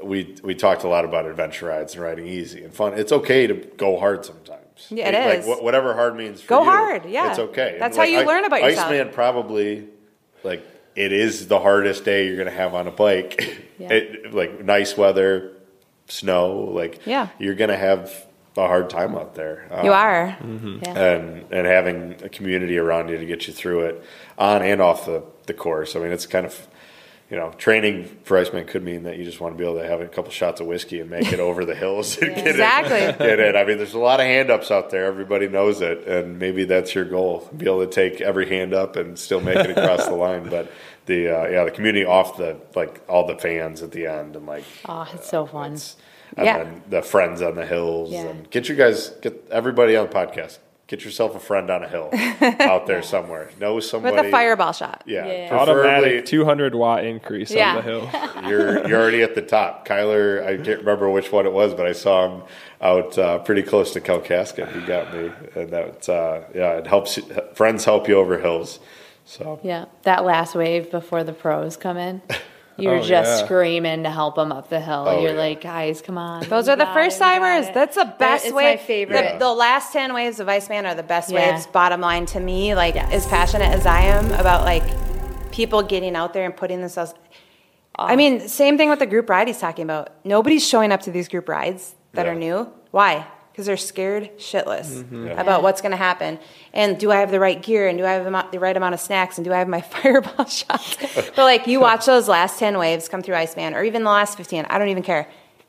We 0.03 0.35
we 0.43 0.55
talked 0.55 0.83
a 0.85 0.89
lot 0.89 1.05
about 1.05 1.25
adventure 1.25 1.67
rides 1.67 1.95
and 1.95 2.03
riding 2.03 2.27
easy 2.27 2.65
and 2.65 2.75
fun. 2.75 2.95
It's 2.99 3.13
okay 3.13 3.47
to 3.47 3.55
go 3.55 3.97
hard 3.99 4.25
sometimes. 4.25 4.89
Yeah, 4.91 5.09
it 5.09 5.27
like, 5.29 5.39
is. 5.41 5.47
wha- 5.47 5.63
whatever 5.63 5.95
hard 5.95 6.17
means. 6.17 6.41
For 6.43 6.49
Go 6.49 6.65
you, 6.65 6.71
hard, 6.71 7.05
yeah. 7.07 7.31
it's 7.31 7.39
okay. 7.39 7.77
That's 7.79 7.97
And, 7.97 8.05
how 8.05 8.11
you 8.11 8.19
like, 8.19 8.27
learn 8.27 8.45
about 8.45 8.63
yourself. 8.65 8.89
Iceman 8.91 9.13
probably 9.15 9.87
like 10.43 10.67
it 10.97 11.13
is 11.13 11.49
the 11.49 11.59
hardest 11.61 12.05
day 12.05 12.27
you're 12.27 12.37
going 12.37 12.49
to 12.49 12.55
have 12.55 12.75
on 12.75 12.87
a 12.87 12.93
bike. 12.93 13.61
Yeah. 13.79 13.93
It, 13.93 14.33
like 14.33 14.65
nice 14.65 14.97
weather, 14.97 15.51
snow. 16.07 16.53
Like 16.73 17.05
Yeah. 17.07 17.29
you're 17.39 17.57
going 17.57 17.71
to 17.71 17.77
have 17.77 18.27
a 18.57 18.67
hard 18.69 18.89
time 18.89 19.17
out 19.17 19.35
there. 19.35 19.67
You 19.83 19.91
Um, 19.93 19.99
are. 19.99 20.37
Yeah. 20.83 20.97
and 20.99 21.53
and 21.53 21.67
having 21.67 22.15
a 22.23 22.29
community 22.29 22.79
around 22.79 23.09
you 23.09 23.19
to 23.19 23.27
get 23.27 23.49
you 23.49 23.53
through 23.53 23.81
it 23.87 24.05
on 24.39 24.63
and 24.63 24.81
off 24.81 25.07
the, 25.07 25.25
the 25.47 25.55
course. 25.55 25.97
I 25.97 25.99
mean, 25.99 26.13
it's 26.13 26.27
kind 26.27 26.47
of 26.47 26.69
you 27.31 27.37
know 27.37 27.51
training 27.53 28.05
for 28.25 28.37
Iceman 28.37 28.67
could 28.67 28.83
mean 28.83 29.05
that 29.05 29.17
you 29.17 29.25
just 29.25 29.41
want 29.41 29.55
to 29.55 29.59
be 29.59 29.65
able 29.69 29.81
to 29.81 29.87
have 29.87 30.01
a 30.01 30.07
couple 30.09 30.31
shots 30.31 30.61
of 30.61 30.67
whiskey 30.67 31.01
and 31.01 31.09
make 31.11 31.33
it 31.33 31.41
over 31.41 31.65
the 31.65 31.75
hills 31.75 32.19
and 32.19 32.35
get 32.35 32.47
Exactly. 32.47 32.97
it. 32.99 33.19
Get 33.31 33.41
it. 33.41 33.57
I 33.57 33.65
mean, 33.65 33.79
there's 33.79 33.95
a 33.95 33.99
lot 33.99 34.21
of 34.21 34.27
hand 34.27 34.51
ups 34.51 34.71
out 34.71 34.91
there. 34.91 35.07
Everybody 35.07 35.49
knows 35.49 35.81
it, 35.81 36.07
and 36.07 36.39
maybe 36.39 36.65
that's 36.65 36.95
your 36.95 37.05
goal: 37.07 37.49
be 37.57 37.67
able 37.67 37.85
to 37.87 37.91
take 37.91 38.21
every 38.21 38.49
hand 38.49 38.75
up 38.75 38.97
and 38.97 39.19
still 39.19 39.41
make 39.41 39.57
it 39.57 39.71
across 39.77 40.07
the 40.07 40.15
line. 40.27 40.49
But 40.51 40.71
the 41.07 41.29
uh, 41.29 41.49
yeah, 41.49 41.65
the 41.65 41.71
community 41.71 42.05
off 42.05 42.37
the 42.37 42.59
like 42.75 43.01
all 43.09 43.27
the 43.27 43.37
fans 43.39 43.83
at 43.83 43.93
the 43.93 44.07
end 44.07 44.37
and 44.37 44.47
like 44.47 44.65
Oh, 44.87 45.09
it's 45.15 45.29
so 45.29 45.47
fun. 45.47 45.73
it's- 45.73 45.97
and 46.37 46.47
Yeah. 46.47 46.65
then 46.65 46.83
the 46.91 47.01
friends 47.03 47.43
on 47.43 47.55
the 47.55 47.65
hills 47.67 48.11
Yeah. 48.11 48.23
and 48.27 48.51
get 48.51 48.69
you 48.69 48.75
guys 48.75 49.11
get 49.23 49.47
everybody 49.53 49.95
on 49.97 50.09
the 50.09 50.13
podcast. 50.13 50.59
Get 50.95 51.01
get 51.01 51.07
yourself 51.07 51.35
a 51.35 51.41
friend 51.41 51.71
on 51.71 51.83
a 51.83 51.89
hill 51.89 52.09
out 52.61 52.87
there 52.87 53.03
somewhere. 53.03 53.51
Know 53.59 53.81
somebody 53.81 54.15
With 54.15 54.27
a 54.27 54.31
fireball 54.31 54.73
shot. 54.73 55.03
Yeah, 55.07 55.27
Yeah. 55.27 55.49
preferably 55.49 55.89
Automatic 55.91 56.27
200 56.27 56.73
watt 56.77 57.05
increase 57.05 57.51
Yeah. 57.51 57.71
on 57.71 57.77
the 57.77 57.83
hill. 57.83 58.11
you're 58.49 58.87
you're 58.87 59.01
already 59.03 59.23
at 59.23 59.35
the 59.35 59.43
top. 59.43 59.89
Kyler, 59.89 60.47
I 60.47 60.57
can't 60.57 60.79
remember 60.79 61.11
which 61.11 61.33
one 61.33 61.47
it 61.47 61.53
was, 61.53 61.75
but 61.75 61.85
I 61.87 61.91
saw 61.93 62.29
him 62.29 62.43
out 62.81 63.19
uh, 63.19 63.39
pretty 63.39 63.65
close 63.65 63.93
to 63.95 64.01
Kalkaska. 64.01 64.73
He 64.73 64.87
got 64.87 65.13
me, 65.13 65.33
and 65.57 65.71
that 65.71 66.09
uh, 66.09 66.43
yeah, 66.55 66.75
it 66.79 66.87
helps. 66.87 67.19
Friends 67.55 67.85
help 67.85 68.07
you 68.07 68.17
over 68.17 68.39
hills. 68.39 68.79
So 69.25 69.59
Yeah, 69.65 69.87
that 70.03 70.25
last 70.25 70.55
wave 70.55 70.93
before 70.93 71.25
the 71.25 71.33
pros 71.33 71.77
come 71.77 71.97
in, 71.97 72.23
you're 72.77 72.97
Oh, 72.97 73.03
just 73.03 73.41
yeah. 73.41 73.45
screaming 73.45 74.03
to 74.03 74.11
help 74.11 74.35
them 74.35 74.51
up 74.53 74.69
the 74.69 74.81
hill. 74.81 75.05
Oh, 75.07 75.21
you're 75.21 75.33
yeah. 75.33 75.39
like, 75.39 75.61
guys, 75.61 76.03
come 76.03 76.19
on. 76.19 76.43
Those 76.49 76.69
are 76.69 76.77
the 76.77 76.87
first 76.87 77.19
timers. 77.19 77.67
That's 77.73 77.97
the 77.97 78.13
best 78.19 78.47
it's 78.47 78.55
wave. 78.55 78.79
my 78.81 78.85
favorite. 78.85 79.17
Yeah. 79.25 79.33
The, 79.35 79.39
the 79.41 79.53
last 79.53 79.93
ten 79.93 80.13
waves 80.15 80.41
of 80.41 80.49
Iceman 80.49 80.85
are 80.87 80.95
the 80.95 81.03
best 81.03 81.31
Yeah. 81.31 81.53
waves. 81.53 81.67
Bottom 81.67 82.01
line 82.01 82.27
to 82.27 82.41
me, 82.41 82.75
like 82.75 82.95
Yes. 82.97 83.13
as 83.13 83.27
passionate 83.27 83.73
as 83.73 83.87
I 83.87 84.01
am 84.03 84.33
about 84.33 84.65
like 84.65 84.83
people 85.53 85.83
getting 85.83 86.17
out 86.17 86.33
there 86.33 86.45
and 86.45 86.57
putting 86.57 86.81
themselves. 86.81 87.15
I 87.97 88.17
mean, 88.17 88.41
same 88.49 88.77
thing 88.77 88.91
with 88.91 88.99
the 88.99 89.07
group 89.07 89.31
ride 89.31 89.47
he's 89.47 89.61
talking 89.61 89.85
about. 89.85 90.11
Nobody's 90.25 90.67
showing 90.67 90.91
up 90.91 91.03
to 91.03 91.13
these 91.13 91.29
group 91.29 91.49
rides 91.49 91.95
that 92.15 92.27
Yeah. 92.27 92.33
are 92.33 92.35
new. 92.35 92.69
Why? 92.91 93.27
Because 93.55 93.67
they're 93.67 93.77
scared 93.77 94.37
shitless 94.37 95.05
Yeah. 95.13 95.41
about 95.41 95.63
what's 95.63 95.81
going 95.81 95.93
to 95.93 95.97
happen. 95.97 96.41
And 96.73 96.99
do 96.99 97.13
I 97.13 97.17
have 97.21 97.31
the 97.31 97.39
right 97.39 97.63
gear? 97.63 97.87
And 97.87 97.97
do 97.97 98.05
I 98.05 98.11
have 98.15 98.51
the 98.51 98.59
right 98.59 98.77
amount 98.77 98.95
of 98.95 99.01
snacks? 99.01 99.39
And 99.39 99.45
do 99.45 99.53
I 99.53 99.59
have 99.59 99.69
my 99.69 99.81
fireball 99.95 100.47
shots? 100.47 100.97
but 101.15 101.39
like 101.39 101.69
you 101.69 101.79
watch 101.79 102.05
those 102.07 102.27
last 102.29 102.59
10 102.59 102.77
waves 102.79 103.09
come 103.09 103.23
through 103.23 103.37
Iceman 103.37 103.75
or 103.75 103.85
even 103.85 104.03
the 104.03 104.11
last 104.11 104.37
15, 104.37 104.67
I 104.69 104.77
don't 104.79 104.89
even 104.89 105.05
care. 105.05 105.29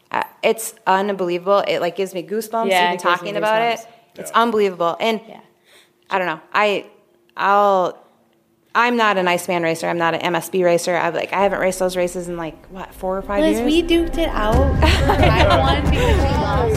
Uh, 0.10 0.24
it's 0.42 0.74
unbelievable. 0.88 1.60
It 1.68 1.80
like 1.80 1.96
gives 1.96 2.16
me 2.16 2.24
goosebumps 2.24 2.70
Yeah, 2.72 2.88
even 2.88 2.98
talking 2.98 3.38
about 3.38 3.62
goosebumps. 3.62 3.84
it. 3.84 3.88
It's 4.20 4.32
unbelievable. 4.32 4.98
And 5.00 5.22
Yeah. 5.28 5.42
I 6.10 6.18
don't 6.18 6.28
know. 6.28 6.40
I 6.54 6.88
I'll 7.38 8.02
I'm 8.78 8.98
not 8.98 9.18
an 9.18 9.26
Iceman 9.28 9.64
racer. 9.64 9.88
I'm 9.88 9.98
not 9.98 10.16
an 10.16 10.34
MSB 10.34 10.64
racer. 10.64 10.96
I've 10.96 11.16
like 11.16 11.32
I 11.34 11.42
haven't 11.44 11.60
raced 11.60 11.80
those 11.80 11.96
races 11.96 12.28
in 12.28 12.36
like 12.38 12.66
what 12.68 12.94
four 12.94 13.18
or 13.18 13.22
five 13.22 13.42
Liz, 13.42 13.58
years. 13.60 13.66
we 13.66 13.82
duked 13.84 14.18
it 14.18 14.28
out 14.30 14.54
for 14.54 14.86
I 14.86 15.58
won 15.60 15.84
because 15.90 16.18
we 16.18 16.24
lost 16.24 16.68
your. 16.68 16.74
yeah, 16.74 16.75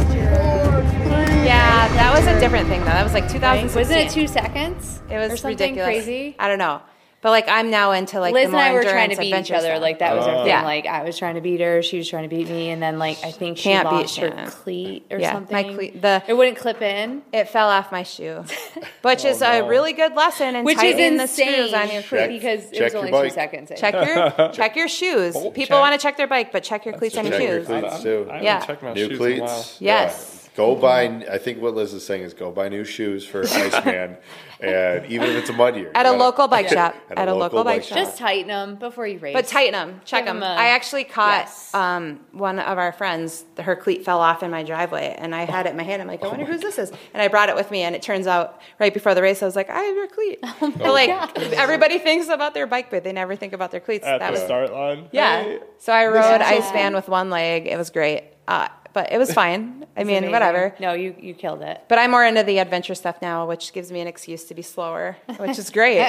that 1.98 2.14
was 2.16 2.26
a 2.26 2.38
different 2.40 2.68
thing 2.68 2.80
though. 2.80 2.86
That 2.86 3.02
was 3.04 3.12
like 3.14 3.28
2016. 3.30 3.76
Wasn't 3.80 3.98
it 4.00 4.10
two 4.10 4.26
seconds? 4.28 5.00
It 5.10 5.16
was 5.18 5.32
or 5.32 5.36
something 5.36 5.74
ridiculous. 5.74 6.04
crazy. 6.04 6.36
I 6.38 6.46
don't 6.48 6.58
know, 6.58 6.80
but 7.22 7.30
like 7.30 7.48
I'm 7.48 7.70
now 7.70 7.92
into 7.92 8.20
like 8.20 8.34
Liz 8.34 8.50
the 8.50 8.56
and 8.56 8.60
I 8.62 8.72
were 8.72 8.82
trying 8.84 9.10
to 9.10 9.16
beat 9.16 9.34
each 9.34 9.50
other. 9.50 9.66
stuff. 9.68 9.82
Like 9.82 9.98
that 10.00 10.14
was 10.16 10.26
our 10.26 10.34
oh. 10.34 10.38
thing. 10.40 10.48
Yeah. 10.48 10.62
Like 10.62 10.86
I 10.86 11.02
was 11.02 11.18
trying 11.18 11.34
to 11.34 11.40
beat 11.40 11.60
her, 11.60 11.82
she 11.82 11.98
was 11.98 12.08
trying 12.08 12.28
to 12.28 12.28
beat 12.34 12.48
me, 12.48 12.70
and 12.70 12.80
then 12.82 12.98
like 12.98 13.18
I 13.24 13.32
think 13.32 13.56
she 13.58 13.64
Can't 13.64 13.88
beat 13.88 13.96
lost 13.96 14.16
her 14.18 14.28
Shannon. 14.28 14.50
cleat 14.50 15.06
or 15.10 15.18
Yeah, 15.18 15.32
something. 15.32 15.54
my 15.54 15.62
cleat- 15.74 16.00
the- 16.00 16.22
it 16.28 16.34
wouldn't 16.34 16.58
clip 16.58 16.80
in. 16.82 17.22
it 17.32 17.48
fell 17.48 17.68
off 17.68 17.90
my 17.90 18.02
shoe, 18.04 18.44
which 19.02 19.24
is 19.24 19.42
oh, 19.42 19.50
no. 19.50 19.64
a 19.64 19.68
really 19.68 19.92
good 19.94 20.14
lesson 20.14 20.54
in 20.56 20.64
Which 20.64 20.76
is 20.76 20.82
tightening 20.82 21.16
the 21.16 21.22
insane 21.22 21.52
screws 21.52 21.74
on 21.74 21.90
your 21.90 22.02
Check- 22.02 22.28
cleats. 22.28 22.44
because 22.44 22.64
it 22.72 22.82
was 22.84 22.92
your 22.92 23.04
only 23.06 23.28
two 23.28 23.34
seconds. 23.34 23.70
in. 23.72 23.76
Check 23.76 23.94
your 23.94 24.48
check 24.52 24.76
your 24.76 24.88
shoes. 24.88 25.34
Bolt 25.34 25.54
People 25.54 25.76
check. 25.78 25.80
want 25.82 25.98
to 25.98 26.02
check 26.02 26.16
their 26.16 26.28
bike, 26.28 26.52
but 26.52 26.62
check 26.62 26.84
your 26.84 26.94
cleats 26.94 27.16
on 27.16 27.24
your 27.24 27.32
Check 27.32 27.42
your 27.42 27.58
shoes. 27.58 27.66
cleats 27.66 28.02
too. 28.02 28.26
I 28.28 28.32
haven't 28.34 28.44
Yeah. 28.44 28.60
checked 28.66 28.82
my 28.84 28.92
New 28.92 29.08
shoes 29.08 29.18
in 29.20 29.26
a 29.26 29.40
while. 29.40 29.48
cleats. 29.48 29.76
Yes. 29.80 30.37
Yeah. 30.58 30.64
Go 30.64 30.74
buy. 30.76 31.04
I 31.30 31.38
think 31.38 31.60
what 31.62 31.74
Liz 31.74 31.94
is 31.94 32.04
saying 32.04 32.22
is 32.22 32.34
go 32.34 32.50
buy 32.50 32.68
new 32.68 32.84
shoes 32.84 33.24
for 33.24 33.42
Iceman, 33.48 34.16
and 34.60 35.06
even 35.06 35.30
if 35.30 35.36
it's 35.36 35.50
a 35.50 35.52
mud 35.52 35.76
year, 35.76 35.90
At 35.94 36.00
a 36.06 36.10
gotta- 36.10 36.18
local 36.18 36.48
bike 36.48 36.68
shop. 36.68 36.94
At, 37.10 37.28
a 37.28 37.34
local, 37.34 37.62
bike 37.64 37.84
shop. 37.84 37.96
Just 37.98 38.18
tighten 38.18 38.48
them 38.48 38.76
before 38.76 39.06
you 39.06 39.18
race. 39.18 39.34
But 39.34 39.46
tighten 39.46 39.72
them, 39.72 40.00
check 40.04 40.24
Give 40.24 40.30
'em 40.34 40.40
them. 40.40 40.50
a- 40.50 40.60
I 40.60 40.68
actually 40.68 41.04
caught 41.04 41.42
Yes. 41.46 41.72
um, 41.74 42.20
one 42.32 42.58
of 42.58 42.76
our 42.78 42.92
friends. 42.92 43.44
Her 43.58 43.76
cleat 43.76 44.04
fell 44.04 44.20
off 44.20 44.42
in 44.42 44.50
my 44.50 44.62
driveway, 44.64 45.14
and 45.16 45.34
I 45.34 45.44
had 45.44 45.66
it 45.66 45.70
in 45.70 45.76
my 45.76 45.84
hand. 45.84 46.02
I'm 46.02 46.08
like, 46.08 46.22
I 46.24 46.28
wonder 46.28 46.44
whose 46.44 46.60
this 46.60 46.78
is. 46.78 46.90
And 47.14 47.22
I 47.22 47.28
brought 47.28 47.48
it 47.48 47.54
with 47.54 47.70
me, 47.70 47.82
and 47.82 47.94
it 47.94 48.02
turns 48.02 48.26
out 48.26 48.60
right 48.80 48.92
before 48.92 49.14
the 49.14 49.22
race, 49.22 49.42
I 49.42 49.46
was 49.46 49.56
like, 49.56 49.70
I 49.70 49.80
have 49.80 49.94
your 49.96 50.08
cleat. 50.08 50.40
Oh 50.60 50.70
but 50.76 50.92
like 50.92 51.10
everybody 51.56 51.98
thinks 51.98 52.28
about 52.28 52.52
their 52.54 52.66
bike, 52.66 52.90
but 52.90 53.04
they 53.04 53.12
never 53.12 53.36
think 53.36 53.52
about 53.52 53.70
their 53.70 53.80
cleats. 53.80 54.04
At 54.04 54.18
that 54.18 54.26
the 54.28 54.32
was 54.32 54.42
start 54.42 54.72
line. 54.72 55.08
yeah. 55.12 55.42
Hey. 55.44 55.58
So 55.78 55.92
I 55.92 56.06
rode 56.06 56.40
is 56.40 56.46
so 56.48 56.54
Iceman 56.54 56.94
with 56.94 57.08
one 57.08 57.30
leg. 57.30 57.66
It 57.68 57.76
was 57.78 57.90
great, 57.90 58.24
uh, 58.48 58.68
but 58.98 59.12
it 59.12 59.18
was 59.18 59.32
fine. 59.42 59.86
I 59.96 60.02
mean, 60.02 60.18
Amazing. 60.18 60.32
whatever. 60.32 60.74
No, 60.80 60.92
you 60.92 61.14
you 61.26 61.34
killed 61.34 61.62
it. 61.62 61.76
But 61.90 61.98
I'm 62.00 62.10
more 62.10 62.24
into 62.24 62.42
the 62.42 62.58
adventure 62.58 62.96
stuff 62.96 63.16
now, 63.22 63.46
which 63.46 63.72
gives 63.72 63.92
me 63.92 64.00
an 64.00 64.08
excuse 64.08 64.42
to 64.50 64.54
be 64.54 64.62
slower, 64.62 65.16
which 65.38 65.56
is 65.62 65.70
great. 65.78 66.02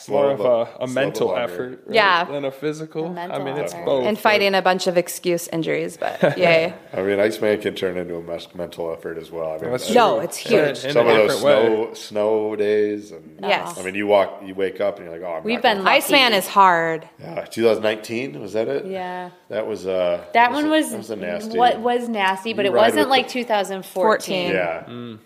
It's 0.00 0.08
More 0.08 0.34
slow 0.34 0.46
of 0.62 0.76
but- 0.78 0.80
a, 0.80 0.84
a 0.84 0.86
mental 0.86 1.28
but 1.28 1.42
effort 1.42 1.82
right, 1.84 1.94
Yeah. 1.94 2.24
than 2.24 2.46
a 2.46 2.50
physical. 2.50 3.04
A 3.04 3.10
mental 3.10 3.38
I 3.38 3.44
mean, 3.44 3.58
it's 3.58 3.74
effort. 3.74 3.84
both. 3.84 4.06
and 4.06 4.18
fighting 4.18 4.54
a 4.54 4.62
bunch 4.62 4.86
of 4.86 4.96
excuse 4.96 5.46
injuries, 5.48 5.98
but 5.98 6.22
yay. 6.38 6.72
I 6.94 7.02
mean, 7.02 7.20
Iceman 7.20 7.60
can 7.60 7.74
turn 7.74 7.98
into 7.98 8.16
a 8.16 8.22
mes- 8.22 8.54
mental 8.54 8.90
effort 8.94 9.18
as 9.18 9.30
well. 9.30 9.50
I 9.52 9.58
mean, 9.58 9.70
That's 9.72 9.90
uh, 9.90 9.92
No, 9.92 10.14
true. 10.14 10.24
it's 10.24 10.36
huge. 10.38 10.84
in 10.86 10.92
some 10.94 11.06
a 11.06 11.10
of 11.10 11.16
those 11.18 11.34
different 11.42 11.44
way. 11.44 11.94
snow 11.94 11.94
snow 11.94 12.56
days, 12.56 13.12
and 13.12 13.40
Yes. 13.42 13.78
I 13.78 13.82
mean, 13.82 13.94
you 13.94 14.06
walk, 14.06 14.40
you 14.42 14.54
wake 14.54 14.80
up, 14.80 14.96
and 14.96 15.04
you're 15.06 15.18
like, 15.18 15.28
oh, 15.28 15.34
I'm 15.34 15.44
We've 15.44 15.56
not 15.56 15.62
been 15.64 15.76
gonna- 15.78 15.84
lucky. 15.90 15.96
Iceman 15.98 16.32
is 16.32 16.48
hard. 16.48 17.06
Yeah, 17.20 17.44
2019 17.44 18.40
was 18.40 18.54
that 18.54 18.68
it? 18.68 18.86
Yeah. 18.86 19.28
that 19.50 19.66
was 19.66 19.86
uh. 19.86 20.24
That 20.32 20.50
a- 20.50 20.54
one 20.54 20.70
was, 20.70 20.92
that 20.92 20.96
was 20.96 21.10
a 21.10 21.16
nasty. 21.16 21.58
what 21.58 21.78
was 21.80 22.08
nasty, 22.08 22.54
but 22.54 22.64
You 22.64 22.70
it 22.72 22.74
wasn't 22.74 23.10
like 23.10 23.26
the- 23.26 23.32
2014. 23.34 24.50
Yeah. 24.50 25.16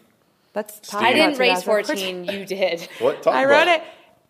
Let's 0.55 0.79
talk 0.81 1.03
I 1.03 1.13
didn't 1.13 1.39
race 1.39 1.63
14. 1.63 2.25
You 2.27 2.45
did. 2.45 2.89
What? 3.01 3.23
Talk 3.23 3.35
I 3.35 3.43
about 3.45 3.67
rode 3.67 3.75
it 3.77 3.83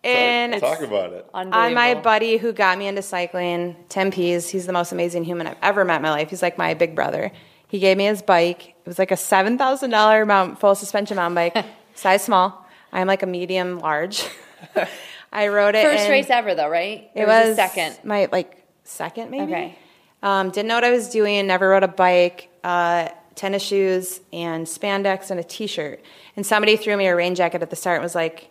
in 0.05 0.51
Talk, 0.59 0.79
talk 0.79 0.87
about 0.87 1.13
it. 1.13 1.27
on 1.33 1.49
my 1.73 1.95
buddy 1.95 2.37
who 2.37 2.53
got 2.53 2.77
me 2.77 2.87
into 2.87 3.01
cycling, 3.01 3.75
Tim 3.89 4.11
Pease. 4.11 4.49
He's 4.49 4.65
the 4.65 4.73
most 4.73 4.91
amazing 4.91 5.23
human 5.23 5.47
I've 5.47 5.57
ever 5.61 5.83
met 5.83 5.97
in 5.97 6.01
my 6.03 6.11
life. 6.11 6.29
He's 6.29 6.41
like 6.41 6.57
my 6.57 6.73
big 6.73 6.95
brother. 6.95 7.31
He 7.67 7.79
gave 7.79 7.97
me 7.97 8.05
his 8.05 8.21
bike. 8.21 8.69
It 8.69 8.85
was 8.87 8.99
like 8.99 9.11
a 9.11 9.17
seven 9.17 9.57
thousand 9.57 9.89
dollar 9.89 10.25
mount 10.25 10.59
full 10.59 10.75
suspension 10.75 11.15
mountain 11.17 11.35
bike, 11.35 11.65
size 11.95 12.23
small. 12.23 12.65
I'm 12.93 13.07
like 13.07 13.23
a 13.23 13.27
medium 13.27 13.79
large. 13.79 14.25
I 15.33 15.47
rode 15.49 15.75
it. 15.75 15.83
First 15.85 16.05
in- 16.05 16.11
race 16.11 16.29
ever, 16.29 16.55
though, 16.55 16.69
right? 16.69 17.09
It 17.15 17.23
Or 17.23 17.27
was 17.27 17.49
a 17.49 17.55
second. 17.55 17.99
My 18.03 18.29
like 18.31 18.63
second 18.83 19.31
maybe. 19.31 19.51
Okay. 19.51 19.77
Um, 20.23 20.49
didn't 20.51 20.67
know 20.69 20.75
what 20.75 20.83
I 20.85 20.91
was 20.91 21.09
doing. 21.09 21.45
Never 21.47 21.69
rode 21.69 21.83
a 21.83 21.87
bike. 21.87 22.49
Uh, 22.63 23.09
tennis 23.35 23.61
shoes 23.63 24.21
and 24.31 24.65
spandex 24.65 25.29
and 25.29 25.39
a 25.39 25.43
t-shirt. 25.43 26.01
And 26.37 26.45
somebody 26.45 26.77
threw 26.77 26.95
me 26.95 27.07
a 27.07 27.15
rain 27.15 27.35
jacket 27.35 27.61
at 27.61 27.69
the 27.69 27.75
start 27.75 27.97
and 27.97 28.03
was 28.03 28.15
like, 28.15 28.49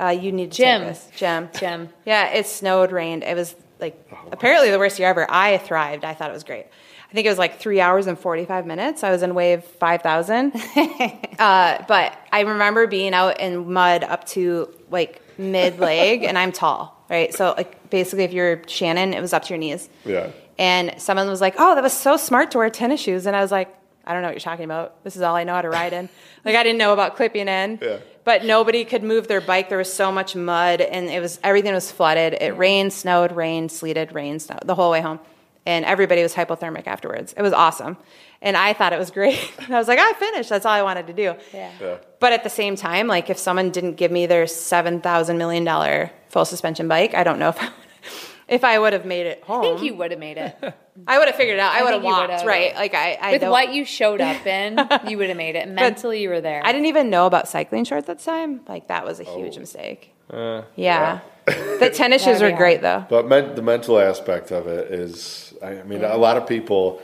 uh, 0.00 0.08
"You 0.08 0.32
need 0.32 0.52
to 0.52 0.56
Jim. 0.58 0.82
take 0.82 0.88
this, 0.90 1.10
Jim." 1.16 1.48
Jim. 1.58 1.88
Yeah, 2.04 2.28
it 2.32 2.46
snowed, 2.46 2.92
rained. 2.92 3.24
It 3.24 3.36
was 3.36 3.54
like 3.80 4.10
apparently 4.32 4.70
the 4.70 4.78
worst 4.78 4.98
year 4.98 5.08
ever. 5.08 5.26
I 5.28 5.58
thrived. 5.58 6.04
I 6.04 6.14
thought 6.14 6.30
it 6.30 6.34
was 6.34 6.44
great. 6.44 6.66
I 7.10 7.14
think 7.14 7.26
it 7.26 7.30
was 7.30 7.38
like 7.38 7.58
three 7.58 7.80
hours 7.80 8.06
and 8.06 8.18
forty 8.18 8.44
five 8.44 8.66
minutes. 8.66 9.02
I 9.02 9.10
was 9.10 9.22
in 9.22 9.34
wave 9.34 9.64
five 9.64 10.02
thousand. 10.02 10.52
uh, 11.38 11.84
but 11.88 12.18
I 12.32 12.40
remember 12.40 12.86
being 12.86 13.14
out 13.14 13.40
in 13.40 13.72
mud 13.72 14.04
up 14.04 14.26
to 14.28 14.68
like 14.90 15.22
mid 15.38 15.78
leg, 15.78 16.24
and 16.24 16.36
I'm 16.36 16.52
tall, 16.52 17.04
right? 17.08 17.32
So 17.32 17.54
like 17.56 17.88
basically, 17.90 18.24
if 18.24 18.32
you're 18.32 18.62
Shannon, 18.66 19.14
it 19.14 19.20
was 19.20 19.32
up 19.32 19.44
to 19.44 19.48
your 19.50 19.58
knees. 19.58 19.88
Yeah. 20.04 20.30
And 20.58 21.00
someone 21.00 21.28
was 21.28 21.40
like, 21.40 21.54
"Oh, 21.58 21.74
that 21.74 21.82
was 21.82 21.92
so 21.92 22.16
smart 22.16 22.50
to 22.50 22.58
wear 22.58 22.68
tennis 22.68 23.00
shoes," 23.00 23.26
and 23.26 23.34
I 23.34 23.40
was 23.40 23.52
like, 23.52 23.74
"I 24.04 24.12
don't 24.12 24.22
know 24.22 24.28
what 24.28 24.34
you're 24.34 24.40
talking 24.40 24.64
about. 24.64 25.02
This 25.04 25.14
is 25.16 25.22
all 25.22 25.36
I 25.36 25.44
know 25.44 25.54
how 25.54 25.62
to 25.62 25.70
ride 25.70 25.92
in." 25.92 26.08
like 26.44 26.56
I 26.56 26.62
didn't 26.62 26.78
know 26.78 26.92
about 26.92 27.16
clipping 27.16 27.48
in. 27.48 27.78
Yeah. 27.80 27.98
But 28.28 28.44
nobody 28.44 28.84
could 28.84 29.02
move 29.02 29.26
their 29.26 29.40
bike. 29.40 29.70
There 29.70 29.78
was 29.78 29.90
so 29.90 30.12
much 30.12 30.36
mud, 30.36 30.82
and 30.82 31.08
it 31.08 31.18
was 31.18 31.40
everything 31.42 31.72
was 31.72 31.90
flooded. 31.90 32.34
It 32.34 32.58
rained, 32.58 32.92
snowed, 32.92 33.32
rained, 33.32 33.72
sleeted, 33.72 34.12
rained, 34.12 34.42
snowed 34.42 34.66
the 34.66 34.74
whole 34.74 34.90
way 34.90 35.00
home, 35.00 35.18
and 35.64 35.82
everybody 35.86 36.22
was 36.22 36.34
hypothermic 36.34 36.86
afterwards. 36.86 37.32
It 37.38 37.40
was 37.40 37.54
awesome, 37.54 37.96
and 38.42 38.54
I 38.54 38.74
thought 38.74 38.92
it 38.92 38.98
was 38.98 39.10
great. 39.10 39.50
I 39.70 39.78
was 39.78 39.88
like, 39.88 39.98
"I 39.98 40.12
finished. 40.12 40.50
That's 40.50 40.66
all 40.66 40.72
I 40.72 40.82
wanted 40.82 41.06
to 41.06 41.14
do." 41.14 41.34
Yeah. 41.54 41.72
Yeah. 41.80 41.96
But 42.20 42.34
at 42.34 42.44
the 42.44 42.50
same 42.50 42.76
time, 42.76 43.06
like 43.06 43.30
if 43.30 43.38
someone 43.38 43.70
didn't 43.70 43.94
give 43.94 44.10
me 44.10 44.26
their 44.26 44.46
seven 44.46 45.00
thousand 45.00 45.38
million 45.38 45.64
dollar 45.64 46.10
full 46.28 46.44
suspension 46.44 46.86
bike, 46.86 47.14
I 47.14 47.24
don't 47.24 47.38
know 47.38 47.48
if 47.48 47.62
I, 47.62 47.70
if 48.48 48.62
I 48.62 48.78
would 48.78 48.92
have 48.92 49.06
made 49.06 49.24
it 49.24 49.42
home. 49.44 49.60
I 49.60 49.68
think 49.68 49.84
you 49.84 49.94
would 49.94 50.10
have 50.10 50.20
made 50.20 50.36
it. 50.36 50.74
I 51.06 51.18
would 51.18 51.28
have 51.28 51.36
figured 51.36 51.56
it 51.58 51.60
out. 51.60 51.72
I, 51.72 51.80
I 51.80 51.82
would 51.82 51.92
have 51.92 52.02
think 52.02 52.10
you 52.12 52.16
walked, 52.18 52.30
would've. 52.32 52.46
right? 52.46 52.74
Like 52.74 52.94
I, 52.94 53.18
I 53.20 53.32
With 53.32 53.40
don't- 53.42 53.50
what 53.50 53.72
you 53.72 53.84
showed 53.84 54.20
up 54.20 54.46
in, 54.58 54.78
you 55.06 55.18
would 55.18 55.28
have 55.28 55.36
made 55.36 55.56
it. 55.56 55.68
Mentally, 55.68 56.22
you 56.22 56.28
were 56.28 56.40
there. 56.40 56.60
I 56.64 56.72
didn't 56.72 56.86
even 56.86 57.10
know 57.10 57.26
about 57.26 57.48
cycling 57.48 57.84
shorts 57.84 58.08
at 58.08 58.18
the 58.18 58.24
time. 58.24 58.60
Like 58.68 58.88
that 58.88 59.04
was 59.04 59.20
a 59.20 59.24
huge 59.24 59.56
Oh. 59.56 59.60
mistake. 59.60 60.14
Uh, 60.30 60.62
Yeah, 60.76 61.20
the 61.46 61.90
tennis 61.94 62.22
shoes 62.22 62.40
That'd 62.40 62.52
were 62.52 62.58
great 62.58 62.82
though. 62.82 63.04
But 63.08 63.28
men, 63.28 63.54
the 63.54 63.62
mental 63.62 63.98
aspect 63.98 64.50
of 64.50 64.66
it 64.66 64.92
is, 64.92 65.54
I 65.62 65.82
mean, 65.84 66.04
a 66.04 66.16
lot 66.18 66.36
of 66.36 66.46
people 66.46 67.00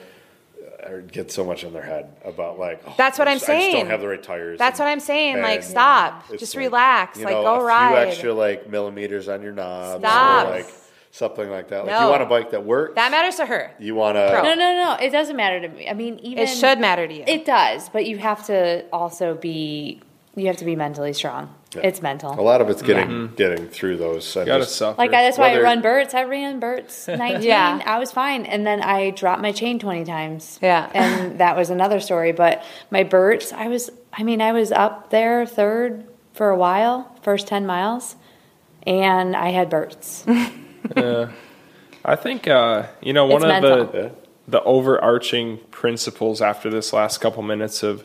get 1.11 1.33
so 1.33 1.45
much 1.45 1.65
in 1.65 1.73
their 1.73 1.83
head 1.83 2.15
about 2.27 2.59
like. 2.59 2.83
oh, 2.87 2.93
That's 2.99 3.19
what 3.19 3.27
I 3.27 3.33
I'm 3.33 3.39
just- 3.39 3.49
I 3.49 3.55
just 3.55 3.63
saying. 3.65 3.77
don't 3.85 3.91
have 3.91 4.01
the 4.03 4.09
right 4.09 4.23
tires. 4.23 4.59
That's 4.59 4.79
and- 4.79 4.87
what 4.87 4.93
I'm 4.93 5.01
saying. 5.01 5.41
Like 5.41 5.63
stop, 5.63 6.29
just 6.39 6.55
like, 6.55 6.65
relax. 6.65 7.19
you 7.19 7.25
Like 7.25 7.35
know, 7.35 7.43
go 7.43 7.61
a 7.61 7.65
ride. 7.65 7.89
few 8.03 8.09
extra 8.11 8.35
like 8.35 8.69
millimeters 8.69 9.29
on 9.29 9.41
your 9.43 9.53
knobs. 9.53 10.01
Stop. 10.03 10.49
Or, 10.49 10.51
like 10.51 10.67
something 11.15 11.49
like 11.49 11.69
that. 11.69 11.87
Like 11.87 11.95
No. 11.95 12.05
you 12.05 12.11
want 12.11 12.23
a 12.23 12.27
bike 12.27 12.51
that 12.51 12.65
works. 12.65 12.97
that 12.97 13.11
matters 13.11 13.37
to 13.37 13.47
her. 13.47 13.71
You 13.79 13.95
want 13.95 14.17
to. 14.17 14.29
Pro. 14.31 14.43
No, 14.43 14.55
no, 14.55 14.75
no. 14.75 14.97
It 15.01 15.11
doesn't 15.11 15.37
matter 15.37 15.61
to 15.61 15.69
me. 15.69 15.89
I 15.89 15.95
mean, 15.95 16.19
even 16.19 16.43
It 16.43 16.49
should 16.49 16.81
matter 16.81 17.07
to 17.07 17.15
you. 17.15 17.25
It 17.27 17.45
does, 17.45 17.89
but 17.89 18.07
you 18.07 18.19
have 18.19 18.45
to 18.47 18.85
also 18.93 19.35
be. 19.35 20.01
You 20.37 20.49
have 20.49 20.57
to 20.57 20.65
be 20.65 20.75
mentally 20.75 21.13
strong. 21.13 21.55
It's 21.77 22.03
mental. 22.03 22.33
A 22.39 22.43
lot 22.43 22.61
of 22.61 22.69
it's 22.69 22.83
getting 22.83 23.07
mm-hmm. 23.09 23.35
getting 23.37 23.69
through 23.69 23.99
those. 23.99 24.37
and 24.37 24.47
Gotta 24.47 24.65
just- 24.65 24.75
suffer. 24.77 24.99
Like 24.99 25.13
I, 25.13 25.23
that's 25.23 25.39
why 25.39 25.51
I 25.51 25.53
Whether- 25.53 25.63
run 25.63 25.81
Burts. 25.83 26.15
I 26.15 26.25
ran 26.25 26.59
Burts 26.59 27.07
19. 27.09 27.43
Yeah. 27.43 27.81
I 27.87 28.01
was 28.01 28.11
fine, 28.11 28.45
and 28.45 28.67
then 28.67 28.83
I 28.83 29.11
dropped 29.11 29.41
my 29.43 29.53
chain 29.53 29.79
20 29.79 30.05
times. 30.05 30.59
Yeah. 30.61 30.91
and 30.93 31.39
that 31.39 31.57
was 31.57 31.71
another 31.71 32.01
story. 32.01 32.33
But 32.33 32.65
my 32.91 33.05
Burts, 33.05 33.53
I 33.53 33.69
was. 33.69 33.91
I 34.13 34.25
mean, 34.25 34.41
I 34.43 34.51
was 34.53 34.73
up 34.73 35.11
there 35.11 35.47
third 35.47 36.07
for 36.33 36.51
a 36.51 36.57
while, 36.57 37.17
first 37.23 37.47
10 37.47 37.65
miles, 37.67 38.17
and 38.85 39.37
I 39.37 39.51
had 39.51 39.71
Burts. 39.71 40.25
I 42.05 42.17
think 42.17 42.47
uh, 42.49 42.87
you 43.01 43.13
know 43.13 43.27
one 43.27 43.37
It's 43.37 43.45
of 43.45 43.49
mental. 43.49 43.87
the 43.87 44.13
the 44.47 44.63
overarching 44.63 45.59
principles 45.71 46.43
after 46.43 46.69
this 46.71 46.93
last 46.93 47.19
couple 47.19 47.43
minutes 47.43 47.83
of 47.83 48.05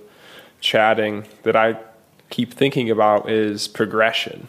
chatting 0.61 1.25
that 1.43 1.55
I 1.55 1.77
keep 2.29 2.53
thinking 2.53 2.89
about 2.89 3.29
is 3.29 3.67
progression. 3.67 4.47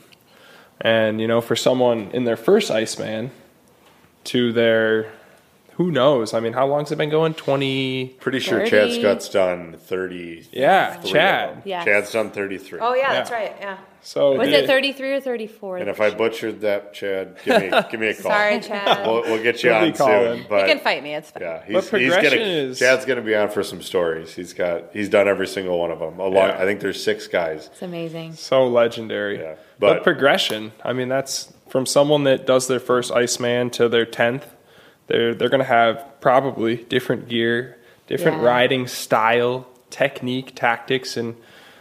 And 0.81 1.20
you 1.20 1.26
know, 1.26 1.41
for 1.41 1.57
someone 1.57 2.11
in 2.12 2.24
their 2.24 2.37
first 2.37 2.70
Iceman 2.70 3.31
to 4.24 4.53
their 4.53 5.12
who 5.75 5.91
knows? 5.91 6.35
I 6.35 6.41
mean, 6.41 6.53
how 6.53 6.66
long's 6.66 6.93
it 6.93 6.97
been 6.99 7.11
going? 7.11 7.35
Twenty. 7.35 8.09
Pretty 8.21 8.41
sure 8.41 8.59
30. 8.66 8.71
Chad 8.71 8.93
Scott's 9.01 9.29
done 9.29 9.77
thirty. 9.79 10.47
Yeah, 10.53 10.97
Chad. 11.03 11.62
Yeah, 11.64 11.85
Chad's 11.85 12.12
done 12.12 12.31
thirty-three. 12.31 12.81
Oh 12.81 12.95
yeah, 12.95 13.12
that's 13.12 13.31
right. 13.31 13.55
Yeah. 13.61 13.79
So 14.03 14.35
Was 14.39 14.49
it 14.49 14.66
33 14.66 15.12
or 15.12 15.21
34? 15.21 15.77
And 15.77 15.91
if 15.91 16.01
I 16.01 16.09
butchered 16.14 16.62
that, 16.62 16.95
Chad, 16.95 17.37
give 17.45 17.61
me 17.61 17.68
give 17.91 18.01
me 18.01 18.07
a 18.09 18.14
call. 18.14 18.31
Sorry, 18.33 18.59
Chad. 18.61 19.07
We'll, 19.07 19.21
we'll 19.25 19.43
get 19.43 19.62
you 19.62 19.68
We'll 19.68 19.79
on 19.89 19.93
calling. 19.93 20.39
soon. 20.39 20.47
But 20.49 20.68
you 20.68 20.75
can 20.75 20.83
fight 20.83 21.03
me. 21.03 21.14
It's 21.14 21.31
fine. 21.31 21.43
Yeah, 21.43 21.59
But 21.59 21.66
he's, 21.66 21.75
he's 21.77 21.91
progression 21.91 22.39
gonna. 22.39 22.51
is- 22.51 22.79
Chad's 22.79 23.05
gonna 23.05 23.21
be 23.21 23.35
on 23.35 23.51
for 23.51 23.62
some 23.62 23.83
stories. 23.83 24.35
He's 24.35 24.55
got. 24.55 24.85
He's 24.95 25.11
done 25.11 25.29
every 25.29 25.47
single 25.47 25.79
one 25.79 25.91
of 25.91 25.99
them. 25.99 26.18
Along, 26.18 26.33
Yeah. 26.49 26.57
I 26.59 26.64
think 26.64 26.81
there's 26.81 27.03
six 27.05 27.27
guys. 27.27 27.66
It's 27.66 27.83
amazing. 27.83 28.33
so 28.37 28.66
legendary. 28.68 29.39
Yeah, 29.39 29.57
but, 29.79 29.97
but- 29.97 30.03
progression. 30.03 30.73
I 30.83 30.95
mean, 30.95 31.11
that's 31.11 31.53
from 31.68 31.85
someone 31.85 32.25
that 32.25 32.47
does 32.47 32.68
their 32.68 32.81
first 32.81 33.12
Iceman 33.12 33.68
to 33.73 33.89
their 33.91 34.07
tenth. 34.07 34.47
They're 35.11 35.34
they're 35.34 35.48
going 35.48 35.58
to 35.61 35.64
have 35.64 36.04
probably 36.20 36.76
different 36.76 37.28
gear, 37.28 37.76
different 38.06 38.38
Yeah. 38.38 38.46
riding 38.48 38.86
style, 38.86 39.66
technique, 39.90 40.52
tactics, 40.54 41.16
and 41.16 41.34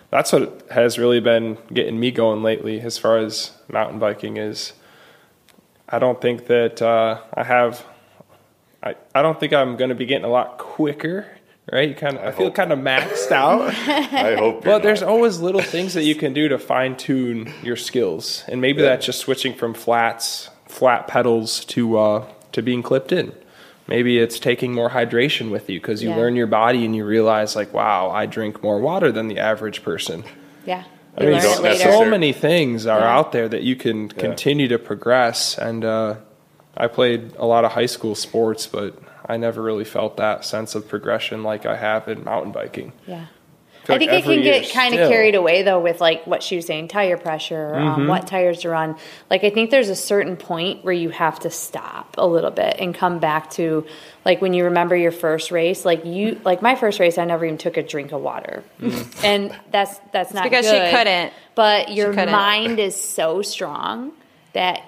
that's 0.09 0.33
what 0.33 0.65
has 0.71 0.97
really 0.97 1.19
been 1.19 1.57
getting 1.71 1.99
me 1.99 2.09
going 2.11 2.41
lately 2.41 2.81
as 2.81 2.97
far 2.97 3.17
as 3.19 3.51
mountain 3.71 3.99
biking 3.99 4.37
is. 4.37 4.73
I 5.87 5.99
don't 5.99 6.19
think 6.19 6.47
that 6.47 6.81
uh, 6.81 7.21
I 7.33 7.43
have. 7.43 7.85
I, 8.81 8.95
I 9.13 9.21
don't 9.21 9.39
think 9.39 9.53
I'm 9.53 9.75
going 9.77 9.89
to 9.89 9.95
be 9.95 10.05
getting 10.05 10.23
a 10.25 10.29
lot 10.29 10.57
quicker, 10.57 11.27
right? 11.71 11.89
You 11.89 11.95
kind 11.95 12.17
of 12.17 12.23
I, 12.25 12.31
feel 12.31 12.49
kind 12.49 12.71
of 12.71 12.79
maxed 12.79 13.31
out. 13.43 13.61
I 13.69 14.35
hope. 14.37 14.63
But 14.63 14.81
there's 14.83 15.03
always 15.03 15.39
little 15.39 15.61
things 15.61 15.93
that 15.93 16.03
you 16.03 16.15
can 16.23 16.33
do 16.33 16.47
to 16.47 16.57
fine 16.57 16.95
tune 16.97 17.51
your 17.61 17.75
skills, 17.75 18.43
and 18.47 18.59
maybe 18.61 18.81
Yeah. 18.81 18.89
that's 18.89 19.05
just 19.05 19.19
switching 19.19 19.53
from 19.53 19.73
flats, 19.73 20.49
flat 20.65 21.07
pedals 21.07 21.65
to 21.65 21.97
uh, 21.97 22.25
to 22.53 22.61
being 22.61 22.81
clipped 22.83 23.11
in. 23.11 23.31
Maybe 23.87 24.19
it's 24.19 24.37
taking 24.39 24.73
more 24.73 24.89
hydration 24.91 25.49
with 25.49 25.69
you 25.69 25.79
because 25.79 26.03
you 26.03 26.09
Yeah. 26.09 26.17
learn 26.17 26.35
your 26.35 26.47
body 26.47 26.85
and 26.85 26.95
you 26.95 27.05
realize 27.05 27.55
like, 27.55 27.73
wow, 27.73 28.11
I 28.11 28.25
drink 28.27 28.61
more 28.61 28.79
water 28.79 29.11
than 29.11 29.27
the 29.27 29.39
average 29.39 29.83
person. 29.83 30.23
Yeah. 30.65 30.83
I 31.17 31.21
mean, 31.25 31.41
don't 31.41 31.59
it 31.59 31.63
later. 31.63 31.91
so 31.91 32.05
many 32.05 32.31
things 32.31 32.85
are 32.85 32.99
Yeah. 32.99 33.17
out 33.17 33.31
there 33.31 33.47
that 33.49 33.63
you 33.63 33.75
can 33.75 34.07
continue 34.09 34.67
to 34.67 34.77
progress. 34.77 35.57
And 35.57 35.83
uh, 35.83 36.15
I 36.77 36.87
played 36.87 37.31
a 37.37 37.45
lot 37.47 37.65
of 37.65 37.71
high 37.71 37.87
school 37.87 38.13
sports, 38.15 38.67
but 38.67 38.93
I 39.27 39.37
never 39.37 39.61
really 39.61 39.83
felt 39.85 40.17
that 40.17 40.45
sense 40.45 40.75
of 40.75 40.87
progression 40.87 41.43
like 41.43 41.65
I 41.65 41.75
have 41.75 42.07
in 42.07 42.23
mountain 42.23 42.51
biking. 42.51 42.93
Yeah. 43.07 43.25
Feel 43.97 44.09
I 44.09 44.13
like 44.13 44.23
think 44.23 44.25
it 44.25 44.43
can 44.43 44.43
get 44.43 44.71
kind 44.71 44.95
of 44.95 45.09
carried 45.09 45.35
away 45.35 45.63
though 45.63 45.79
with 45.79 45.99
like 45.99 46.25
what 46.25 46.43
she 46.43 46.55
was 46.55 46.65
saying, 46.65 46.87
tire 46.87 47.17
pressure, 47.17 47.75
um, 47.75 48.07
what 48.07 48.27
tires 48.27 48.61
to 48.61 48.69
run. 48.69 48.97
Like 49.29 49.43
I 49.43 49.49
think 49.49 49.71
there's 49.71 49.89
a 49.89 49.95
certain 49.95 50.37
point 50.37 50.83
where 50.83 50.93
you 50.93 51.09
have 51.09 51.39
to 51.39 51.49
stop 51.49 52.15
a 52.17 52.25
little 52.25 52.51
bit 52.51 52.77
and 52.79 52.93
come 52.93 53.19
back 53.19 53.49
to 53.51 53.85
like 54.25 54.41
when 54.41 54.53
you 54.53 54.65
remember 54.65 54.95
your 54.95 55.11
first 55.11 55.51
race. 55.51 55.85
Like 55.85 56.05
you, 56.05 56.39
like 56.43 56.61
my 56.61 56.75
first 56.75 56.99
race, 56.99 57.17
I 57.17 57.25
never 57.25 57.45
even 57.45 57.57
took 57.57 57.77
a 57.77 57.83
drink 57.83 58.11
of 58.11 58.21
water, 58.21 58.63
and 59.23 59.55
that's 59.71 59.99
that's 60.11 60.33
not 60.33 60.43
because 60.43 60.65
she 60.65 60.79
couldn't. 60.91 61.33
But 61.55 61.91
your 61.91 62.13
couldn't. 62.13 62.31
mind 62.31 62.79
is 62.79 62.95
so 62.95 63.41
strong 63.41 64.13
that 64.53 64.83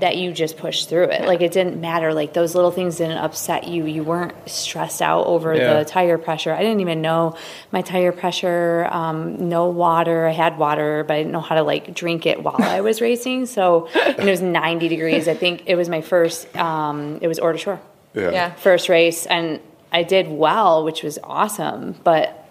that 0.00 0.16
you 0.16 0.32
just 0.32 0.56
pushed 0.56 0.88
through 0.88 1.04
it. 1.04 1.26
Like 1.26 1.40
it 1.40 1.52
didn't 1.52 1.80
matter. 1.80 2.12
Like 2.14 2.32
those 2.32 2.54
little 2.54 2.70
things 2.70 2.96
didn't 2.96 3.18
upset 3.18 3.68
you. 3.68 3.86
You 3.86 4.02
weren't 4.04 4.32
stressed 4.48 5.00
out 5.02 5.26
over 5.26 5.54
Yeah. 5.54 5.78
the 5.78 5.84
tire 5.84 6.18
pressure. 6.18 6.52
I 6.52 6.60
didn't 6.60 6.80
even 6.80 7.00
know 7.02 7.36
my 7.70 7.82
tire 7.82 8.12
pressure. 8.12 8.86
Um, 8.90 9.48
no 9.48 9.66
water. 9.68 10.26
I 10.26 10.32
had 10.32 10.58
water, 10.58 11.04
but 11.04 11.14
I 11.14 11.18
didn't 11.18 11.32
know 11.32 11.40
how 11.40 11.54
to 11.54 11.62
like 11.62 11.94
drink 11.94 12.26
it 12.26 12.42
while 12.42 12.56
I 12.62 12.80
was 12.80 13.00
racing. 13.00 13.46
So 13.46 13.88
and 13.94 14.26
it 14.28 14.30
was 14.30 14.42
90 14.42 14.88
degrees. 14.88 15.28
I 15.28 15.34
think 15.34 15.64
it 15.66 15.76
was 15.76 15.88
my 15.88 16.00
first. 16.00 16.54
Um, 16.56 17.18
it 17.22 17.28
was 17.28 17.38
Order 17.38 17.58
Shore 17.58 17.80
Yeah. 18.14 18.30
Yeah. 18.30 18.50
first 18.54 18.88
race, 18.88 19.26
and 19.26 19.60
I 19.92 20.02
did 20.02 20.28
well, 20.28 20.84
which 20.84 21.02
was 21.02 21.18
awesome. 21.22 21.94
But 22.02 22.41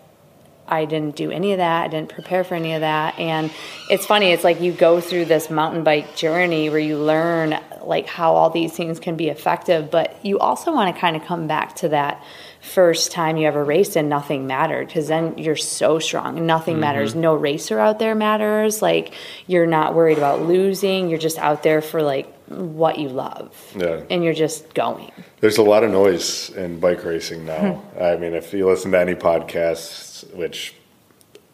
I 0.72 0.86
didn't 0.86 1.18
do 1.18 1.32
any 1.32 1.52
of 1.52 1.58
that. 1.58 1.84
I 1.84 1.88
didn't 1.90 2.10
prepare 2.10 2.46
for 2.46 2.56
any 2.56 2.74
of 2.74 2.82
that. 2.82 3.20
And 3.20 3.52
it's 3.90 4.06
funny, 4.06 4.32
it's 4.32 4.46
like 4.46 4.62
you 4.62 4.72
go 4.72 5.02
through 5.02 5.26
this 5.26 5.50
mountain 5.50 5.84
bike 5.84 6.16
journey 6.16 6.70
where 6.70 6.80
you 6.80 6.98
learn 6.98 7.60
like 7.84 8.08
how 8.08 8.34
all 8.34 8.50
these 8.50 8.72
things 8.72 9.00
can 9.00 9.18
be 9.18 9.28
effective, 9.28 9.92
but 9.92 10.18
you 10.26 10.40
also 10.40 10.72
want 10.72 10.96
to 10.96 11.00
kind 11.00 11.18
of 11.18 11.26
come 11.26 11.48
back 11.48 11.76
to 11.78 11.90
that 11.90 12.24
first 12.62 13.12
time 13.12 13.38
you 13.38 13.48
ever 13.48 13.66
raced 13.66 13.98
and 13.98 14.08
nothing 14.08 14.48
mattered 14.48 14.88
because 14.88 15.10
then 15.10 15.38
you're 15.38 15.58
so 15.58 16.00
strong. 16.00 16.46
Nothing 16.46 16.76
mm-hmm. 16.76 16.82
matters. 16.82 17.16
No 17.16 17.36
racer 17.36 17.78
out 17.78 18.00
there 18.00 18.16
matters. 18.16 18.82
Like 18.82 19.14
you're 19.48 19.68
not 19.68 19.94
worried 19.94 20.18
about 20.18 20.44
losing. 20.44 21.10
You're 21.10 21.20
just 21.20 21.38
out 21.38 21.64
there 21.64 21.82
for 21.82 22.02
like 22.02 22.34
what 22.48 22.98
you 22.98 23.10
love. 23.10 23.74
Yeah. 23.76 24.04
And 24.10 24.24
you're 24.24 24.34
just 24.34 24.74
going. 24.74 25.12
There's 25.42 25.58
a 25.58 25.64
lot 25.64 25.84
of 25.84 25.92
noise 25.92 26.50
in 26.52 26.80
bike 26.80 27.04
racing 27.04 27.46
now. 27.46 27.74
Hmm. 27.74 28.04
I 28.04 28.16
mean, 28.16 28.34
if 28.34 28.54
you 28.54 28.68
listen 28.68 28.92
to 28.92 29.00
any 29.00 29.16
podcasts, 29.16 30.11
which 30.34 30.76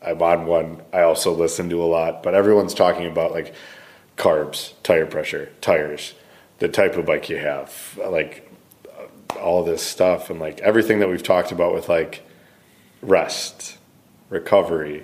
I'm 0.01 0.21
on 0.21 0.45
one, 0.45 0.81
I 0.93 1.01
also 1.01 1.33
listen 1.33 1.69
to 1.69 1.81
a 1.81 1.85
lot, 1.85 2.23
but 2.23 2.33
everyone's 2.33 2.73
talking 2.73 3.05
about 3.07 3.31
like 3.31 3.53
carbs, 4.17 4.73
tire 4.83 5.05
pressure, 5.05 5.51
tires, 5.61 6.13
the 6.59 6.67
type 6.67 6.95
of 6.95 7.05
bike 7.05 7.29
you 7.29 7.37
have, 7.37 7.99
like 8.03 8.49
all 9.39 9.63
this 9.63 9.83
stuff, 9.83 10.29
and 10.29 10.39
like 10.39 10.59
everything 10.61 10.99
that 10.99 11.09
we've 11.09 11.23
talked 11.23 11.51
about 11.51 11.73
with 11.73 11.89
like 11.89 12.23
rest, 13.01 13.77
recovery, 14.29 15.03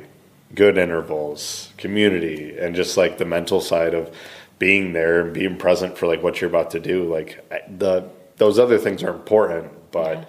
good 0.56 0.78
intervals, 0.78 1.72
community, 1.78 2.58
and 2.58 2.76
just 2.76 2.98
like 2.98 3.18
the 3.18 3.26
mental 3.26 3.62
side 3.62 3.94
of 3.94 4.16
being 4.60 4.94
there 4.94 5.22
and 5.22 5.34
being 5.34 5.58
present 5.58 5.98
for 5.98 6.08
like 6.08 6.24
what 6.24 6.40
you're 6.40 6.50
about 6.50 6.72
to 6.72 6.80
do. 6.80 7.04
Like 7.04 7.44
the 7.78 8.08
those 8.38 8.60
other 8.60 8.78
things 8.78 9.04
are 9.04 9.14
important, 9.14 9.72
but 9.92 10.28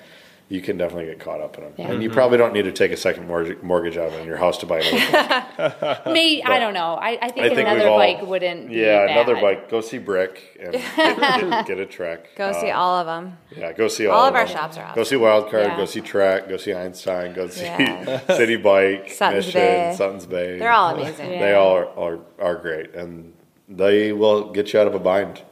you 0.54 0.62
can 0.62 0.78
definitely 0.78 1.06
get 1.06 1.18
caught 1.18 1.40
up 1.40 1.58
in 1.58 1.64
them. 1.64 1.72
Yeah. 1.76 1.90
And 1.90 2.02
you 2.02 2.10
probably 2.10 2.38
don't 2.38 2.52
need 2.52 2.62
to 2.62 2.72
take 2.72 2.92
a 2.92 2.96
second 2.96 3.26
mortgage, 3.26 3.60
mortgage 3.62 3.96
out 3.96 4.12
on 4.12 4.24
your 4.26 4.36
house 4.36 4.58
to 4.58 4.66
buy 4.66 4.78
another 4.80 5.46
bike. 5.58 6.06
Maybe 6.06 6.44
I 6.44 6.58
don't 6.60 6.74
know. 6.74 6.94
I, 6.94 7.18
I 7.20 7.28
think, 7.30 7.38
I 7.46 7.48
think 7.48 7.58
another 7.60 7.78
we've 7.80 7.88
all- 7.88 7.98
bike 7.98 8.22
wouldn't. 8.22 8.68
be 8.68 8.76
Yeah, 8.76 9.10
another 9.10 9.34
bike. 9.40 9.68
Go 9.68 9.80
see 9.80 9.98
Brick 9.98 10.58
and 10.60 10.72
get, 10.72 10.96
get, 10.96 11.66
get 11.66 11.78
a 11.78 11.86
Trek. 11.86 12.36
Go 12.36 12.52
see 12.52 12.70
Uh, 12.70 12.78
all 12.78 12.94
of 13.00 13.06
them. 13.06 13.36
Yeah, 13.56 13.72
go 13.72 13.88
see 13.88 14.06
all, 14.06 14.16
All 14.20 14.28
of 14.28 14.34
our 14.34 14.46
shops 14.46 14.76
are 14.78 14.94
Go 14.94 15.02
see 15.04 15.16
Wildcard. 15.16 15.64
Yeah. 15.68 15.76
Go 15.76 15.84
see 15.86 16.00
Trek. 16.00 16.48
Go 16.48 16.56
see 16.56 16.72
Einstein. 16.72 17.32
Go 17.34 17.48
see 17.48 17.64
Yeah. 17.64 18.20
City 18.36 18.56
Bike, 18.56 19.10
Sutton's 19.10 19.46
Mission, 19.46 19.60
Bay. 19.60 19.94
Sutton's 19.96 20.26
Bay. 20.26 20.58
They're 20.58 20.70
all 20.72 20.94
amazing. 20.94 21.32
Yeah. 21.32 21.38
They 21.40 21.54
all 21.54 21.74
are, 21.76 21.88
are 21.98 22.18
are 22.38 22.56
great, 22.56 22.94
and 22.94 23.32
they 23.68 24.12
will 24.12 24.52
get 24.52 24.72
you 24.72 24.78
out 24.80 24.86
of 24.86 24.94
a 24.94 24.98
bind. 25.00 25.42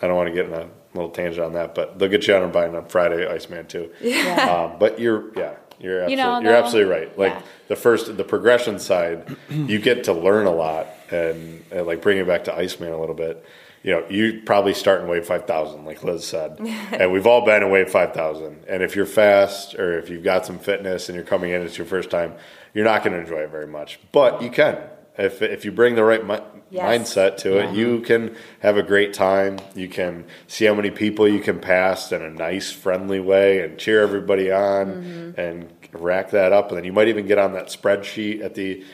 I 0.00 0.06
don't 0.06 0.16
want 0.16 0.28
to 0.28 0.34
get 0.34 0.46
in 0.46 0.52
a 0.54 0.68
little 0.94 1.10
tangent 1.10 1.44
on 1.44 1.54
that, 1.54 1.74
but 1.74 1.98
they'll 1.98 2.08
get 2.08 2.26
you 2.26 2.34
out 2.34 2.42
of 2.42 2.50
a 2.50 2.52
bind 2.52 2.76
on 2.76 2.86
Friday, 2.86 3.26
Iceman 3.26 3.66
too. 3.66 3.90
Yeah. 4.00 4.70
Um, 4.72 4.78
but 4.78 4.98
you're 4.98 5.32
yeah, 5.38 5.54
you're 5.80 6.02
absolutely, 6.02 6.10
You 6.10 6.16
know, 6.16 6.40
you're 6.40 6.54
absolutely 6.56 6.92
right. 6.92 7.18
Like 7.18 7.32
yeah. 7.32 7.42
the 7.68 7.76
first 7.76 8.16
the 8.16 8.24
progression 8.24 8.78
side, 8.78 9.36
you 9.48 9.78
get 9.78 10.04
to 10.04 10.12
learn 10.12 10.46
a 10.46 10.50
lot, 10.50 10.86
and, 11.10 11.64
and 11.70 11.86
like 11.86 12.02
bring 12.02 12.18
it 12.18 12.26
back 12.26 12.44
to 12.44 12.54
Iceman 12.54 12.92
a 12.92 13.00
little 13.00 13.14
bit. 13.14 13.44
You 13.82 13.92
know, 13.92 14.08
you 14.08 14.42
probably 14.44 14.74
start 14.74 15.00
in 15.00 15.08
wave 15.08 15.26
five 15.26 15.46
thousand, 15.46 15.84
like 15.84 16.04
Liz 16.04 16.26
said, 16.26 16.58
and 16.92 17.10
we've 17.10 17.26
all 17.26 17.44
been 17.44 17.62
in 17.62 17.70
wave 17.70 17.90
five 17.90 18.12
thousand. 18.12 18.64
And 18.68 18.82
if 18.82 18.94
you're 18.94 19.06
fast 19.06 19.74
or 19.74 19.98
if 19.98 20.08
you've 20.10 20.24
got 20.24 20.46
some 20.46 20.58
fitness 20.58 21.08
and 21.08 21.16
you're 21.16 21.24
coming 21.24 21.50
in, 21.50 21.62
it's 21.62 21.78
your 21.78 21.86
first 21.86 22.10
time, 22.10 22.34
you're 22.74 22.84
not 22.84 23.02
going 23.02 23.14
to 23.14 23.20
enjoy 23.20 23.40
it 23.40 23.50
very 23.50 23.66
much. 23.66 23.98
But 24.12 24.42
you 24.42 24.50
can 24.50 24.78
if 25.18 25.42
if 25.42 25.64
you 25.64 25.72
bring 25.72 25.94
the 25.94 26.04
right 26.04 26.26
mi- 26.26 26.38
Yes. 26.70 26.84
mindset 27.12 27.36
to 27.38 27.58
it. 27.58 27.74
You 27.74 28.00
can 28.00 28.34
have 28.60 28.78
a 28.78 28.82
great 28.82 29.12
time. 29.12 29.58
You 29.74 29.88
can 29.88 30.24
see 30.46 30.64
how 30.64 30.72
many 30.72 30.90
people 30.90 31.28
you 31.28 31.40
can 31.40 31.58
pass 31.60 32.12
in 32.12 32.22
a 32.22 32.30
nice, 32.30 32.72
friendly 32.72 33.20
way 33.20 33.60
and 33.60 33.76
cheer 33.76 34.00
everybody 34.02 34.50
on 34.50 34.86
Mm-hmm. 34.86 35.38
and 35.40 35.68
rack 35.92 36.30
that 36.30 36.54
up. 36.54 36.68
And 36.70 36.78
then 36.78 36.84
you 36.84 36.92
might 36.94 37.08
even 37.08 37.26
get 37.26 37.36
on 37.36 37.52
that 37.52 37.66
spreadsheet 37.66 38.42
at 38.42 38.54
the 38.54 38.84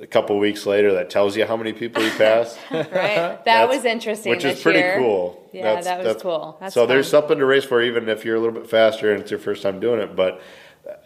a 0.00 0.06
couple 0.06 0.38
weeks 0.38 0.64
later 0.64 0.94
that 0.94 1.10
tells 1.10 1.36
you 1.36 1.44
how 1.46 1.56
many 1.58 1.74
people 1.74 2.02
you 2.02 2.10
passed. 2.12 2.58
Right? 2.70 2.88
That 2.90 3.44
That's- 3.44 3.68
was 3.76 3.84
interesting. 3.84 4.30
which 4.30 4.44
is 4.46 4.62
pretty 4.62 4.78
year. 4.78 4.96
cool. 4.98 5.46
Yeah, 5.52 5.78
that 5.82 6.04
was 6.04 6.22
cool. 6.22 6.56
That's 6.58 6.72
so 6.74 6.86
there's 6.86 7.08
something 7.08 7.38
to 7.38 7.44
race 7.44 7.64
for, 7.64 7.82
even 7.82 8.08
if 8.08 8.24
you're 8.24 8.36
a 8.36 8.40
little 8.40 8.58
bit 8.58 8.70
faster 8.70 9.12
and 9.12 9.20
it's 9.20 9.30
your 9.30 9.40
first 9.40 9.62
time 9.62 9.78
doing 9.80 10.00
it. 10.00 10.16
But 10.16 10.40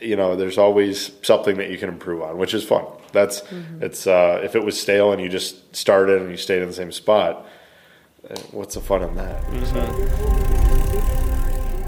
you 0.01 0.17
know, 0.17 0.37
there's 0.37 0.59
always 0.59 1.13
something 1.23 1.57
that 1.57 1.71
you 1.71 1.79
can 1.79 1.89
improve 1.89 2.23
on, 2.23 2.39
which 2.39 2.55
is 2.55 2.65
fun. 2.65 2.85
That's 3.13 3.43
it's 3.81 4.07
uh, 4.07 4.41
if 4.43 4.55
it 4.55 4.65
was 4.65 4.81
stale 4.81 5.13
and 5.13 5.21
you 5.21 5.29
just 5.29 5.75
started 5.75 6.23
and 6.23 6.31
you 6.31 6.37
stayed 6.37 6.63
in 6.63 6.69
the 6.69 6.75
same 6.75 6.93
spot, 6.93 7.47
uh, 8.29 8.39
what's 8.53 8.75
the 8.75 8.81
fun 8.81 9.03
in 9.03 9.15
that? 9.17 9.43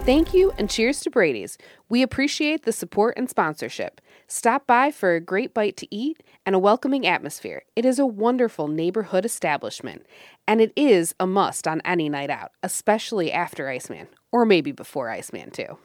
Thank 0.04 0.34
you 0.34 0.52
and 0.58 0.68
cheers 0.68 0.98
to 1.00 1.10
Brady's. 1.10 1.56
We 1.88 2.02
appreciate 2.02 2.64
the 2.64 2.72
support 2.72 3.14
and 3.16 3.30
sponsorship. 3.30 4.00
Stop 4.26 4.66
by 4.66 4.90
for 4.90 5.14
a 5.14 5.20
great 5.20 5.54
bite 5.54 5.76
to 5.76 5.94
eat 5.94 6.24
and 6.44 6.56
a 6.56 6.58
welcoming 6.58 7.06
atmosphere. 7.06 7.62
It 7.76 7.84
is 7.84 8.00
a 8.00 8.06
wonderful 8.06 8.66
neighborhood 8.66 9.24
establishment, 9.24 10.04
and 10.48 10.60
it 10.60 10.72
is 10.74 11.14
a 11.20 11.26
must 11.26 11.68
on 11.68 11.80
any 11.84 12.08
night 12.08 12.30
out, 12.30 12.50
especially 12.64 13.30
after 13.30 13.68
Iceman, 13.68 14.08
or 14.32 14.44
maybe 14.44 14.72
before 14.72 15.08
Iceman, 15.08 15.52
too. 15.52 15.78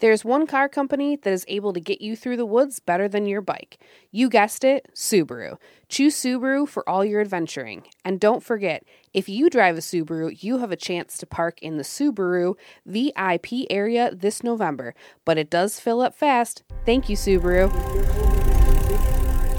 There's 0.00 0.24
one 0.24 0.46
car 0.46 0.68
company 0.68 1.16
that 1.16 1.32
is 1.32 1.44
able 1.48 1.72
to 1.72 1.80
get 1.80 2.00
you 2.00 2.14
through 2.14 2.36
the 2.36 2.46
woods 2.46 2.78
better 2.78 3.08
than 3.08 3.26
your 3.26 3.40
bike. 3.40 3.78
You 4.12 4.28
guessed 4.28 4.62
it, 4.62 4.88
Subaru. 4.94 5.58
Choose 5.88 6.14
Subaru 6.14 6.68
for 6.68 6.88
all 6.88 7.04
your 7.04 7.20
adventuring. 7.20 7.84
And 8.04 8.20
don't 8.20 8.42
forget, 8.42 8.84
if 9.12 9.28
you 9.28 9.50
drive 9.50 9.76
a 9.76 9.80
Subaru, 9.80 10.40
you 10.42 10.58
have 10.58 10.70
a 10.70 10.76
chance 10.76 11.18
to 11.18 11.26
park 11.26 11.60
in 11.62 11.78
the 11.78 11.82
Subaru 11.82 12.54
VIP 12.86 13.66
area 13.70 14.14
this 14.14 14.44
November. 14.44 14.94
But 15.24 15.36
it 15.36 15.50
does 15.50 15.80
fill 15.80 16.00
up 16.00 16.14
fast. 16.14 16.62
Thank 16.86 17.08
you, 17.08 17.16
Subaru. 17.16 17.68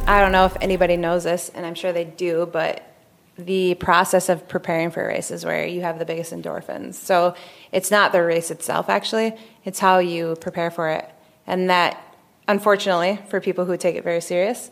I 0.08 0.22
don't 0.22 0.32
know 0.32 0.46
if 0.46 0.58
anybody 0.62 0.98
knows 0.98 1.26
this, 1.26 1.50
and 1.54 1.66
I'm 1.66 1.76
sure 1.76 1.92
they 1.92 2.06
do, 2.06 2.50
but 2.52 2.89
the 3.46 3.76
process 3.76 4.30
of 4.30 4.48
preparing 4.48 4.92
for 4.92 5.04
a 5.04 5.08
race 5.08 5.32
is 5.32 5.46
where 5.46 5.66
you 5.66 5.82
have 5.82 6.00
the 6.00 6.06
biggest 6.06 6.34
endorphins. 6.34 6.96
So 6.96 7.36
it's 7.72 7.90
not 7.90 8.12
the 8.12 8.24
race 8.24 8.52
itself, 8.52 8.90
actually, 8.90 9.34
it's 9.64 9.80
how 9.80 10.00
you 10.00 10.36
prepare 10.42 10.72
for 10.72 10.90
it. 10.90 11.10
And 11.48 11.70
that, 11.70 12.02
unfortunately, 12.48 13.20
for 13.30 13.40
people 13.40 13.66
who 13.66 13.78
take 13.78 13.96
it 13.96 14.04
very 14.04 14.22
serious, 14.22 14.70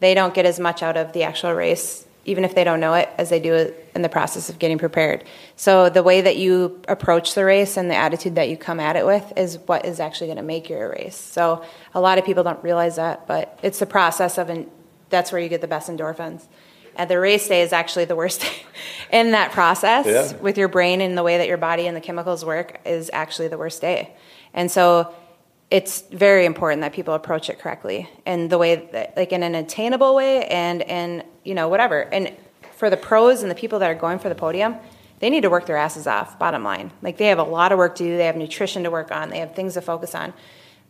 they 0.00 0.14
don't 0.14 0.34
get 0.34 0.46
as 0.46 0.58
much 0.60 0.82
out 0.82 0.96
of 0.96 1.12
the 1.12 1.22
actual 1.22 1.52
race, 1.52 2.06
even 2.24 2.44
if 2.44 2.54
they 2.54 2.64
don't 2.64 2.80
know 2.80 2.94
it, 2.94 3.08
as 3.18 3.30
they 3.30 3.40
do 3.40 3.72
in 3.94 4.02
the 4.02 4.08
process 4.08 4.48
of 4.48 4.58
getting 4.58 4.78
prepared. 4.78 5.24
So 5.56 5.88
the 5.88 6.02
way 6.02 6.20
that 6.20 6.36
you 6.36 6.82
approach 6.88 7.34
the 7.34 7.44
race 7.44 7.76
and 7.76 7.90
the 7.90 7.96
attitude 7.96 8.34
that 8.34 8.48
you 8.48 8.56
come 8.56 8.80
at 8.80 8.96
it 8.96 9.06
with 9.06 9.32
is 9.36 9.58
what 9.66 9.86
is 9.86 10.00
actually 10.00 10.26
going 10.26 10.36
to 10.38 10.42
make 10.42 10.68
your 10.68 10.90
race. 10.90 11.16
So 11.16 11.64
a 11.94 12.00
lot 12.00 12.18
of 12.18 12.24
people 12.24 12.44
don't 12.44 12.62
realize 12.62 12.96
that, 12.96 13.26
but 13.26 13.58
it's 13.62 13.78
the 13.78 13.86
process 13.86 14.38
of, 14.38 14.50
and 14.50 14.70
that's 15.08 15.32
where 15.32 15.40
you 15.40 15.48
get 15.48 15.60
the 15.60 15.68
best 15.68 15.88
endorphins. 15.88 16.44
And 16.98 17.08
the 17.08 17.18
race 17.18 17.46
day 17.48 17.62
is 17.62 17.72
actually 17.72 18.04
the 18.04 18.16
worst 18.16 18.40
day 18.42 18.52
in 19.10 19.30
that 19.30 19.52
process 19.52 20.04
Yeah. 20.04 20.36
with 20.42 20.58
your 20.58 20.68
brain 20.68 21.00
and 21.00 21.16
the 21.16 21.22
way 21.22 21.38
that 21.38 21.46
your 21.48 21.56
body 21.56 21.86
and 21.86 21.96
the 21.96 22.00
chemicals 22.00 22.44
work 22.44 22.80
is 22.84 23.08
actually 23.12 23.48
the 23.48 23.56
worst 23.56 23.80
day. 23.80 24.12
And 24.52 24.70
so 24.70 25.14
it's 25.70 26.02
very 26.10 26.44
important 26.44 26.82
that 26.82 26.92
people 26.92 27.14
approach 27.14 27.48
it 27.48 27.58
correctly 27.58 28.08
and 28.26 28.50
the 28.50 28.58
way 28.58 28.88
that 28.92 29.16
like 29.16 29.32
in 29.32 29.42
an 29.42 29.54
attainable 29.54 30.14
way 30.14 30.44
and 30.46 30.82
and 30.82 31.22
you 31.44 31.54
know 31.54 31.68
whatever. 31.68 32.00
And 32.00 32.34
for 32.76 32.90
the 32.90 32.96
pros 32.96 33.42
and 33.42 33.50
the 33.50 33.54
people 33.54 33.78
that 33.78 33.90
are 33.90 33.94
going 33.94 34.18
for 34.18 34.28
the 34.28 34.34
podium, 34.34 34.76
they 35.20 35.30
need 35.30 35.42
to 35.42 35.50
work 35.50 35.66
their 35.66 35.76
asses 35.76 36.06
off, 36.06 36.38
bottom 36.38 36.64
line. 36.64 36.90
Like 37.02 37.16
they 37.18 37.26
have 37.26 37.38
a 37.38 37.44
lot 37.44 37.70
of 37.72 37.78
work 37.78 37.96
to 37.96 38.04
do, 38.04 38.16
they 38.16 38.26
have 38.26 38.36
nutrition 38.36 38.82
to 38.84 38.90
work 38.90 39.10
on, 39.12 39.30
they 39.30 39.38
have 39.38 39.54
things 39.54 39.74
to 39.74 39.80
focus 39.80 40.14
on. 40.14 40.32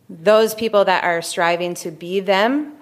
Those 0.09 0.55
people 0.55 0.85
that 0.85 1.03
are 1.03 1.21
striving 1.21 1.73
to 1.75 1.91
be 1.91 2.19
them 2.19 2.73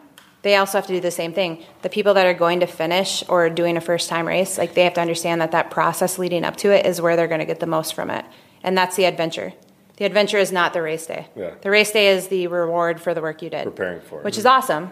they 0.41 0.55
also 0.55 0.77
have 0.77 0.87
to 0.87 0.93
do 0.93 0.99
the 0.99 1.11
same 1.11 1.33
thing. 1.33 1.63
The 1.81 1.89
people 1.89 2.13
that 2.13 2.25
are 2.25 2.33
going 2.33 2.59
to 2.61 2.67
finish 2.67 3.23
or 3.27 3.49
doing 3.49 3.77
a 3.77 3.81
first 3.81 4.09
time 4.09 4.27
race, 4.27 4.57
like 4.57 4.73
they 4.73 4.83
have 4.83 4.93
to 4.93 5.01
understand 5.01 5.41
that 5.41 5.51
that 5.51 5.71
process 5.71 6.17
leading 6.19 6.43
up 6.43 6.57
to 6.57 6.71
it 6.71 6.85
is 6.85 7.01
where 7.01 7.15
they're 7.15 7.27
going 7.27 7.39
to 7.39 7.45
get 7.45 7.59
the 7.59 7.67
most 7.67 7.93
from 7.93 8.09
it. 8.09 8.25
And 8.63 8.77
that's 8.77 8.95
the 8.95 9.05
adventure. 9.05 9.53
The 9.97 10.05
adventure 10.05 10.37
is 10.37 10.51
not 10.51 10.73
the 10.73 10.81
race 10.81 11.07
day. 11.07 11.27
Yeah. 11.35 11.55
The 11.61 11.71
race 11.71 11.91
day 11.91 12.09
is 12.09 12.27
the 12.27 12.47
reward 12.47 13.01
for 13.01 13.13
the 13.13 13.21
work 13.21 13.41
you 13.41 13.49
did. 13.49 13.63
Preparing 13.63 14.01
for 14.01 14.19
it. 14.19 14.25
Which 14.25 14.37
is 14.37 14.45
awesome. 14.45 14.91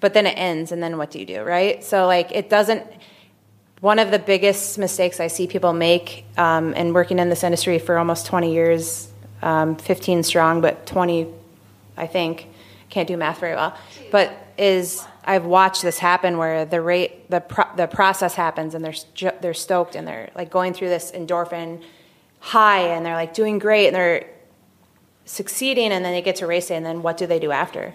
But 0.00 0.12
then 0.12 0.26
it 0.26 0.36
ends 0.36 0.70
and 0.70 0.82
then 0.82 0.98
what 0.98 1.10
do 1.10 1.18
you 1.18 1.24
do, 1.24 1.42
right? 1.42 1.82
So 1.82 2.06
like 2.06 2.30
it 2.32 2.50
doesn't 2.50 2.86
one 3.80 3.98
of 3.98 4.10
the 4.10 4.18
biggest 4.18 4.78
mistakes 4.78 5.20
I 5.20 5.26
see 5.26 5.46
people 5.46 5.74
make, 5.74 6.24
um, 6.38 6.72
and 6.74 6.94
working 6.94 7.18
in 7.18 7.28
this 7.28 7.44
industry 7.44 7.78
for 7.78 7.98
almost 7.98 8.24
20 8.24 8.50
years, 8.50 9.12
um, 9.42 9.76
15 9.76 10.22
strong, 10.22 10.62
but 10.62 10.86
20, 10.86 11.26
I 11.94 12.06
think, 12.06 12.48
can't 12.88 13.06
do 13.06 13.18
math 13.18 13.40
very 13.40 13.54
well, 13.54 13.76
but 14.10 14.43
is 14.56 15.04
I've 15.24 15.44
watched 15.44 15.82
this 15.82 15.98
happen 15.98 16.38
where 16.38 16.64
the 16.64 16.80
rate, 16.80 17.30
the 17.30 17.40
pro- 17.40 17.74
the 17.76 17.86
process 17.86 18.34
happens, 18.34 18.74
and 18.74 18.84
they're 18.84 19.32
they're 19.40 19.54
stoked 19.54 19.94
and 19.96 20.06
they're 20.06 20.30
like 20.34 20.50
going 20.50 20.74
through 20.74 20.88
this 20.88 21.12
endorphin 21.12 21.82
high, 22.40 22.80
and 22.80 23.04
they're 23.04 23.14
like 23.14 23.34
doing 23.34 23.58
great, 23.58 23.88
and 23.88 23.96
they're 23.96 24.26
succeeding, 25.24 25.92
and 25.92 26.04
then 26.04 26.12
they 26.12 26.22
get 26.22 26.36
to 26.36 26.46
race 26.46 26.68
day, 26.68 26.76
and 26.76 26.84
then 26.84 27.02
what 27.02 27.16
do 27.16 27.26
they 27.26 27.38
do 27.38 27.50
after? 27.50 27.94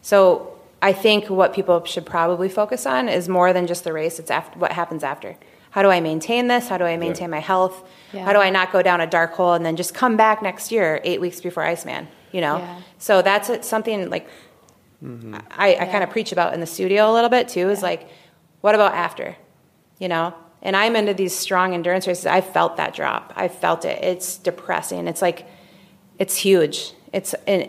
So 0.00 0.58
I 0.80 0.92
think 0.92 1.30
what 1.30 1.54
people 1.54 1.84
should 1.84 2.06
probably 2.06 2.48
focus 2.48 2.86
on 2.86 3.08
is 3.08 3.28
more 3.28 3.52
than 3.52 3.66
just 3.66 3.84
the 3.84 3.92
race. 3.92 4.18
It's 4.18 4.30
after, 4.30 4.58
what 4.58 4.72
happens 4.72 5.04
after. 5.04 5.36
How 5.70 5.82
do 5.82 5.88
I 5.88 6.00
maintain 6.00 6.48
this? 6.48 6.68
How 6.68 6.76
do 6.76 6.84
I 6.84 6.96
maintain 6.96 7.30
my 7.30 7.38
health? 7.38 7.82
Yeah. 8.12 8.24
How 8.24 8.32
do 8.34 8.40
I 8.40 8.50
not 8.50 8.72
go 8.72 8.82
down 8.82 9.00
a 9.00 9.06
dark 9.06 9.32
hole 9.32 9.54
and 9.54 9.64
then 9.64 9.76
just 9.76 9.94
come 9.94 10.18
back 10.18 10.42
next 10.42 10.70
year, 10.70 11.00
eight 11.02 11.20
weeks 11.20 11.40
before 11.40 11.62
Iceman? 11.62 12.08
You 12.30 12.42
know. 12.42 12.58
Yeah. 12.58 12.80
So 12.98 13.22
that's 13.22 13.66
something 13.66 14.10
like 14.10 14.28
Mm-hmm. 15.02 15.34
I, 15.50 15.76
I 15.76 15.86
kind 15.86 16.04
of 16.04 16.10
preach 16.10 16.32
about 16.32 16.54
in 16.54 16.60
the 16.60 16.66
studio 16.66 17.10
a 17.10 17.12
little 17.12 17.30
bit 17.30 17.48
too. 17.48 17.70
Is 17.70 17.82
like, 17.82 18.08
what 18.60 18.74
about 18.74 18.94
after? 18.94 19.36
You 19.98 20.08
know. 20.08 20.34
And 20.64 20.76
I'm 20.76 20.94
into 20.94 21.12
these 21.12 21.36
strong 21.36 21.74
endurance 21.74 22.06
races. 22.06 22.24
I 22.24 22.40
felt 22.40 22.76
that 22.76 22.94
drop. 22.94 23.32
I 23.34 23.48
felt 23.48 23.84
it. 23.84 24.02
It's 24.02 24.36
depressing. 24.38 25.08
It's 25.08 25.20
like 25.20 25.46
it's 26.18 26.36
huge. 26.36 26.92
It's 27.12 27.34
an 27.48 27.68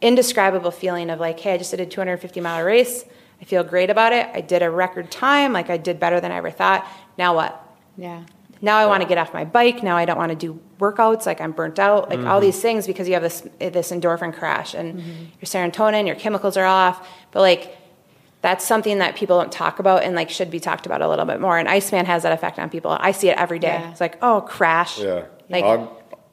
indescribable 0.00 0.72
feeling 0.72 1.08
of 1.08 1.20
like, 1.20 1.38
hey, 1.38 1.54
I 1.54 1.58
just 1.58 1.70
did 1.70 1.80
a 1.80 1.86
250 1.86 2.40
mile 2.40 2.64
race. 2.64 3.04
I 3.40 3.44
feel 3.44 3.62
great 3.62 3.90
about 3.90 4.12
it. 4.12 4.28
I 4.34 4.40
did 4.40 4.62
a 4.62 4.70
record 4.70 5.10
time. 5.10 5.52
Like 5.52 5.70
I 5.70 5.76
did 5.76 6.00
better 6.00 6.20
than 6.20 6.32
I 6.32 6.36
ever 6.36 6.50
thought. 6.50 6.86
Now 7.16 7.34
what? 7.34 7.64
Yeah. 7.96 8.24
Now 8.60 8.78
I 8.78 8.86
want 8.86 9.02
to 9.02 9.08
get 9.08 9.18
off 9.18 9.32
my 9.32 9.44
bike. 9.44 9.82
Now 9.82 9.96
I 9.96 10.04
don't 10.04 10.16
want 10.16 10.30
to 10.30 10.36
do 10.36 10.60
workouts. 10.82 11.24
Like 11.24 11.40
I'm 11.40 11.52
burnt 11.52 11.78
out. 11.78 12.10
Like 12.10 12.18
all 12.18 12.24
mm-hmm. 12.24 12.40
these 12.40 12.60
things 12.60 12.86
because 12.86 13.06
you 13.06 13.14
have 13.14 13.22
this 13.22 13.46
this 13.58 13.92
endorphin 13.92 14.34
crash 14.34 14.74
and 14.74 14.98
mm-hmm. 14.98 15.24
your 15.40 15.46
serotonin, 15.46 16.06
your 16.06 16.16
chemicals 16.16 16.56
are 16.56 16.66
off. 16.66 17.08
But 17.30 17.40
like 17.40 17.76
that's 18.42 18.66
something 18.66 18.98
that 18.98 19.14
people 19.14 19.38
don't 19.38 19.52
talk 19.52 19.78
about 19.78 20.02
and 20.02 20.16
like 20.16 20.28
should 20.28 20.50
be 20.50 20.58
talked 20.58 20.84
about 20.84 21.00
a 21.00 21.08
little 21.08 21.24
bit 21.24 21.40
more. 21.40 21.58
And 21.58 21.68
Iceman 21.68 22.06
has 22.06 22.24
that 22.24 22.32
effect 22.32 22.58
on 22.58 22.68
people. 22.68 22.90
I 22.90 23.12
see 23.12 23.28
it 23.28 23.38
every 23.38 23.60
day. 23.60 23.68
Yeah. 23.68 23.90
It's 23.92 24.00
like, 24.00 24.18
oh, 24.20 24.40
crash. 24.42 25.00
Yeah. 25.00 25.24
Like, 25.48 25.64
I'm- 25.64 25.88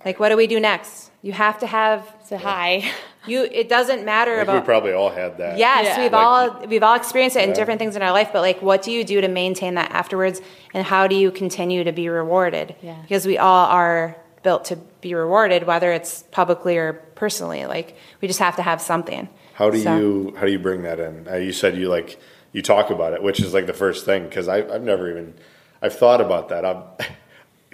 like 0.06 0.20
what 0.20 0.30
do 0.30 0.38
we 0.38 0.48
do 0.48 0.60
next? 0.60 1.12
You 1.22 1.34
have 1.34 1.60
to 1.60 1.68
have 1.68 2.08
It's 2.22 2.32
a 2.32 2.38
high. 2.38 2.90
you. 3.28 3.44
It 3.44 3.68
doesn't 3.68 4.06
matter 4.06 4.32
I 4.32 4.38
think 4.38 4.44
about 4.48 4.62
we 4.62 4.66
probably 4.66 4.94
all 4.94 5.10
had 5.10 5.38
that. 5.38 5.58
Yes, 5.58 5.86
Yeah. 5.86 6.02
we've 6.02 6.14
Like- 6.14 6.26
all 6.26 6.68
we've 6.68 6.84
all 6.84 6.96
experienced 6.96 7.36
it 7.36 7.44
in 7.44 7.50
Yeah. 7.50 7.56
different 7.56 7.80
things 7.80 7.96
in 7.96 8.02
our 8.02 8.14
life. 8.14 8.30
But 8.32 8.42
like, 8.42 8.62
what 8.62 8.82
do 8.82 8.92
you 8.92 9.04
do 9.04 9.20
to 9.22 9.28
maintain 9.28 9.76
that 9.76 9.92
afterwards, 9.92 10.42
and 10.74 10.86
how 10.86 11.08
do 11.08 11.16
you 11.16 11.32
continue 11.32 11.84
to 11.84 11.92
be 11.92 12.08
rewarded? 12.08 12.76
Yeah. 12.82 12.96
Because 13.02 13.28
we 13.28 13.38
all 13.38 13.66
are 13.68 14.16
built 14.44 14.66
to 14.66 14.76
be 15.02 15.14
rewarded, 15.14 15.64
whether 15.68 15.91
it's 15.91 16.24
publicly 16.32 16.78
or 16.78 16.94
personally. 17.16 17.66
Like, 17.66 17.95
we 18.22 18.28
just 18.28 18.40
have 18.40 18.56
to 18.57 18.61
have 18.61 18.82
something. 18.82 19.28
How 19.53 19.70
do 19.70 19.78
So- 19.80 19.98
you 19.98 20.34
how 20.38 20.45
do 20.45 20.52
you 20.52 20.60
bring 20.60 20.84
that 20.84 20.99
in? 20.99 21.28
Uh, 21.30 21.36
you 21.36 21.52
said 21.52 21.76
you 21.78 21.90
like 21.90 22.20
you 22.53 22.61
talk 22.61 22.90
about 22.90 23.14
it, 23.14 23.22
which 23.22 23.40
is 23.40 23.53
like 23.53 23.66
the 23.68 23.74
first 23.74 24.06
thing 24.06 24.24
because 24.24 24.48
I've 24.48 24.82
never 24.82 25.10
even 25.10 25.34
I've 25.82 25.98
thought 25.98 26.22
about 26.22 26.49
that. 26.49 26.66
I'm 26.66 26.84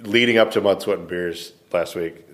leading 0.00 0.38
up 0.38 0.50
to 0.52 0.60
Mud 0.60 0.82
Sweat 0.82 0.98
and 0.98 1.08
Beers 1.08 1.52
last 1.72 1.94
week. 1.94 2.24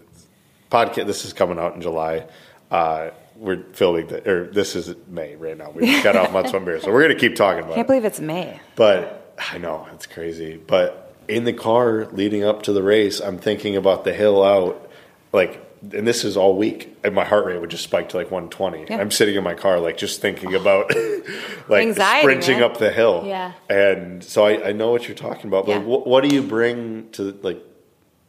Podcast. 0.70 1.06
This 1.06 1.24
is 1.24 1.32
coming 1.32 1.58
out 1.58 1.74
in 1.74 1.82
July. 1.82 2.26
Uh, 2.70 3.10
we're 3.36 3.62
filming 3.72 4.06
the, 4.06 4.30
or 4.30 4.44
this 4.46 4.74
is 4.76 4.94
May 5.08 5.36
right 5.36 5.56
now. 5.56 5.70
We 5.70 5.86
just 5.86 6.04
got 6.04 6.16
off 6.16 6.32
Mud 6.32 6.44
Sweat 6.48 6.56
and 6.56 6.64
Beers, 6.66 6.82
so 6.84 6.92
we're 6.92 7.02
gonna 7.02 7.14
keep 7.18 7.34
talking 7.36 7.60
about 7.60 7.70
it. 7.70 7.72
I 7.72 7.76
can't 7.76 7.86
it. 7.86 7.88
believe 7.88 8.04
it's 8.04 8.20
May. 8.20 8.60
But 8.76 9.36
I 9.52 9.58
know 9.58 9.86
it's 9.94 10.06
crazy. 10.06 10.56
But 10.56 11.01
in 11.28 11.44
the 11.44 11.52
car 11.52 12.06
leading 12.12 12.44
up 12.44 12.62
to 12.64 12.72
the 12.72 12.82
race, 12.82 13.20
I'm 13.20 13.38
thinking 13.38 13.76
about 13.76 14.04
the 14.04 14.12
hill 14.12 14.42
out, 14.42 14.90
like, 15.32 15.60
and 15.92 16.06
this 16.06 16.24
is 16.24 16.36
all 16.36 16.56
week, 16.56 16.96
and 17.02 17.14
my 17.14 17.24
heart 17.24 17.44
rate 17.46 17.60
would 17.60 17.70
just 17.70 17.82
spike 17.84 18.10
to 18.10 18.16
like 18.16 18.30
120. 18.30 18.86
Yeah. 18.88 19.00
I'm 19.00 19.10
sitting 19.10 19.34
in 19.34 19.42
my 19.42 19.54
car, 19.54 19.80
like, 19.80 19.96
just 19.96 20.20
thinking 20.20 20.54
about, 20.54 20.94
like, 21.68 21.82
Anxiety, 21.82 22.22
sprinting 22.22 22.60
man. 22.60 22.70
up 22.70 22.78
the 22.78 22.90
hill. 22.92 23.24
Yeah. 23.26 23.52
And 23.68 24.22
so 24.22 24.44
I, 24.46 24.68
I 24.68 24.72
know 24.72 24.90
what 24.92 25.08
you're 25.08 25.16
talking 25.16 25.46
about. 25.48 25.66
But 25.66 25.72
Yeah. 25.72 25.78
what, 25.78 26.06
what 26.06 26.22
do 26.28 26.34
you 26.34 26.42
bring 26.42 27.10
to 27.12 27.36
like 27.42 27.60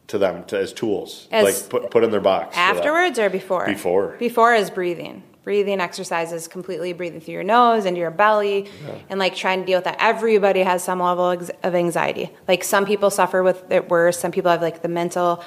to 0.08 0.18
them 0.18 0.44
to, 0.46 0.58
as 0.58 0.72
tools, 0.72 1.28
As- 1.30 1.44
like 1.44 1.68
put 1.70 1.90
put 1.90 2.02
in 2.04 2.10
their 2.10 2.20
box? 2.20 2.56
Afterwards 2.56 3.18
or 3.18 3.30
before? 3.30 3.66
Before. 3.66 4.16
Before 4.18 4.54
is 4.54 4.70
breathing. 4.70 5.22
Breathing 5.44 5.80
exercises, 5.80 6.48
completely 6.48 6.94
breathing 6.94 7.20
through 7.20 7.34
your 7.34 7.42
nose 7.44 7.84
into 7.84 8.00
your 8.00 8.10
belly, 8.10 8.70
and 9.10 9.20
like 9.20 9.36
trying 9.36 9.60
to 9.60 9.66
deal 9.66 9.76
with 9.76 9.84
that. 9.84 9.98
Everybody 10.00 10.60
has 10.60 10.82
some 10.82 11.00
level 11.00 11.30
of 11.30 11.74
anxiety. 11.74 12.30
Like 12.48 12.64
some 12.64 12.86
people 12.86 13.10
suffer 13.10 13.42
with 13.42 13.70
it 13.70 13.90
worse. 13.90 14.18
Some 14.18 14.32
people 14.32 14.50
have 14.50 14.62
like 14.62 14.80
the 14.80 14.88
mental 14.88 15.44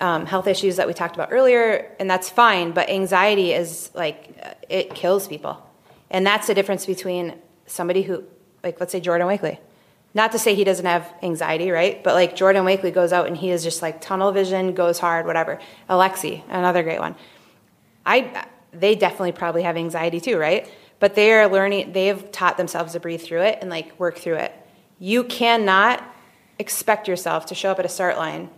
um, 0.00 0.26
health 0.26 0.46
issues 0.46 0.76
that 0.76 0.86
we 0.86 0.92
talked 0.92 1.14
about 1.14 1.30
earlier, 1.32 1.90
and 1.98 2.08
that's 2.10 2.28
fine. 2.28 2.72
But 2.72 2.90
anxiety 2.90 3.52
is 3.52 3.90
like 3.94 4.36
uh, 4.42 4.52
it 4.68 4.94
kills 4.94 5.26
people, 5.26 5.66
and 6.10 6.26
that's 6.26 6.46
the 6.46 6.54
difference 6.54 6.84
between 6.84 7.34
somebody 7.66 8.02
who, 8.02 8.24
like, 8.62 8.78
let's 8.78 8.92
say 8.92 9.00
Jordan 9.00 9.26
Wakely. 9.26 9.58
Not 10.12 10.32
to 10.32 10.38
say 10.38 10.54
he 10.54 10.64
doesn't 10.64 10.86
have 10.86 11.10
anxiety, 11.22 11.70
right? 11.70 12.02
But 12.02 12.14
like 12.14 12.34
Jordan 12.34 12.64
Wakely 12.64 12.90
goes 12.90 13.12
out 13.12 13.28
and 13.28 13.36
he 13.36 13.50
is 13.50 13.62
just 13.62 13.80
like 13.80 14.00
tunnel 14.00 14.32
vision, 14.32 14.74
goes 14.74 14.98
hard, 14.98 15.24
whatever. 15.24 15.60
Alexi, 15.88 16.42
another 16.48 16.82
great 16.82 16.98
one. 16.98 17.14
I 18.04 18.44
they 18.72 18.94
definitely 18.94 19.32
probably 19.32 19.62
have 19.62 19.76
anxiety 19.76 20.20
too, 20.20 20.38
right? 20.38 20.68
But 20.98 21.14
they 21.14 21.32
are 21.32 21.48
learning, 21.48 21.92
they've 21.92 22.30
taught 22.30 22.56
themselves 22.56 22.92
to 22.92 23.00
breathe 23.00 23.22
through 23.22 23.42
it 23.42 23.58
and 23.60 23.70
like 23.70 23.98
work 23.98 24.18
through 24.18 24.36
it. 24.36 24.52
You 24.98 25.24
cannot 25.24 26.02
expect 26.58 27.08
yourself 27.08 27.46
to 27.46 27.54
show 27.54 27.70
up 27.70 27.78
at 27.78 27.86
a 27.86 27.88
start 27.88 28.16
line 28.18 28.50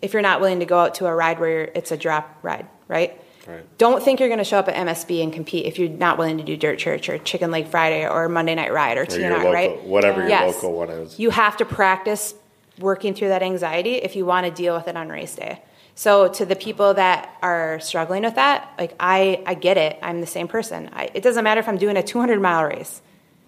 if 0.00 0.12
you're 0.14 0.22
not 0.22 0.40
willing 0.40 0.60
to 0.60 0.64
go 0.66 0.78
out 0.78 0.94
to 0.94 1.06
a 1.06 1.14
ride 1.14 1.38
where 1.38 1.64
it's 1.74 1.92
a 1.92 1.96
drop 1.96 2.38
ride, 2.42 2.66
right? 2.88 3.20
Right. 3.46 3.78
Don't 3.78 4.02
think 4.02 4.20
you're 4.20 4.28
going 4.28 4.38
to 4.38 4.44
show 4.44 4.58
up 4.58 4.68
at 4.68 4.74
MSB 4.74 5.22
and 5.22 5.32
compete 5.32 5.66
if 5.66 5.78
you're 5.78 5.88
not 5.88 6.18
willing 6.18 6.38
to 6.38 6.44
do 6.44 6.56
Dirt 6.56 6.78
Church 6.78 7.08
or 7.08 7.18
Chicken 7.18 7.50
Leg 7.50 7.68
Friday 7.68 8.06
or 8.08 8.28
Monday 8.28 8.54
Night 8.54 8.72
Ride 8.72 8.96
or 8.98 9.02
Or 9.02 9.06
TNR, 9.06 9.52
right? 9.52 9.82
whatever 9.82 10.20
your 10.20 10.28
Yes. 10.28 10.54
local 10.54 10.72
one 10.74 10.90
is. 10.90 11.18
You 11.18 11.30
have 11.30 11.56
to 11.58 11.64
practice 11.64 12.34
working 12.78 13.12
through 13.14 13.28
that 13.28 13.42
anxiety 13.42 13.96
if 13.96 14.14
you 14.16 14.24
want 14.24 14.46
to 14.46 14.52
deal 14.52 14.74
with 14.74 14.88
it 14.88 14.96
on 14.96 15.08
race 15.08 15.34
day. 15.34 15.60
So 16.00 16.28
to 16.28 16.46
the 16.46 16.56
people 16.56 16.94
that 16.94 17.36
are 17.42 17.78
struggling 17.80 18.22
with 18.22 18.36
that, 18.36 18.72
like 18.78 18.96
I, 18.98 19.42
I 19.44 19.52
get 19.52 19.76
it. 19.76 19.98
I'm 20.00 20.22
the 20.22 20.26
same 20.26 20.48
person. 20.48 20.88
I, 20.94 21.10
it 21.12 21.22
doesn't 21.22 21.44
matter 21.44 21.60
if 21.60 21.68
I'm 21.68 21.76
doing 21.76 21.98
a 21.98 22.02
200 22.02 22.40
mile 22.40 22.64
race. 22.64 23.02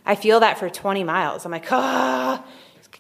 I 0.05 0.17
feel 0.17 0.41
that 0.41 0.59
for 0.59 0.69
20 0.69 1.03
miles. 1.03 1.47
I'm 1.47 1.51
like, 1.51 1.73
ah, 1.73 2.45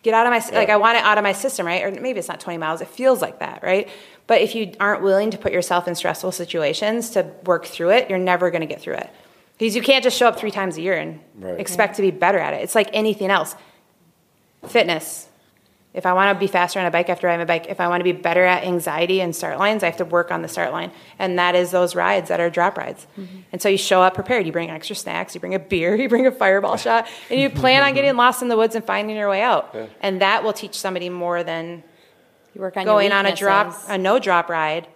get 0.01 0.15
out 0.15 0.27
of 0.27 0.31
my 0.31 0.59
like 0.59 0.71
I 0.71 0.79
want 0.79 0.97
it 0.97 1.05
out 1.05 1.19
of 1.19 1.23
my 1.23 1.35
system, 1.35 1.67
right? 1.67 1.85
Or 1.85 1.91
maybe 1.91 2.19
it's 2.19 2.29
not 2.29 2.41
20 2.41 2.57
miles. 2.57 2.81
It 2.81 2.89
feels 2.89 3.21
like 3.21 3.41
that, 3.41 3.63
right? 3.63 3.91
But 4.27 4.41
if 4.41 4.55
you 4.55 4.73
aren't 4.81 5.03
willing 5.03 5.31
to 5.33 5.37
put 5.37 5.53
yourself 5.53 5.87
in 5.87 5.97
stressful 5.97 6.33
situations 6.33 7.11
to 7.11 7.31
work 7.45 7.67
through 7.67 7.91
it, 7.91 8.09
you're 8.09 8.19
never 8.19 8.51
going 8.51 8.63
to 8.63 8.67
get 8.67 8.81
through 8.81 8.95
it. 8.95 9.11
Because 9.59 9.77
you 9.77 9.83
can't 9.83 10.03
just 10.03 10.17
show 10.17 10.29
up 10.29 10.39
three 10.39 10.51
times 10.51 10.79
a 10.79 10.81
year 10.81 10.95
and 10.95 11.21
Right. 11.39 11.61
expect 11.61 11.97
to 11.97 12.03
be 12.03 12.11
better 12.11 12.39
at 12.39 12.55
it. 12.55 12.63
It's 12.63 12.75
like 12.75 12.89
anything 12.95 13.31
else. 13.31 13.55
Fitness. 14.67 15.29
If 15.95 16.07
I 16.07 16.15
want 16.15 16.35
to 16.35 16.41
be 16.41 16.47
faster 16.47 16.81
on 16.81 16.87
a 16.87 16.91
bike, 16.91 17.09
I 17.09 17.13
have 17.13 17.21
to 17.21 17.27
ride 17.27 17.37
my 17.37 17.45
bike. 17.45 17.67
If 17.69 17.79
I 17.79 17.87
want 17.89 18.01
to 18.01 18.05
be 18.05 18.13
better 18.13 18.45
at 18.45 18.65
anxiety 18.65 19.21
and 19.21 19.37
start 19.37 19.59
lines, 19.59 19.83
I 19.83 19.87
have 19.87 19.99
to 19.99 20.07
work 20.07 20.31
on 20.31 20.41
the 20.41 20.49
start 20.49 20.73
line. 20.73 20.91
And 21.19 21.39
that 21.39 21.55
is 21.55 21.71
those 21.71 21.95
rides 21.95 22.29
that 22.29 22.41
are 22.41 22.49
drop 22.49 22.79
rides. 22.79 23.07
Mm-hmm. 23.19 23.41
And 23.53 23.61
so 23.61 23.69
you 23.69 23.77
show 23.77 24.01
up 24.01 24.15
prepared. 24.15 24.47
You 24.47 24.53
bring 24.53 24.71
extra 24.71 24.97
snacks, 24.97 25.35
you 25.35 25.41
bring 25.41 25.55
a 25.55 25.59
beer, 25.59 25.95
you 26.01 26.09
bring 26.09 26.27
a 26.27 26.33
fireball 26.33 26.77
shot, 26.79 27.09
and 27.31 27.39
you 27.39 27.51
plan 27.51 27.83
on 27.83 27.93
getting 27.93 28.17
lost 28.17 28.41
in 28.41 28.49
the 28.49 28.57
woods 28.57 28.75
and 28.75 28.85
finding 28.85 29.17
your 29.17 29.29
way 29.29 29.43
out. 29.43 29.77
And 30.01 30.23
that 30.23 30.45
will 30.45 30.55
teach 30.55 30.79
somebody 30.79 31.11
more 31.11 31.45
than 31.45 31.85
You 32.55 32.63
work 32.63 32.77
on 32.79 32.85
going 32.87 33.13
on 33.13 33.27
a 33.27 33.37
drop, 33.37 33.77
a 33.89 33.99
no 33.99 34.19
drop 34.19 34.49
ride, 34.49 34.89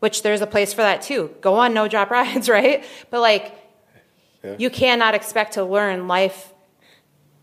which 0.00 0.22
there's 0.22 0.42
a 0.42 0.46
place 0.46 0.74
for 0.74 0.82
that 0.82 1.00
too. 1.00 1.34
Go 1.40 1.54
on 1.54 1.72
no 1.72 1.88
drop 1.88 2.10
rides, 2.18 2.50
right? 2.50 2.84
But 3.10 3.20
like, 3.20 3.54
you 4.58 4.68
cannot 4.68 5.14
expect 5.14 5.54
to 5.54 5.64
learn 5.64 6.06
life 6.06 6.52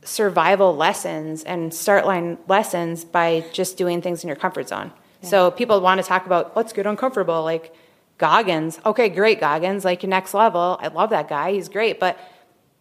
survival 0.04 0.76
lessons 0.76 1.44
and 1.44 1.74
start 1.74 2.06
line 2.06 2.38
lessons 2.48 3.06
by 3.06 3.44
just 3.54 3.78
doing 3.78 4.02
things 4.02 4.24
in 4.24 4.28
your 4.28 4.36
comfort 4.36 4.68
zone. 4.68 4.92
So 5.24 5.52
people 5.52 5.80
want 5.82 6.02
to 6.02 6.08
talk 6.08 6.26
about 6.26 6.56
let's 6.58 6.74
get 6.74 6.88
uncomfortable, 6.88 7.44
like 7.44 7.74
Goggins. 8.18 8.80
Okay, 8.86 9.10
great 9.10 9.40
Goggins, 9.40 9.86
like 9.86 10.02
your 10.02 10.10
next 10.10 10.34
level. 10.34 10.80
I 10.82 10.88
love 10.88 11.12
that 11.12 11.28
guy. 11.30 11.52
He's 11.54 11.70
great, 11.70 12.00
but 12.00 12.18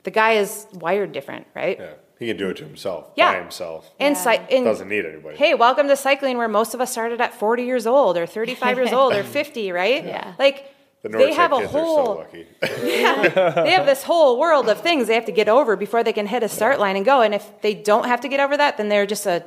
the 0.05 0.11
guy 0.11 0.33
is 0.33 0.67
wired 0.73 1.13
different, 1.13 1.47
right? 1.55 1.79
Yeah, 1.79 1.91
he 2.19 2.27
can 2.29 2.39
do 2.39 2.49
it 2.49 2.57
to 2.59 2.65
himself 2.65 3.09
Yeah. 3.17 3.33
by 3.35 3.41
himself. 3.41 3.91
And, 4.01 4.15
Yeah. 4.17 4.23
cy- 4.23 4.47
and 4.51 4.65
Doesn't 4.65 4.89
need 4.89 5.05
anybody. 5.05 5.37
Hey, 5.37 5.53
welcome 5.53 5.89
to 5.89 5.97
cycling 5.97 6.39
where 6.39 6.49
most 6.49 6.73
of 6.73 6.81
us 6.81 6.91
started 6.91 7.21
at 7.21 7.35
40 7.35 7.65
years 7.65 7.87
old 7.87 8.17
or 8.17 8.25
35 8.25 8.79
years 8.79 8.93
old 8.95 9.13
or 9.13 9.23
50, 9.23 9.71
right? 9.73 10.03
Yeah. 10.03 10.33
Like 10.39 10.75
the 11.03 11.09
they 11.09 11.31
Nortec 11.31 11.35
have 11.35 11.53
a 11.53 11.59
kids 11.61 11.71
whole 11.73 11.99
are 11.99 12.05
so 12.05 12.19
lucky. 12.19 12.47
they 12.61 13.71
have 13.71 13.87
this 13.87 14.03
whole 14.03 14.39
world 14.39 14.69
of 14.69 14.81
things 14.81 15.07
they 15.07 15.15
have 15.15 15.25
to 15.27 15.33
get 15.33 15.49
over 15.49 15.77
before 15.77 16.05
they 16.05 16.13
can 16.13 16.27
hit 16.27 16.43
a 16.43 16.49
start 16.49 16.79
line 16.79 16.97
and 16.97 17.05
go. 17.05 17.23
And 17.23 17.35
if 17.35 17.49
they 17.63 17.75
don't 17.75 18.05
have 18.07 18.21
to 18.21 18.29
get 18.29 18.41
over 18.41 18.57
that, 18.57 18.77
then 18.77 18.89
they're 18.89 19.07
just 19.07 19.27
a 19.27 19.45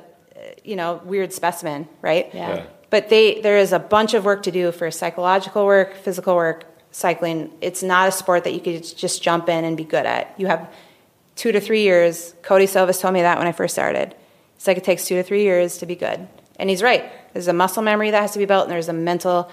you 0.64 0.76
know 0.76 1.00
weird 1.04 1.32
specimen, 1.32 1.88
right? 2.02 2.30
Yeah. 2.34 2.56
Yeah. 2.56 2.66
But 2.90 3.08
they 3.08 3.40
there 3.40 3.58
is 3.58 3.72
a 3.72 3.78
bunch 3.78 4.14
of 4.14 4.24
work 4.24 4.42
to 4.44 4.50
do 4.50 4.72
for 4.72 4.90
psychological 4.90 5.64
work, 5.64 5.94
physical 5.94 6.34
work, 6.34 6.64
cycling. 6.90 7.52
It's 7.60 7.82
not 7.82 8.08
a 8.08 8.12
sport 8.12 8.44
that 8.44 8.52
you 8.52 8.60
could 8.60 8.82
just 8.96 9.22
jump 9.22 9.48
in 9.48 9.64
and 9.64 9.76
be 9.76 9.84
good 9.84 10.06
at. 10.06 10.34
You 10.38 10.46
have 10.48 10.72
two 11.36 11.52
to 11.52 11.60
three 11.60 11.82
years. 11.82 12.34
Cody 12.42 12.66
Silvis 12.66 13.00
told 13.00 13.14
me 13.14 13.22
that 13.22 13.38
when 13.38 13.46
I 13.46 13.52
first 13.52 13.74
started. 13.74 14.14
It's 14.56 14.66
like 14.66 14.76
it 14.76 14.84
takes 14.84 15.06
two 15.06 15.16
to 15.16 15.22
three 15.22 15.42
years 15.42 15.78
to 15.78 15.86
be 15.86 15.96
good. 15.96 16.26
And 16.58 16.70
he's 16.70 16.82
right. 16.82 17.10
There's 17.32 17.48
a 17.48 17.52
muscle 17.52 17.82
memory 17.82 18.10
that 18.12 18.20
has 18.20 18.32
to 18.32 18.38
be 18.38 18.44
built, 18.44 18.64
and 18.64 18.72
there's 18.72 18.88
a 18.88 18.92
mental 18.92 19.50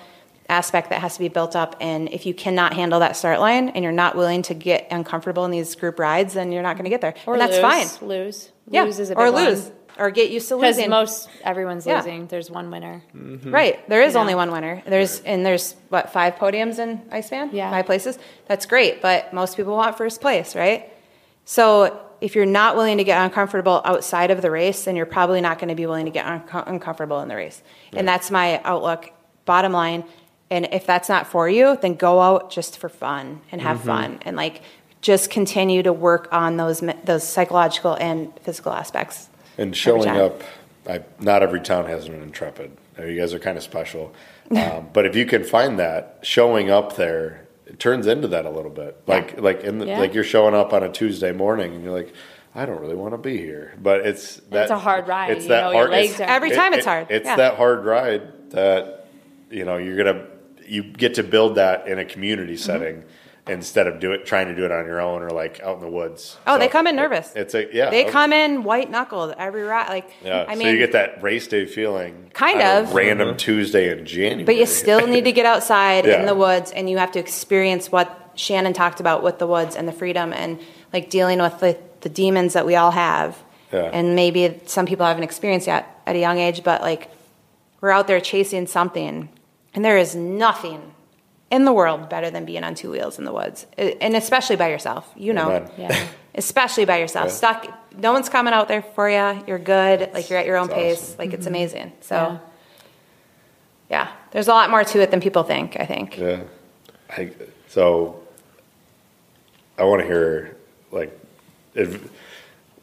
aspect 0.52 0.90
that 0.90 1.00
has 1.02 1.14
to 1.14 1.20
be 1.20 1.30
built 1.30 1.56
up. 1.56 1.76
And 1.80 2.10
if 2.10 2.26
you 2.26 2.34
cannot 2.34 2.74
handle 2.74 3.00
that 3.00 3.16
start 3.16 3.40
line 3.40 3.70
and 3.70 3.84
you're 3.84 3.94
not 3.94 4.16
willing 4.16 4.42
to 4.44 4.54
get 4.54 4.88
uncomfortable 4.92 5.46
in 5.46 5.52
these 5.52 5.74
group 5.76 5.98
rides, 5.98 6.34
then 6.34 6.52
you're 6.52 6.62
not 6.62 6.76
going 6.76 6.84
to 6.84 6.90
get 6.90 7.02
there. 7.02 7.16
Or 7.26 7.34
and 7.34 7.42
that's 7.42 7.54
lose. 7.54 7.98
fine. 7.98 8.08
Lose. 8.08 8.52
Yeah. 8.70 8.84
Lose 8.84 9.00
is 9.00 9.10
a 9.10 9.16
big 9.16 9.20
or 9.24 9.32
one. 9.32 9.46
lose. 9.46 9.72
Or 9.98 10.10
get 10.10 10.32
used 10.32 10.48
to 10.50 10.56
Because 10.58 10.86
most 10.88 11.30
everyone's 11.44 11.86
Yeah. 11.86 11.98
losing. 11.98 12.28
There's 12.28 12.50
one 12.50 12.70
winner. 12.72 13.04
Mm-hmm. 13.16 13.52
Right. 13.54 13.88
There 13.90 14.02
is 14.02 14.14
You 14.14 14.16
know? 14.16 14.22
only 14.22 14.36
one 14.36 14.52
winner. 14.52 14.82
There's 14.86 15.22
and 15.22 15.46
there's 15.46 15.76
what 15.90 16.12
five 16.12 16.36
podiums 16.36 16.80
in 16.80 17.02
Iceman? 17.12 17.50
Yeah. 17.54 17.70
Five 17.70 17.86
places. 17.86 18.18
That's 18.48 18.66
great, 18.66 19.02
but 19.02 19.34
most 19.34 19.58
people 19.58 19.76
want 19.76 19.98
first 19.98 20.22
place, 20.22 20.56
right? 20.56 20.92
So 21.46 22.00
if 22.22 22.36
you're 22.36 22.46
not 22.46 22.76
willing 22.76 22.98
to 22.98 23.04
get 23.04 23.22
uncomfortable 23.24 23.82
outside 23.84 24.32
of 24.32 24.42
the 24.42 24.52
race, 24.52 24.86
then 24.86 24.96
you're 24.96 25.06
probably 25.06 25.42
not 25.42 25.60
going 25.60 25.70
to 25.70 25.76
be 25.76 25.86
willing 25.86 26.06
to 26.06 26.12
get 26.12 26.26
unco- 26.26 26.64
uncomfortable 26.68 27.20
in 27.22 27.28
the 27.28 27.36
race. 27.36 27.62
And 27.94 28.08
that's 28.08 28.32
my 28.32 28.62
outlook. 28.64 29.12
Bottom 29.46 29.72
line. 29.74 30.04
And 30.52 30.68
if 30.72 30.86
that's 30.86 31.08
not 31.10 31.26
for 31.28 31.50
you, 31.50 31.78
then 31.82 31.96
go 31.96 32.20
out 32.22 32.52
just 32.52 32.78
for 32.78 32.90
fun 32.90 33.42
and 33.52 33.62
have 33.62 33.82
fun 33.82 34.20
and 34.24 34.36
like 34.36 34.62
just 35.02 35.32
continue 35.32 35.82
to 35.82 35.94
work 35.94 36.28
on 36.32 36.58
those 36.58 36.84
those 37.06 37.28
psychological 37.28 37.96
and 37.96 38.32
physical 38.42 38.72
aspects. 38.74 39.30
And 39.58 39.76
showing 39.76 40.08
up, 40.10 40.44
I, 40.88 41.02
not 41.20 41.42
every 41.42 41.62
town 41.62 41.86
has 41.86 42.06
an 42.08 42.22
intrepid. 42.22 42.78
Uh, 43.00 43.04
You 43.04 43.20
guys 43.20 43.34
are 43.34 43.40
kind 43.40 43.58
of 43.58 43.64
special, 43.64 44.14
um, 44.52 44.90
but 44.94 45.06
if 45.06 45.16
you 45.16 45.26
can 45.26 45.44
find 45.44 45.80
that, 45.80 46.20
showing 46.22 46.70
up 46.70 46.96
there, 46.98 47.48
it 47.66 47.80
turns 47.80 48.06
into 48.06 48.28
that 48.28 48.46
a 48.46 48.50
little 48.50 48.70
bit. 48.72 49.02
Like 49.08 49.40
like 49.40 49.64
in 49.64 49.80
the, 49.80 49.86
Yeah. 49.88 50.00
like 50.00 50.14
you're 50.14 50.24
showing 50.26 50.54
up 50.54 50.74
on 50.74 50.84
a 50.84 50.90
Tuesday 50.92 51.32
morning, 51.32 51.74
and 51.76 51.84
you're 51.84 51.94
like, 51.94 52.14
I 52.54 52.66
don't 52.66 52.82
really 52.82 52.96
want 52.96 53.14
to 53.14 53.18
be 53.18 53.38
here, 53.38 53.74
but 53.82 54.02
it's 54.06 54.36
that, 54.52 54.70
a 54.70 54.78
hard 54.78 55.08
ride. 55.08 55.32
It's 55.32 55.44
You 55.46 55.50
that 55.50 55.62
know, 55.64 55.72
your 55.72 55.80
hard. 55.84 55.92
legs 55.92 56.14
it's- 56.16 56.30
are- 56.30 56.36
Every 56.36 56.52
time 56.52 56.74
it's 56.74 56.86
hard, 56.86 57.08
It's 57.10 57.26
yeah. 57.26 57.38
that 57.38 57.56
hard 57.56 57.86
ride 57.86 58.52
that 58.52 59.08
you 59.50 59.64
know 59.66 59.78
you're 59.78 59.96
gonna 59.98 60.26
you 60.72 60.84
get 60.84 61.16
to 61.16 61.24
build 61.24 61.56
that 61.56 61.88
in 61.88 62.00
a 62.00 62.06
community 62.06 62.54
Mm-hmm. 62.54 62.64
setting. 62.64 63.04
Instead 63.48 63.88
of 63.88 64.00
do 64.00 64.12
it, 64.12 64.24
trying 64.28 64.48
to 64.48 64.56
do 64.56 64.66
it 64.66 64.72
on 64.72 64.86
your 64.86 65.02
own 65.02 65.24
or 65.24 65.32
like 65.32 65.60
out 65.62 65.76
in 65.78 65.82
the 65.82 65.90
woods. 65.90 66.38
Oh, 66.46 66.60
they 66.60 66.68
come 66.68 66.86
in 66.86 66.96
nervous. 66.96 67.34
It's 67.36 67.56
a 67.56 67.68
yeah. 67.74 67.90
They 67.90 68.04
okay. 68.04 68.12
come 68.12 68.32
in 68.34 68.64
white 68.64 68.90
knuckled 68.92 69.34
every 69.36 69.64
ride. 69.64 69.90
Like, 69.90 70.12
Yeah, 70.24 70.46
I 70.48 70.54
so 70.54 70.60
mean, 70.60 70.68
you 70.68 70.78
get 70.78 70.92
that 70.92 71.24
race 71.24 71.48
day 71.48 71.66
feeling, 71.66 72.30
Kind 72.36 72.62
of. 72.62 72.94
random 72.94 73.36
Tuesday 73.38 73.92
in 73.98 74.06
January. 74.06 74.44
but 74.44 74.56
you 74.58 74.68
still 74.68 75.08
need 75.08 75.26
to 75.26 75.32
get 75.32 75.48
outside 75.48 76.06
Yeah. 76.12 76.20
in 76.20 76.28
the 76.28 76.36
woods, 76.36 76.72
and 76.72 76.88
you 76.88 77.00
have 77.00 77.12
to 77.14 77.20
experience 77.20 77.92
what 77.92 78.32
Shannon 78.36 78.74
talked 78.74 79.00
about 79.00 79.24
with 79.24 79.40
the 79.40 79.48
woods 79.48 79.76
and 79.76 79.88
the 79.88 79.92
freedom, 79.92 80.32
and 80.34 80.60
like 80.94 81.10
dealing 81.10 81.40
with 81.40 81.60
the, 81.60 81.80
the 82.02 82.10
demons 82.10 82.54
that 82.54 82.68
we 82.68 82.76
all 82.76 82.92
have. 82.92 83.36
Yeah. 83.74 83.90
And 83.92 84.16
maybe 84.16 84.62
some 84.68 84.86
people 84.86 85.06
haven't 85.08 85.24
experienced 85.24 85.66
yet 85.66 85.88
at 86.06 86.16
a 86.16 86.20
young 86.20 86.38
age, 86.38 86.64
but 86.64 86.82
like 86.82 87.10
we're 87.82 87.90
out 87.92 88.06
there 88.06 88.22
chasing 88.22 88.68
something, 88.68 89.30
and 89.74 89.84
there 89.84 89.98
is 89.98 90.16
nothing 90.16 90.94
in 91.50 91.66
the 91.66 91.74
world 91.74 92.10
better 92.10 92.30
than 92.32 92.46
being 92.46 92.64
on 92.64 92.76
two 92.76 92.92
wheels 92.92 93.20
in 93.20 93.26
the 93.26 93.34
woods, 93.34 93.66
uh, 93.78 93.82
and 94.02 94.16
especially 94.16 94.56
by 94.56 94.70
yourself. 94.70 95.12
You 95.16 95.34
know, 95.34 95.70
Yeah. 95.78 96.08
especially 96.36 96.86
by 96.86 96.98
yourself. 97.00 97.28
Yeah. 97.28 97.34
Stuck. 97.34 97.98
No 97.98 98.14
one's 98.14 98.30
coming 98.30 98.54
out 98.54 98.70
there 98.70 98.82
for 98.82 99.10
you. 99.10 99.44
You're 99.48 99.60
good. 99.60 100.14
Like 100.14 100.30
you're 100.30 100.40
at 100.40 100.46
your 100.46 100.58
own 100.58 100.70
pace. 100.70 101.02
awesome. 101.02 101.18
Like 101.18 101.34
it's 101.34 101.46
mm-hmm. 101.46 101.56
amazing. 101.56 101.94
So, 102.02 102.16
Yeah. 102.16 102.38
yeah. 103.90 104.12
there's 104.32 104.48
a 104.48 104.52
lot 104.54 104.70
more 104.70 104.84
to 104.84 105.02
it 105.02 105.12
than 105.12 105.20
people 105.20 105.44
think. 105.44 105.78
I 105.80 105.86
think. 105.86 106.18
yeah. 106.18 106.44
I, 107.10 107.32
so 107.68 108.24
I 109.78 109.84
want 109.84 110.02
to 110.02 110.08
hear 110.08 110.56
like 110.92 111.18
if, 111.76 112.10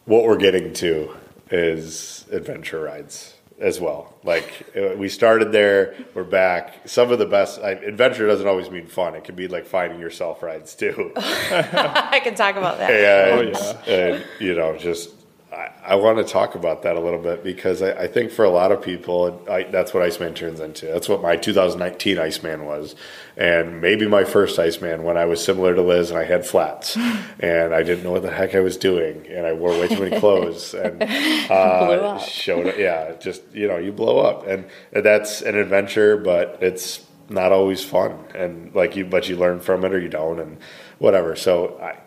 what 0.05 0.25
we're 0.25 0.37
getting 0.37 0.75
to 0.75 1.15
is 1.51 2.27
adventure 2.31 2.83
rides 2.83 3.35
as 3.61 3.81
well. 3.81 4.15
Like 4.23 4.67
uh, 4.77 4.97
we 4.97 5.09
started 5.09 5.53
there, 5.53 5.95
we're 6.15 6.25
back. 6.25 6.89
Some 6.89 7.11
of 7.11 7.19
the 7.19 7.27
best 7.27 7.61
I, 7.61 7.71
adventure 7.71 8.27
doesn't 8.27 8.47
always 8.47 8.71
mean 8.71 8.87
fun. 8.87 9.15
It 9.15 9.25
can 9.25 9.35
be 9.35 9.49
like 9.49 9.67
finding 9.67 9.99
yourself 9.99 10.43
rides 10.43 10.75
too. 10.75 11.13
I 11.17 12.21
can 12.23 12.35
talk 12.35 12.57
about 12.57 12.79
that. 12.79 12.91
and, 13.33 13.55
yeah. 13.55 13.95
and 13.95 14.25
you 14.39 14.55
know, 14.55 14.77
just 14.77 15.11
I, 15.53 15.71
I 15.83 15.95
want 15.95 16.19
to 16.19 16.25
talk 16.25 16.55
about 16.55 16.83
that 16.83 16.97
a 16.97 17.01
little 17.01 17.21
bit 17.21 17.43
because 17.43 17.81
I, 17.81 17.93
I 17.93 18.07
think 18.07 18.31
for 18.31 18.45
a 18.45 18.51
lot 18.51 18.71
of 18.71 18.83
people, 18.83 19.43
I, 19.51 19.63
that's 19.63 19.95
what 19.95 20.03
Iceman 20.03 20.35
turns 20.35 20.61
into. 20.61 20.87
That's 20.87 21.09
what 21.09 21.23
my 21.23 21.37
2019 21.37 22.19
Iceman 22.19 22.67
was, 22.67 22.95
and 23.37 23.81
maybe 23.81 24.07
my 24.07 24.25
first 24.25 24.59
Iceman 24.59 25.05
when 25.05 25.17
I 25.17 25.25
was 25.25 25.43
similar 25.43 25.75
to 25.75 25.81
Liz 25.81 26.11
and 26.11 26.19
I 26.19 26.25
had 26.25 26.47
flats, 26.47 26.97
and 27.41 27.75
I 27.75 27.83
didn't 27.83 28.05
know 28.05 28.13
what 28.13 28.23
the 28.23 28.31
heck 28.31 28.55
I 28.55 28.61
was 28.61 28.77
doing, 28.77 29.27
and 29.29 29.47
I 29.47 29.55
wore 29.55 29.71
way 29.71 29.89
too 29.89 30.01
many 30.01 30.21
clothes, 30.21 30.75
and 30.75 31.03
uh, 31.03 32.19
showed 32.19 32.67
up. 32.67 32.79
Yeah, 32.79 33.15
just 33.19 33.43
you 33.55 33.69
know, 33.69 33.79
you 33.79 33.93
blow 33.93 34.19
up, 34.19 34.47
and 34.47 34.67
that's 34.93 35.41
an 35.41 35.57
adventure, 35.57 36.19
but 36.19 36.59
it's 36.61 37.05
not 37.31 37.53
always 37.53 37.83
fun, 37.83 38.19
and 38.35 38.75
like 38.75 38.97
you, 38.97 39.07
but 39.07 39.29
you 39.29 39.37
learn 39.37 39.61
from 39.61 39.85
it 39.85 39.95
or 39.95 40.01
you 40.01 40.09
don't, 40.09 40.41
and 40.41 40.59
whatever. 40.99 41.37
So, 41.37 41.79
I, 41.81 41.99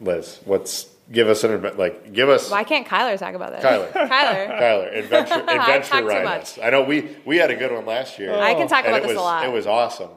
Liz, 0.00 0.40
what's 0.44 0.88
give 1.12 1.28
us 1.28 1.44
an 1.44 1.76
like 1.76 2.12
give 2.12 2.28
us 2.28 2.50
Why 2.50 2.64
can't 2.64 2.86
Kyler 2.86 3.18
talk 3.18 3.34
about 3.34 3.52
that? 3.52 3.62
Kyler. 3.62 3.92
Kyler. 4.08 4.60
Kyler 4.60 4.98
adventure 4.98 5.34
adventure 5.48 6.04
ride 6.04 6.26
us. 6.26 6.58
I 6.62 6.70
know 6.70 6.82
we 6.82 7.16
we 7.24 7.36
had 7.38 7.50
a 7.50 7.56
good 7.56 7.72
one 7.72 7.86
last 7.86 8.18
year. 8.18 8.34
I 8.34 8.54
can 8.54 8.68
talk 8.68 8.84
about 8.84 8.98
it 8.98 9.02
this 9.02 9.08
was, 9.10 9.16
a 9.18 9.20
lot. 9.20 9.44
It 9.44 9.52
was 9.52 9.66
awesome. 9.66 10.10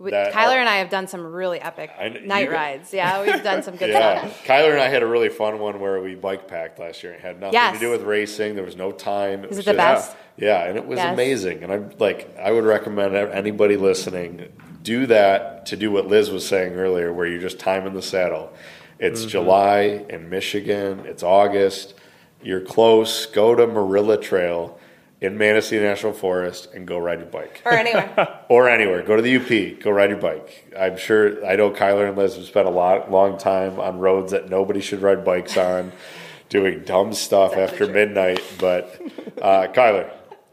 We, 0.00 0.12
Kyler 0.12 0.32
are- 0.54 0.58
and 0.60 0.68
I 0.68 0.76
have 0.76 0.90
done 0.90 1.08
some 1.08 1.26
really 1.26 1.60
epic 1.60 1.90
I 1.98 2.08
night 2.10 2.46
you- 2.46 2.52
rides. 2.52 2.94
Yeah, 2.94 3.20
we've 3.24 3.42
done 3.42 3.62
some 3.64 3.74
good 3.76 3.88
Yeah, 3.90 4.20
stuff. 4.20 4.44
Kyler 4.46 4.70
and 4.70 4.80
I 4.80 4.88
had 4.88 5.02
a 5.02 5.06
really 5.06 5.28
fun 5.28 5.58
one 5.58 5.80
where 5.80 6.00
we 6.00 6.14
bike 6.14 6.46
packed 6.46 6.78
last 6.78 7.02
year. 7.02 7.14
It 7.14 7.20
had 7.20 7.40
nothing 7.40 7.54
Yes. 7.54 7.74
to 7.74 7.80
do 7.80 7.90
with 7.90 8.02
racing. 8.02 8.54
There 8.54 8.64
was 8.64 8.76
no 8.76 8.92
time. 8.92 9.42
Is 9.44 9.48
was 9.50 9.58
it 9.58 9.64
the 9.64 9.72
just- 9.72 9.76
best? 10.12 10.16
Yeah, 10.36 10.66
and 10.66 10.76
it 10.78 10.86
was 10.86 10.98
Yes. 10.98 11.12
amazing. 11.12 11.64
And 11.64 11.72
I'm 11.72 11.90
like, 11.98 12.32
I 12.38 12.52
would 12.52 12.62
recommend 12.62 13.16
anybody 13.16 13.76
listening 13.76 14.52
do 14.84 15.04
that 15.06 15.66
to 15.66 15.76
do 15.76 15.90
what 15.90 16.06
Liz 16.06 16.30
was 16.30 16.46
saying 16.46 16.74
earlier, 16.74 17.12
where 17.12 17.26
you're 17.26 17.40
just 17.40 17.58
time 17.58 17.84
in 17.88 17.92
the 17.94 18.00
saddle. 18.00 18.52
It's 18.98 19.20
Mm-hmm. 19.20 19.28
July 19.28 19.80
in 20.08 20.28
Michigan. 20.30 21.00
It's 21.06 21.22
August. 21.22 21.94
You're 22.42 22.60
close. 22.60 23.26
Go 23.26 23.54
to 23.54 23.66
Marilla 23.66 24.16
Trail 24.20 24.78
in 25.20 25.36
Manistee 25.36 25.80
National 25.80 26.12
Forest 26.12 26.68
and 26.74 26.86
go 26.86 26.98
ride 26.98 27.18
your 27.18 27.28
bike. 27.28 27.62
Or 27.64 27.72
anywhere. 27.72 28.40
or 28.48 28.68
anywhere. 28.68 29.02
Go 29.02 29.16
to 29.16 29.22
the 29.22 29.36
UP. 29.36 29.80
Go 29.82 29.90
ride 29.90 30.10
your 30.10 30.20
bike. 30.20 30.72
I'm 30.78 30.96
sure. 30.96 31.44
I 31.46 31.56
know 31.56 31.70
Kyler 31.70 32.08
and 32.08 32.16
Liz 32.16 32.36
have 32.36 32.44
spent 32.44 32.66
a 32.68 32.70
lot, 32.70 33.10
long 33.10 33.38
time 33.38 33.80
on 33.80 33.98
roads 33.98 34.32
that 34.32 34.48
nobody 34.48 34.80
should 34.80 35.02
ride 35.02 35.24
bikes 35.24 35.56
on, 35.56 35.92
doing 36.48 36.82
dumb 36.84 37.12
stuff 37.12 37.56
after 37.56 37.86
midnight. 37.88 38.40
But 38.60 39.00
uh, 39.42 39.66
Kyler, 39.72 40.10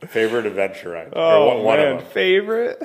favorite 0.08 0.46
adventure 0.48 0.92
ride? 0.92 1.14
Oh 1.14 1.56
one, 1.56 1.64
one 1.64 1.78
man, 1.78 1.92
of 1.98 2.02
them. 2.04 2.12
favorite. 2.12 2.82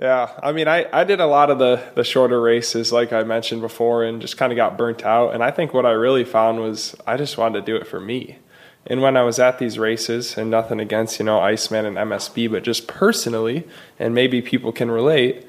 Yeah, 0.00 0.30
I 0.42 0.52
mean, 0.52 0.68
I, 0.68 0.86
I 0.92 1.04
did 1.04 1.20
a 1.20 1.26
lot 1.26 1.50
of 1.50 1.58
the 1.58 1.82
the 1.94 2.04
shorter 2.04 2.40
races, 2.40 2.92
like 2.92 3.12
I 3.12 3.24
mentioned 3.24 3.60
before, 3.60 4.04
and 4.04 4.20
just 4.20 4.38
kind 4.38 4.50
of 4.52 4.56
got 4.56 4.78
burnt 4.78 5.04
out. 5.04 5.34
And 5.34 5.44
I 5.44 5.50
think 5.50 5.74
what 5.74 5.84
I 5.84 5.90
really 5.90 6.24
found 6.24 6.60
was 6.60 6.96
I 7.06 7.16
just 7.16 7.36
wanted 7.36 7.60
to 7.60 7.72
do 7.72 7.76
it 7.76 7.86
for 7.86 8.00
me. 8.00 8.38
And 8.86 9.00
when 9.00 9.16
I 9.16 9.22
was 9.22 9.38
at 9.38 9.58
these 9.58 9.78
races, 9.78 10.36
and 10.38 10.50
nothing 10.50 10.80
against 10.80 11.18
you 11.18 11.26
know 11.26 11.40
Iceman 11.40 11.84
and 11.84 11.96
MSB, 11.96 12.50
but 12.50 12.62
just 12.62 12.88
personally, 12.88 13.66
and 13.98 14.14
maybe 14.14 14.40
people 14.40 14.72
can 14.72 14.90
relate, 14.90 15.46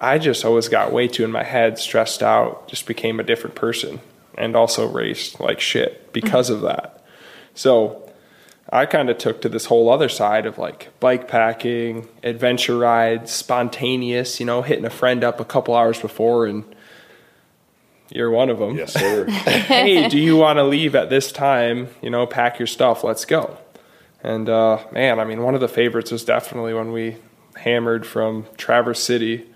I 0.00 0.18
just 0.18 0.44
always 0.44 0.68
got 0.68 0.92
way 0.92 1.08
too 1.08 1.24
in 1.24 1.32
my 1.32 1.44
head, 1.44 1.78
stressed 1.78 2.22
out, 2.22 2.68
just 2.68 2.86
became 2.86 3.18
a 3.18 3.24
different 3.24 3.56
person, 3.56 4.00
and 4.36 4.54
also 4.54 4.86
raced 4.86 5.40
like 5.40 5.60
shit 5.60 6.12
because 6.12 6.50
mm-hmm. 6.50 6.64
of 6.66 6.70
that. 6.70 7.04
So 7.54 8.07
I 8.70 8.86
kind 8.86 9.08
of 9.08 9.18
took 9.18 9.40
to 9.42 9.48
this 9.48 9.66
whole 9.66 9.88
other 9.90 10.08
side 10.08 10.44
of 10.44 10.58
like 10.58 10.88
bike 11.00 11.26
packing, 11.26 12.08
adventure 12.22 12.76
rides, 12.76 13.30
spontaneous, 13.30 14.40
you 14.40 14.46
know, 14.46 14.62
hitting 14.62 14.84
a 14.84 14.90
friend 14.90 15.24
up 15.24 15.40
a 15.40 15.44
couple 15.44 15.74
hours 15.74 16.00
before 16.00 16.46
and 16.46 16.64
you're 18.10 18.30
one 18.30 18.50
of 18.50 18.58
them. 18.58 18.76
Yes, 18.76 18.92
sir. 18.92 19.26
hey, 19.30 20.08
do 20.08 20.18
you 20.18 20.36
want 20.36 20.58
to 20.58 20.64
leave 20.64 20.94
at 20.94 21.10
this 21.10 21.32
time? 21.32 21.88
You 22.02 22.10
know, 22.10 22.26
pack 22.26 22.58
your 22.58 22.66
stuff, 22.66 23.04
let's 23.04 23.24
go. 23.24 23.58
And 24.22 24.48
uh, 24.48 24.84
man, 24.92 25.20
I 25.20 25.24
mean, 25.24 25.42
one 25.42 25.54
of 25.54 25.60
the 25.60 25.68
favorites 25.68 26.10
was 26.10 26.24
definitely 26.24 26.74
when 26.74 26.92
we 26.92 27.16
hammered 27.56 28.06
from 28.06 28.46
Traverse 28.56 29.02
City, 29.02 29.46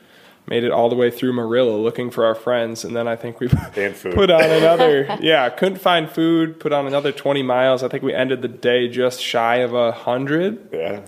made 0.52 0.64
it 0.64 0.70
all 0.70 0.90
the 0.90 0.94
way 0.94 1.10
through 1.10 1.32
Marilla 1.32 1.78
looking 1.78 2.10
for 2.10 2.26
our 2.26 2.34
friends, 2.34 2.84
and 2.84 2.94
then 2.94 3.08
I 3.08 3.16
think 3.16 3.40
we 3.40 3.48
put 4.08 4.30
on 4.30 4.42
another. 4.50 5.16
yeah, 5.22 5.48
couldn't 5.48 5.78
find 5.78 6.10
food. 6.10 6.60
Put 6.60 6.74
on 6.74 6.86
another 6.86 7.10
20 7.10 7.42
miles. 7.42 7.82
I 7.82 7.88
think 7.88 8.02
we 8.02 8.12
ended 8.12 8.42
the 8.42 8.48
day 8.48 8.86
just 8.86 9.18
shy 9.22 9.56
of 9.56 9.72
a 9.72 9.92
hundred. 9.92 10.68
yeah. 10.70 11.00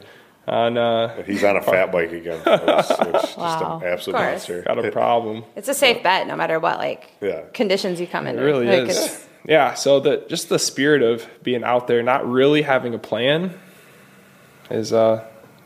On 0.48 0.78
uh, 0.78 1.22
He's 1.24 1.44
on 1.44 1.56
a 1.56 1.62
fat 1.62 1.92
bike 1.92 2.12
again. 2.12 2.40
It's, 2.46 2.90
it's 2.90 3.36
Wow. 3.36 3.80
just 3.82 3.82
an 3.82 3.92
absolute 3.92 4.16
monster. 4.16 4.62
got 4.62 4.82
a 4.82 4.90
problem. 4.90 5.44
It's 5.56 5.68
a 5.68 5.74
safe 5.74 6.02
bet 6.02 6.26
no 6.26 6.36
matter 6.36 6.58
what 6.58 6.78
like 6.78 7.10
Yeah. 7.20 7.42
conditions 7.52 8.00
you 8.00 8.06
come 8.06 8.26
in. 8.26 8.38
It 8.38 8.42
really 8.42 8.66
like, 8.66 8.88
is. 8.88 9.26
Yeah, 9.46 9.74
so 9.74 10.00
the 10.00 10.24
just 10.28 10.48
the 10.48 10.58
spirit 10.58 11.02
of 11.02 11.26
being 11.42 11.64
out 11.64 11.86
there, 11.86 12.02
not 12.02 12.26
really 12.26 12.62
having 12.62 12.94
a 12.94 12.98
plan, 12.98 13.52
is 14.70 14.90
uh 14.92 15.22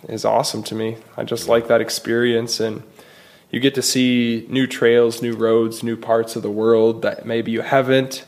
is 0.09 0.25
awesome 0.25 0.65
to 0.65 0.75
me. 0.75 0.97
I 1.17 1.23
just 1.23 1.47
like 1.49 1.69
that 1.69 1.81
experience, 1.81 2.59
and 2.59 2.83
you 3.51 3.61
get 3.61 3.75
to 3.77 3.83
see 3.83 4.47
new 4.51 4.67
trails, 4.67 5.23
new 5.23 5.35
roads, 5.35 5.83
new 5.83 5.97
parts 5.97 6.37
of 6.37 6.43
the 6.43 6.51
world 6.51 7.03
that 7.03 7.25
maybe 7.27 7.51
you 7.51 7.63
haven't. 7.63 8.25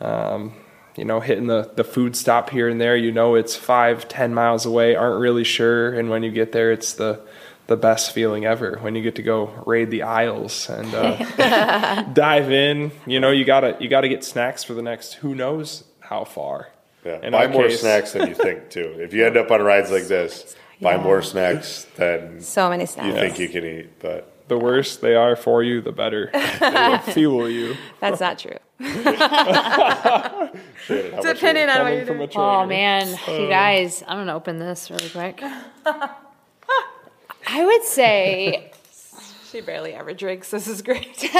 Um, 0.00 0.54
you 0.96 1.04
know, 1.04 1.20
hitting 1.20 1.46
the 1.48 1.70
the 1.74 1.82
food 1.84 2.14
stop 2.16 2.50
here 2.50 2.68
and 2.68 2.80
there. 2.80 2.96
You 2.96 3.10
know, 3.10 3.34
it's 3.34 3.56
five, 3.56 4.06
ten 4.08 4.32
miles 4.32 4.64
away. 4.64 4.94
Aren't 4.94 5.20
really 5.20 5.42
sure, 5.44 5.92
and 5.92 6.08
when 6.08 6.22
you 6.22 6.30
get 6.30 6.52
there, 6.52 6.70
it's 6.72 6.92
the 6.92 7.20
the 7.66 7.76
best 7.76 8.12
feeling 8.12 8.44
ever 8.44 8.78
when 8.82 8.94
you 8.94 9.02
get 9.02 9.14
to 9.16 9.22
go 9.22 9.46
raid 9.66 9.90
the 9.90 10.02
aisles 10.02 10.68
and 10.68 10.94
uh, 10.94 12.02
dive 12.12 12.52
in. 12.52 12.92
You 13.06 13.18
know, 13.20 13.30
you 13.30 13.44
gotta 13.44 13.76
you 13.80 13.88
gotta 13.88 14.08
get 14.08 14.22
snacks 14.22 14.62
for 14.62 14.74
the 14.74 14.82
next 14.82 15.14
who 15.14 15.34
knows 15.34 15.82
how 16.00 16.24
far. 16.24 16.68
Yeah. 17.04 17.20
In 17.22 17.32
buy 17.32 17.48
more 17.48 17.64
case- 17.68 17.80
snacks 17.80 18.12
than 18.12 18.28
you 18.28 18.34
think 18.34 18.70
too. 18.70 18.94
If 18.98 19.12
you 19.14 19.26
end 19.26 19.36
up 19.36 19.50
on 19.50 19.62
rides 19.62 19.90
like 19.90 20.06
this, 20.06 20.54
buy 20.80 20.94
Yeah. 20.96 21.02
more 21.02 21.22
snacks 21.22 21.86
than 21.96 22.40
So 22.40 22.68
many 22.70 22.86
snacks 22.86 23.08
you 23.08 23.14
think 23.14 23.38
you 23.38 23.48
can 23.48 23.64
eat. 23.64 23.98
But 23.98 24.30
The 24.48 24.58
worse 24.58 24.96
they 24.96 25.14
are 25.14 25.36
for 25.36 25.62
you, 25.62 25.80
the 25.80 25.92
better. 25.92 26.30
they 26.60 26.70
will 26.70 26.98
fuel 26.98 27.48
you. 27.48 27.76
That's 28.00 28.20
not 28.20 28.38
true. 28.38 28.58
Shannon, 28.80 29.00
how 30.86 31.20
about 31.20 31.22
Depending 31.22 31.68
on 31.70 31.78
what 31.78 31.78
Coming 31.78 31.94
you're 31.96 32.06
from 32.06 32.16
doing. 32.18 32.28
a 32.28 32.32
trainer. 32.32 32.48
Oh 32.48 32.66
man, 32.66 33.08
you 33.40 33.48
guys, 33.48 34.02
I'm 34.06 34.18
gonna 34.18 34.34
open 34.34 34.58
this 34.58 34.90
really 34.90 35.08
quick. 35.08 35.42
I 37.46 37.64
would 37.64 37.84
say 37.84 38.70
She 39.50 39.60
barely 39.60 39.94
ever 39.94 40.12
drinks. 40.12 40.50
This 40.50 40.66
is 40.66 40.82
great. 40.82 41.30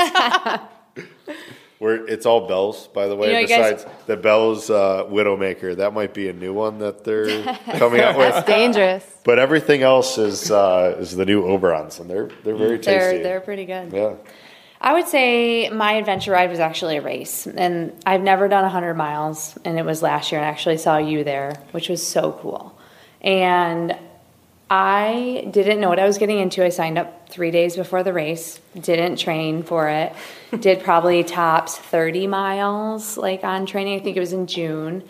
We're, 1.81 2.07
it's 2.07 2.25
all 2.25 2.47
Bell's, 2.47 2.87
by 2.89 3.09
the 3.09 3.17
way. 3.17 3.29
You 3.29 3.33
know, 3.35 3.39
you 3.41 3.49
guys- 3.49 3.83
besides 3.85 3.97
the 4.07 4.17
Bell's 4.17 4.71
uh, 4.71 5.05
Widowmaker, 5.09 5.77
that 5.77 5.93
might 5.93 6.15
be 6.15 6.29
a 6.29 6.33
new 6.33 6.53
one 6.55 6.79
that 6.79 7.05
they're 7.05 7.43
coming 7.79 8.01
out 8.01 8.17
with. 8.17 8.33
That's 8.33 8.47
dangerous. 8.47 9.05
But 9.25 9.39
everything 9.39 9.83
else 9.83 10.17
is 10.17 10.51
uh, 10.51 10.97
is 11.01 11.17
the 11.17 11.27
new 11.27 11.43
Oberons, 11.43 12.01
and 12.01 12.09
they're 12.09 12.31
they're 12.45 12.57
very 12.57 12.79
tasty. 12.79 12.91
they're 12.93 13.23
they're 13.23 13.41
pretty 13.41 13.65
good. 13.67 13.93
yeah. 13.93 14.15
I 14.81 14.93
would 14.93 15.09
say 15.09 15.71
my 15.71 15.93
adventure 15.95 16.33
ride 16.33 16.51
was 16.51 16.59
actually 16.61 16.99
a 16.99 17.03
race, 17.03 17.47
and 17.47 17.93
I've 18.05 18.21
never 18.21 18.49
done 18.49 18.65
100 18.65 18.93
miles, 18.95 19.57
and 19.65 19.79
it 19.79 19.85
was 19.85 20.03
last 20.03 20.31
year, 20.31 20.41
and 20.41 20.47
I 20.47 20.51
actually 20.51 20.77
saw 20.77 20.99
you 20.99 21.25
there, 21.25 21.55
which 21.71 21.89
was 21.89 22.07
so 22.07 22.33
cool. 22.33 22.79
And 23.23 23.97
I 24.77 25.47
didn't 25.53 25.81
know 25.81 25.89
what 25.89 26.01
I 26.01 26.05
was 26.07 26.19
getting 26.19 26.41
into. 26.41 26.65
I 26.65 26.71
signed 26.71 26.99
up 26.99 27.29
three 27.29 27.53
days 27.53 27.77
before 27.77 28.03
the 28.03 28.13
race, 28.13 28.59
didn't 28.79 29.17
train 29.19 29.63
for 29.63 29.89
it, 29.89 30.13
did 30.59 30.83
probably 30.83 31.23
tops 31.23 31.79
30 31.79 32.27
miles 32.27 33.17
like 33.17 33.45
on 33.45 33.67
training. 33.67 34.01
I 34.01 34.03
think 34.03 34.17
it 34.17 34.21
was 34.21 34.33
in 34.33 34.49
June. 34.49 35.05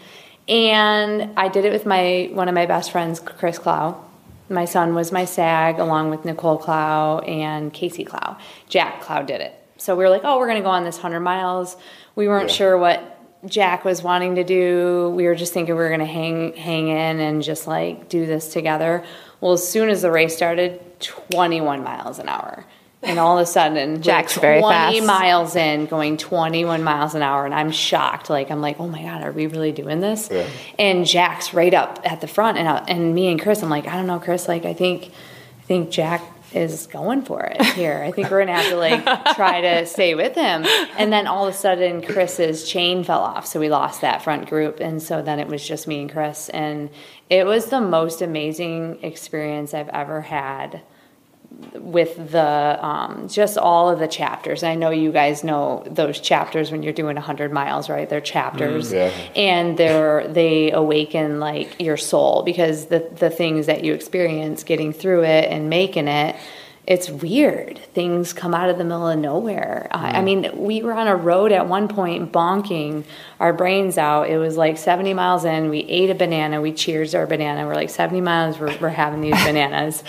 And 0.48 1.30
I 1.38 1.48
did 1.48 1.64
it 1.64 1.72
with 1.72 1.86
my 1.86 2.28
one 2.34 2.48
of 2.50 2.54
my 2.54 2.66
best 2.66 2.92
friends, 2.92 3.20
Chris 3.20 3.58
Clow. 3.58 4.04
My 4.50 4.66
son 4.66 4.94
was 4.94 5.10
my 5.12 5.24
SAG, 5.24 5.78
along 5.78 6.10
with 6.10 6.26
Nicole 6.26 6.58
Clow 6.58 7.20
and 7.20 7.72
Casey 7.72 8.04
Clow. 8.04 8.36
Jack 8.68 9.00
Clow 9.00 9.22
did 9.22 9.40
it. 9.40 9.58
So 9.78 9.96
we 9.96 10.04
were 10.04 10.10
like, 10.10 10.22
oh, 10.24 10.38
we're 10.38 10.46
going 10.46 10.58
to 10.58 10.62
go 10.62 10.68
on 10.68 10.84
this 10.84 10.96
100 10.96 11.20
miles. 11.20 11.74
We 12.14 12.28
weren't 12.28 12.50
Yeah. 12.50 12.56
sure 12.56 12.76
what 12.76 13.00
Jack 13.46 13.86
was 13.86 14.02
wanting 14.02 14.34
to 14.34 14.44
do. 14.44 15.10
We 15.16 15.24
were 15.24 15.34
just 15.34 15.54
thinking 15.54 15.74
we 15.74 15.80
were 15.80 15.88
going 15.88 16.00
to 16.00 16.06
hang 16.06 16.54
hang 16.54 16.88
in 16.88 17.20
and 17.20 17.42
just 17.42 17.66
like 17.66 18.10
do 18.10 18.26
this 18.26 18.52
together. 18.52 19.02
Well, 19.44 19.52
as 19.52 19.68
soon 19.68 19.90
as 19.90 20.00
the 20.00 20.10
race 20.10 20.34
started, 20.34 20.80
21 21.00 21.84
miles 21.84 22.18
an 22.18 22.30
hour. 22.30 22.64
And 23.02 23.18
all 23.18 23.36
of 23.36 23.42
a 23.42 23.46
sudden, 23.46 24.00
Jack's 24.00 24.38
we're 24.38 24.40
very 24.40 24.60
20 24.60 25.00
fast. 25.00 25.06
miles 25.06 25.54
in, 25.54 25.84
going 25.84 26.16
21 26.16 26.82
miles 26.82 27.14
an 27.14 27.20
hour, 27.20 27.44
and 27.44 27.52
I'm 27.52 27.70
shocked. 27.70 28.30
Like 28.30 28.50
I'm 28.50 28.62
like, 28.62 28.80
oh 28.80 28.88
my 28.88 29.02
god, 29.02 29.22
are 29.22 29.32
we 29.32 29.46
really 29.46 29.70
doing 29.70 30.00
this? 30.00 30.30
Yeah. 30.32 30.48
And 30.78 31.04
Jack's 31.04 31.52
right 31.52 31.74
up 31.74 32.00
at 32.04 32.22
the 32.22 32.26
front, 32.26 32.56
and 32.56 32.66
I, 32.66 32.78
and 32.88 33.14
me 33.14 33.28
and 33.30 33.38
Chris, 33.38 33.62
I'm 33.62 33.68
like, 33.68 33.86
I 33.86 33.96
don't 33.96 34.06
know, 34.06 34.18
Chris. 34.18 34.48
Like 34.48 34.64
I 34.64 34.72
think, 34.72 35.10
I 35.58 35.62
think 35.64 35.90
Jack 35.90 36.22
is 36.54 36.86
going 36.86 37.22
for 37.22 37.42
it 37.42 37.60
here. 37.74 38.02
I 38.02 38.12
think 38.12 38.30
we're 38.30 38.40
gonna 38.40 38.60
have 38.60 38.70
to 38.70 38.76
like 38.76 39.04
try 39.34 39.60
to 39.60 39.86
stay 39.86 40.14
with 40.14 40.34
him. 40.34 40.64
And 40.96 41.12
then 41.12 41.26
all 41.26 41.46
of 41.46 41.54
a 41.54 41.56
sudden, 41.56 42.02
Chris's 42.02 42.68
chain 42.68 43.04
fell 43.04 43.20
off, 43.20 43.46
so 43.46 43.58
we 43.58 43.68
lost 43.68 44.00
that 44.02 44.22
front 44.22 44.48
group, 44.48 44.80
and 44.80 45.02
so 45.02 45.22
then 45.22 45.40
it 45.40 45.48
was 45.48 45.66
just 45.66 45.86
me 45.86 46.02
and 46.02 46.12
Chris, 46.12 46.48
and 46.50 46.90
it 47.28 47.46
was 47.46 47.66
the 47.66 47.80
most 47.80 48.22
amazing 48.22 49.02
experience 49.02 49.74
I've 49.74 49.88
ever 49.88 50.20
had 50.20 50.82
with 51.74 52.30
the 52.32 52.78
um, 52.84 53.28
just 53.28 53.56
all 53.58 53.90
of 53.90 53.98
the 53.98 54.08
chapters. 54.08 54.62
I 54.62 54.74
know 54.74 54.90
you 54.90 55.12
guys 55.12 55.44
know 55.44 55.82
those 55.86 56.20
chapters 56.20 56.70
when 56.70 56.82
you're 56.82 56.92
doing 56.92 57.16
100 57.16 57.52
miles, 57.52 57.88
right? 57.88 58.08
They're 58.08 58.20
chapters, 58.20 58.92
Yeah. 58.92 59.10
and 59.36 59.76
they're 59.76 60.26
they 60.28 60.70
awaken 60.72 61.40
like 61.40 61.80
your 61.80 61.96
soul 61.96 62.42
because 62.42 62.86
the 62.86 63.08
the 63.16 63.30
things 63.30 63.66
that 63.66 63.84
you 63.84 63.94
experience 63.94 64.64
getting 64.64 64.92
through 64.92 65.24
it 65.24 65.50
and 65.50 65.68
making 65.68 66.08
it. 66.08 66.36
It's 66.86 67.08
weird. 67.08 67.78
Things 67.94 68.34
come 68.34 68.52
out 68.52 68.68
of 68.68 68.76
the 68.76 68.84
middle 68.84 69.08
of 69.08 69.18
nowhere. 69.18 69.88
I 69.90 70.18
I 70.18 70.20
mm. 70.20 70.24
mean, 70.24 70.50
we 70.54 70.82
were 70.82 70.92
on 70.92 71.08
a 71.08 71.16
road 71.16 71.50
at 71.50 71.66
one 71.66 71.88
point, 71.88 72.30
bonking 72.30 73.04
our 73.40 73.54
brains 73.54 73.96
out. 73.96 74.28
It 74.28 74.36
was 74.36 74.58
like 74.58 74.76
70 74.76 75.14
miles 75.14 75.46
in. 75.46 75.70
We 75.70 75.78
ate 75.80 76.10
a 76.10 76.14
banana. 76.14 76.60
We 76.60 76.72
cheers 76.72 77.14
our 77.14 77.26
banana. 77.26 77.66
We're 77.66 77.74
like 77.74 77.88
70 77.88 78.20
miles. 78.20 78.58
We're, 78.58 78.76
we're 78.78 78.88
having 78.90 79.22
these 79.22 79.42
bananas, 79.44 80.04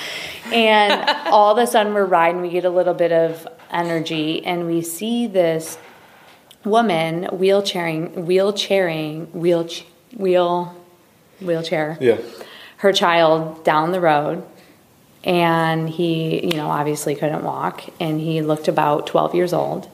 and 0.51 1.09
all 1.27 1.57
of 1.57 1.63
a 1.63 1.65
sudden 1.67 1.93
we're 1.93 2.05
riding. 2.05 2.41
We 2.41 2.49
get 2.49 2.65
a 2.65 2.69
little 2.69 2.93
bit 2.93 3.13
of 3.13 3.47
energy, 3.71 4.45
and 4.45 4.67
we 4.67 4.81
see 4.81 5.27
this 5.27 5.77
woman 6.65 7.25
wheelchairing, 7.31 8.25
wheelchairing, 8.25 9.31
wheel, 9.31 9.67
wheel, 10.17 10.75
wheelchair 11.39 11.97
Yeah. 12.01 12.17
her 12.77 12.91
child 12.91 13.63
down 13.63 13.91
the 13.91 14.01
road 14.01 14.43
and 15.25 15.89
he, 15.89 16.45
you 16.45 16.55
know, 16.55 16.69
obviously 16.69 17.15
couldn't 17.15 17.43
walk, 17.43 17.83
and 17.99 18.21
he 18.21 18.41
looked 18.41 18.67
about 18.67 19.07
12 19.07 19.35
years 19.35 19.53
old. 19.53 19.89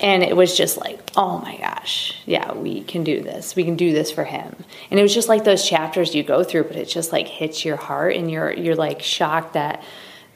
And 0.00 0.24
it 0.24 0.36
was 0.36 0.56
just 0.56 0.78
like, 0.78 0.98
oh 1.16 1.38
my 1.38 1.56
gosh, 1.58 2.16
yeah, 2.26 2.52
we 2.54 2.82
can 2.82 3.04
do 3.04 3.22
this. 3.22 3.54
We 3.54 3.62
can 3.62 3.76
do 3.76 3.92
this 3.92 4.10
for 4.10 4.24
him. 4.24 4.56
And 4.90 4.98
it 4.98 5.02
was 5.02 5.14
just 5.14 5.28
like 5.28 5.44
those 5.44 5.64
chapters 5.64 6.12
you 6.12 6.24
go 6.24 6.42
through, 6.42 6.64
but 6.64 6.74
it 6.74 6.86
just 6.86 7.12
like 7.12 7.28
hits 7.28 7.64
your 7.64 7.76
heart, 7.76 8.16
and 8.16 8.28
you're 8.28 8.52
you're 8.52 8.74
like 8.74 9.00
shocked 9.00 9.52
that 9.54 9.82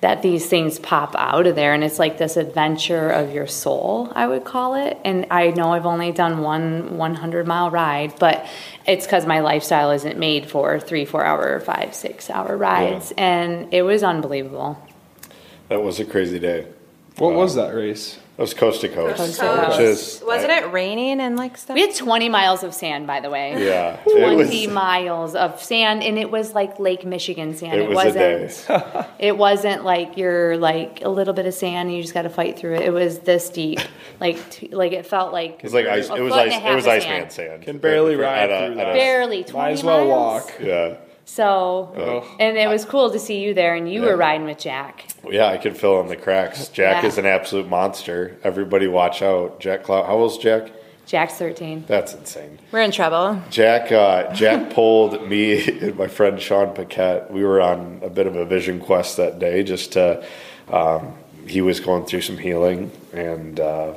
that 0.02 0.22
these 0.22 0.46
things 0.46 0.78
pop 0.78 1.14
out 1.16 1.46
of 1.46 1.56
there 1.56 1.72
and 1.72 1.82
it's 1.82 1.98
like 1.98 2.18
this 2.18 2.36
adventure 2.36 3.10
of 3.10 3.32
your 3.32 3.46
soul 3.46 4.12
i 4.14 4.26
would 4.26 4.44
call 4.44 4.74
it 4.74 4.98
and 5.04 5.26
i 5.30 5.50
know 5.50 5.72
i've 5.72 5.86
only 5.86 6.12
done 6.12 6.40
one 6.40 6.96
100 6.96 7.46
mile 7.46 7.70
ride 7.70 8.12
but 8.18 8.46
it's 8.86 9.06
because 9.06 9.26
my 9.26 9.40
lifestyle 9.40 9.90
isn't 9.90 10.18
made 10.18 10.50
for 10.50 10.78
three 10.78 11.04
four 11.04 11.24
hour 11.24 11.58
five 11.60 11.94
six 11.94 12.28
hour 12.30 12.56
rides 12.56 13.12
and 13.16 13.72
it 13.72 13.82
was 13.82 14.02
unbelievable 14.02 14.80
That 15.68 15.82
was 15.82 15.98
a 15.98 16.04
crazy 16.04 16.38
day. 16.38 16.66
What 17.18 17.34
was 17.34 17.56
um, 17.56 17.64
that 17.64 17.74
race? 17.74 18.18
That 18.36 18.42
was 18.42 18.52
coast 18.52 18.82
to 18.82 18.88
coast, 18.90 19.16
Coast 19.16 19.40
to 19.40 19.46
coast. 19.46 19.68
which 19.70 19.80
is 19.80 20.22
Wasn't 20.26 20.50
it 20.52 20.70
raining 20.70 21.20
and 21.22 21.38
like 21.38 21.56
stuff? 21.56 21.74
we 21.74 21.80
had 21.80 21.94
20 21.94 22.28
miles 22.28 22.62
of 22.62 22.74
sand 22.74 23.06
by 23.06 23.20
the 23.20 23.30
way 23.30 23.64
Yeah, 23.66 23.98
it 24.04 24.18
20 24.20 24.36
was- 24.66 24.74
miles 24.74 25.34
of 25.34 25.62
sand 25.62 26.02
and 26.02 26.18
it 26.18 26.30
was 26.30 26.54
like 26.54 26.78
lake 26.78 27.06
michigan 27.06 27.56
sand 27.56 27.80
It 27.80 27.88
was 27.88 28.14
a 28.14 28.18
day. 28.18 28.42
wasn't 28.42 29.06
it 29.18 29.38
wasn't 29.38 29.84
like 29.84 30.18
you're 30.18 30.58
like 30.58 31.02
a 31.02 31.08
little 31.08 31.32
bit 31.32 31.46
of 31.46 31.54
sand 31.54 31.88
and 31.88 31.96
you 31.96 32.02
just 32.02 32.12
got 32.12 32.22
to 32.22 32.28
fight 32.28 32.58
through 32.58 32.74
it 32.74 32.82
it 32.82 32.90
was 32.92 33.20
this 33.20 33.48
deep 33.48 33.80
like 34.20 34.50
t- 34.50 34.68
like 34.68 34.92
it 34.92 35.06
felt 35.06 35.32
like 35.32 35.52
It 35.60 35.62
was 35.62 35.72
like 35.72 35.86
ice. 35.86 36.10
a 36.10 36.14
It 36.16 36.20
was 36.20 36.34
foot 36.34 36.42
and 36.42 36.50
ice. 36.50 36.54
a 36.54 36.56
It 36.58 36.62
half 36.62 36.74
was 36.76 36.84
of 36.84 36.90
Iceman 36.92 37.20
sand. 37.30 37.32
sand. 37.32 37.62
Can 37.62 37.78
barely 37.78 38.14
At 38.14 38.20
ride 38.20 38.50
a- 38.50 38.66
through 38.66 38.66
at 38.66 38.72
a- 38.72 38.74
that. 38.90 38.92
barely 38.94 39.44
20 39.44 39.58
Might 39.66 39.70
as 39.72 39.82
well 39.82 40.04
miles. 40.04 40.10
walk. 40.44 40.52
Yeah, 40.60 40.94
so 41.28 41.92
Ugh. 41.96 42.36
and 42.40 42.56
it 42.56 42.68
was 42.68 42.84
cool 42.84 43.10
to 43.10 43.18
see 43.18 43.40
you 43.42 43.52
there 43.52 43.74
and 43.74 43.92
you 43.92 44.00
Yeah. 44.02 44.10
were 44.10 44.16
riding 44.16 44.46
with 44.46 44.58
jack 44.58 45.06
yeah. 45.28 45.48
I 45.48 45.56
could 45.58 45.76
fill 45.76 46.00
in 46.00 46.06
the 46.06 46.14
cracks. 46.16 46.68
Jack 46.68 47.02
Yeah. 47.02 47.08
is 47.08 47.18
an 47.18 47.26
absolute 47.26 47.68
monster. 47.68 48.36
Everybody, 48.44 48.86
watch 48.86 49.22
out. 49.22 49.58
Jack 49.58 49.82
Clow. 49.82 50.04
How 50.04 50.14
old's 50.14 50.38
Jack? 50.38 50.70
jack's 51.04 51.34
13 51.34 51.84
That's 51.88 52.14
insane. 52.14 52.58
We're 52.72 52.82
in 52.82 52.92
trouble. 52.92 53.40
Jack 53.50 53.90
uh, 53.92 54.32
Jack 54.32 54.70
pulled 54.74 55.28
me 55.28 55.66
and 55.80 55.96
my 55.96 56.06
friend 56.06 56.40
Sean 56.40 56.72
Paquette. 56.74 57.30
We 57.30 57.42
were 57.44 57.60
on 57.60 58.00
a 58.04 58.08
bit 58.10 58.26
of 58.28 58.36
a 58.36 58.44
vision 58.44 58.78
quest 58.80 59.16
that 59.16 59.38
day. 59.40 59.64
Just 59.64 59.92
to, 59.94 60.24
um, 60.68 61.14
he 61.46 61.60
was 61.60 61.80
going 61.80 62.06
through 62.06 62.22
some 62.22 62.38
healing, 62.38 62.90
and 63.12 63.58
uh, 63.60 63.94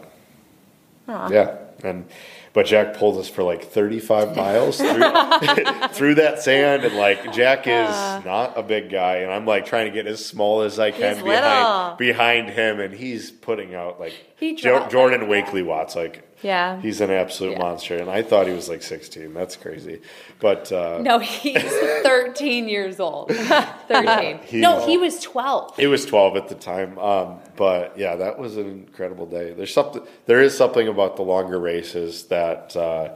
yeah, 1.07 1.57
and 1.84 2.06
but 2.53 2.65
Jack 2.65 2.95
pulled 2.95 3.17
us 3.17 3.27
for 3.30 3.43
like 3.43 3.63
35 3.65 4.35
miles 4.35 4.77
through, 4.77 4.88
through 5.89 6.15
that 6.15 6.41
sand, 6.41 6.84
and 6.84 6.95
like 6.95 7.34
Jack 7.34 7.67
is 7.67 7.89
uh. 7.89 8.21
not 8.26 8.57
a 8.57 8.63
big 8.63 8.89
guy, 8.89 9.17
and 9.17 9.31
I'm 9.31 9.45
like 9.45 9.65
trying 9.65 9.85
to 9.85 9.91
get 9.91 10.07
as 10.07 10.23
small 10.26 10.61
as 10.61 10.80
I 10.80 10.91
can 10.91 11.23
behind 11.23 11.26
little. 11.26 11.95
behind 11.97 12.49
him, 12.49 12.80
and 12.80 12.93
he's 12.93 13.31
putting 13.31 13.76
out 13.76 13.99
like 13.99 14.13
He 14.38 14.55
Jo- 14.55 14.88
Jordan 14.89 15.21
like 15.21 15.30
Wakely 15.30 15.63
Watts 15.63 15.95
like. 15.95 16.26
Yeah. 16.41 16.80
He's 16.82 17.02
an 17.02 17.11
absolute 17.11 17.53
Yeah. 17.53 17.60
monster, 17.60 17.98
and 17.98 18.10
I 18.10 18.22
thought 18.22 18.48
he 18.48 18.53
was 18.53 18.70
like 18.70 18.82
16. 18.82 19.34
That's 19.34 19.56
crazy, 19.56 20.02
but 20.40 20.72
uh, 20.72 20.99
no 21.02 21.20
he's 21.20 21.61
13 22.03 22.70
years 22.70 22.99
old 22.99 23.32
13 23.88 24.40
He- 24.45 24.61
no 24.61 24.86
he 24.86 24.98
was 24.98 25.20
12 25.20 25.76
he 25.78 25.88
was 25.88 26.06
12 26.06 26.38
at 26.38 26.48
the 26.48 26.56
time. 26.56 26.98
Um, 26.98 27.40
but 27.56 27.98
yeah, 27.98 28.16
that 28.16 28.40
was 28.40 28.56
an 28.57 28.68
incredible 28.68 29.26
day. 29.26 29.52
There's 29.53 29.74
something. 29.74 30.02
There 30.28 30.41
is 30.41 30.56
something 30.56 30.88
about 30.88 31.16
the 31.18 31.24
longer 31.24 31.60
races 31.60 32.24
that 32.28 32.76
uh, 32.78 33.16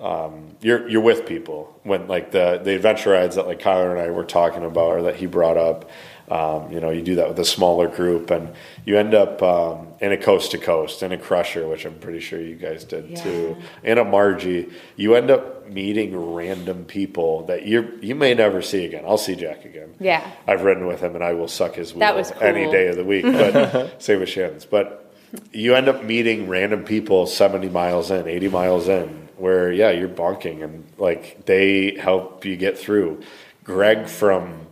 um, 0.00 0.56
you're 0.60 0.88
you're 0.88 1.00
with 1.02 1.26
people 1.26 1.78
when 1.82 2.06
like 2.08 2.30
the 2.30 2.60
the 2.62 2.74
adventure 2.74 3.10
rides 3.10 3.36
that 3.36 3.46
like 3.46 3.60
Kyler 3.60 3.90
and 3.90 4.00
I 4.00 4.10
were 4.10 4.24
talking 4.24 4.64
about, 4.64 4.90
or 4.92 5.02
that 5.02 5.16
he 5.16 5.26
brought 5.26 5.56
up. 5.56 5.90
Um, 6.30 6.70
you 6.70 6.80
know, 6.80 6.90
you 6.90 7.02
do 7.02 7.16
that 7.16 7.28
with 7.28 7.38
a 7.38 7.44
smaller 7.44 7.88
group, 7.88 8.30
and 8.30 8.54
you 8.84 8.98
end 8.98 9.14
up 9.14 9.42
um, 9.42 9.88
in 10.00 10.12
a 10.12 10.16
coast 10.16 10.50
to 10.52 10.58
coast, 10.58 11.02
in 11.02 11.12
a 11.12 11.18
crusher, 11.18 11.66
which 11.66 11.84
I'm 11.84 11.98
pretty 11.98 12.20
sure 12.20 12.40
you 12.40 12.56
guys 12.56 12.84
did 12.84 13.16
too, 13.16 13.56
in 13.82 13.98
a 13.98 14.04
Marji. 14.04 14.72
You 14.96 15.14
end 15.14 15.30
up 15.30 15.68
meeting 15.68 16.34
random 16.34 16.84
people 16.84 17.44
that 17.46 17.66
you 17.66 17.98
you 18.00 18.14
may 18.14 18.34
never 18.34 18.62
see 18.62 18.84
again. 18.84 19.04
I'll 19.06 19.18
see 19.18 19.34
Jack 19.36 19.64
again. 19.64 19.94
Yeah. 20.00 20.28
I've 20.46 20.62
ridden 20.62 20.86
with 20.86 21.00
him, 21.00 21.14
and 21.14 21.24
I 21.24 21.32
will 21.34 21.48
suck 21.48 21.74
his 21.74 21.94
wheel 21.94 22.14
was 22.14 22.32
any 22.40 22.70
day 22.70 22.88
of 22.88 22.96
the 22.96 23.04
week. 23.04 23.24
But 23.24 24.02
same 24.02 24.20
with 24.20 24.28
Shannon's. 24.28 24.64
But 24.64 25.12
you 25.52 25.74
end 25.74 25.88
up 25.88 26.04
meeting 26.04 26.48
random 26.48 26.84
people 26.84 27.26
70 27.26 27.68
miles 27.68 28.10
in, 28.10 28.26
80 28.26 28.48
miles 28.48 28.88
in, 28.88 29.28
where 29.36 29.70
yeah, 29.72 29.90
you're 29.90 30.08
bonking, 30.08 30.62
and 30.62 30.86
like 30.98 31.44
they 31.46 31.96
help 31.96 32.44
you 32.44 32.56
get 32.56 32.78
through. 32.78 33.22
Greg 33.64 34.08
from 34.08 34.67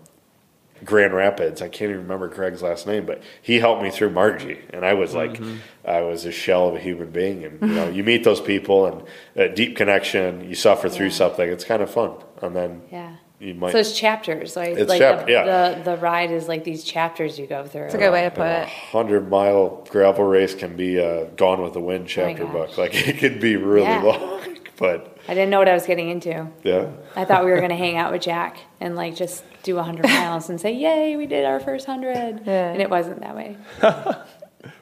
Grand 0.87 1.13
Rapids. 1.13 1.61
I 1.61 1.69
can't 1.69 1.91
even 1.91 2.03
remember 2.03 2.29
Greg's 2.29 2.63
last 2.63 2.87
name, 2.87 3.05
but 3.05 3.23
he 3.43 3.59
helped 3.59 3.83
me 3.83 3.91
through 3.91 4.11
Marji, 4.11 4.61
and 4.71 4.85
I 4.85 4.95
was 4.95 5.15
like, 5.15 5.35
mm-hmm. 5.35 5.57
I 5.85 6.01
was 6.01 6.25
a 6.25 6.33
shell 6.33 6.69
of 6.69 6.77
a 6.77 6.81
human 6.81 7.11
being. 7.11 7.45
And 7.45 7.61
you 7.61 7.69
know, 7.69 7.89
you 7.89 8.05
meet 8.05 8.25
those 8.25 8.41
people, 8.41 8.87
and 8.87 9.03
a 9.35 9.49
deep 9.55 9.77
connection. 9.77 10.49
You 10.49 10.55
suffer 10.55 10.89
through 10.89 11.11
something. 11.11 11.49
It's 11.49 11.65
kind 11.65 11.83
of 11.83 11.91
fun, 11.91 12.13
and 12.41 12.55
then 12.57 12.83
yeah 12.91 13.17
you 13.39 13.55
might. 13.55 13.73
so 13.73 13.79
it's 13.79 13.93
chapters 13.97 14.57
like, 14.57 14.77
It's 14.79 14.89
like 14.89 14.99
chap- 14.99 15.27
the, 15.27 15.33
yeah. 15.33 15.75
the, 15.75 15.91
the 15.91 15.97
ride 15.99 16.31
is 16.31 16.49
like 16.49 16.65
these 16.65 16.83
chapters 16.83 17.39
you 17.39 17.47
go 17.47 17.67
through 17.67 17.83
It's 17.85 17.95
a 17.95 17.99
good 17.99 18.11
way 18.13 18.23
to 18.25 18.31
put 18.31 18.47
a 18.47 18.63
it. 18.63 18.69
hundred 18.69 19.29
mile 19.29 19.85
gravel 19.91 20.25
race 20.25 20.55
can 20.55 20.75
be 20.75 20.97
a 20.97 21.27
Gone 21.33 21.61
with 21.63 21.75
the 21.75 21.81
Wind 21.81 22.05
oh 22.05 22.09
chapter 22.09 22.45
gosh. 22.45 22.53
book. 22.53 22.79
Like 22.79 22.95
it 23.09 23.19
could 23.19 23.41
be 23.41 23.57
really 23.57 23.83
Yeah. 23.87 24.03
long, 24.03 24.57
but 24.79 25.16
i 25.28 25.35
didn't 25.35 25.51
know 25.51 25.59
what 25.59 25.69
i 25.69 25.74
was 25.74 25.86
getting 25.86 26.09
into 26.11 26.47
yeah, 26.62 26.89
I 27.15 27.24
thought 27.24 27.44
we 27.44 27.51
were 27.51 27.59
going 27.59 27.70
to 27.70 27.77
hang 27.77 27.97
out 27.97 28.12
with 28.12 28.23
Jack 28.23 28.59
and 28.81 28.94
like 28.97 29.16
just 29.16 29.43
do 29.62 29.74
100 29.77 30.05
miles 30.05 30.48
and 30.51 30.61
say, 30.61 30.73
"Yay, 30.74 31.16
we 31.16 31.27
did 31.27 31.44
our 31.44 31.59
first 31.61 31.89
100." 31.89 32.43
Yeah. 32.47 32.73
And 32.73 32.81
it 32.82 32.90
wasn't 32.90 33.20
that 33.20 33.35
way. 33.35 33.57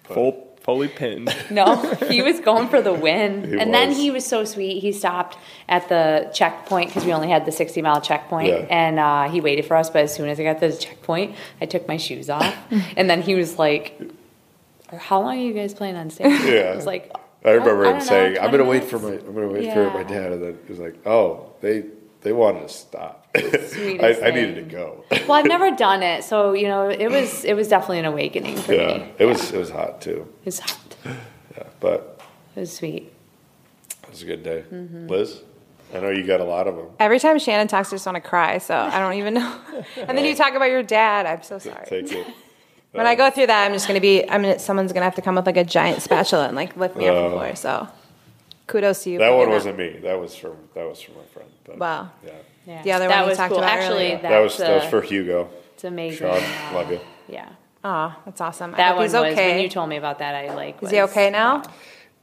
Full, 0.05 0.57
fully 0.63 0.89
pinned. 0.89 1.35
No, 1.51 1.77
he 2.09 2.23
was 2.23 2.41
going 2.41 2.69
for 2.69 2.83
the 2.83 2.93
win. 2.93 3.45
He 3.45 3.59
and 3.59 3.73
then 3.73 3.93
he 3.93 4.11
was 4.11 4.27
so 4.27 4.45
sweet. 4.45 4.81
He 4.81 4.93
stopped 4.93 5.37
at 5.69 5.89
the 5.89 6.31
checkpoint 6.35 6.89
because 6.91 7.05
we 7.05 7.13
only 7.13 7.29
had 7.29 7.47
the 7.47 7.53
60 7.53 7.81
mile 7.83 8.01
checkpoint, 8.01 8.49
Yeah. 8.49 8.67
and 8.71 8.99
uh, 8.99 9.31
he 9.31 9.41
waited 9.41 9.65
for 9.67 9.77
us. 9.77 9.91
But 9.91 10.03
as 10.05 10.15
soon 10.15 10.29
as 10.29 10.41
I 10.41 10.45
got 10.45 10.61
to 10.61 10.69
the 10.69 10.77
checkpoint, 10.77 11.37
I 11.61 11.67
took 11.67 11.87
my 11.89 11.97
shoes 11.97 12.29
off, 12.31 12.55
and 12.97 13.09
then 13.09 13.23
he 13.23 13.35
was 13.35 13.59
like, 13.59 14.01
"How 14.93 15.21
long 15.21 15.39
are 15.39 15.41
you 15.43 15.53
guys 15.55 15.73
planning 15.75 16.01
on 16.01 16.11
staying?" 16.11 16.31
Yeah. 16.47 16.73
I 16.73 16.77
was 16.77 16.87
like, 16.87 17.13
I 17.45 17.51
remember 17.51 17.85
"Oh, 17.85 17.89
him 17.91 17.99
don't 17.99 18.07
saying, 18.07 18.35
know, 18.35 18.41
"I'm 18.41 18.51
going 18.51 18.63
to 18.65 18.69
wait 18.69 18.85
for 18.85 18.99
my. 18.99 19.11
I'm 19.13 19.35
going 19.35 19.49
to 19.49 19.55
wait 19.55 19.73
for 19.73 19.91
my 19.91 20.03
dad," 20.03 20.33
and 20.33 20.43
then 20.43 20.59
he 20.67 20.73
was 20.73 20.79
like, 20.81 20.97
"Oh, 21.07 21.53
they 21.61 21.85
they 22.23 22.33
wanted 22.33 22.63
to 22.67 22.69
stop. 22.73 23.29
I, 23.37 24.19
I 24.25 24.31
needed 24.31 24.55
to 24.57 24.63
go." 24.63 25.05
Well, 25.11 25.33
I've 25.33 25.47
never 25.47 25.71
done 25.77 26.03
it, 26.03 26.25
so 26.25 26.53
you 26.55 26.69
know, 26.69 26.89
it 26.89 27.11
was 27.11 27.45
it 27.45 27.55
was 27.55 27.69
definitely 27.69 27.99
an 28.01 28.07
awakening 28.07 28.57
for 28.57 28.73
me. 28.73 28.79
yeah, 28.79 28.99
me. 28.99 29.13
it 29.19 29.27
was 29.27 29.53
it 29.53 29.59
was 29.59 29.71
hot 29.71 30.01
too. 30.01 30.27
It 30.43 30.47
was 30.47 30.59
hot. 30.61 30.79
Yeah, 31.57 31.63
but 31.79 32.21
It 32.57 32.61
was 32.61 32.73
sweet. 32.77 33.13
it 34.03 34.11
was 34.11 34.23
a 34.23 34.27
good 34.27 34.43
day. 34.43 34.65
Mm-hmm. 34.73 35.07
Liz, 35.07 35.41
I 35.95 36.01
know 36.01 36.11
you 36.11 36.27
got 36.27 36.41
a 36.41 36.45
lot 36.45 36.67
of 36.67 36.75
them. 36.75 36.87
Every 36.99 37.21
time 37.21 37.39
Shannon 37.39 37.69
talks, 37.69 37.91
I 37.93 37.97
just 37.97 38.07
want 38.07 38.17
to 38.17 38.21
cry. 38.29 38.59
So 38.59 38.75
I 38.77 38.99
don't 38.99 39.15
even 39.15 39.35
know. 39.35 39.61
and 39.97 40.19
then 40.19 40.25
you 40.25 40.35
talk 40.35 40.55
about 40.55 40.65
your 40.71 40.83
dad. 40.83 41.27
I'm 41.27 41.45
so 41.45 41.61
sorry. 41.61 41.85
Take 41.87 42.11
it. 42.11 42.27
When 42.95 43.07
I 43.07 43.15
go 43.15 43.31
through 43.31 43.49
that, 43.49 43.65
I'm 43.67 43.73
just 43.73 43.87
gonna 43.89 44.01
be. 44.01 44.29
I 44.29 44.39
mean, 44.39 44.59
someone's 44.59 44.93
gonna 44.93 45.05
have 45.05 45.17
to 45.17 45.23
come 45.23 45.35
with 45.35 45.47
like 45.47 45.57
a 45.57 45.65
giant 45.65 46.01
spatula 46.03 46.47
and 46.47 46.57
like 46.57 46.77
lift 46.77 46.97
me 46.97 47.09
off 47.09 47.31
the 47.31 47.37
floor. 47.37 47.57
So, 47.57 47.89
kudos 48.67 49.03
to 49.05 49.11
you. 49.11 49.19
That 49.19 49.31
one 49.35 49.51
wasn't 49.51 49.79
me. 49.79 49.99
That 50.03 50.19
was 50.21 50.35
from 50.37 50.57
that 50.75 50.89
was 50.89 51.01
from 51.01 51.17
my 51.17 51.25
friend. 51.33 51.49
But, 51.65 51.79
Wow. 51.79 52.11
Yeah, 52.25 52.33
Yeah. 52.67 52.83
The 52.83 52.93
other 52.93 53.09
that 53.09 53.17
one 53.17 53.25
you 53.25 53.29
was 53.31 53.37
talked 53.39 53.51
cool. 53.51 53.59
about 53.59 53.71
Actually, 53.79 54.13
earlier. 54.13 54.19
that 54.23 54.41
was 54.41 54.57
that 54.59 54.75
was 54.77 54.85
uh, 54.85 54.89
for 54.91 55.01
Hugo. 55.03 55.51
It's 55.75 55.85
amazing. 55.85 56.19
Sean, 56.19 56.37
Uh, 56.43 56.75
love 56.75 56.91
you. 56.91 57.01
Yeah. 57.29 57.49
Oh, 57.83 58.15
that's 58.25 58.41
awesome. 58.41 58.75
I 58.75 58.77
That 58.79 58.89
hope 58.89 58.97
one 58.97 59.05
he's 59.07 59.13
was 59.13 59.33
okay. 59.33 59.53
when 59.55 59.61
you 59.63 59.69
told 59.69 59.89
me 59.89 59.97
about 59.97 60.21
that. 60.21 60.35
I 60.35 60.55
like. 60.55 60.83
Is 60.83 60.91
he 60.91 61.01
okay 61.03 61.31
now? 61.31 61.63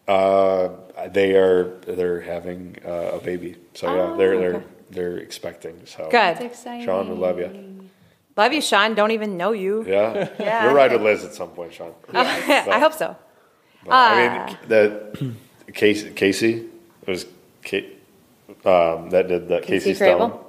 Uh, 0.07 0.69
they 1.11 1.35
are 1.35 1.77
they're 1.85 2.21
having 2.21 2.75
uh, 2.85 3.11
a 3.13 3.19
baby, 3.19 3.55
so 3.73 3.87
yeah, 3.93 4.01
Oh, 4.01 4.17
they're 4.17 4.37
they're 4.39 4.63
they're 4.89 5.17
expecting. 5.17 5.81
So 5.85 6.07
Good. 6.09 6.37
It's 6.37 6.41
exciting. 6.41 6.85
Sean, 6.85 7.09
we 7.09 7.15
love 7.15 7.37
you. 7.39 7.80
Love 8.37 8.53
you, 8.53 8.61
Sean. 8.61 8.95
Don't 8.95 9.11
even 9.11 9.37
know 9.37 9.51
you. 9.51 9.83
Yeah, 9.85 10.29
Yeah. 10.39 10.65
you'll 10.65 10.73
ride 10.73 10.91
with 10.91 11.01
Liz 11.01 11.23
at 11.23 11.33
some 11.33 11.49
point, 11.49 11.73
Sean. 11.73 11.93
I 12.13 12.79
hope 12.79 12.93
so. 12.93 13.15
But, 13.85 13.91
I 13.93 14.45
mean, 14.47 14.57
the 14.67 15.33
Casey, 15.73 16.11
Casey 16.11 16.67
it 17.05 17.09
was 17.09 17.25
Kate, 17.63 17.97
um, 18.65 19.09
that 19.09 19.27
did 19.27 19.47
the 19.47 19.59
Casey, 19.59 19.91
Casey 19.91 19.93
Stone. 19.95 20.31
Crable? 20.31 20.39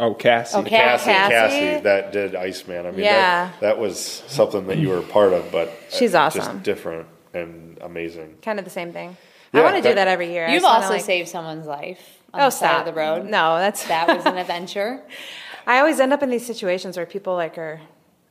Oh, 0.00 0.14
Cassie. 0.14 0.56
Okay. 0.58 0.70
Cassie, 0.70 1.04
Cassie? 1.04 1.34
Cassie, 1.58 1.82
that 1.84 2.12
did 2.12 2.34
Iceman. 2.34 2.86
I 2.86 2.90
mean, 2.92 3.00
Yeah. 3.00 3.50
that, 3.52 3.60
that 3.60 3.78
was 3.78 3.98
something 4.26 4.66
that 4.68 4.78
you 4.78 4.88
were 4.88 4.98
a 4.98 5.02
part 5.02 5.34
of, 5.34 5.52
but 5.52 5.70
She's 5.90 6.12
just 6.12 6.38
awesome. 6.38 6.60
different 6.60 7.06
and 7.34 7.76
amazing. 7.82 8.36
Kind 8.42 8.58
of 8.58 8.64
the 8.64 8.70
same 8.70 8.92
thing. 8.92 9.16
Yeah, 9.52 9.60
I 9.60 9.64
want 9.64 9.76
to 9.76 9.82
do 9.82 9.88
that- 9.90 9.96
that 9.96 10.08
every 10.08 10.32
year. 10.32 10.48
You've 10.48 10.64
also 10.64 10.88
like- 10.94 11.02
saved 11.02 11.28
someone's 11.28 11.66
life 11.66 12.00
on 12.32 12.40
Oh, 12.40 12.44
the 12.46 12.50
side 12.50 12.68
stop 12.70 12.86
of 12.86 12.94
the 12.94 12.98
road. 12.98 13.24
No, 13.26 13.58
that's 13.58 13.86
That 13.86 14.08
was 14.08 14.24
an 14.24 14.38
adventure. 14.38 15.02
I 15.66 15.78
always 15.78 16.00
end 16.00 16.12
up 16.12 16.22
in 16.22 16.30
these 16.30 16.44
situations 16.46 16.96
where 16.96 17.06
people 17.06 17.34
like 17.34 17.56
are, 17.58 17.80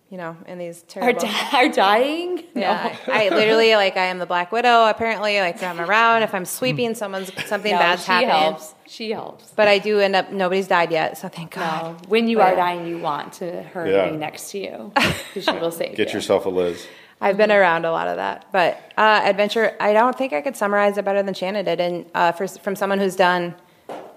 you 0.10 0.18
know, 0.18 0.36
in 0.48 0.58
these 0.58 0.84
Are, 0.98 1.14
di- 1.14 1.50
are 1.54 1.70
dying? 1.70 2.44
Yeah, 2.54 2.96
I, 3.08 3.28
I 3.28 3.30
literally 3.30 3.74
like 3.76 3.96
I 3.96 4.06
am 4.08 4.20
the 4.20 4.26
Black 4.26 4.52
Widow. 4.52 4.88
Apparently, 4.88 5.40
like 5.40 5.64
I'm 5.64 5.80
around. 5.80 6.24
If 6.24 6.34
I'm 6.36 6.44
sweeping, 6.46 6.96
someone's 6.96 7.32
something 7.48 7.72
No, 7.72 7.78
bad's 7.80 8.04
she 8.04 8.12
happening. 8.12 8.30
helps. 8.36 8.76
She 8.88 9.12
helps. 9.12 9.52
But 9.56 9.68
I 9.70 9.78
do 9.80 10.00
end 10.00 10.16
up. 10.16 10.32
Nobody's 10.32 10.68
died 10.68 10.92
yet, 10.92 11.18
so 11.18 11.30
thank 11.30 11.52
God. 11.52 11.84
No, 12.02 12.10
when 12.10 12.28
you 12.28 12.38
But 12.38 12.54
are 12.54 12.56
dying, 12.58 12.86
you 12.88 12.98
want 13.00 13.34
to 13.34 13.64
her 13.64 13.88
Yeah. 13.90 14.06
to 14.06 14.12
be 14.12 14.18
next 14.18 14.52
to 14.52 14.60
you 14.60 14.92
because 15.34 15.46
she 15.46 15.52
will 15.60 15.72
save 15.72 15.96
Get 15.96 16.10
you. 16.10 16.16
yourself 16.16 16.46
a 16.46 16.50
Liz. 16.50 16.86
I've 17.24 17.38
been 17.38 17.52
around 17.52 17.86
a 17.86 17.92
lot 17.92 18.08
of 18.08 18.16
that, 18.18 18.48
but 18.52 18.82
uh, 18.98 19.22
adventure. 19.24 19.76
I 19.80 19.94
don't 19.94 20.18
think 20.18 20.34
I 20.34 20.42
could 20.42 20.58
summarize 20.58 20.98
it 20.98 21.06
better 21.06 21.22
than 21.24 21.36
Shannon 21.36 21.64
did, 21.66 21.80
and 21.80 22.06
uh, 22.16 22.32
for, 22.34 22.48
from 22.48 22.76
someone 22.76 22.98
who's 23.00 23.16
done 23.16 23.54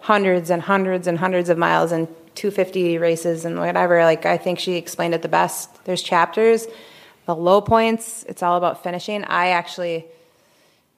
hundreds 0.00 0.48
and 0.50 0.62
hundreds 0.62 1.06
and 1.06 1.18
hundreds 1.18 1.48
of 1.50 1.58
miles 1.58 1.92
and 1.92 2.08
250 2.34 2.98
races 2.98 3.44
and 3.44 3.58
whatever. 3.58 4.04
Like 4.04 4.26
I 4.26 4.36
think 4.36 4.58
she 4.58 4.74
explained 4.74 5.14
it 5.14 5.22
the 5.22 5.28
best. 5.28 5.84
There's 5.84 6.02
chapters, 6.02 6.66
the 7.26 7.34
low 7.34 7.60
points. 7.60 8.24
It's 8.28 8.42
all 8.42 8.56
about 8.56 8.82
finishing. 8.82 9.24
I 9.24 9.48
actually, 9.48 10.06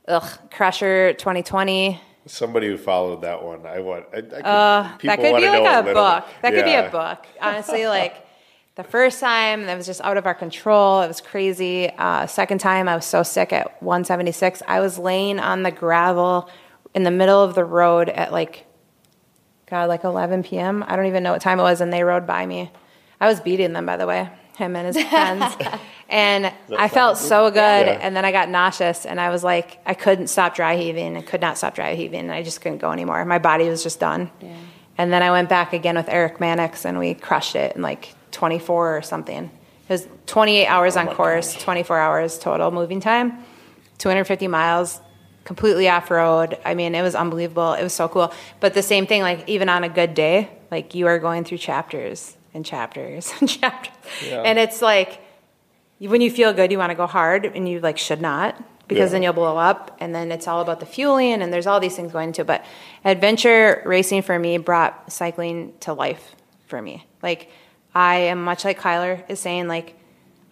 ugh, 0.09 0.29
Crusher 0.51 1.13
2020. 1.15 2.01
Somebody 2.27 2.67
who 2.67 2.77
followed 2.77 3.23
that 3.23 3.43
one, 3.43 3.65
I 3.67 3.79
want. 3.81 4.07
I, 4.13 4.19
I 4.19 4.21
could, 4.21 4.33
Uh, 4.45 4.91
that 5.05 5.21
could 5.21 5.37
be 5.37 5.49
like 5.49 5.63
know 5.63 5.81
a 5.81 5.83
book. 5.95 6.25
That 6.43 6.53
could 6.53 6.65
be 6.65 6.75
a 6.75 6.91
book. 6.91 7.25
Honestly, 7.41 7.87
like 7.87 8.27
the 8.77 8.85
first 8.85 9.21
time, 9.21 9.65
that 9.67 9.77
was 9.77 9.87
just 9.87 10.03
out 10.03 10.17
of 10.17 10.27
our 10.27 10.35
control. 10.35 11.01
It 11.03 11.09
was 11.09 11.21
crazy. 11.21 11.89
Uh, 11.97 12.27
second 12.27 12.59
time, 12.59 12.89
I 12.89 12.95
was 12.95 13.07
so 13.07 13.23
sick 13.23 13.53
at 13.53 13.83
176. 13.83 14.63
I 14.69 14.81
was 14.81 14.99
laying 14.99 15.39
on 15.39 15.63
the 15.63 15.71
gravel 15.71 16.51
in 16.95 17.03
the 17.03 17.11
middle 17.11 17.43
of 17.43 17.55
the 17.55 17.65
road 17.65 18.09
at 18.11 18.33
like, 18.33 18.67
God, 19.67 19.89
like 19.89 20.05
11 20.05 20.45
p.m. 20.45 20.85
I 20.87 20.95
don't 20.95 21.07
even 21.07 21.23
know 21.23 21.33
what 21.33 21.43
time 21.43 21.59
it 21.59 21.65
was, 21.65 21.81
and 21.81 21.93
they 21.93 22.05
rode 22.05 22.27
by 22.27 22.47
me. 22.47 22.71
I 23.21 23.27
was 23.27 23.41
beating 23.41 23.73
them, 23.73 23.85
by 23.85 23.97
the 23.97 24.07
way, 24.07 24.29
him 24.57 24.77
and 24.77 24.95
his 24.95 25.05
friends. 25.09 25.57
and 26.09 26.53
I 26.79 26.89
felt 26.89 27.19
so 27.19 27.51
good. 27.51 27.57
Yeah. 27.87 27.99
And 28.01 28.15
then 28.15 28.25
I 28.25 28.31
got 28.31 28.49
nauseous, 28.49 29.05
and 29.05 29.21
I 29.21 29.31
was 29.31 29.43
like, 29.43 29.81
I 29.85 29.95
couldn't 29.95 30.29
stop 30.29 30.55
dry 30.55 30.77
heaving. 30.77 31.17
I 31.17 31.23
could 31.23 31.41
not 31.41 31.59
stop 31.59 31.75
dry 31.75 31.95
heaving. 31.97 32.21
And 32.21 32.33
I 32.33 32.45
just 32.45 32.61
couldn't 32.61 32.79
go 32.79 32.93
anymore. 32.93 33.25
My 33.25 33.41
body 33.41 33.69
was 33.69 33.83
just 33.83 33.99
done. 33.99 34.31
And 34.99 35.13
then 35.13 35.23
I 35.23 35.31
went 35.33 35.49
back 35.49 35.73
again 35.73 35.97
with 35.97 36.09
Eric 36.09 36.39
Mannix, 36.39 36.87
and 36.87 36.99
we 36.99 37.15
crushed 37.15 37.57
it 37.57 37.75
in 37.75 37.83
like 37.83 38.15
24 38.31 38.99
or 38.99 39.03
something. 39.03 39.51
It 39.89 39.93
was 39.93 40.07
28 40.27 40.67
hours 40.67 40.97
on 40.97 41.09
course, 41.09 41.55
24 41.55 41.99
hours 41.99 42.39
total 42.39 42.71
moving 42.71 43.01
time, 43.01 43.45
250 43.99 44.47
miles, 44.49 45.01
completely 45.47 45.89
off 45.89 46.11
road. 46.11 46.59
I 46.65 46.75
mean, 46.75 46.95
it 46.95 47.01
was 47.01 47.15
unbelievable. 47.15 47.73
It 47.73 47.83
was 47.83 47.95
so 47.95 48.09
cool. 48.09 48.35
But 48.61 48.75
the 48.75 48.83
same 48.83 49.07
thing, 49.07 49.23
like 49.23 49.49
even 49.49 49.71
on 49.71 49.83
a 49.85 49.89
good 49.89 50.13
day, 50.13 50.51
like 50.71 50.95
you 50.95 51.07
are 51.07 51.19
going 51.19 51.45
through 51.45 51.59
chapters 51.59 52.37
and 52.53 52.67
chapters 52.67 53.33
and 53.41 53.49
chapters, 53.49 53.95
Yeah. 54.29 54.43
and 54.43 54.59
it's 54.59 54.83
like 54.83 55.21
when 56.01 56.21
you 56.21 56.31
feel 56.31 56.53
good, 56.53 56.71
you 56.71 56.77
want 56.79 56.91
to 56.91 56.97
go 56.97 57.07
hard, 57.07 57.47
and 57.47 57.67
you 57.67 57.81
like 57.81 57.97
should 57.97 58.21
not 58.21 58.63
because 58.89 59.09
Yeah. 59.11 59.13
then 59.15 59.23
you'll 59.23 59.33
blow 59.33 59.57
up. 59.57 59.97
And 60.01 60.15
then 60.15 60.31
it's 60.31 60.47
all 60.47 60.61
about 60.61 60.81
the 60.81 60.87
fueling, 60.87 61.41
and 61.43 61.53
there's 61.53 61.67
all 61.67 61.81
these 61.81 61.97
things 61.97 62.13
going 62.13 62.29
into 62.29 62.43
it. 62.43 62.47
But 62.47 62.65
adventure 63.05 63.83
racing 63.87 64.23
for 64.23 64.39
me 64.39 64.59
brought 64.59 65.11
cycling 65.13 65.73
to 65.81 65.93
life 65.93 66.35
for 66.67 66.83
me. 66.83 67.07
Like 67.23 67.51
I 67.95 68.17
am 68.33 68.43
much 68.45 68.65
like 68.65 68.79
Kyler 68.81 69.23
is 69.31 69.39
saying, 69.41 69.69
like 69.69 69.95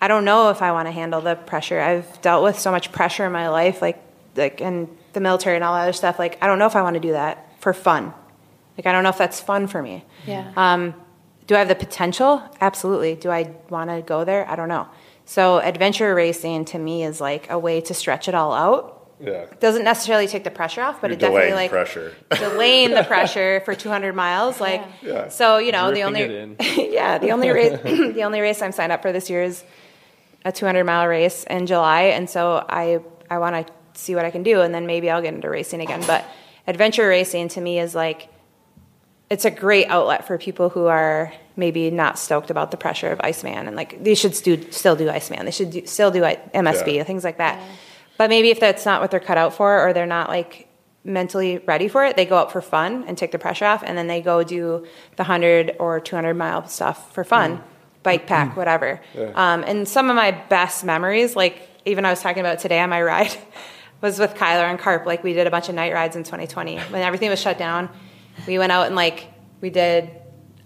I 0.01 0.09
don't 0.09 0.25
know 0.25 0.51
if 0.51 0.63
I 0.63 0.71
want 0.73 0.87
to 0.87 0.93
handle 0.93 1.21
the 1.21 1.35
pressure. 1.35 1.81
I've 1.81 2.21
dealt 2.23 2.45
with 2.45 2.59
so 2.59 2.71
much 2.71 2.93
pressure 2.93 3.25
in 3.27 3.33
my 3.33 3.49
life, 3.49 3.83
like 3.83 3.99
like 4.37 4.61
in 4.61 4.89
the 5.13 5.21
military 5.21 5.57
and 5.57 5.65
all 5.65 5.75
that 5.75 5.83
other 5.83 5.93
stuff. 5.93 6.19
Like 6.19 6.39
I 6.43 6.47
don't 6.47 6.59
know 6.59 6.67
if 6.67 6.77
I 6.77 6.83
want 6.83 6.95
to 6.95 7.01
do 7.01 7.13
that 7.13 7.49
for 7.61 7.73
fun. 7.73 8.13
Like 8.77 8.87
I 8.87 8.93
don't 8.93 9.03
know 9.05 9.11
if 9.11 9.19
that's 9.19 9.41
fun 9.41 9.67
for 9.67 9.83
me. 9.83 10.05
Yeah. 10.27 10.53
Um, 10.57 10.95
do 11.47 11.55
I 11.55 11.59
have 11.59 11.69
the 11.69 11.75
potential? 11.75 12.43
Absolutely. 12.61 13.15
Do 13.17 13.31
I 13.31 13.55
want 13.69 13.91
to 13.91 14.03
go 14.03 14.25
there? 14.25 14.49
I 14.49 14.57
don't 14.57 14.69
know. 14.69 14.89
So 15.27 15.59
adventure 15.59 16.15
racing 16.15 16.65
to 16.67 16.79
me 16.79 17.05
is 17.05 17.21
like 17.21 17.51
a 17.51 17.59
way 17.59 17.81
to 17.83 17.95
stretch 17.95 18.29
it 18.29 18.35
all 18.35 18.53
out. 18.53 18.91
Yeah. 19.21 19.47
Doesn't 19.61 19.85
necessarily 19.85 20.27
take 20.27 20.43
the 20.45 20.51
pressure 20.51 20.83
off, 20.83 21.01
but 21.01 21.09
You're 21.11 21.17
it 21.17 21.21
definitely 21.21 21.53
like 21.53 21.71
pressure. 21.71 22.15
delaying 22.37 22.91
the 22.91 23.05
pressure 23.15 23.63
for 23.65 23.75
200 23.75 24.13
miles. 24.15 24.61
Like, 24.61 24.83
Yeah. 25.03 25.29
so 25.29 25.59
you 25.59 25.71
know, 25.73 25.93
the 25.93 26.03
only 26.03 26.57
yeah, 26.93 27.19
the 27.19 27.31
only 27.31 27.51
race 27.51 27.79
the 27.83 28.23
only 28.25 28.41
race 28.41 28.61
I'm 28.61 28.73
signed 28.73 28.91
up 28.93 29.03
for 29.03 29.13
this 29.13 29.31
year 29.31 29.43
is 29.45 29.63
a 30.45 30.51
200 30.53 30.85
mile 30.85 31.07
race 31.07 31.45
in 31.49 31.67
July, 31.67 32.03
and 32.17 32.29
so 32.29 32.65
I 32.69 33.01
I 33.31 33.39
want 33.39 33.67
to 33.67 33.73
see 33.95 34.15
what 34.15 34.25
I 34.25 34.31
can 34.31 34.43
do, 34.43 34.61
and 34.61 34.75
then 34.75 34.87
maybe 34.87 35.11
I'll 35.11 35.23
get 35.23 35.35
into 35.35 35.49
racing 35.51 35.81
again. 35.81 36.03
But 36.07 36.25
adventure 36.67 37.07
racing 37.09 37.49
to 37.49 37.61
me 37.61 37.79
is 37.79 37.95
like 37.95 38.29
it's 39.31 39.45
a 39.45 39.51
great 39.51 39.87
outlet 39.89 40.27
for 40.27 40.37
people 40.39 40.69
who 40.69 40.87
are 40.87 41.33
maybe 41.57 41.91
not 41.91 42.19
stoked 42.19 42.51
about 42.51 42.71
the 42.71 42.77
pressure 42.77 43.11
of 43.11 43.21
Iceman, 43.23 43.67
and 43.67 43.77
like 43.77 44.03
they 44.05 44.15
should 44.15 44.33
do, 44.43 44.71
still 44.71 44.97
do 44.97 45.09
Iceman. 45.09 45.45
They 45.45 45.51
should 45.51 45.71
do, 45.71 45.87
still 45.87 46.11
do 46.11 46.25
I- 46.25 46.41
MSB, 46.53 46.97
Yeah. 46.97 47.05
things 47.05 47.25
like 47.25 47.39
that. 47.39 47.61
But 48.19 48.29
maybe 48.31 48.51
if 48.51 48.61
that's 48.61 48.85
not 48.85 49.01
what 49.01 49.11
they're 49.11 49.21
cut 49.21 49.39
out 49.39 49.55
for, 49.55 49.81
or 49.87 49.93
they're 49.93 50.07
not 50.07 50.29
like 50.29 50.69
mentally 51.05 51.59
ready 51.59 51.89
for 51.89 52.05
it, 52.05 52.17
they 52.17 52.25
go 52.27 52.37
out 52.37 52.53
for 52.53 52.61
fun 52.61 53.05
and 53.07 53.17
take 53.19 53.33
the 53.33 53.39
pressure 53.39 53.65
off, 53.65 53.83
and 53.85 53.97
then 53.97 54.07
they 54.09 54.21
go 54.21 54.43
do 54.43 54.87
the 55.17 55.25
hundred 55.25 55.75
or 55.79 56.01
two 56.01 56.17
hundred 56.17 56.35
mile 56.35 56.67
stuff 56.69 57.13
for 57.15 57.25
fun, 57.25 57.63
bike 58.03 58.27
pack, 58.27 58.57
whatever. 58.57 59.01
Um, 59.35 59.65
and 59.67 59.89
some 59.89 60.11
of 60.11 60.17
my 60.17 60.31
best 60.33 60.85
memories, 60.85 61.35
like 61.35 61.67
even 61.87 62.05
I 62.05 62.11
was 62.11 62.21
talking 62.21 62.41
about 62.41 62.59
today 62.61 62.79
on 62.81 62.91
my 62.91 63.03
ride, 63.03 63.35
was 64.05 64.19
with 64.19 64.35
Kyler 64.35 64.69
and 64.71 64.79
Carp. 64.79 65.07
Like 65.07 65.25
we 65.25 65.33
did 65.33 65.47
a 65.47 65.51
bunch 65.51 65.69
of 65.71 65.75
night 65.75 65.93
rides 65.95 66.15
in 66.15 66.23
2020 66.25 66.79
when 66.79 67.03
everything 67.03 67.31
was 67.31 67.41
shut 67.41 67.57
down. 67.59 67.89
We 68.47 68.59
went 68.59 68.71
out 68.71 68.87
and 68.87 68.95
like 68.95 69.29
we 69.61 69.71
did 69.71 70.11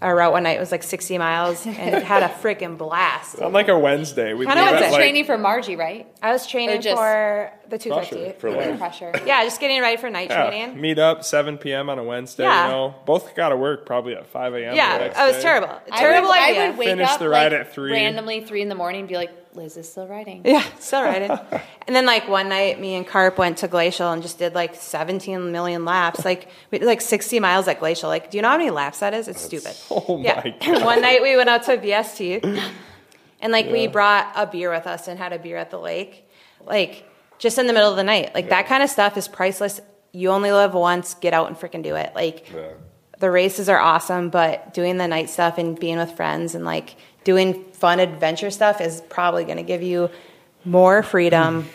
our 0.01 0.15
route 0.15 0.31
one 0.31 0.43
night. 0.43 0.55
It 0.57 0.59
was 0.59 0.71
like 0.71 0.83
60 0.83 1.17
miles 1.17 1.65
and 1.65 1.75
had 1.75 2.23
a 2.23 2.27
freaking 2.29 2.77
blast. 2.77 3.39
On 3.41 3.51
like 3.51 3.67
a 3.67 3.77
Wednesday, 3.77 4.33
we 4.33 4.45
Kinda 4.45 4.61
we 4.61 4.65
Wednesday. 4.65 4.81
went, 4.81 4.91
like, 4.93 4.99
training 5.01 5.25
for 5.25 5.37
Marji, 5.37 5.77
right? 5.77 6.07
I 6.21 6.31
was 6.31 6.47
training 6.47 6.81
just 6.81 6.97
for 6.97 7.51
the 7.69 7.77
250. 7.77 8.39
For 8.39 8.51
life. 8.51 8.77
Pressure. 8.77 9.11
Yeah, 9.25 9.43
just 9.43 9.59
getting 9.59 9.81
ready 9.81 9.97
for 9.97 10.09
night 10.09 10.29
yeah, 10.29 10.47
training. 10.49 10.79
meet 10.79 10.99
up 10.99 11.23
7 11.25 11.57
p.m. 11.57 11.89
on 11.89 11.99
a 11.99 12.03
Wednesday. 12.03 12.43
Yeah. 12.43 12.65
You 12.67 12.71
know, 12.71 12.95
both 13.05 13.35
got 13.35 13.49
to 13.49 13.57
work 13.57 13.85
probably 13.85 14.15
at 14.15 14.25
5 14.27 14.53
a.m. 14.53 14.75
Yeah, 14.75 14.97
next 14.97 15.19
it 15.19 15.27
was 15.27 15.35
day. 15.35 15.41
terrible. 15.41 15.81
I 15.91 15.99
Terrible 15.99 16.29
would, 16.29 16.37
idea. 16.39 16.63
I 16.63 16.69
would 16.69 16.77
wake 16.79 16.87
Finish 16.89 17.09
up 17.09 17.19
the 17.19 17.29
ride 17.29 17.51
like, 17.51 17.61
at 17.61 17.73
three. 17.73 17.91
randomly 17.91 18.41
three 18.41 18.61
in 18.61 18.69
the 18.69 18.75
morning 18.75 19.01
and 19.01 19.09
be 19.09 19.15
like, 19.15 19.31
Liz 19.55 19.77
is 19.77 19.89
still 19.91 20.07
riding. 20.07 20.41
Yeah, 20.45 20.63
still 20.79 21.01
riding. 21.03 21.31
and 21.87 21.95
then 21.95 22.05
like 22.05 22.27
one 22.27 22.49
night, 22.49 22.79
me 22.79 22.95
and 22.95 23.05
Carp 23.07 23.37
went 23.37 23.57
to 23.59 23.67
Glacial 23.67 24.11
and 24.11 24.21
just 24.21 24.37
did 24.37 24.53
like 24.53 24.75
17 24.75 25.51
million 25.51 25.85
laps. 25.85 26.23
Like 26.23 26.49
we 26.71 26.77
did 26.79 26.85
like 26.85 27.01
60 27.01 27.39
miles 27.39 27.67
at 27.67 27.79
Glacial. 27.79 28.09
Like, 28.09 28.29
do 28.31 28.37
you 28.37 28.41
know 28.43 28.49
how 28.49 28.57
many 28.57 28.69
laps 28.69 28.99
that 28.99 29.13
is? 29.13 29.27
It's 29.27 29.41
stupid. 29.41 29.75
Oh 29.91 30.17
my. 30.17 30.55
God. 30.65 30.85
one 30.85 31.01
night 31.01 31.21
we 31.21 31.35
went 31.35 31.49
out 31.49 31.63
to 31.63 31.77
BST, 31.77 32.43
and 33.41 33.51
like 33.51 33.69
we 33.71 33.87
brought 33.87 34.31
a 34.35 34.45
beer 34.45 34.71
with 34.71 34.85
us 34.87 35.07
and 35.07 35.17
had 35.17 35.33
a 35.33 35.39
beer 35.39 35.57
at 35.57 35.71
the 35.71 35.79
lake, 35.79 36.27
like 36.65 37.05
just 37.39 37.57
in 37.57 37.67
the 37.67 37.73
middle 37.73 37.89
of 37.89 37.95
the 37.97 38.03
night. 38.03 38.33
Like 38.35 38.49
that 38.49 38.67
kind 38.67 38.83
of 38.83 38.89
stuff 38.89 39.17
is 39.17 39.27
priceless. 39.27 39.81
You 40.11 40.29
only 40.29 40.51
live 40.51 40.73
once. 40.73 41.13
Get 41.15 41.33
out 41.33 41.47
and 41.47 41.55
freaking 41.57 41.83
do 41.83 41.95
it. 41.95 42.11
Like 42.15 42.51
Yeah. 42.53 42.69
the 43.19 43.31
races 43.31 43.67
are 43.69 43.79
awesome, 43.79 44.29
but 44.29 44.73
doing 44.73 44.97
the 44.97 45.07
night 45.07 45.29
stuff 45.29 45.57
and 45.57 45.79
being 45.79 45.97
with 45.97 46.11
friends 46.13 46.53
and 46.55 46.65
like 46.65 46.95
doing 47.29 47.63
fun 47.73 47.99
adventure 47.99 48.49
stuff 48.49 48.81
is 48.81 49.01
probably 49.07 49.43
going 49.43 49.57
to 49.57 49.69
give 49.73 49.83
you 49.83 50.09
more 50.65 51.03
freedom 51.03 51.67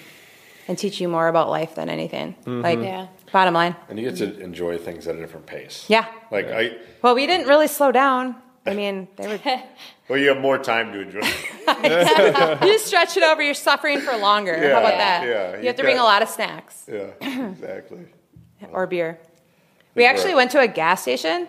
and 0.66 0.76
teach 0.76 1.00
you 1.00 1.08
more 1.08 1.28
about 1.28 1.48
life 1.48 1.76
than 1.76 1.88
anything. 1.88 2.34
Mm-hmm. 2.40 2.60
Like, 2.60 2.80
Yeah. 2.80 3.06
bottom 3.30 3.54
line. 3.54 3.76
And 3.88 3.96
you 3.96 4.10
get 4.10 4.16
to 4.18 4.40
enjoy 4.40 4.78
things 4.78 5.06
at 5.06 5.14
a 5.14 5.20
different 5.20 5.46
pace. 5.46 5.86
Yeah. 5.88 6.06
Like 6.32 6.46
I, 6.48 6.72
Well, 7.02 7.14
we 7.14 7.28
didn't 7.28 7.46
really 7.46 7.68
slow 7.68 7.92
down. 7.92 8.34
I 8.66 8.74
mean, 8.74 9.06
they 9.14 9.28
were. 9.28 9.38
well, 10.08 10.18
you 10.18 10.28
have 10.32 10.40
more 10.40 10.58
time 10.58 10.92
to 10.92 10.98
enjoy. 11.02 11.20
you 12.66 12.78
stretch 12.80 13.16
it 13.16 13.22
over. 13.22 13.40
You're 13.42 13.54
suffering 13.54 14.00
for 14.00 14.16
longer. 14.16 14.56
Yeah, 14.56 14.72
How 14.72 14.80
about 14.80 14.98
that? 14.98 15.22
yeah, 15.28 15.50
you 15.52 15.60
you 15.60 15.66
have 15.68 15.76
to 15.76 15.82
bring 15.82 15.98
a 15.98 16.02
lot 16.02 16.22
of 16.22 16.28
snacks 16.28 16.88
yeah, 16.90 17.10
exactly. 17.50 18.06
or 18.72 18.86
beer. 18.88 19.20
We 19.94 20.04
actually 20.06 20.34
went 20.34 20.50
to 20.52 20.60
a 20.60 20.66
gas 20.66 21.02
station 21.02 21.46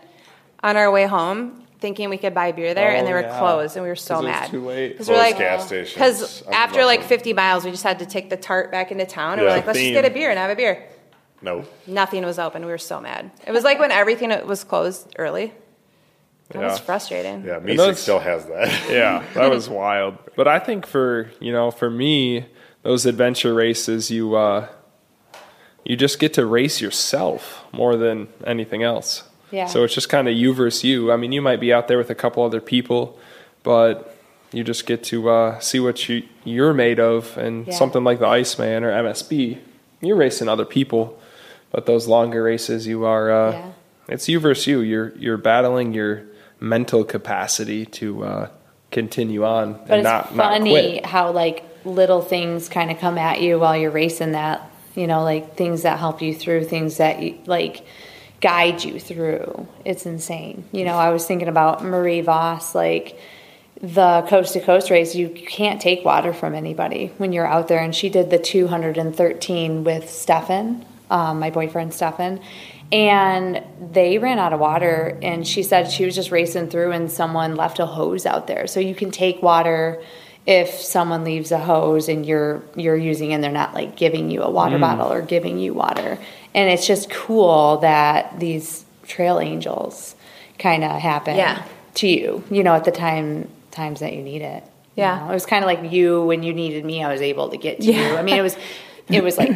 on 0.61 0.76
our 0.77 0.91
way 0.91 1.06
home, 1.07 1.65
thinking 1.86 2.10
we 2.10 2.18
could 2.18 2.34
buy 2.34 2.52
beer 2.52 2.74
there, 2.74 2.90
and 2.90 3.03
Oh, 3.03 3.06
they 3.06 3.14
were 3.14 3.22
yeah. 3.22 3.38
closed, 3.38 3.76
and 3.78 3.84
we 3.84 3.90
were 3.90 3.95
so 3.95 4.16
'Cause 4.16 4.24
it 4.24 4.28
was 4.28 4.34
mad. 4.41 4.49
too 4.49 4.66
late. 4.66 4.88
Because 4.94 5.07
we're 5.07 5.18
like, 5.18 5.38
gas 5.38 5.68
stations. 5.68 5.94
Because 5.94 6.44
after 6.52 6.84
like 6.84 7.02
to- 7.02 7.07
50 7.07 7.34
miles, 7.34 7.64
we 7.64 7.70
just 7.70 7.84
had 7.84 7.99
to 7.99 8.07
take 8.07 8.32
the 8.32 8.38
TART 8.38 8.72
back 8.72 8.91
into 8.91 9.06
town, 9.06 9.34
and 9.34 9.41
Yeah. 9.44 9.48
we're 9.49 9.56
like, 9.57 9.68
let's 9.68 9.78
Theme. 9.78 9.94
just 9.94 10.02
get 10.03 10.12
a 10.12 10.14
beer 10.14 10.32
and 10.32 10.40
have 10.40 10.49
a 10.49 10.56
beer. 10.56 10.84
No. 11.44 11.64
Nothing 11.86 12.26
was 12.26 12.40
open. 12.40 12.66
We 12.66 12.72
were 12.72 12.80
so 12.80 12.99
mad. 12.99 13.30
It 13.45 13.52
was 13.52 13.64
like 13.64 13.78
when 13.78 13.91
everything 13.91 14.30
was 14.48 14.64
closed 14.64 15.14
early. 15.20 15.53
That 16.49 16.62
was 16.64 16.80
frustrating. 16.80 17.44
Yeah, 17.45 17.57
And 17.57 17.66
Mesick 17.68 17.98
still 17.98 18.20
has 18.20 18.45
that. 18.48 18.70
yeah, 18.90 19.22
that 19.36 19.49
was 19.52 19.70
wild. 19.70 20.18
But 20.36 20.48
I 20.48 20.57
think 20.60 20.88
for 20.88 21.30
you 21.40 21.52
know, 21.52 21.70
for 21.72 21.90
me, 21.91 22.45
those 22.84 23.06
adventure 23.06 23.53
races, 23.53 24.10
you 24.10 24.36
uh, 24.36 24.68
you 25.84 25.95
just 25.95 26.18
get 26.20 26.34
to 26.36 26.45
race 26.45 26.82
yourself 26.82 27.64
more 27.72 27.95
than 27.95 28.28
anything 28.45 28.82
else. 28.84 29.24
Yeah. 29.51 29.67
So 29.67 29.84
it's 29.84 29.93
just 29.93 30.09
kind 30.09 30.27
of 30.27 30.34
you 30.35 30.53
versus 30.53 30.84
you. 30.84 31.11
I 31.11 31.17
mean, 31.17 31.31
you 31.31 31.41
might 31.41 31.59
be 31.59 31.72
out 31.72 31.88
there 31.88 31.97
with 31.97 32.09
a 32.09 32.15
couple 32.15 32.43
other 32.43 32.61
people, 32.61 33.17
but 33.63 34.15
you 34.51 34.63
just 34.63 34.85
get 34.85 35.03
to 35.05 35.30
uh, 35.30 35.59
see 35.59 35.80
what 35.80 36.07
you 36.09 36.23
you're 36.43 36.73
made 36.73 36.99
of, 36.99 37.38
and 37.38 37.67
Yeah. 37.67 37.73
something 37.73 38.03
like 38.03 38.19
the 38.19 38.27
Iceman 38.27 38.84
or 38.84 38.91
MSB, 38.91 39.57
you're 40.01 40.15
racing 40.15 40.47
other 40.49 40.65
people. 40.65 41.19
But 41.72 41.85
those 41.88 42.07
longer 42.07 42.43
races, 42.43 42.88
you 42.88 43.05
are 43.05 43.31
uh, 43.31 43.51
Yeah. 43.51 43.65
it's 44.07 44.30
you 44.30 44.39
versus 44.39 44.67
you. 44.67 44.80
You're 44.80 45.13
you're 45.17 45.38
battling 45.38 45.93
your 45.93 46.23
mental 46.59 47.03
capacity 47.03 47.85
to 47.85 48.23
uh, 48.23 48.47
continue 48.91 49.43
on 49.43 49.73
But 49.73 49.81
and 49.81 49.93
it's 49.99 50.03
not 50.03 50.35
not 50.35 50.51
funny 50.53 50.69
quit. 50.72 51.05
how 51.05 51.31
like 51.31 51.63
little 51.84 52.22
things 52.22 52.69
kind 52.69 52.89
of 52.91 52.99
come 52.99 53.17
at 53.17 53.41
you 53.41 53.59
while 53.59 53.76
you're 53.77 53.91
racing 53.91 54.31
that, 54.31 54.69
you 54.95 55.05
know, 55.05 55.22
like 55.23 55.55
things 55.57 55.81
that 55.84 55.99
help 55.99 56.22
you 56.22 56.34
through, 56.34 56.63
things 56.65 56.97
that 56.97 57.22
you, 57.22 57.35
like 57.45 57.85
guide 58.41 58.84
you 58.84 58.99
through. 58.99 59.68
It's 59.84 60.06
insane. 60.06 60.66
You 60.72 60.86
know, 60.86 60.95
I 60.95 61.10
was 61.10 61.26
thinking 61.26 61.48
about 61.48 61.84
Marie 61.84 62.22
Voss, 62.22 62.76
like 62.76 63.18
the 63.82 64.26
coast 64.30 64.53
to 64.53 64.62
coast 64.62 64.90
race, 64.90 65.16
you 65.16 65.30
can't 65.30 65.82
take 65.82 66.06
water 66.06 66.34
from 66.34 66.56
anybody 66.56 67.12
when 67.18 67.34
you're 67.34 67.45
out 67.45 67.68
there. 67.68 67.80
And 67.80 67.94
she 67.94 68.10
did 68.10 68.30
the 68.30 68.40
213 68.40 69.84
with 69.84 70.10
Stefan, 70.10 70.86
um, 71.10 71.40
my 71.40 71.49
boyfriend 71.49 71.94
Stefan. 71.94 72.40
And 72.91 73.64
they 73.91 74.20
ran 74.20 74.38
out 74.38 74.53
of 74.53 74.60
water, 74.60 75.18
and 75.24 75.45
she 75.45 75.64
said 75.64 75.91
she 75.91 76.06
was 76.06 76.14
just 76.14 76.30
racing 76.30 76.70
through, 76.70 76.91
and 76.91 77.12
someone 77.12 77.56
left 77.56 77.80
a 77.80 77.86
hose 77.86 78.28
out 78.28 78.45
there. 78.45 78.68
So 78.68 78.80
you 78.80 78.94
can 78.94 79.10
take 79.10 79.41
water 79.41 80.03
if 80.45 80.70
someone 80.70 81.24
leaves 81.24 81.52
a 81.52 81.57
hose 81.57 82.07
and 82.07 82.24
you're 82.24 82.62
you're 82.76 82.95
using, 82.95 83.34
and 83.34 83.44
they're 83.44 83.52
not 83.52 83.74
like 83.74 83.95
giving 83.95 84.30
you 84.30 84.44
a 84.44 84.49
water 84.52 84.78
bottle 84.78 85.12
or 85.12 85.24
giving 85.24 85.57
you 85.57 85.74
water. 85.74 86.20
And 86.56 86.69
it's 86.72 86.88
just 86.88 87.11
cool 87.11 87.77
that 87.77 88.40
these 88.40 88.86
trail 89.07 89.40
angels 89.40 90.15
kind 90.57 90.84
of 90.84 90.91
happen 91.02 91.36
Yeah. 91.36 91.64
to 91.95 92.07
you. 92.07 92.44
You 92.49 92.64
know, 92.64 92.73
at 92.73 92.86
the 92.86 92.91
time 92.91 93.49
times 93.72 93.99
that 93.99 94.14
you 94.14 94.23
need 94.23 94.41
it. 94.41 94.64
you 94.95 95.03
Yeah. 95.03 95.19
know? 95.19 95.30
it 95.32 95.34
was 95.34 95.45
kind 95.45 95.64
of 95.64 95.68
like 95.68 95.91
you 95.91 96.23
when 96.23 96.41
you 96.44 96.53
needed 96.53 96.86
me. 96.86 97.03
I 97.03 97.11
was 97.11 97.22
able 97.22 97.49
to 97.49 97.57
get 97.57 97.82
to 97.82 97.91
Yeah. 97.91 98.11
you. 98.11 98.18
I 98.18 98.22
mean, 98.23 98.38
it 98.38 98.41
was 98.41 98.56
it 99.10 99.22
was 99.23 99.38
like 99.38 99.52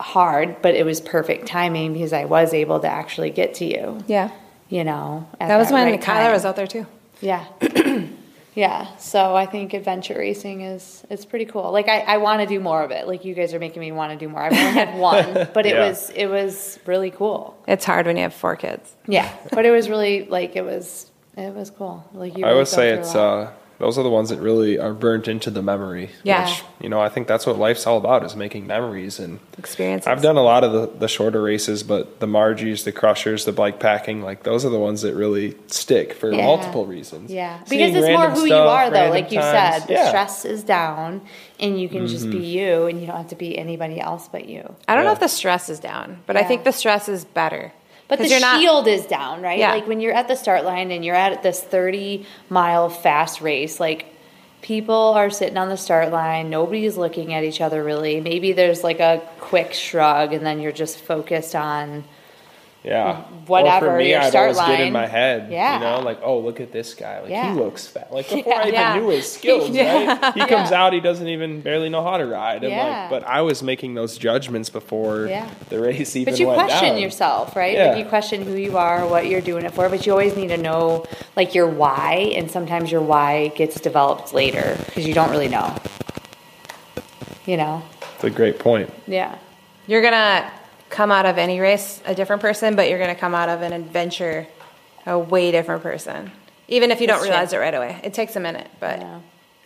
hard, 0.00 0.60
but 0.62 0.74
it 0.74 0.84
was 0.86 1.00
perfect 1.02 1.46
timing 1.46 1.92
because 1.92 2.12
I 2.14 2.24
was 2.24 2.54
able 2.54 2.80
to 2.80 2.88
actually 2.88 3.30
get 3.30 3.54
to 3.54 3.64
you. 3.66 3.98
Yeah. 4.06 4.30
You 4.70 4.84
know, 4.84 5.26
at 5.40 5.48
That 5.48 5.58
was 5.58 5.70
when 5.70 5.84
right 5.90 6.00
Kyler 6.00 6.32
was 6.32 6.44
out 6.46 6.56
there 6.56 6.66
too. 6.66 6.86
Yeah. 7.20 7.44
yeah. 8.58 8.96
So 8.96 9.36
I 9.36 9.46
think 9.46 9.72
adventure 9.72 10.18
racing 10.18 10.62
is 10.62 11.04
it's 11.08 11.24
pretty 11.24 11.44
cool. 11.44 11.70
Like 11.70 11.88
I, 11.88 12.00
I 12.00 12.16
want 12.18 12.40
to 12.40 12.46
do 12.46 12.58
more 12.60 12.82
of 12.82 12.90
it. 12.90 13.06
Like 13.06 13.24
you 13.24 13.32
guys 13.34 13.54
are 13.54 13.60
making 13.60 13.80
me 13.80 13.92
want 13.92 14.10
to 14.12 14.18
do 14.18 14.28
more. 14.28 14.42
I've 14.42 14.52
only 14.52 14.72
had 14.72 14.98
one, 14.98 15.48
but 15.54 15.64
it 15.64 15.74
Yeah. 15.74 15.88
was 15.88 16.10
it 16.10 16.26
was 16.26 16.78
really 16.84 17.10
cool. 17.10 17.56
It's 17.68 17.84
hard 17.84 18.06
when 18.06 18.16
you 18.16 18.22
have 18.22 18.34
four 18.34 18.56
kids. 18.56 18.94
Yeah. 19.06 19.28
But 19.52 19.64
it 19.64 19.70
was 19.70 19.88
really 19.88 20.24
like 20.24 20.56
it 20.56 20.64
was 20.64 21.10
it 21.36 21.54
was 21.54 21.70
cool. 21.70 22.04
Like 22.12 22.36
you 22.36 22.44
I 22.44 22.48
really 22.48 22.60
would 22.60 22.68
say 22.68 22.90
it's 22.90 23.14
lot. 23.14 23.38
uh, 23.46 23.50
those 23.78 23.96
are 23.98 24.02
the 24.02 24.10
ones 24.10 24.28
that 24.30 24.40
really 24.40 24.78
are 24.78 24.92
burnt 24.92 25.28
into 25.28 25.50
the 25.50 25.62
memory. 25.62 26.10
Yeah. 26.24 26.44
Which, 26.46 26.62
you 26.80 26.88
know, 26.88 27.00
I 27.00 27.08
think 27.08 27.28
that's 27.28 27.46
what 27.46 27.58
life's 27.58 27.86
all 27.86 27.96
about 27.98 28.24
is 28.24 28.34
making 28.36 28.66
memories. 28.66 29.18
And 29.18 29.38
Experiences. 29.56 30.06
I've 30.06 30.22
done 30.22 30.36
a 30.36 30.42
lot 30.42 30.64
of 30.64 30.72
the, 30.72 30.86
the 30.98 31.08
shorter 31.08 31.42
races, 31.42 31.82
but 31.82 32.20
the 32.20 32.26
Marjis, 32.26 32.84
the 32.84 32.92
Crushers, 32.92 33.44
the 33.44 33.52
bike 33.52 33.78
packing, 33.80 34.22
like 34.22 34.42
those 34.42 34.64
are 34.64 34.70
the 34.70 34.78
ones 34.78 35.02
that 35.02 35.14
really 35.14 35.56
stick 35.68 36.12
for 36.14 36.32
Yeah. 36.32 36.44
multiple 36.44 36.86
reasons. 36.86 37.30
Yeah, 37.30 37.62
Seeing 37.64 37.92
because 37.92 37.96
it's 38.04 38.08
more 38.12 38.22
random 38.26 38.40
who 38.40 38.46
you 38.46 38.54
are, 38.54 38.90
though. 38.90 39.10
Like 39.10 39.32
you 39.32 39.40
times. 39.40 39.80
said, 39.82 39.86
the 39.88 39.92
Yeah. 39.92 39.98
Mm-hmm. 40.00 40.08
stress 40.08 40.44
is 40.44 40.62
down, 40.64 41.20
and 41.60 41.80
you 41.80 41.88
can 41.88 42.06
just 42.06 42.30
be 42.30 42.38
you, 42.38 42.86
and 42.86 43.00
you 43.00 43.06
don't 43.06 43.16
have 43.16 43.28
to 43.28 43.36
be 43.36 43.58
anybody 43.58 44.00
else 44.00 44.28
but 44.28 44.48
you. 44.48 44.74
I 44.86 44.94
don't 44.94 45.04
know 45.04 45.12
if 45.12 45.20
the 45.20 45.28
stress 45.28 45.68
is 45.68 45.78
down, 45.80 46.22
but 46.26 46.36
I 46.36 46.44
think 46.44 46.64
the 46.64 46.72
stress 46.72 47.08
is 47.08 47.24
better. 47.24 47.72
But 48.08 48.18
the 48.20 48.28
you're 48.28 48.40
not- 48.40 48.60
shield 48.60 48.88
is 48.88 49.06
down, 49.06 49.42
right? 49.42 49.58
Yeah. 49.58 49.72
Like 49.72 49.86
when 49.86 50.00
you're 50.00 50.14
at 50.14 50.28
the 50.28 50.34
start 50.36 50.64
line 50.64 50.90
and 50.90 51.04
you're 51.04 51.14
at 51.14 51.42
this 51.42 51.62
30 51.62 52.26
mile 52.48 52.88
fast 52.88 53.40
race, 53.40 53.78
like 53.78 54.06
people 54.62 54.94
are 55.14 55.30
sitting 55.30 55.56
on 55.58 55.68
the 55.68 55.76
start 55.76 56.10
line, 56.10 56.50
nobody's 56.50 56.96
looking 56.96 57.34
at 57.34 57.44
each 57.44 57.60
other 57.60 57.84
really. 57.84 58.20
Maybe 58.20 58.52
there's 58.52 58.82
like 58.82 58.98
a 59.00 59.22
quick 59.38 59.72
shrug, 59.74 60.32
and 60.32 60.44
then 60.44 60.60
you're 60.60 60.72
just 60.72 60.98
focused 60.98 61.54
on 61.54 62.04
Yeah. 62.88 63.16
Whatever, 63.46 63.86
Or 63.86 63.90
for 63.92 63.98
me, 63.98 64.10
your 64.10 64.20
I'd 64.20 64.30
start 64.30 64.56
always 64.56 64.66
get 64.76 64.80
in 64.86 64.92
my 64.94 65.06
head. 65.06 65.52
Yeah. 65.52 65.74
You 65.74 65.80
know, 65.80 66.00
like, 66.00 66.20
oh, 66.22 66.38
look 66.40 66.58
at 66.60 66.72
this 66.72 66.94
guy. 66.94 67.20
Like, 67.20 67.30
Yeah. 67.30 67.52
he 67.52 67.58
looks 67.60 67.86
fat. 67.86 68.10
Like, 68.12 68.28
before 68.30 68.54
I 68.54 68.62
even 68.62 68.74
Yeah. 68.74 68.94
knew 68.98 69.08
his 69.08 69.30
skills, 69.38 69.68
Yeah. 69.68 70.18
right? 70.22 70.34
He 70.34 70.46
comes 70.46 70.72
out, 70.72 70.94
he 70.94 71.00
doesn't 71.00 71.28
even 71.28 71.60
barely 71.60 71.90
know 71.90 72.02
how 72.02 72.16
to 72.16 72.24
ride. 72.26 72.64
And 72.64 72.72
Yeah. 72.72 73.00
like, 73.02 73.10
but 73.10 73.24
I 73.28 73.42
was 73.42 73.62
making 73.62 73.94
those 73.94 74.16
judgments 74.16 74.70
before 74.70 75.26
Yeah. 75.26 75.46
the 75.68 75.80
race 75.80 76.16
even 76.16 76.32
But 76.32 76.40
you 76.40 76.46
question 76.46 76.90
down. 76.94 76.98
yourself, 76.98 77.54
right? 77.54 77.74
Yeah. 77.74 77.88
Like 77.90 77.98
you 77.98 78.04
question 78.06 78.42
who 78.42 78.54
you 78.54 78.78
are, 78.78 79.06
what 79.06 79.26
you're 79.26 79.42
doing 79.42 79.66
it 79.66 79.72
for, 79.74 79.88
but 79.90 80.06
you 80.06 80.12
always 80.12 80.34
need 80.34 80.48
to 80.48 80.56
know 80.56 81.04
like 81.36 81.54
your 81.54 81.66
why, 81.66 82.32
and 82.36 82.50
sometimes 82.50 82.90
your 82.90 83.02
why 83.02 83.48
gets 83.48 83.78
developed 83.80 84.32
later 84.32 84.76
because 84.86 85.06
you 85.06 85.12
don't 85.12 85.30
really 85.30 85.48
know. 85.48 85.74
You 87.46 87.58
know? 87.58 87.82
It's 88.14 88.24
a 88.24 88.30
great 88.30 88.58
point. 88.58 88.90
Yeah. 89.06 89.34
You're 89.86 90.02
gonna 90.02 90.50
come 90.90 91.10
out 91.10 91.26
of 91.26 91.38
any 91.38 91.60
race 91.60 92.00
a 92.06 92.14
different 92.14 92.42
person, 92.42 92.76
but 92.76 92.88
you're 92.88 92.98
gonna 92.98 93.14
come 93.14 93.34
out 93.34 93.48
of 93.48 93.62
an 93.62 93.72
adventure 93.72 94.46
a 95.06 95.18
way 95.18 95.50
different 95.50 95.82
person. 95.82 96.30
Even 96.68 96.90
if 96.90 97.00
you 97.00 97.06
don't 97.06 97.22
realize 97.22 97.50
true. 97.50 97.58
it 97.58 97.62
right 97.62 97.74
away. 97.74 98.00
It 98.02 98.12
takes 98.14 98.36
a 98.36 98.40
minute, 98.40 98.68
but 98.78 99.00
Yeah. 99.00 99.20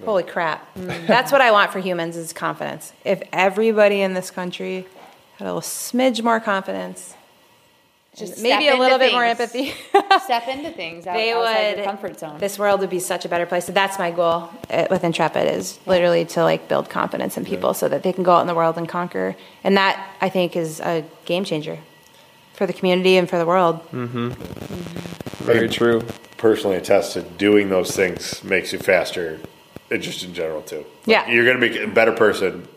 holy 0.04 0.22
crap. 0.22 0.72
Mm. 0.76 1.06
That's 1.06 1.32
what 1.32 1.40
I 1.40 1.50
want 1.50 1.72
for 1.72 1.80
humans 1.80 2.16
is 2.16 2.32
confidence. 2.32 2.92
If 3.04 3.22
everybody 3.32 4.00
in 4.02 4.14
this 4.14 4.30
country 4.30 4.86
had 5.38 5.46
a 5.46 5.48
little 5.48 5.60
smidge 5.60 6.22
more 6.22 6.38
confidence, 6.38 7.14
Just 8.14 8.42
maybe 8.42 8.68
a 8.68 8.72
little 8.76 8.96
into 8.96 9.06
bit 9.06 9.12
more 9.12 9.24
empathy. 9.24 9.72
Step 10.24 10.46
into 10.48 10.70
things 10.70 11.06
out, 11.06 11.14
they 11.14 11.32
outside 11.32 11.68
would 11.70 11.76
your 11.78 11.86
comfort 11.86 12.18
zone. 12.18 12.38
this 12.38 12.58
world 12.58 12.80
would 12.80 12.90
be 12.90 12.98
such 13.00 13.24
a 13.24 13.28
better 13.28 13.46
place 13.46 13.64
so 13.64 13.72
that's 13.72 13.98
my 13.98 14.10
goal 14.10 14.50
uh, 14.70 14.86
with 14.90 15.02
intrepid 15.02 15.48
is 15.48 15.78
literally 15.86 16.24
to 16.26 16.42
like 16.44 16.68
build 16.68 16.90
confidence 16.90 17.38
in 17.38 17.44
people 17.44 17.72
so 17.72 17.88
that 17.88 18.02
they 18.02 18.12
can 18.12 18.22
go 18.22 18.32
out 18.32 18.42
in 18.42 18.46
the 18.46 18.54
world 18.54 18.76
and 18.76 18.86
conquer 18.88 19.34
and 19.64 19.76
that 19.78 20.14
i 20.20 20.28
think 20.28 20.54
is 20.56 20.78
a 20.80 21.02
game 21.24 21.42
changer 21.44 21.78
for 22.52 22.66
the 22.66 22.72
community 22.74 23.16
and 23.16 23.30
for 23.30 23.38
the 23.38 23.46
world 23.46 23.80
mm-hmm. 23.90 24.28
Mm-hmm. 24.28 25.44
Very 25.44 25.68
true. 25.68 26.02
personally 26.36 26.76
attested, 26.76 27.38
doing 27.38 27.70
those 27.70 27.96
things 27.96 28.44
makes 28.44 28.72
you 28.72 28.78
faster, 28.78 29.40
and 29.90 30.02
just 30.02 30.22
in 30.22 30.34
general 30.34 30.60
too. 30.62 30.78
Like, 30.78 30.86
Yeah. 31.06 31.28
you're 31.30 31.46
gonna 31.46 31.66
be 31.66 31.78
a 31.82 31.88
better 31.88 32.12
person, 32.12 32.68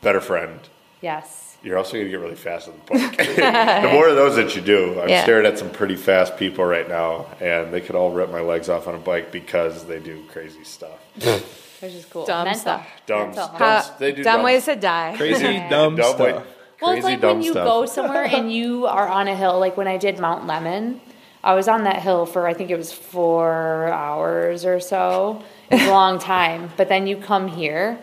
better 0.00 0.20
friend. 0.20 0.60
yes. 1.02 1.45
You're 1.66 1.78
also 1.78 1.96
gonna 1.96 2.08
get 2.08 2.20
really 2.20 2.36
fast 2.36 2.68
on 2.68 2.74
the 2.86 2.92
bike. 2.94 3.16
the 3.82 3.90
more 3.92 4.08
of 4.08 4.14
those 4.14 4.36
that 4.36 4.54
you 4.54 4.62
do, 4.62 5.00
I'm 5.00 5.08
Yeah. 5.08 5.24
staring 5.24 5.44
at 5.46 5.58
some 5.58 5.68
pretty 5.70 5.96
fast 5.96 6.36
people 6.36 6.64
right 6.64 6.88
now, 6.88 7.26
and 7.40 7.74
they 7.74 7.80
could 7.80 7.96
all 7.96 8.12
rip 8.12 8.30
my 8.30 8.40
legs 8.40 8.68
off 8.68 8.86
on 8.86 8.94
a 8.94 8.98
bike 8.98 9.32
because 9.32 9.84
they 9.86 9.98
do 9.98 10.22
crazy 10.32 10.62
stuff. 10.62 10.96
Which 11.82 11.92
is 11.92 12.04
cool. 12.04 12.24
Dumb 12.24 12.44
Mental. 12.44 12.60
stuff. 12.60 12.86
Dumb, 13.06 13.20
Mental. 13.30 13.46
dumb, 13.48 13.56
How- 13.56 13.84
they 13.98 14.12
do 14.12 14.22
dumb 14.22 14.36
dumb, 14.36 14.44
ways 14.44 14.64
to 14.66 14.76
die 14.76 15.14
Crazy, 15.16 15.42
dumb, 15.70 15.96
dumb 15.96 16.14
stuff. 16.14 16.20
way- 16.20 16.32
Well, 16.32 16.44
crazy 16.78 16.98
it's 16.98 17.04
like 17.04 17.22
when 17.22 17.42
you 17.42 17.50
stuff. 17.50 17.66
go 17.66 17.84
somewhere 17.86 18.24
and 18.24 18.52
you 18.52 18.86
are 18.86 19.08
on 19.08 19.26
a 19.26 19.34
hill, 19.34 19.58
like 19.58 19.76
when 19.76 19.88
I 19.88 19.96
did 19.96 20.20
Mount 20.20 20.46
Lemmon, 20.46 21.00
I 21.42 21.54
was 21.54 21.66
on 21.66 21.82
that 21.82 22.00
hill 22.00 22.26
for 22.26 22.46
I 22.46 22.54
think 22.54 22.70
it 22.70 22.76
was 22.76 22.92
four 22.92 23.88
hours 23.88 24.64
or 24.64 24.78
so. 24.78 25.42
It 25.68 25.80
was 25.80 25.88
a 25.88 25.90
long 25.90 26.20
time. 26.20 26.70
But 26.76 26.88
then 26.88 27.08
you 27.08 27.16
come 27.16 27.48
here 27.48 27.98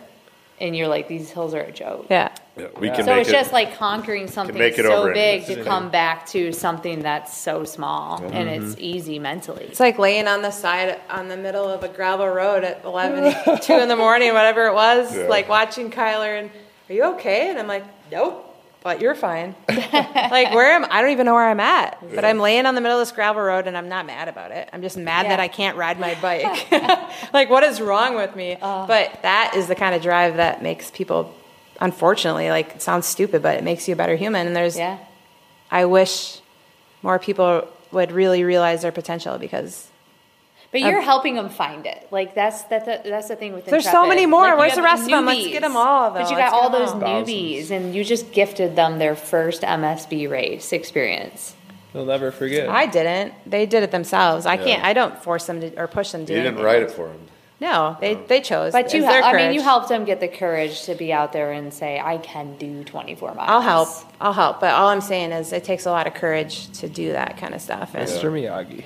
and 0.60 0.76
you're 0.76 0.88
like, 0.88 1.08
these 1.08 1.30
hills 1.30 1.54
are 1.54 1.60
a 1.62 1.72
joke. 1.72 2.06
yeah 2.10 2.28
Yeah, 2.56 2.68
we 2.78 2.88
can 2.88 3.04
So 3.04 3.06
make 3.06 3.22
it's 3.22 3.30
it. 3.30 3.32
just 3.32 3.52
like 3.52 3.76
conquering 3.76 4.28
something 4.28 4.56
make 4.56 4.78
it 4.78 4.84
so 4.84 4.92
over 4.94 5.08
in 5.08 5.14
big 5.14 5.46
to 5.46 5.64
come 5.64 5.90
back 5.90 6.24
to 6.28 6.52
something 6.52 7.00
that's 7.00 7.36
so 7.36 7.64
small 7.64 8.22
and 8.24 8.48
it's 8.48 8.74
mm-hmm. 8.76 8.80
easy 8.80 9.18
mentally. 9.18 9.64
it's 9.64 9.80
like 9.80 9.98
laying 9.98 10.28
on 10.28 10.42
the 10.42 10.52
side 10.52 11.00
on 11.10 11.26
the 11.28 11.36
middle 11.36 11.68
of 11.68 11.82
a 11.82 11.88
gravel 11.88 12.28
road 12.28 12.62
at 12.62 12.84
11 12.84 13.58
2 13.60 13.72
in 13.72 13.88
the 13.88 13.96
morning 13.96 14.32
whatever 14.34 14.66
it 14.66 14.74
was 14.74 15.16
Yeah. 15.16 15.24
like 15.26 15.48
watching 15.48 15.90
kyler 15.90 16.38
and 16.38 16.50
are 16.88 16.92
you 16.92 17.04
okay 17.14 17.50
and 17.50 17.58
i'm 17.58 17.66
like 17.66 17.84
nope 18.12 18.54
but 18.84 19.00
you're 19.00 19.16
fine 19.16 19.56
like 19.68 20.54
where 20.54 20.70
am 20.74 20.84
I 20.90 21.00
don't 21.00 21.10
even 21.10 21.24
know 21.24 21.32
where 21.34 21.48
I'm 21.48 21.58
at, 21.58 21.98
but 22.14 22.22
I'm 22.22 22.38
laying 22.38 22.66
on 22.66 22.74
the 22.74 22.82
middle 22.82 22.98
of 23.00 23.06
this 23.06 23.12
gravel 23.12 23.40
road 23.40 23.66
and 23.66 23.78
I'm 23.78 23.88
not 23.88 24.04
mad 24.04 24.28
about 24.28 24.50
it. 24.52 24.68
I'm 24.74 24.82
just 24.82 24.98
mad 24.98 25.24
that 25.24 25.38
Yeah. 25.38 25.42
I 25.42 25.48
can't 25.48 25.78
ride 25.78 25.98
my 25.98 26.14
bike. 26.22 26.70
like 27.32 27.48
what 27.48 27.62
is 27.64 27.80
wrong 27.80 28.14
with 28.14 28.36
me? 28.36 28.58
Uh. 28.60 28.86
but 28.86 29.18
that 29.22 29.54
is 29.56 29.68
the 29.68 29.74
kind 29.74 29.94
of 29.94 30.02
drive 30.02 30.36
that 30.36 30.62
makes 30.62 30.90
people 30.90 31.34
unfortunately 31.80 32.50
like 32.50 32.76
it 32.76 32.82
sounds 32.82 33.06
stupid, 33.06 33.42
but 33.42 33.56
it 33.56 33.64
makes 33.64 33.88
you 33.88 33.94
a 33.94 33.96
better 33.96 34.16
human 34.16 34.46
and 34.46 34.54
there's 34.56 34.76
Yeah. 34.78 34.98
I 35.70 35.84
wish 35.86 36.40
more 37.02 37.18
people 37.18 37.66
would 37.92 38.12
really 38.12 38.44
realize 38.44 38.82
their 38.82 38.92
potential 38.92 39.38
because 39.38 39.88
But 40.72 40.80
you're 40.80 41.00
helping 41.00 41.34
them 41.34 41.48
find 41.48 41.86
it. 41.86 42.06
Like 42.10 42.34
that's 42.34 42.62
that's 42.64 42.84
the, 42.86 43.00
that's 43.04 43.28
the 43.28 43.36
thing 43.36 43.52
with 43.54 43.66
There's 43.66 43.88
so 43.88 44.06
many 44.06 44.26
more. 44.26 44.42
Like, 44.48 44.58
Where's 44.58 44.74
the 44.74 44.82
rest 44.82 45.04
of 45.04 45.10
them? 45.10 45.26
Let's 45.26 45.46
get 45.48 45.62
them 45.62 45.76
all, 45.76 46.10
though. 46.10 46.20
But 46.20 46.30
you 46.30 46.36
Let's 46.36 46.50
got 46.50 46.52
all 46.52 46.70
those 46.70 46.90
all. 46.90 47.00
newbies, 47.00 47.70
and 47.70 47.94
you 47.94 48.02
just 48.04 48.32
gifted 48.32 48.74
them 48.76 48.98
their 48.98 49.14
first 49.16 49.62
MSB 49.62 50.28
race 50.28 50.72
experience. 50.72 51.54
They'll 51.92 52.04
never 52.04 52.32
forget. 52.32 52.68
I 52.68 52.86
didn't. 52.86 53.34
They 53.46 53.66
did 53.66 53.84
it 53.84 53.92
themselves. 53.92 54.46
I 54.46 54.54
Yeah. 54.54 54.64
can't. 54.64 54.84
I 54.84 54.92
don't 54.94 55.16
force 55.22 55.46
them 55.46 55.60
to 55.60 55.72
or 55.80 55.86
push 55.86 56.10
them 56.10 56.26
to. 56.26 56.32
you 56.32 56.38
didn't 56.40 56.54
anything. 56.54 56.64
write 56.64 56.82
it 56.82 56.90
for 56.90 57.06
him. 57.08 57.20
No, 57.64 57.96
they 57.98 58.14
oh. 58.14 58.24
they 58.28 58.42
chose. 58.42 58.72
But 58.72 58.92
you, 58.92 59.00
It's 59.00 59.08
their 59.08 59.22
hel- 59.22 59.34
I 59.34 59.36
mean, 59.38 59.54
you 59.54 59.62
helped 59.62 59.88
them 59.88 60.04
get 60.04 60.20
the 60.20 60.28
courage 60.28 60.82
to 60.82 60.94
be 60.94 61.14
out 61.14 61.32
there 61.32 61.50
and 61.50 61.72
say, 61.72 61.98
"I 61.98 62.18
can 62.18 62.58
do 62.58 62.84
24 62.84 63.34
miles." 63.34 63.48
I'll 63.48 63.62
help. 63.62 63.88
I'll 64.20 64.34
help. 64.34 64.60
But 64.60 64.74
all 64.74 64.88
I'm 64.88 65.00
saying 65.00 65.32
is, 65.32 65.50
it 65.50 65.64
takes 65.64 65.86
a 65.86 65.90
lot 65.90 66.06
of 66.06 66.12
courage 66.12 66.68
to 66.80 66.88
do 66.90 67.12
that 67.12 67.38
kind 67.38 67.54
of 67.54 67.62
stuff. 67.62 67.94
And 67.94 68.06
Mr. 68.06 68.30
Miyagi. 68.30 68.84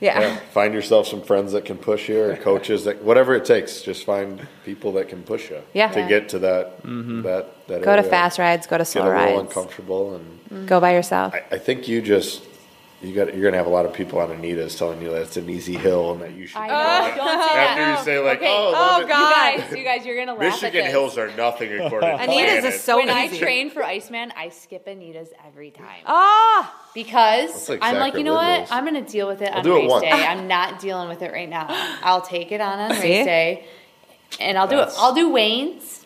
yeah. 0.00 0.20
Yeah, 0.20 0.36
find 0.52 0.72
yourself 0.72 1.06
some 1.06 1.20
friends 1.20 1.52
that 1.52 1.66
can 1.66 1.76
push 1.76 2.08
you, 2.08 2.18
or 2.22 2.36
coaches 2.50 2.84
that 2.84 3.02
whatever 3.02 3.34
it 3.34 3.44
takes. 3.44 3.82
Just 3.82 4.06
find 4.06 4.48
people 4.64 4.92
that 4.92 5.10
can 5.10 5.22
push 5.22 5.50
you. 5.50 5.60
Yeah. 5.74 5.88
To 5.92 6.08
get 6.08 6.30
to 6.30 6.38
that 6.38 6.82
mm-hmm. 6.82 7.20
that 7.22 7.66
that. 7.66 7.82
Go 7.82 7.94
to 7.94 8.02
fast 8.02 8.38
rides. 8.38 8.66
Go 8.66 8.78
to 8.78 8.86
slow 8.86 9.02
Get 9.02 9.08
slow 9.08 9.16
a 9.16 9.20
little 9.20 9.36
rides. 9.36 9.48
uncomfortable, 9.48 10.14
and 10.14 10.66
Go 10.66 10.80
by 10.80 10.94
yourself. 10.94 11.34
I, 11.34 11.56
I 11.56 11.58
think 11.58 11.88
you 11.88 12.00
just 12.00 12.42
you 13.04 13.14
got 13.14 13.34
you're 13.34 13.44
gonna 13.44 13.56
have 13.56 13.66
a 13.66 13.70
lot 13.70 13.86
of 13.86 13.92
people 13.92 14.18
on 14.20 14.30
Anita's 14.32 14.76
telling 14.76 15.00
you 15.02 15.10
that 15.10 15.22
it's 15.22 15.36
an 15.36 15.48
easy 15.50 15.74
hill 15.76 16.12
and 16.12 16.22
that 16.22 16.32
you 16.32 16.46
should. 16.46 16.56
I 16.58 16.68
go 16.68 17.16
know. 17.16 17.16
Don't 17.16 17.48
say 17.48 17.54
that. 17.54 17.78
After 17.78 17.90
you 17.90 18.04
say 18.04 18.24
like, 18.24 18.38
Okay. 18.38 18.46
oh, 18.48 18.72
Oh, 18.74 19.02
Lemmon- 19.04 19.08
God. 19.08 19.54
You 19.54 19.60
guys, 19.62 19.72
you 19.78 19.84
guys, 19.84 20.06
you're 20.06 20.16
gonna 20.16 20.32
laugh 20.38 20.42
at 20.42 20.62
Michigan 20.62 20.84
this. 20.84 20.90
hills 20.92 21.18
are 21.18 21.30
nothing 21.36 21.72
according 21.80 22.08
to 22.18 22.22
Anita's 22.22 22.74
is 22.74 22.82
so 22.82 22.96
when 22.96 23.10
I 23.10 23.26
easy. 23.26 23.38
train 23.38 23.70
for 23.70 23.82
Iceman, 23.84 24.32
I 24.36 24.48
skip 24.48 24.86
Anita's 24.88 25.28
every 25.46 25.70
time. 25.70 26.02
Ah, 26.06 26.74
Because 26.94 27.68
like 27.68 27.80
I'm 27.82 27.96
like, 27.96 28.14
you 28.14 28.24
know 28.24 28.34
what? 28.34 28.42
sacrilegious. 28.68 28.72
I'm 28.72 28.84
going 28.86 29.04
to 29.04 29.10
deal 29.12 29.26
with 29.28 29.42
it 29.42 29.52
on 29.52 29.62
do 29.62 29.76
it 29.76 29.80
race 29.80 29.90
once. 29.90 30.02
day. 30.04 30.10
I'm 30.10 30.48
not 30.48 30.78
dealing 30.80 31.08
with 31.08 31.22
it 31.22 31.32
right 31.32 31.48
now. 31.48 31.66
I'll 32.02 32.22
take 32.22 32.52
it 32.52 32.60
on 32.60 32.78
on 32.78 32.94
See? 32.94 33.00
race 33.02 33.24
day, 33.26 33.64
and 34.40 34.56
I'll 34.58 34.66
do 34.68 34.76
That's- 34.76 34.96
it. 34.96 35.00
I'll 35.00 35.14
do 35.14 35.30
Wayne's, 35.30 36.03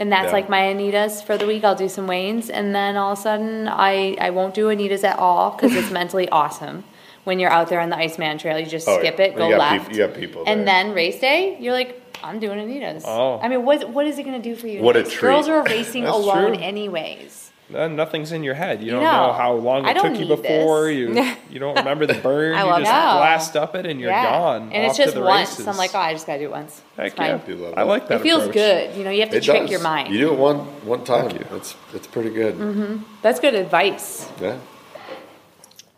and 0.00 0.10
that's 0.10 0.26
Yeah. 0.26 0.32
like 0.38 0.48
my 0.48 0.62
Anita's 0.74 1.22
for 1.22 1.36
the 1.38 1.46
week. 1.46 1.62
I'll 1.62 1.76
do 1.76 1.88
some 1.88 2.06
Wayne's, 2.08 2.50
and 2.50 2.74
then 2.74 2.96
all 2.96 3.12
of 3.12 3.18
a 3.18 3.22
sudden, 3.22 3.68
I 3.68 4.16
I 4.20 4.30
won't 4.30 4.54
do 4.54 4.68
Anita's 4.70 5.04
at 5.04 5.18
all 5.18 5.50
because 5.52 5.72
it's 5.76 5.90
mentally 6.00 6.28
awesome. 6.30 6.82
When 7.24 7.38
you're 7.38 7.50
out 7.58 7.68
there 7.68 7.80
on 7.80 7.90
the 7.90 7.96
Iceman 7.98 8.38
Trail, 8.38 8.58
you 8.58 8.66
just 8.66 8.88
Oh, 8.88 8.98
skip 8.98 9.20
it, 9.20 9.36
go 9.36 9.48
left, 9.48 9.88
peop- 9.88 9.96
you 9.96 10.06
got 10.06 10.14
people 10.16 10.42
and 10.46 10.60
there. 10.60 10.66
then 10.84 10.94
race 10.94 11.20
day, 11.20 11.56
you're 11.60 11.74
like, 11.74 12.00
I'm 12.24 12.38
doing 12.40 12.58
Anita's. 12.58 13.04
Oh. 13.06 13.38
I 13.42 13.48
mean, 13.48 13.62
what 13.64 13.90
what 13.90 14.06
is 14.06 14.18
it 14.18 14.24
going 14.24 14.40
to 14.42 14.48
do 14.50 14.56
for 14.56 14.66
you? 14.66 14.80
What 14.82 14.96
a 14.96 15.02
treat. 15.04 15.20
Girls 15.20 15.46
are 15.48 15.62
racing 15.62 16.06
alone, 16.18 16.54
true. 16.54 16.62
anyways. 16.64 17.49
Then 17.72 17.94
nothing's 17.94 18.32
in 18.32 18.42
your 18.42 18.54
head. 18.54 18.82
You 18.82 18.90
don't 18.90 19.02
No. 19.04 19.28
know 19.28 19.32
how 19.32 19.52
long 19.52 19.86
it 19.86 19.94
took 19.96 20.18
you 20.18 20.26
before. 20.26 20.86
this. 20.88 20.96
You 20.96 21.32
you 21.50 21.58
don't 21.60 21.76
remember 21.76 22.04
the 22.06 22.14
burn. 22.14 22.54
I 22.56 22.62
you 22.62 22.66
love 22.66 22.78
just 22.80 22.90
that. 22.90 23.16
blast 23.16 23.56
up 23.56 23.74
it 23.76 23.86
and 23.86 24.00
you're 24.00 24.10
gone. 24.10 24.72
And 24.72 24.84
it's 24.84 24.90
off 24.92 24.96
to 24.96 25.02
just 25.04 25.14
the 25.14 25.20
once. 25.22 25.50
races. 25.50 25.68
I'm 25.68 25.76
like, 25.76 25.94
oh, 25.94 25.98
I 25.98 26.12
just 26.12 26.26
gotta 26.26 26.40
do 26.40 26.46
it 26.46 26.50
once. 26.50 26.82
Heck 26.96 27.06
it's 27.06 27.14
fine. 27.14 27.40
yeah. 27.58 27.70
I 27.76 27.82
like 27.84 28.08
that. 28.08 28.20
It 28.20 28.22
feels 28.22 28.42
approach. 28.42 28.54
good. 28.54 28.96
You 28.96 29.04
know, 29.04 29.10
you 29.10 29.20
have 29.20 29.30
to 29.30 29.36
It 29.36 29.44
trick 29.44 29.62
does. 29.62 29.70
your 29.70 29.80
mind. 29.82 30.12
You 30.12 30.18
do 30.18 30.32
it 30.32 30.38
one 30.38 30.58
one 30.84 31.04
time. 31.04 31.30
you. 31.30 31.44
It's 31.52 31.76
it's 31.94 32.06
pretty 32.06 32.30
good. 32.30 32.56
Mm-hmm. 32.56 33.04
That's 33.22 33.38
good 33.40 33.54
advice. 33.54 34.28
Yeah. 34.40 34.56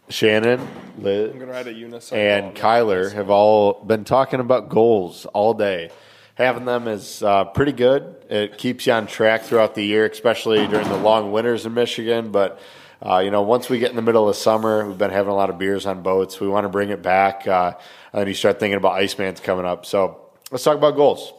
Shannon, 0.08 0.68
Liz, 0.98 1.32
I'm 1.32 1.38
gonna 1.38 1.52
ride 1.52 1.66
a 1.68 1.70
and 1.70 2.46
on. 2.46 2.54
Kyler 2.54 3.12
have 3.14 3.30
all 3.30 3.74
been 3.84 4.04
talking 4.04 4.40
about 4.40 4.68
goals 4.68 5.24
all 5.26 5.54
day. 5.54 5.90
Having 6.36 6.64
them 6.64 6.88
is 6.88 7.22
uh, 7.22 7.44
pretty 7.44 7.72
good. 7.72 8.16
It 8.30 8.56
keeps 8.56 8.86
you 8.86 8.94
on 8.94 9.06
track 9.06 9.42
throughout 9.42 9.74
the 9.74 9.84
year, 9.84 10.06
especially 10.06 10.66
during 10.66 10.88
the 10.88 10.96
long 10.96 11.30
winters 11.30 11.66
in 11.66 11.74
Michigan. 11.74 12.32
But 12.32 12.58
uh, 13.04 13.18
you 13.18 13.30
know, 13.30 13.42
once 13.42 13.68
we 13.68 13.78
get 13.78 13.90
in 13.90 13.96
the 13.96 14.02
middle 14.02 14.28
of 14.28 14.36
summer, 14.36 14.86
we've 14.86 14.96
been 14.96 15.10
having 15.10 15.30
a 15.30 15.34
lot 15.34 15.50
of 15.50 15.58
beers 15.58 15.84
on 15.86 16.02
boats. 16.02 16.40
We 16.40 16.48
want 16.48 16.64
to 16.64 16.68
bring 16.68 16.88
it 16.88 17.02
back, 17.02 17.46
uh, 17.46 17.74
and 18.12 18.28
you 18.28 18.34
start 18.34 18.60
thinking 18.60 18.76
about 18.76 18.92
Iceman's 18.92 19.40
coming 19.40 19.66
up. 19.66 19.84
So 19.84 20.30
let's 20.50 20.64
talk 20.64 20.76
about 20.76 20.96
goals. 20.96 21.32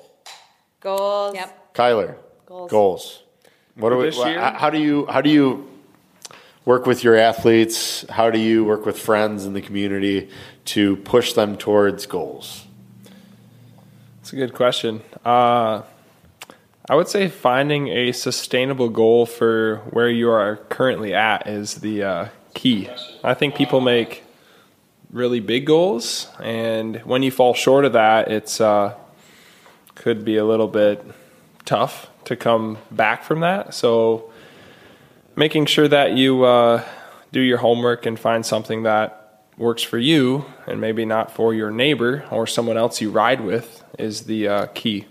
goals. 0.79 1.35
Yep. 1.35 1.73
Kyler, 1.73 2.17
Goals. 2.45 2.69
Goals. 2.71 3.23
What 3.75 3.89
do 3.89 3.95
For 3.95 3.99
we? 3.99 4.05
this 4.05 4.17
year? 4.17 4.39
How 4.39 4.69
do 4.69 4.77
you? 4.77 5.05
How 5.07 5.21
do 5.21 5.29
you? 5.29 5.69
Work 6.65 6.85
with 6.85 7.03
your 7.03 7.17
athletes. 7.17 8.05
How 8.09 8.29
do 8.31 8.39
you 8.39 8.63
work 8.63 8.85
with 8.85 8.97
friends 8.97 9.45
in 9.45 9.51
the 9.51 9.61
community 9.61 10.29
to 10.65 10.95
push 10.97 11.33
them 11.33 11.57
towards 11.57 12.05
goals? 12.05 12.63
It's 14.33 14.41
a 14.41 14.47
good 14.47 14.55
question. 14.55 15.03
Uh, 15.23 15.83
I 16.89 16.95
would 16.95 17.07
say 17.07 17.27
finding 17.27 17.89
a 17.89 18.11
sustainable 18.13 18.89
goal 18.89 19.27
for 19.27 19.83
where 19.91 20.09
you 20.09 20.31
are 20.31 20.55
currently 20.69 21.13
at 21.13 21.45
is 21.45 21.75
the 21.75 22.01
uh, 22.01 22.27
key. 22.55 22.89
I 23.23 23.35
think 23.35 23.53
people 23.53 23.79
make 23.79 24.23
really 25.11 25.39
big 25.39 25.67
goals, 25.67 26.31
and 26.41 26.95
when 27.05 27.21
you 27.21 27.29
fall 27.29 27.53
short 27.53 27.85
of 27.85 27.93
that, 27.93 28.31
it's 28.31 28.59
uh, 28.59 28.95
could 29.93 30.25
be 30.25 30.37
a 30.37 30.45
little 30.45 30.67
bit 30.67 31.05
tough 31.63 32.09
to 32.25 32.35
come 32.35 32.79
back 32.89 33.23
from 33.23 33.41
that. 33.41 33.75
So, 33.75 34.31
making 35.35 35.67
sure 35.67 35.87
that 35.87 36.13
you 36.13 36.43
uh, 36.43 36.83
do 37.31 37.39
your 37.39 37.59
homework 37.59 38.07
and 38.07 38.19
find 38.19 38.43
something 38.43 38.81
that 38.81 39.22
works 39.57 39.83
for 39.83 39.97
you 39.97 40.45
and 40.67 40.81
maybe 40.81 41.05
not 41.05 41.31
for 41.31 41.53
your 41.53 41.71
neighbor 41.71 42.25
or 42.31 42.47
someone 42.47 42.77
else 42.77 43.01
you 43.01 43.11
ride 43.11 43.41
with 43.41 43.83
is 43.99 44.21
the 44.21 44.47
uh, 44.47 44.65
key. 44.67 45.05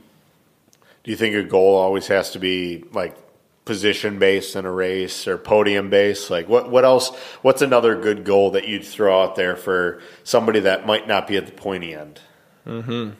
Do 1.04 1.10
you 1.10 1.16
think 1.16 1.34
a 1.34 1.42
goal 1.42 1.76
always 1.76 2.06
has 2.08 2.30
to 2.32 2.38
be 2.38 2.84
like 2.92 3.16
position 3.64 4.18
based 4.18 4.56
in 4.56 4.64
a 4.64 4.72
race 4.72 5.26
or 5.26 5.38
podium 5.38 5.90
based? 5.90 6.30
Like 6.30 6.48
what 6.48 6.70
what 6.70 6.84
else? 6.84 7.14
What's 7.42 7.62
another 7.62 8.00
good 8.00 8.24
goal 8.24 8.52
that 8.52 8.68
you'd 8.68 8.84
throw 8.84 9.22
out 9.22 9.36
there 9.36 9.56
for 9.56 10.00
somebody 10.24 10.60
that 10.60 10.86
might 10.86 11.06
not 11.06 11.26
be 11.26 11.36
at 11.36 11.46
the 11.46 11.52
pointy 11.52 11.94
end? 11.94 12.20
Hmm. 12.64 13.10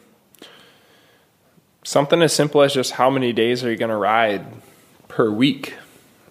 Something 1.83 2.21
as 2.21 2.33
simple 2.33 2.61
as 2.61 2.73
just 2.73 2.93
how 2.93 3.09
many 3.09 3.33
days 3.33 3.63
are 3.63 3.69
you 3.69 3.75
going 3.75 3.89
to 3.89 3.97
ride 3.97 4.45
per 5.09 5.29
week? 5.29 5.75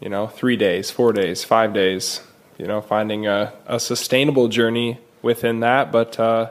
You 0.01 0.09
know, 0.09 0.27
three 0.27 0.57
days, 0.57 0.91
four 0.91 1.13
days, 1.13 1.45
five 1.45 1.75
days. 1.75 2.23
You 2.63 2.69
know, 2.69 2.81
finding 2.81 3.27
a, 3.27 3.53
a 3.67 3.81
sustainable 3.81 4.47
journey 4.47 5.01
within 5.21 5.59
that, 5.61 5.91
but 5.91 6.21
uh, 6.21 6.51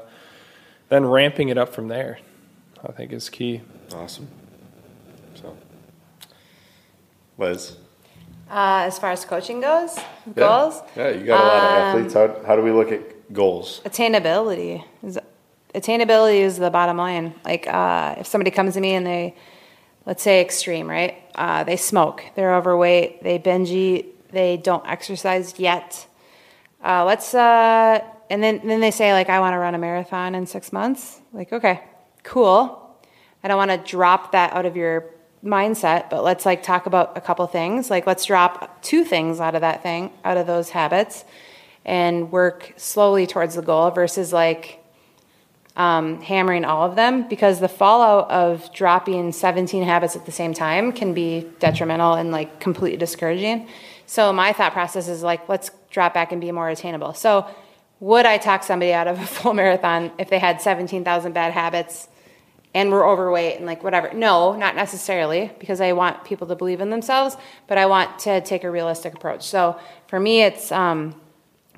then 0.89 1.05
ramping 1.05 1.47
it 1.47 1.57
up 1.57 1.69
from 1.73 1.87
there, 1.87 2.19
I 2.85 2.91
think 2.91 3.13
is 3.13 3.29
key. 3.29 3.61
Awesome. 3.95 4.27
So, 5.35 5.55
Liz, 7.37 7.77
Uh, 8.49 8.83
as 8.87 8.99
far 8.99 9.11
as 9.11 9.23
coaching 9.23 9.61
goes, 9.61 9.97
goals, 10.35 10.81
Yeah, 10.97 11.11
you 11.11 11.25
got 11.25 11.41
a 11.41 11.47
lot 11.47 11.63
of 11.63 11.63
Um, 11.63 11.77
athletes. 12.01 12.13
How 12.13 12.45
how 12.45 12.55
do 12.57 12.61
we 12.61 12.71
look 12.71 12.91
at 12.91 13.31
goals? 13.31 13.79
attainability 13.85 14.83
is 15.01 15.17
attainability 15.73 16.41
is 16.41 16.57
the 16.57 16.69
bottom 16.69 16.97
line. 16.97 17.35
Like 17.45 17.67
uh, 17.67 18.15
if 18.17 18.27
somebody 18.27 18.51
comes 18.51 18.73
to 18.73 18.81
me 18.81 18.95
and 18.95 19.07
they, 19.07 19.33
let's 20.05 20.21
say 20.23 20.41
extreme, 20.41 20.89
right? 20.89 21.15
Uh, 21.35 21.63
they 21.63 21.77
smoke, 21.77 22.21
they're 22.35 22.53
overweight, 22.57 23.23
they 23.23 23.37
binge 23.37 23.69
eat, 23.71 24.13
they 24.31 24.57
don't 24.57 24.85
exercise 24.87 25.59
yet. 25.59 26.07
Uh, 26.83 27.05
let's 27.05 27.33
uh, 27.33 28.03
and 28.29 28.41
then 28.43 28.61
then 28.65 28.79
they 28.79 28.91
say 28.91 29.13
like 29.13 29.29
I 29.29 29.39
want 29.39 29.53
to 29.53 29.57
run 29.59 29.75
a 29.75 29.77
marathon 29.77 30.35
in 30.35 30.45
six 30.45 30.73
months. 30.73 31.21
Like 31.33 31.53
okay, 31.53 31.81
cool. 32.23 32.77
I 33.43 33.47
don't 33.47 33.57
want 33.57 33.71
to 33.71 33.77
drop 33.77 34.33
that 34.33 34.53
out 34.53 34.65
of 34.65 34.75
your 34.75 35.05
mindset, 35.43 36.09
but 36.09 36.23
let's 36.23 36.45
like 36.45 36.63
talk 36.63 36.85
about 36.85 37.17
a 37.17 37.21
couple 37.21 37.45
things. 37.47 37.89
Like 37.89 38.07
let's 38.07 38.25
drop 38.25 38.81
two 38.81 39.03
things 39.03 39.39
out 39.39 39.55
of 39.55 39.61
that 39.61 39.83
thing, 39.83 40.11
out 40.23 40.37
of 40.37 40.47
those 40.47 40.69
habits, 40.69 41.25
and 41.85 42.31
work 42.31 42.73
slowly 42.77 43.27
towards 43.27 43.55
the 43.55 43.61
goal 43.61 43.91
versus 43.91 44.31
like 44.31 44.81
um, 45.75 46.21
hammering 46.21 46.65
all 46.65 46.87
of 46.87 46.95
them 46.95 47.27
because 47.27 47.59
the 47.59 47.69
fallout 47.69 48.29
of 48.29 48.71
dropping 48.73 49.31
17 49.31 49.83
habits 49.83 50.15
at 50.15 50.25
the 50.25 50.31
same 50.31 50.53
time 50.53 50.91
can 50.91 51.13
be 51.13 51.47
detrimental 51.59 52.13
and 52.13 52.31
like 52.31 52.59
completely 52.59 52.97
discouraging. 52.97 53.67
So 54.11 54.33
my 54.33 54.51
thought 54.51 54.73
process 54.73 55.07
is 55.07 55.23
like, 55.23 55.47
let's 55.47 55.71
drop 55.89 56.13
back 56.13 56.33
and 56.33 56.41
be 56.41 56.51
more 56.51 56.67
attainable. 56.67 57.13
So 57.13 57.47
would 58.01 58.25
I 58.25 58.39
talk 58.39 58.61
somebody 58.61 58.91
out 58.91 59.07
of 59.07 59.17
a 59.17 59.25
full 59.35 59.53
marathon 59.53 60.11
if 60.19 60.29
they 60.29 60.37
had 60.37 60.59
17,000 60.59 61.31
bad 61.31 61.53
habits 61.53 62.09
and 62.73 62.91
were 62.91 63.07
overweight 63.07 63.55
and 63.55 63.65
like 63.65 63.85
whatever? 63.85 64.11
No, 64.11 64.53
not 64.53 64.75
necessarily 64.75 65.53
because 65.59 65.79
I 65.79 65.93
want 65.93 66.25
people 66.25 66.45
to 66.47 66.57
believe 66.57 66.81
in 66.81 66.89
themselves, 66.89 67.37
but 67.67 67.77
I 67.77 67.85
want 67.85 68.19
to 68.19 68.41
take 68.41 68.65
a 68.65 68.69
realistic 68.69 69.13
approach. 69.13 69.43
So 69.47 69.79
for 70.07 70.19
me, 70.19 70.41
it's 70.41 70.73
um, 70.73 71.15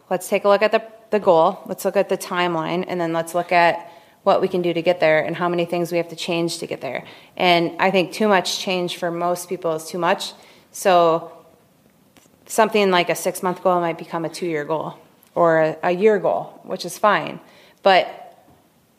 let's 0.10 0.28
take 0.28 0.44
a 0.44 0.48
look 0.48 0.64
at 0.64 0.72
the, 0.72 0.82
the 1.12 1.20
goal, 1.20 1.62
let's 1.68 1.86
look 1.86 1.96
at 1.96 2.10
the 2.10 2.18
timeline, 2.18 2.84
and 2.88 3.00
then 3.00 3.14
let's 3.14 3.36
look 3.36 3.52
at 3.52 3.92
what 4.24 4.42
we 4.42 4.48
can 4.48 4.64
do 4.64 4.74
to 4.74 4.82
get 4.82 5.00
there 5.00 5.24
and 5.24 5.36
how 5.36 5.48
many 5.48 5.66
things 5.66 5.92
we 5.92 6.00
have 6.00 6.10
to 6.10 6.16
change 6.16 6.58
to 6.58 6.66
get 6.66 6.82
there. 6.82 7.06
And 7.38 7.80
I 7.80 7.92
think 7.92 8.12
too 8.12 8.28
much 8.28 8.58
change 8.58 8.98
for 8.98 9.12
most 9.12 9.50
people 9.50 9.74
is 9.74 9.86
too 9.86 10.00
much. 10.00 10.34
So 10.72 11.32
something 12.54 12.92
like 12.92 13.10
a 13.10 13.16
six 13.16 13.42
month 13.42 13.64
goal 13.64 13.80
might 13.80 13.98
become 13.98 14.26
a 14.26 14.30
two 14.30 14.46
year 14.46 14.64
goal 14.64 14.94
or 15.34 15.60
a, 15.60 15.78
a 15.82 15.92
year 15.92 16.20
goal, 16.20 16.62
which 16.64 16.86
is 16.86 17.00
fine. 17.00 17.40
But 17.82 18.06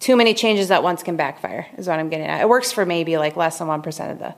too 0.01 0.16
many 0.16 0.35
changes 0.35 0.72
at 0.72 0.82
once 0.82 1.05
can 1.05 1.16
backfire, 1.16 1.68
is 1.78 1.86
what 1.86 2.01
I'm 2.01 2.09
getting 2.09 2.26
at. 2.26 2.40
It 2.40 2.48
works 2.48 2.72
for 2.72 2.85
maybe 2.85 3.16
like 3.16 3.36
less 3.36 3.59
than 3.59 3.68
1% 3.68 4.10
of 4.10 4.18
the, 4.18 4.35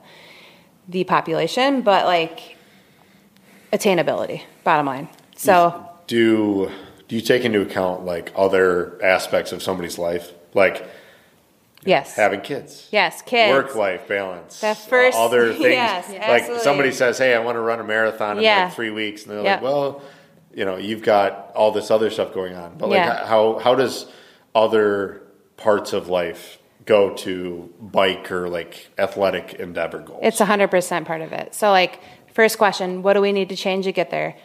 the 0.87 1.03
population, 1.03 1.81
but 1.81 2.05
like 2.05 2.57
attainability, 3.73 4.43
bottom 4.63 4.85
line. 4.85 5.09
So. 5.35 5.83
Do 6.05 6.71
do 7.07 7.15
you 7.15 7.21
take 7.21 7.43
into 7.43 7.61
account 7.61 8.05
like 8.05 8.31
other 8.35 9.03
aspects 9.03 9.51
of 9.51 9.63
somebody's 9.63 9.97
life, 9.97 10.31
like 10.53 10.87
Yes. 11.87 12.15
having 12.15 12.41
kids? 12.41 12.87
Yes, 12.91 13.21
kids. 13.21 13.51
Work 13.53 13.75
life 13.75 14.07
balance. 14.07 14.61
The 14.61 14.75
first- 14.75 15.17
uh, 15.17 15.25
other 15.25 15.53
things. 15.53 15.63
yes, 15.65 16.09
like 16.09 16.21
absolutely. 16.21 16.63
somebody 16.63 16.91
says, 16.91 17.17
"Hey, 17.17 17.33
I 17.35 17.39
want 17.39 17.55
to 17.55 17.61
run 17.61 17.79
a 17.79 17.83
marathon 17.83 18.37
in 18.37 18.43
Yeah. 18.43 18.65
like 18.65 18.73
three 18.73 18.89
weeks," 18.91 19.23
and 19.25 19.31
they're 19.31 19.43
Yep. 19.43 19.61
like, 19.61 19.71
"Well, 19.71 20.01
you 20.53 20.65
know, 20.65 20.77
you've 20.77 21.03
got 21.03 21.51
all 21.55 21.71
this 21.71 21.89
other 21.91 22.09
stuff 22.09 22.33
going 22.33 22.55
on." 22.55 22.75
But 22.77 22.89
like, 22.89 22.97
Yeah. 22.97 23.25
how 23.25 23.59
how 23.59 23.75
does 23.75 24.05
other 24.55 25.21
parts 25.57 25.93
of 25.93 26.07
life 26.09 26.59
go 26.85 27.09
to 27.11 27.69
bike 27.81 28.31
or 28.31 28.47
like 28.49 28.89
athletic 28.97 29.55
endeavor 29.55 29.99
goals? 29.99 30.19
It's 30.23 30.39
100% 30.39 31.05
part 31.05 31.21
of 31.21 31.33
it. 31.33 31.53
So, 31.53 31.69
like, 31.69 31.99
first 32.33 32.57
question, 32.57 33.01
what 33.03 33.13
do 33.13 33.21
we 33.21 33.31
need 33.31 33.49
to 33.49 33.55
change 33.55 33.85
to 33.85 33.91
get 33.91 34.09
there? 34.09 34.35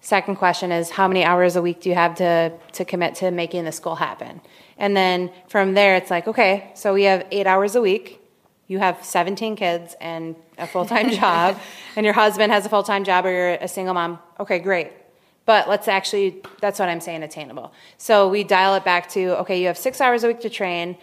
Second 0.00 0.36
question 0.36 0.72
is, 0.72 0.90
how 0.90 1.06
many 1.06 1.22
hours 1.22 1.54
a 1.54 1.62
week 1.62 1.80
do 1.80 1.88
you 1.88 1.94
have 1.94 2.16
to, 2.16 2.50
to 2.72 2.84
commit 2.84 3.14
to 3.16 3.30
making 3.30 3.64
this 3.64 3.78
goal 3.78 3.94
happen? 3.94 4.40
And 4.82 4.96
then 4.96 5.30
from 5.46 5.74
there, 5.74 5.94
it's 5.94 6.10
like, 6.10 6.26
okay, 6.26 6.72
so 6.74 6.92
we 6.92 7.04
have 7.04 7.24
eight 7.30 7.46
hours 7.46 7.76
a 7.76 7.80
week. 7.80 8.20
You 8.66 8.80
have 8.80 9.04
17 9.04 9.54
kids 9.54 9.94
and 10.00 10.34
a 10.58 10.66
full 10.66 10.84
time 10.84 11.10
job, 11.22 11.56
and 11.94 12.04
your 12.04 12.14
husband 12.14 12.50
has 12.52 12.66
a 12.66 12.68
full 12.68 12.82
time 12.82 13.04
job, 13.04 13.24
or 13.24 13.30
you're 13.30 13.50
a 13.54 13.68
single 13.68 13.94
mom. 13.94 14.18
Okay, 14.40 14.58
great. 14.58 14.90
but 15.46 15.68
let's 15.68 15.86
actually, 15.86 16.42
that's 16.60 16.80
what 16.80 16.88
I'm 16.88 17.00
saying, 17.00 17.22
attainable. 17.22 17.72
So 17.96 18.28
we 18.28 18.42
dial 18.42 18.74
it 18.74 18.84
back 18.84 19.08
to, 19.10 19.38
okay, 19.40 19.60
you 19.60 19.68
have 19.68 19.78
six 19.78 20.00
hours 20.00 20.24
a 20.24 20.26
week 20.26 20.40
to 20.40 20.50
train. 20.50 20.96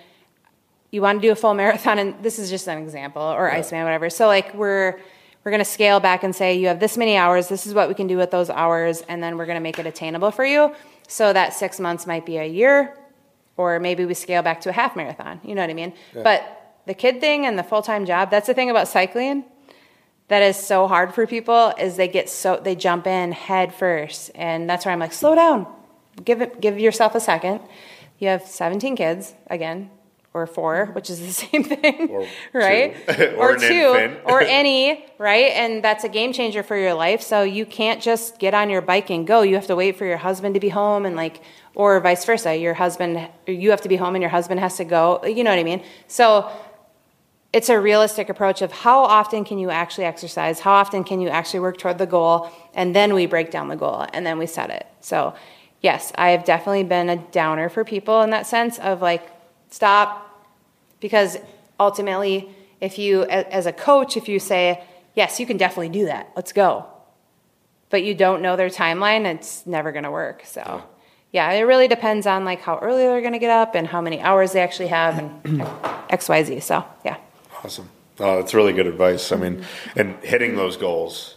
You 0.92 1.02
want 1.02 1.22
to 1.22 1.28
do 1.28 1.32
a 1.32 1.36
full 1.36 1.54
marathon, 1.54 2.00
and 2.00 2.22
this 2.22 2.38
is 2.38 2.50
just 2.50 2.68
an 2.68 2.80
example, 2.80 3.22
or 3.22 3.50
Iceman, 3.50 3.86
whatever. 3.86 4.10
So 4.10 4.28
like 4.28 4.54
we're 4.54 5.00
we're 5.46 5.52
going 5.52 5.60
to 5.60 5.72
scale 5.80 6.02
back 6.02 6.24
and 6.24 6.36
say 6.36 6.56
you 6.58 6.68
have 6.68 6.82
this 6.82 6.98
many 6.98 7.16
hours. 7.16 7.48
This 7.48 7.66
is 7.66 7.74
what 7.74 7.88
we 7.88 7.96
can 7.96 8.08
do 8.08 8.18
with 8.18 8.30
those 8.30 8.50
hours, 8.50 9.04
and 9.08 9.24
then 9.24 9.38
we're 9.38 9.46
going 9.46 9.56
to 9.56 9.62
make 9.62 9.80
it 9.80 9.86
attainable 9.86 10.32
for 10.32 10.44
you. 10.44 10.76
So 11.08 11.32
that 11.32 11.54
six 11.54 11.80
months 11.80 12.06
might 12.06 12.26
be 12.26 12.38
a 12.38 12.46
year, 12.46 12.94
or 13.60 13.78
maybe 13.78 14.06
we 14.06 14.14
scale 14.14 14.42
back 14.42 14.62
to 14.62 14.70
a 14.70 14.72
half 14.72 14.96
marathon. 14.96 15.42
You 15.44 15.54
know 15.54 15.62
what 15.62 15.70
I 15.70 15.74
mean? 15.74 15.94
But 16.14 16.40
the 16.86 16.94
kid 16.94 17.20
thing 17.20 17.46
and 17.46 17.60
the 17.60 17.64
full 17.64 17.82
time 17.82 18.06
job. 18.06 18.32
That's 18.32 18.48
the 18.48 18.54
thing 18.54 18.70
about 18.70 18.88
cycling 18.88 19.44
that 20.30 20.42
is 20.44 20.56
so 20.56 20.88
hard 20.88 21.14
for 21.14 21.28
people 21.28 21.74
is 21.78 21.98
they 21.98 22.08
get 22.08 22.30
so 22.30 22.62
they 22.64 22.76
jump 22.76 23.06
in 23.06 23.32
head 23.34 23.74
first 23.74 24.32
and 24.36 24.70
that's 24.70 24.86
where 24.86 24.94
i'm 24.94 25.00
like 25.00 25.12
slow 25.12 25.34
down 25.34 25.66
give 26.24 26.40
it 26.42 26.62
give 26.62 26.80
yourself 26.80 27.16
a 27.16 27.20
second 27.20 27.60
you 28.20 28.28
have 28.28 28.44
17 28.44 28.96
kids 28.96 29.34
again 29.48 29.90
or 30.34 30.46
four 30.46 30.86
mm-hmm. 30.86 30.94
which 30.94 31.10
is 31.10 31.20
the 31.20 31.34
same 31.46 31.64
thing 31.64 32.10
Or 32.12 32.26
right? 32.54 32.96
two. 33.08 33.34
Or 33.38 33.52
an 33.54 33.62
infant. 33.64 34.20
or 34.26 34.42
any 34.42 35.06
right? 35.18 35.52
And 35.54 35.84
that's 35.84 36.04
a 36.04 36.10
game 36.10 36.32
changer 36.34 36.64
for 36.64 36.78
your 36.78 36.94
life. 36.94 37.22
So 37.22 37.44
you 37.44 37.66
can't 37.66 38.02
just 38.02 38.40
get 38.40 38.54
on 38.54 38.70
your 38.70 38.82
bike 38.82 39.10
and 39.10 39.28
go. 39.28 39.42
You 39.42 39.56
have 39.56 39.68
to 39.68 39.76
wait 39.76 39.98
for 39.98 40.06
your 40.06 40.18
husband 40.18 40.54
to 40.54 40.60
be 40.60 40.70
home 40.70 41.06
and 41.06 41.16
like 41.16 41.42
or 41.76 42.00
vice 42.00 42.24
versa. 42.26 42.56
Your 42.56 42.74
husband 42.74 43.28
you 43.48 43.70
have 43.72 43.82
to 43.82 43.90
be 43.90 43.96
home 43.98 44.16
and 44.16 44.22
your 44.22 44.30
husband 44.30 44.60
has 44.60 44.78
to 44.78 44.86
go. 44.86 45.24
You 45.26 45.44
know 45.44 45.50
what 45.50 45.60
i 45.60 45.64
mean? 45.64 45.84
So 46.08 46.50
it's 47.52 47.70
a 47.70 47.80
realistic 47.80 48.30
approach 48.30 48.62
of 48.62 48.72
how 48.72 49.04
often 49.04 49.44
can 49.44 49.58
you 49.58 49.72
actually 49.72 50.06
exercise? 50.06 50.60
How 50.60 50.74
often 50.74 51.04
can 51.04 51.20
you 51.20 51.30
actually 51.30 51.62
work 51.62 51.78
toward 51.78 51.98
the 51.98 52.06
goal? 52.06 52.52
And 52.76 52.96
then 52.96 53.14
we 53.16 53.26
break 53.26 53.50
down 53.50 53.68
the 53.70 53.76
goal 53.76 54.06
and 54.14 54.24
then 54.26 54.38
we 54.38 54.46
set 54.46 54.70
it. 54.70 54.86
So 55.02 55.34
yes 55.82 56.12
i 56.16 56.32
have 56.32 56.44
definitely 56.44 56.84
been 56.84 57.08
a 57.10 57.16
downer 57.32 57.70
for 57.70 57.86
people 57.86 58.22
in 58.22 58.32
that 58.32 58.46
sense 58.46 58.78
of 58.80 59.02
like 59.02 59.24
stop 59.70 60.46
because 61.00 61.38
ultimately 61.80 62.50
if 62.82 62.98
you 62.98 63.24
as 63.24 63.66
a 63.66 63.74
coach 63.74 64.18
if 64.18 64.28
you 64.28 64.40
say 64.40 64.84
yes 65.16 65.40
you 65.40 65.46
can 65.46 65.58
definitely 65.58 65.90
do 65.90 66.06
that 66.06 66.32
let's 66.36 66.52
go 66.54 66.86
but 67.90 68.04
you 68.04 68.14
don't 68.14 68.42
know 68.42 68.56
their 68.56 68.70
timeline 68.70 69.26
it's 69.26 69.66
never 69.66 69.92
going 69.92 70.04
to 70.04 70.12
work 70.12 70.42
so 70.46 70.84
yeah 71.32 71.52
it 71.52 71.62
really 71.62 71.88
depends 71.88 72.26
on 72.28 72.44
like 72.46 72.62
how 72.62 72.78
early 72.80 73.04
they're 73.04 73.22
going 73.22 73.34
to 73.34 73.40
get 73.40 73.50
up 73.52 73.76
and 73.76 73.88
how 73.88 74.02
many 74.02 74.20
hours 74.22 74.52
they 74.54 74.62
actually 74.62 74.88
have 74.88 75.18
and 75.18 75.42
xyz 76.10 76.64
so 76.64 76.84
yeah 77.06 77.18
Awesome. 77.64 77.90
Oh, 78.22 78.38
that's 78.38 78.54
really 78.54 78.72
good 78.72 78.88
advice. 78.88 79.34
I 79.34 79.36
mean, 79.36 79.66
and 79.98 80.16
hitting 80.24 80.56
those 80.56 80.78
goals 80.78 81.36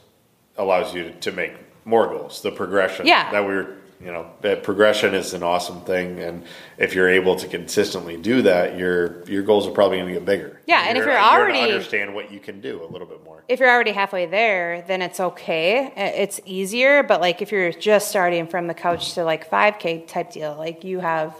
allows 0.57 0.95
you 0.95 1.13
to 1.21 1.33
make 1.33 1.53
more 1.85 2.07
goals. 2.07 2.43
The 2.43 2.53
progression 2.53 3.07
Yeah. 3.07 3.29
that 3.33 3.41
we 3.43 3.55
were, 3.55 3.77
you 4.05 4.11
know, 4.11 4.27
that 4.41 4.63
progression 4.65 5.15
is 5.15 5.33
an 5.35 5.43
awesome 5.43 5.81
thing. 5.83 6.19
And 6.19 6.45
if 6.79 6.95
you're 6.95 7.09
able 7.09 7.37
to 7.37 7.47
consistently 7.47 8.17
do 8.17 8.43
that, 8.43 8.77
your 8.79 9.23
your 9.25 9.43
goals 9.43 9.67
are 9.67 9.71
probably 9.71 9.99
going 9.99 10.09
to 10.09 10.15
get 10.15 10.25
bigger. 10.25 10.61
Yeah, 10.67 10.85
and 10.89 10.99
if 10.99 11.05
you're 11.05 11.17
already- 11.19 11.61
understand 11.61 12.15
what 12.15 12.33
you 12.33 12.41
can 12.41 12.61
do 12.61 12.83
a 12.83 12.89
little 12.91 13.07
bit 13.07 13.23
more. 13.25 13.43
if 13.49 13.61
you're 13.61 13.71
already 13.71 13.93
halfway 13.93 14.27
there, 14.27 14.83
then 14.83 15.03
it's 15.03 15.21
okay. 15.21 15.93
It's 15.97 16.41
easier, 16.45 17.03
but 17.03 17.21
like 17.21 17.43
if 17.43 17.53
you're 17.53 17.73
just 17.73 18.09
starting 18.09 18.47
from 18.47 18.67
the 18.67 18.75
couch 18.75 19.15
to 19.15 19.25
like 19.25 19.49
5K 19.49 20.07
type 20.09 20.33
deal, 20.33 20.55
like 20.59 20.85
you 20.85 21.01
have, 21.01 21.35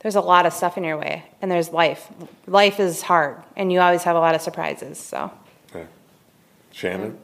there's 0.00 0.16
a 0.16 0.20
lot 0.20 0.46
of 0.46 0.52
stuff 0.52 0.76
in 0.76 0.84
your 0.84 0.98
way, 0.98 1.24
and 1.40 1.50
there's 1.50 1.70
life. 1.70 2.08
Life 2.46 2.78
is 2.80 3.02
hard, 3.02 3.42
and 3.56 3.72
you 3.72 3.80
always 3.80 4.02
have 4.04 4.16
a 4.16 4.20
lot 4.20 4.34
of 4.34 4.40
surprises. 4.42 4.98
So, 4.98 5.30
Yeah. 5.74 5.84
Shannon, 6.72 7.18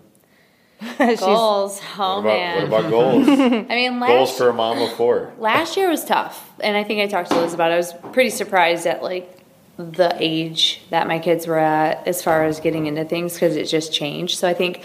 Goals. 0.99 1.81
Oh 1.99 2.21
what 2.21 2.21
about 2.21 2.25
man. 2.25 2.71
what 2.71 2.81
about 2.81 2.91
goals? 2.91 3.29
I 3.29 3.75
mean, 3.75 3.99
last 3.99 4.11
goals 4.11 4.39
for 4.39 4.49
a 4.49 4.53
mom 4.53 4.81
of 4.81 4.93
four. 4.93 5.33
last 5.39 5.77
year 5.77 5.89
was 5.89 6.05
tough, 6.05 6.53
and 6.61 6.77
I 6.77 6.85
think 6.85 7.01
I 7.01 7.07
talked 7.09 7.31
to 7.31 7.41
Liz 7.41 7.53
about. 7.53 7.73
it. 7.73 7.75
I 7.75 7.77
was 7.79 7.93
pretty 8.13 8.31
surprised 8.31 8.87
at 8.87 9.03
like 9.03 9.39
the 9.77 10.17
age 10.19 10.83
that 10.91 11.09
my 11.09 11.19
kids 11.19 11.47
were 11.47 11.59
at 11.59 12.07
as 12.07 12.23
far 12.23 12.45
as 12.45 12.61
getting 12.61 12.87
into 12.87 13.05
things 13.05 13.35
because 13.35 13.57
it 13.57 13.65
just 13.65 13.93
changed. 13.93 14.39
So 14.39 14.49
I 14.49 14.55
think, 14.55 14.83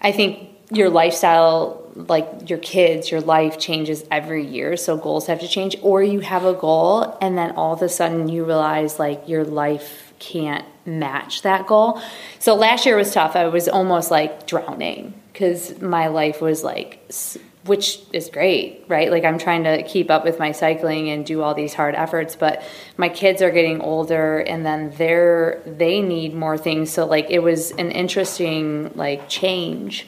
I 0.00 0.12
think 0.12 0.50
your 0.70 0.90
lifestyle, 0.90 1.90
like 1.94 2.48
your 2.48 2.58
kids, 2.58 3.10
your 3.10 3.20
life 3.22 3.58
changes 3.58 4.04
every 4.10 4.46
year. 4.46 4.76
So 4.76 4.96
goals 4.96 5.26
have 5.26 5.40
to 5.40 5.48
change, 5.48 5.76
or 5.82 6.02
you 6.02 6.20
have 6.20 6.44
a 6.44 6.54
goal, 6.54 7.18
and 7.20 7.36
then 7.36 7.52
all 7.52 7.74
of 7.74 7.82
a 7.82 7.88
sudden 7.88 8.28
you 8.28 8.44
realize 8.44 8.98
like 8.98 9.28
your 9.28 9.44
life 9.44 10.07
can't 10.18 10.64
match 10.86 11.42
that 11.42 11.66
goal. 11.66 12.00
So 12.38 12.54
last 12.54 12.86
year 12.86 12.96
was 12.96 13.12
tough. 13.12 13.36
I 13.36 13.48
was 13.48 13.68
almost 13.68 14.10
like 14.10 14.46
drowning 14.46 15.14
because 15.32 15.80
my 15.80 16.08
life 16.08 16.40
was 16.40 16.64
like, 16.64 17.12
which 17.64 18.00
is 18.12 18.30
great, 18.30 18.84
right? 18.88 19.10
Like 19.10 19.24
I'm 19.24 19.38
trying 19.38 19.64
to 19.64 19.82
keep 19.82 20.10
up 20.10 20.24
with 20.24 20.38
my 20.38 20.52
cycling 20.52 21.10
and 21.10 21.24
do 21.24 21.42
all 21.42 21.54
these 21.54 21.74
hard 21.74 21.94
efforts, 21.94 22.34
but 22.34 22.62
my 22.96 23.08
kids 23.08 23.42
are 23.42 23.50
getting 23.50 23.80
older 23.80 24.38
and 24.38 24.64
then 24.64 24.92
they're 24.96 25.62
they 25.66 26.00
need 26.00 26.34
more 26.34 26.56
things. 26.56 26.90
So 26.90 27.06
like 27.06 27.26
it 27.30 27.40
was 27.40 27.70
an 27.72 27.90
interesting 27.90 28.90
like 28.94 29.28
change 29.28 30.06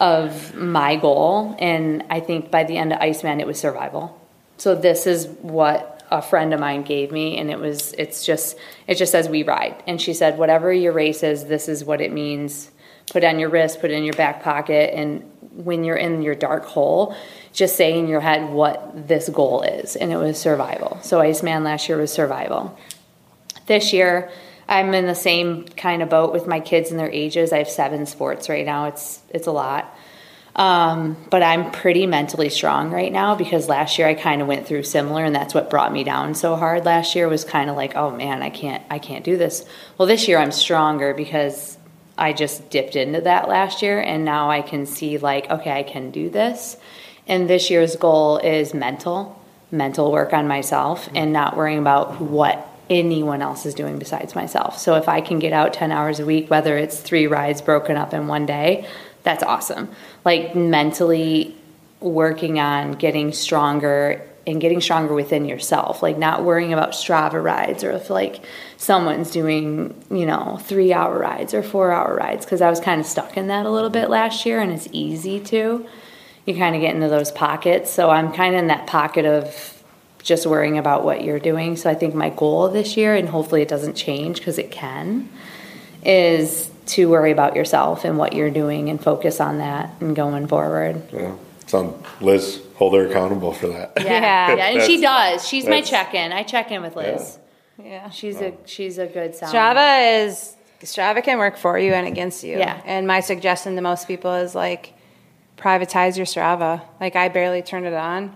of 0.00 0.54
my 0.54 0.96
goal 0.96 1.56
and 1.58 2.04
I 2.10 2.20
think 2.20 2.50
by 2.50 2.64
the 2.64 2.76
end 2.76 2.92
of 2.92 3.00
Iceman 3.00 3.40
it 3.40 3.46
was 3.46 3.58
survival. 3.58 4.20
So 4.58 4.74
this 4.74 5.06
is 5.06 5.26
what 5.26 5.97
a 6.10 6.22
friend 6.22 6.54
of 6.54 6.60
mine 6.60 6.82
gave 6.82 7.12
me 7.12 7.38
and 7.38 7.50
it 7.50 7.58
was 7.58 7.92
it's 7.94 8.24
just 8.24 8.56
it 8.86 8.96
just 8.96 9.12
says 9.12 9.28
we 9.28 9.42
ride. 9.42 9.82
And 9.86 10.00
she 10.00 10.14
said 10.14 10.38
whatever 10.38 10.72
your 10.72 10.92
race 10.92 11.22
is 11.22 11.46
this 11.46 11.68
is 11.68 11.84
what 11.84 12.00
it 12.00 12.12
means. 12.12 12.70
Put 13.10 13.24
it 13.24 13.26
on 13.26 13.38
your 13.38 13.48
wrist 13.48 13.80
put 13.80 13.90
it 13.90 13.94
in 13.94 14.04
your 14.04 14.14
back 14.14 14.42
pocket 14.42 14.94
and 14.94 15.30
when 15.52 15.84
you're 15.84 15.96
in 15.96 16.22
your 16.22 16.34
dark 16.34 16.64
hole 16.64 17.16
just 17.52 17.76
say 17.76 17.98
in 17.98 18.06
your 18.06 18.20
head 18.20 18.50
what 18.50 19.08
this 19.08 19.28
goal 19.28 19.62
is. 19.62 19.96
And 19.96 20.12
it 20.12 20.16
was 20.16 20.38
survival. 20.38 20.98
So 21.02 21.20
iceman 21.20 21.64
last 21.64 21.88
year 21.88 21.98
was 21.98 22.12
survival. 22.12 22.78
This 23.66 23.92
year 23.92 24.30
i'm 24.70 24.92
in 24.92 25.06
the 25.06 25.14
same 25.14 25.64
kind 25.64 26.02
of 26.02 26.10
boat 26.10 26.30
with 26.30 26.46
my 26.46 26.60
kids 26.60 26.90
and 26.90 27.00
their 27.00 27.10
ages. 27.10 27.52
I 27.52 27.58
have 27.58 27.68
seven 27.68 28.06
sports 28.06 28.48
right 28.48 28.66
now. 28.66 28.86
It's 28.86 29.20
it's 29.30 29.46
a 29.46 29.52
lot 29.52 29.94
um, 30.58 31.16
but 31.30 31.40
I'm 31.40 31.70
pretty 31.70 32.06
mentally 32.06 32.48
strong 32.48 32.90
right 32.90 33.12
now 33.12 33.36
because 33.36 33.68
last 33.68 33.96
year 33.96 34.08
I 34.08 34.14
kind 34.14 34.42
of 34.42 34.48
went 34.48 34.66
through 34.66 34.82
similar, 34.82 35.24
and 35.24 35.34
that's 35.34 35.54
what 35.54 35.70
brought 35.70 35.92
me 35.92 36.02
down 36.02 36.34
so 36.34 36.56
hard. 36.56 36.84
Last 36.84 37.14
year 37.14 37.28
was 37.28 37.44
kind 37.44 37.70
of 37.70 37.76
like, 37.76 37.94
oh 37.94 38.10
man, 38.10 38.42
I 38.42 38.50
can't, 38.50 38.82
I 38.90 38.98
can't 38.98 39.24
do 39.24 39.36
this. 39.36 39.64
Well, 39.96 40.08
this 40.08 40.26
year 40.26 40.38
I'm 40.38 40.50
stronger 40.50 41.14
because 41.14 41.78
I 42.18 42.32
just 42.32 42.70
dipped 42.70 42.96
into 42.96 43.20
that 43.20 43.48
last 43.48 43.82
year, 43.82 44.00
and 44.00 44.24
now 44.24 44.50
I 44.50 44.62
can 44.62 44.84
see 44.84 45.16
like, 45.16 45.48
okay, 45.48 45.70
I 45.70 45.84
can 45.84 46.10
do 46.10 46.28
this. 46.28 46.76
And 47.28 47.48
this 47.48 47.70
year's 47.70 47.94
goal 47.94 48.38
is 48.38 48.74
mental, 48.74 49.40
mental 49.70 50.10
work 50.10 50.32
on 50.32 50.48
myself, 50.48 51.08
and 51.14 51.32
not 51.32 51.56
worrying 51.56 51.78
about 51.78 52.20
what 52.20 52.68
anyone 52.90 53.42
else 53.42 53.66
is 53.66 53.74
doing 53.74 53.98
besides 53.98 54.34
myself. 54.34 54.78
So 54.78 54.96
if 54.96 55.08
I 55.08 55.20
can 55.20 55.38
get 55.38 55.52
out 55.52 55.74
10 55.74 55.92
hours 55.92 56.20
a 56.20 56.26
week, 56.26 56.50
whether 56.50 56.76
it's 56.76 56.98
three 56.98 57.26
rides 57.26 57.60
broken 57.60 57.96
up 57.96 58.14
in 58.14 58.26
one 58.26 58.46
day, 58.46 58.88
that's 59.28 59.42
awesome. 59.42 59.90
Like 60.24 60.56
mentally 60.56 61.54
working 62.00 62.58
on 62.58 62.92
getting 62.92 63.30
stronger 63.34 64.26
and 64.46 64.58
getting 64.58 64.80
stronger 64.80 65.12
within 65.12 65.44
yourself, 65.44 66.02
like 66.02 66.16
not 66.16 66.44
worrying 66.44 66.72
about 66.72 66.92
Strava 66.92 67.42
rides 67.42 67.84
or 67.84 67.90
if 67.90 68.08
like 68.08 68.42
someone's 68.78 69.30
doing, 69.30 69.94
you 70.10 70.24
know, 70.24 70.58
three 70.62 70.94
hour 70.94 71.18
rides 71.18 71.52
or 71.52 71.62
four 71.62 71.92
hour 71.92 72.16
rides. 72.16 72.46
Cause 72.46 72.62
I 72.62 72.70
was 72.70 72.80
kind 72.80 73.02
of 73.02 73.06
stuck 73.06 73.36
in 73.36 73.48
that 73.48 73.66
a 73.66 73.70
little 73.70 73.90
bit 73.90 74.08
last 74.08 74.46
year 74.46 74.62
and 74.62 74.72
it's 74.72 74.88
easy 74.92 75.40
to. 75.40 75.86
You 76.46 76.56
kind 76.56 76.74
of 76.74 76.80
get 76.80 76.94
into 76.94 77.10
those 77.10 77.30
pockets. 77.30 77.90
So 77.90 78.08
I'm 78.08 78.32
kind 78.32 78.54
of 78.54 78.60
in 78.60 78.68
that 78.68 78.86
pocket 78.86 79.26
of 79.26 79.84
just 80.22 80.46
worrying 80.46 80.78
about 80.78 81.04
what 81.04 81.22
you're 81.22 81.38
doing. 81.38 81.76
So 81.76 81.90
I 81.90 81.94
think 81.94 82.14
my 82.14 82.30
goal 82.30 82.70
this 82.70 82.96
year, 82.96 83.14
and 83.14 83.28
hopefully 83.28 83.60
it 83.60 83.68
doesn't 83.68 83.94
change 83.94 84.38
because 84.38 84.56
it 84.56 84.70
can, 84.70 85.28
is 86.02 86.70
to 86.88 87.08
worry 87.08 87.30
about 87.30 87.54
yourself 87.54 88.04
and 88.04 88.18
what 88.18 88.32
you're 88.32 88.50
doing 88.50 88.88
and 88.88 89.02
focus 89.02 89.40
on 89.40 89.58
that 89.58 89.90
and 90.00 90.16
going 90.16 90.46
forward. 90.46 91.02
Yeah. 91.12 91.34
It's 91.60 91.74
on 91.74 92.02
Liz. 92.20 92.62
Hold 92.76 92.94
her 92.94 93.06
accountable 93.06 93.52
for 93.52 93.66
that. 93.68 93.92
Yeah. 93.98 94.54
yeah, 94.54 94.66
and 94.72 94.82
she 94.82 95.00
does. 95.00 95.46
She's 95.46 95.66
my 95.66 95.82
check-in. 95.82 96.32
I 96.32 96.42
check 96.42 96.70
in 96.70 96.80
with 96.80 96.96
Liz. 96.96 97.38
yeah. 97.82 98.08
She's 98.10 98.40
a 98.40 98.54
she's 98.64 98.98
a 98.98 99.06
good 99.06 99.34
sound. 99.34 99.54
Strava 99.54 100.24
is 100.24 100.56
Strava 100.82 101.22
can 101.22 101.38
work 101.38 101.56
for 101.56 101.78
you 101.78 101.92
and 101.92 102.06
against 102.06 102.42
you. 102.42 102.58
Yeah. 102.58 102.80
And 102.84 103.06
my 103.06 103.20
suggestion 103.20 103.74
to 103.76 103.82
most 103.82 104.06
people 104.06 104.32
is 104.34 104.54
like 104.54 104.94
privatize 105.56 106.16
your 106.16 106.26
Strava. 106.26 106.82
Like 107.00 107.16
I 107.16 107.28
barely 107.28 107.62
turn 107.62 107.84
it 107.84 107.94
on. 107.94 108.34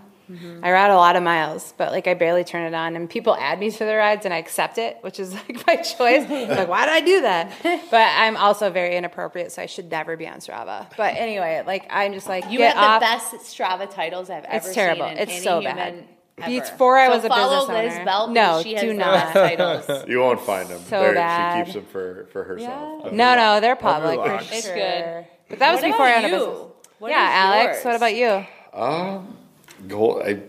I 0.61 0.71
ride 0.71 0.89
a 0.91 0.95
lot 0.95 1.15
of 1.15 1.23
miles, 1.23 1.73
but 1.77 1.91
like 1.91 2.07
I 2.07 2.13
barely 2.13 2.43
turn 2.43 2.63
it 2.65 2.73
on, 2.73 2.95
and 2.95 3.09
people 3.09 3.35
add 3.35 3.59
me 3.59 3.69
to 3.71 3.85
the 3.85 3.95
rides, 3.95 4.25
and 4.25 4.33
I 4.33 4.37
accept 4.37 4.77
it, 4.77 4.97
which 5.01 5.19
is 5.19 5.33
like 5.49 5.67
my 5.67 5.75
choice. 5.77 6.29
like, 6.29 6.67
why 6.67 6.85
did 6.85 6.93
I 6.93 7.01
do 7.01 7.21
that? 7.21 7.51
But 7.91 8.07
I'm 8.15 8.37
also 8.37 8.69
very 8.69 8.95
inappropriate, 8.95 9.51
so 9.51 9.61
I 9.61 9.65
should 9.65 9.91
never 9.91 10.15
be 10.17 10.27
on 10.27 10.39
Strava. 10.39 10.87
But 10.97 11.15
anyway, 11.15 11.63
like 11.67 11.85
I'm 11.89 12.13
just 12.13 12.27
like 12.27 12.49
You 12.49 12.57
get 12.59 12.75
have 12.75 13.01
off. 13.03 13.31
the 13.31 13.35
best 13.35 13.55
Strava 13.57 13.89
titles 13.93 14.29
I've 14.29 14.45
ever 14.45 14.59
seen. 14.61 14.67
It's 14.69 14.73
terrible. 14.75 15.05
in 15.07 15.17
It's 15.17 15.31
any 15.31 15.41
so 15.41 15.59
human 15.59 15.75
bad. 15.75 15.93
ever. 15.93 16.07
Before 16.61 16.97
I 16.97 17.07
So 17.09 17.15
was 17.15 17.25
a 17.25 17.27
follow 17.29 17.67
business 17.67 17.83
Liz 17.85 17.93
owner. 17.95 18.05
Belt 18.05 18.29
No, 18.31 18.41
because 18.57 18.63
she 18.63 18.73
has 18.73 18.81
do 18.81 18.87
the 18.87 18.93
not. 18.95 19.33
titles. 19.33 20.05
You 20.07 20.19
won't 20.19 20.41
find 20.41 20.67
them. 20.67 20.79
So 20.79 20.99
They're- 21.01 21.13
bad. 21.13 21.57
She 21.67 21.73
keeps 21.73 21.75
them 21.75 21.85
for, 21.91 22.25
for 22.33 22.43
herself. 22.43 23.11
No, 23.11 23.35
no, 23.35 23.59
they're 23.59 23.75
public 23.75 24.19
for 24.19 24.39
sure. 24.43 24.57
It's 24.57 24.67
good. 24.67 25.27
But 25.49 25.59
that 25.59 25.71
was 25.73 25.81
What 25.83 25.91
before 25.91 26.05
I 26.05 26.09
about 26.11 26.23
owned 26.23 26.33
a 26.33 26.37
business. 26.39 26.67
What 26.99 27.11
yeah, 27.11 27.29
Alex. 27.33 27.75
yours? 27.75 27.85
What 27.85 27.95
about 27.95 28.15
you? 28.15 28.45
Um, 28.73 29.37
goal. 29.87 30.21
I 30.23 30.41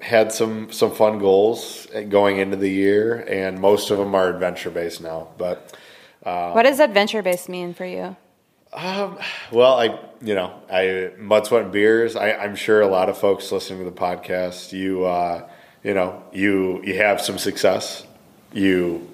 had 0.00 0.32
some 0.32 0.70
some 0.72 0.92
fun 0.92 1.18
goals 1.18 1.86
going 2.08 2.38
into 2.38 2.56
the 2.56 2.70
year, 2.70 3.24
and 3.28 3.60
most 3.60 3.90
of 3.90 3.98
them 3.98 4.14
are 4.14 4.28
adventure 4.28 4.70
based 4.70 5.00
now. 5.00 5.28
But 5.38 5.76
what 6.22 6.64
does 6.64 6.80
adventure 6.80 7.22
based 7.22 7.48
mean 7.48 7.74
for 7.74 7.84
you? 7.84 8.16
well, 9.52 9.78
I 9.78 9.98
you 10.20 10.34
know 10.34 10.52
I 10.70 11.12
mud 11.18 11.46
sweat 11.46 11.62
and 11.62 11.72
beers. 11.72 12.16
I, 12.16 12.32
I'm 12.32 12.56
sure 12.56 12.80
a 12.80 12.88
lot 12.88 13.08
of 13.08 13.16
folks 13.16 13.50
listening 13.50 13.78
to 13.80 13.90
the 13.90 13.96
podcast, 13.96 14.72
you 14.72 15.04
uh, 15.04 15.48
you 15.82 15.94
know 15.94 16.22
you 16.32 16.82
you 16.84 16.98
have 16.98 17.20
some 17.20 17.38
success. 17.38 18.06
You 18.52 19.08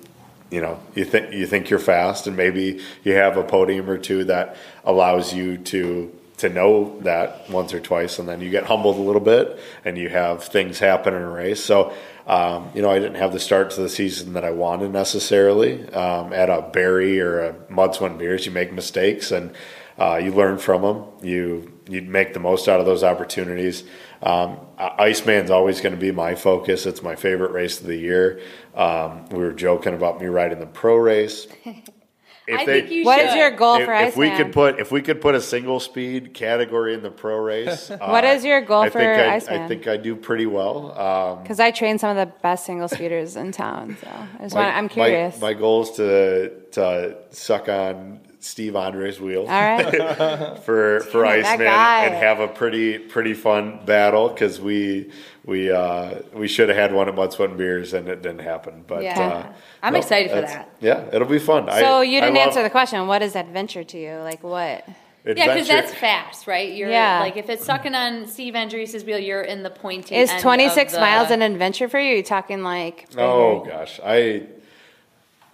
you 0.50 0.60
know 0.60 0.80
you 0.94 1.04
think 1.04 1.32
you 1.32 1.46
think 1.46 1.70
you're 1.70 1.78
fast, 1.78 2.26
and 2.26 2.36
maybe 2.36 2.80
you 3.04 3.14
have 3.14 3.36
a 3.36 3.44
podium 3.44 3.88
or 3.88 3.98
two 3.98 4.24
that 4.24 4.56
allows 4.84 5.32
you 5.32 5.58
to 5.58 6.12
to 6.38 6.48
know 6.48 6.98
that 7.00 7.48
once 7.50 7.72
or 7.72 7.80
twice, 7.80 8.18
and 8.18 8.28
then 8.28 8.40
you 8.40 8.50
get 8.50 8.64
humbled 8.64 8.96
a 8.96 9.02
little 9.02 9.20
bit, 9.20 9.58
and 9.84 9.96
you 9.96 10.08
have 10.08 10.44
things 10.44 10.78
happen 10.78 11.14
in 11.14 11.22
a 11.22 11.30
race. 11.30 11.62
So, 11.62 11.94
um, 12.26 12.70
you 12.74 12.82
know, 12.82 12.90
I 12.90 12.98
didn't 12.98 13.16
have 13.16 13.32
the 13.32 13.40
start 13.40 13.70
to 13.72 13.80
the 13.80 13.88
season 13.88 14.32
that 14.32 14.44
I 14.44 14.50
wanted 14.50 14.92
necessarily. 14.92 15.88
Um, 15.90 16.32
at 16.32 16.50
a 16.50 16.62
Barry 16.62 17.20
or 17.20 17.40
a 17.40 17.54
Mud 17.68 17.94
Sweat 17.94 18.18
Beers, 18.18 18.46
you 18.46 18.52
make 18.52 18.72
mistakes, 18.72 19.30
and 19.30 19.54
uh, 19.98 20.16
you 20.16 20.32
learn 20.32 20.58
from 20.58 20.82
them. 20.82 21.04
You 21.22 21.72
you 21.88 22.02
make 22.02 22.32
the 22.32 22.40
most 22.40 22.68
out 22.68 22.80
of 22.80 22.86
those 22.86 23.04
opportunities. 23.04 23.84
Um, 24.22 24.58
Iceman's 24.78 25.50
always 25.50 25.80
going 25.80 25.94
to 25.94 26.00
be 26.00 26.12
my 26.12 26.34
focus. 26.34 26.86
It's 26.86 27.02
my 27.02 27.16
favorite 27.16 27.50
race 27.50 27.80
of 27.80 27.86
the 27.86 27.96
year. 27.96 28.40
Um, 28.74 29.28
we 29.30 29.38
were 29.38 29.52
joking 29.52 29.94
about 29.94 30.20
me 30.20 30.26
riding 30.26 30.60
the 30.60 30.66
pro 30.66 30.96
race. 30.96 31.46
If 32.46 32.58
I 32.58 32.64
think 32.64 32.90
you 32.90 33.04
What 33.04 33.20
should. 33.20 33.28
is 33.30 33.34
your 33.36 33.50
goal 33.52 33.76
if, 33.76 33.84
for 33.84 33.94
if 33.94 34.16
we 34.16 34.30
could 34.30 34.52
put 34.52 34.80
if 34.80 34.90
we 34.90 35.00
could 35.00 35.20
put 35.20 35.34
a 35.36 35.40
single 35.40 35.78
speed 35.78 36.34
category 36.34 36.92
in 36.94 37.02
the 37.02 37.10
pro 37.10 37.36
race, 37.38 37.90
uh, 37.90 37.98
What 37.98 38.24
is 38.24 38.44
your 38.44 38.60
goal 38.60 38.82
I 38.82 38.90
for 38.90 38.98
think 38.98 39.18
I, 39.18 39.34
Iceman? 39.36 39.62
I 39.62 39.68
think 39.68 39.86
I 39.86 39.96
do 39.96 40.16
pretty 40.16 40.46
well. 40.46 40.98
Um, 40.98 41.42
Because 41.42 41.60
I 41.60 41.70
train 41.70 41.98
some 41.98 42.16
of 42.16 42.28
the 42.28 42.32
best 42.42 42.66
single 42.66 42.88
speeders 42.88 43.36
in 43.36 43.52
town, 43.52 43.96
so 44.02 44.08
I 44.10 44.42
just 44.42 44.54
my- 44.56 44.62
want, 44.62 44.76
I'm 44.76 44.84
my- 44.84 44.88
curious. 44.88 45.40
My, 45.40 45.52
goal 45.54 45.82
is 45.82 45.90
to 45.92 46.50
to 46.72 47.16
suck 47.30 47.68
on 47.68 48.20
Steve 48.42 48.74
Andre's 48.76 49.20
wheel 49.20 49.42
All 49.42 49.46
right. 49.46 50.58
for 50.64 51.00
for 51.12 51.22
Damn 51.24 51.38
it, 51.38 51.46
Iceman 51.46 51.66
and 51.68 52.14
have 52.14 52.40
a 52.40 52.48
pretty 52.48 52.98
pretty 52.98 53.34
fun 53.34 53.84
battle 53.84 54.28
because 54.28 54.60
we 54.60 55.10
we 55.44 55.70
uh, 55.70 56.20
we 56.34 56.48
should 56.48 56.68
have 56.68 56.76
had 56.76 56.92
one 56.92 57.08
at 57.08 57.14
Mud 57.14 57.32
Sweat 57.32 57.50
and 57.50 57.58
Beers 57.58 57.92
and 57.94 58.08
it 58.08 58.20
didn't 58.22 58.40
happen. 58.40 58.84
But 58.86 59.04
Yeah. 59.04 59.20
uh, 59.20 59.52
I'm 59.82 59.94
excited 59.96 60.30
for 60.30 60.40
that. 60.40 60.70
Yeah, 60.80 61.04
it'll 61.12 61.28
be 61.28 61.38
fun. 61.38 61.66
So 61.70 61.98
I, 61.98 62.02
you 62.02 62.20
didn't 62.20 62.34
love 62.34 62.48
answer 62.48 62.62
the 62.62 62.70
question. 62.70 63.06
What 63.06 63.22
is 63.22 63.36
adventure 63.36 63.84
to 63.84 63.98
you? 63.98 64.16
Like 64.18 64.42
what? 64.42 64.86
Yeah, 65.24 65.54
because 65.54 65.68
that's 65.68 65.94
fast, 65.94 66.48
right? 66.48 66.72
You're 66.72 66.90
Yeah. 66.90 67.20
like 67.20 67.36
if 67.36 67.48
it's 67.48 67.64
sucking 67.64 67.94
on 67.94 68.26
Steve 68.26 68.56
Andrews' 68.56 69.04
wheel, 69.04 69.20
you're 69.20 69.42
in 69.42 69.62
the 69.62 69.70
pointy. 69.70 70.16
Is 70.16 70.28
end 70.30 70.42
26 70.42 70.92
of 70.92 70.96
the- 70.96 71.00
miles 71.00 71.30
an 71.30 71.42
adventure 71.42 71.88
for 71.88 72.00
you? 72.00 72.14
Are 72.14 72.16
you 72.16 72.22
talking 72.24 72.64
like? 72.64 73.06
Oh 73.16 73.60
gosh, 73.64 74.00
I 74.04 74.46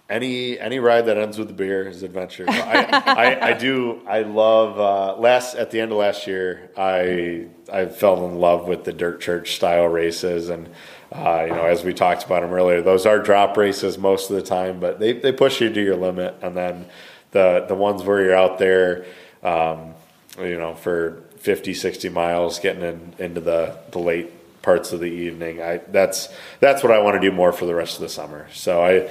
any 0.09 0.59
any 0.59 0.79
ride 0.79 1.05
that 1.05 1.17
ends 1.17 1.37
with 1.37 1.55
beer 1.55 1.87
is 1.87 2.01
adventure. 2.01 2.45
I, 2.47 3.03
I, 3.05 3.47
I 3.49 3.53
do. 3.53 4.01
I 4.07 4.21
love 4.21 4.79
uh, 4.79 5.19
last 5.19 5.55
at 5.55 5.69
the 5.69 5.79
end 5.79 5.91
of 5.91 5.99
last 5.99 6.25
year. 6.25 6.71
I 6.75 7.45
I 7.71 7.85
fell 7.85 8.25
in 8.25 8.39
love 8.39 8.67
with 8.67 8.83
the 8.83 8.93
dirt 8.93 9.21
church 9.21 9.55
style 9.55 9.85
races, 9.85 10.49
and 10.49 10.67
uh, 11.11 11.45
you 11.47 11.53
know, 11.53 11.65
as 11.65 11.83
we 11.83 11.93
talked 11.93 12.23
about 12.23 12.41
them 12.41 12.51
earlier, 12.51 12.81
those 12.81 13.05
are 13.05 13.19
drop 13.19 13.55
races 13.55 13.97
most 13.97 14.31
of 14.31 14.35
the 14.35 14.41
time, 14.41 14.79
but 14.79 14.99
they 14.99 15.13
they 15.13 15.31
push 15.31 15.61
you 15.61 15.71
to 15.71 15.81
your 15.81 15.95
limit, 15.95 16.35
and 16.41 16.57
then 16.57 16.87
the 17.31 17.65
the 17.67 17.75
ones 17.75 18.03
where 18.03 18.23
you're 18.23 18.35
out 18.35 18.57
there, 18.57 19.05
um, 19.43 19.93
you 20.39 20.57
know, 20.57 20.73
for 20.73 21.23
50, 21.37 21.73
60 21.73 22.09
miles, 22.09 22.59
getting 22.59 22.81
in, 22.81 23.13
into 23.19 23.41
the 23.41 23.77
the 23.91 23.99
late 23.99 24.61
parts 24.61 24.91
of 24.91 24.99
the 24.99 25.05
evening. 25.05 25.61
I 25.61 25.77
that's 25.77 26.29
that's 26.59 26.81
what 26.81 26.91
I 26.91 26.99
want 26.99 27.21
to 27.21 27.29
do 27.29 27.35
more 27.35 27.51
for 27.51 27.65
the 27.65 27.75
rest 27.75 27.95
of 27.95 28.01
the 28.01 28.09
summer. 28.09 28.47
So 28.53 28.83
I 28.83 29.09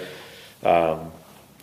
um, 0.63 1.13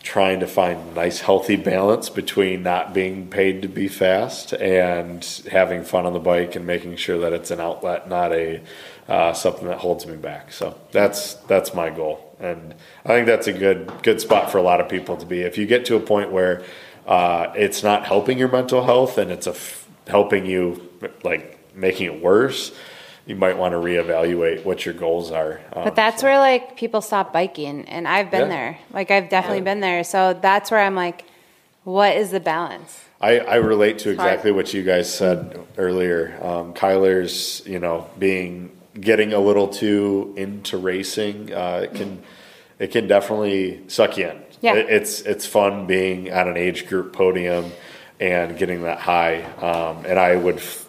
trying 0.04 0.40
to 0.40 0.48
find 0.48 0.96
nice 0.96 1.22
healthy 1.22 1.56
balance 1.56 2.10
between 2.10 2.62
not 2.64 2.94
being 2.94 3.28
paid 3.28 3.62
to 3.64 3.68
be 3.68 3.88
fast 3.88 4.54
and 4.54 5.24
having 5.52 5.84
fun 5.84 6.06
on 6.06 6.14
the 6.14 6.20
bike 6.20 6.56
and 6.56 6.66
making 6.66 6.96
sure 6.96 7.18
that 7.20 7.34
it's 7.34 7.52
an 7.52 7.60
outlet, 7.60 8.08
not 8.08 8.32
a 8.32 8.62
uh, 9.08 9.34
something 9.34 9.68
that 9.68 9.80
holds 9.80 10.06
me 10.08 10.16
back. 10.16 10.52
So 10.52 10.78
that's 10.92 11.36
that's 11.48 11.74
my 11.74 11.90
goal, 11.90 12.36
and 12.40 12.74
I 13.04 13.10
think 13.10 13.28
that's 13.28 13.48
a 13.48 13.54
good 13.54 13.92
good 14.04 14.22
spot 14.22 14.52
for 14.52 14.58
a 14.58 14.64
lot 14.64 14.82
of 14.82 14.90
people 14.90 15.18
to 15.18 15.26
be. 15.26 15.42
If 15.42 15.58
you 15.58 15.66
get 15.66 15.86
to 15.86 15.96
a 15.96 16.00
point 16.00 16.32
where 16.32 16.64
uh, 17.06 17.54
it's 17.56 17.84
not 17.84 18.06
helping 18.06 18.38
your 18.38 18.50
mental 18.50 18.84
health 18.84 19.18
and 19.18 19.32
it's 19.32 19.48
a 19.48 19.52
f- 19.52 19.88
helping 20.08 20.46
you 20.46 20.90
like 21.24 21.60
making 21.76 22.08
it 22.08 22.22
worse. 22.22 22.72
You 23.26 23.36
might 23.36 23.58
want 23.58 23.72
to 23.74 23.78
reevaluate 23.80 24.64
what 24.66 24.86
your 24.86 24.94
goals 24.94 25.32
are. 25.32 25.60
Um, 25.74 25.84
But 25.84 25.96
that's 25.96 26.22
where 26.22 26.38
like 26.38 26.78
people 26.78 27.02
stop 27.02 27.34
biking, 27.34 27.86
and 27.88 28.08
I've 28.08 28.30
been 28.30 28.42
Yeah. 28.42 28.48
there. 28.56 28.78
Like 28.94 29.10
I've 29.12 29.30
definitely 29.30 29.62
been 29.62 29.80
there. 29.80 30.04
So 30.04 30.34
that's 30.40 30.70
where 30.70 30.80
I'm 30.82 30.96
like, 30.96 31.26
what 31.84 32.16
is 32.16 32.32
the 32.32 32.40
balance? 32.40 33.02
I, 33.22 33.40
I 33.40 33.56
relate 33.56 33.98
to 34.00 34.12
It's 34.12 34.20
hard. 34.20 34.30
exactly 34.32 34.52
what 34.52 34.74
you 34.74 34.84
guys 34.84 35.12
said 35.12 35.58
earlier. 35.78 36.38
Um, 36.42 36.74
Kyler's, 36.74 37.64
you 37.66 37.80
know, 37.80 38.08
being 38.20 38.72
getting 39.00 39.34
a 39.34 39.40
little 39.40 39.68
too 39.68 40.34
into 40.38 40.78
racing, 40.78 41.52
uh, 41.54 41.82
it 41.86 41.96
can 41.96 42.22
it 42.78 42.92
can 42.92 43.08
definitely 43.08 43.82
suck 43.88 44.18
you 44.18 44.28
in. 44.30 44.42
Yeah. 44.62 44.76
It- 44.76 44.90
it's 44.90 45.22
it's 45.22 45.46
fun 45.48 45.86
being 45.88 46.30
at 46.30 46.48
an 46.48 46.58
age 46.58 46.88
group 46.88 47.14
podium 47.14 47.72
and 48.20 48.58
getting 48.58 48.84
that 48.84 49.00
high. 49.00 49.42
Um, 49.62 50.06
and 50.06 50.20
I 50.20 50.36
would 50.36 50.58
f- 50.58 50.85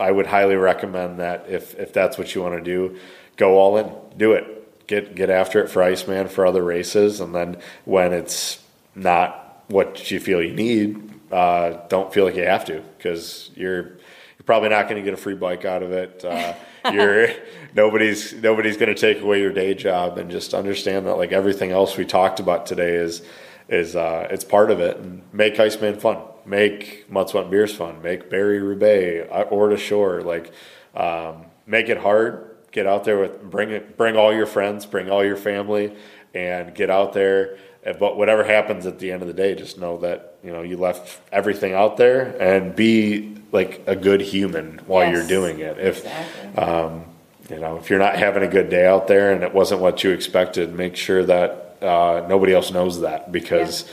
I 0.00 0.10
would 0.10 0.26
highly 0.26 0.56
recommend 0.56 1.20
that 1.20 1.46
if 1.48 1.78
if 1.78 1.92
that's 1.92 2.18
what 2.18 2.34
you 2.34 2.42
want 2.42 2.54
to 2.54 2.62
do, 2.62 2.98
go 3.36 3.58
all 3.58 3.76
in, 3.76 3.90
do 4.16 4.32
it. 4.32 4.86
Get 4.86 5.14
get 5.14 5.30
after 5.30 5.62
it 5.62 5.68
for 5.68 5.82
Iceman 5.82 6.28
for 6.28 6.46
other 6.46 6.64
races, 6.64 7.20
and 7.20 7.34
then 7.34 7.58
when 7.84 8.12
it's 8.12 8.62
not 8.94 9.64
what 9.68 10.10
you 10.10 10.18
feel 10.18 10.42
you 10.42 10.52
need, 10.52 11.10
uh, 11.30 11.86
don't 11.88 12.12
feel 12.12 12.24
like 12.24 12.34
you 12.34 12.44
have 12.44 12.64
to 12.64 12.82
because 12.96 13.50
you're 13.54 13.82
you're 13.82 14.46
probably 14.46 14.70
not 14.70 14.88
going 14.88 14.96
to 14.96 15.04
get 15.04 15.14
a 15.14 15.22
free 15.22 15.34
bike 15.34 15.64
out 15.64 15.82
of 15.82 15.92
it. 15.92 16.24
Uh, 16.24 16.54
you're 16.92 17.28
nobody's 17.76 18.32
nobody's 18.32 18.76
going 18.76 18.92
to 18.92 19.00
take 19.00 19.22
away 19.22 19.40
your 19.40 19.52
day 19.52 19.74
job, 19.74 20.18
and 20.18 20.30
just 20.30 20.54
understand 20.54 21.06
that 21.06 21.16
like 21.16 21.30
everything 21.30 21.70
else 21.70 21.96
we 21.96 22.04
talked 22.04 22.40
about 22.40 22.66
today 22.66 22.94
is 22.94 23.22
is 23.68 23.94
uh, 23.94 24.26
it's 24.30 24.44
part 24.44 24.70
of 24.70 24.80
it. 24.80 24.96
And 24.96 25.22
make 25.32 25.60
Iceman 25.60 26.00
fun. 26.00 26.18
Make 26.46 27.06
and 27.10 27.50
Beers 27.50 27.74
fun. 27.74 28.02
Make 28.02 28.30
Barry 28.30 28.60
Roubaix 28.60 29.28
uh, 29.30 29.42
or 29.50 29.68
to 29.68 29.76
shore. 29.76 30.22
Like 30.22 30.52
um, 30.94 31.46
make 31.66 31.88
it 31.88 31.98
hard. 31.98 32.46
Get 32.72 32.86
out 32.86 33.04
there 33.04 33.18
with 33.18 33.42
bring 33.50 33.70
it. 33.70 33.96
Bring 33.96 34.16
all 34.16 34.32
your 34.32 34.46
friends. 34.46 34.86
Bring 34.86 35.10
all 35.10 35.24
your 35.24 35.36
family, 35.36 35.92
and 36.34 36.74
get 36.74 36.90
out 36.90 37.12
there. 37.12 37.58
But 37.98 38.16
whatever 38.18 38.44
happens 38.44 38.84
at 38.86 38.98
the 38.98 39.10
end 39.10 39.22
of 39.22 39.28
the 39.28 39.34
day, 39.34 39.54
just 39.54 39.78
know 39.78 39.98
that 39.98 40.36
you 40.44 40.52
know 40.52 40.62
you 40.62 40.76
left 40.76 41.20
everything 41.32 41.72
out 41.72 41.96
there, 41.96 42.36
and 42.40 42.76
be 42.76 43.36
like 43.52 43.82
a 43.86 43.96
good 43.96 44.20
human 44.20 44.78
while 44.86 45.04
Yes. 45.04 45.16
you're 45.16 45.26
doing 45.28 45.58
it. 45.60 45.78
If 45.78 46.58
um, 46.58 47.04
you 47.48 47.58
know 47.58 47.76
if 47.78 47.90
you're 47.90 47.98
not 47.98 48.16
having 48.16 48.42
a 48.42 48.48
good 48.48 48.68
day 48.70 48.86
out 48.86 49.08
there 49.08 49.32
and 49.32 49.42
it 49.42 49.52
wasn't 49.54 49.80
what 49.80 50.04
you 50.04 50.10
expected, 50.10 50.72
make 50.74 50.94
sure 50.94 51.24
that 51.24 51.78
uh, 51.82 52.26
nobody 52.28 52.52
else 52.54 52.70
knows 52.70 53.00
that 53.00 53.32
because 53.32 53.88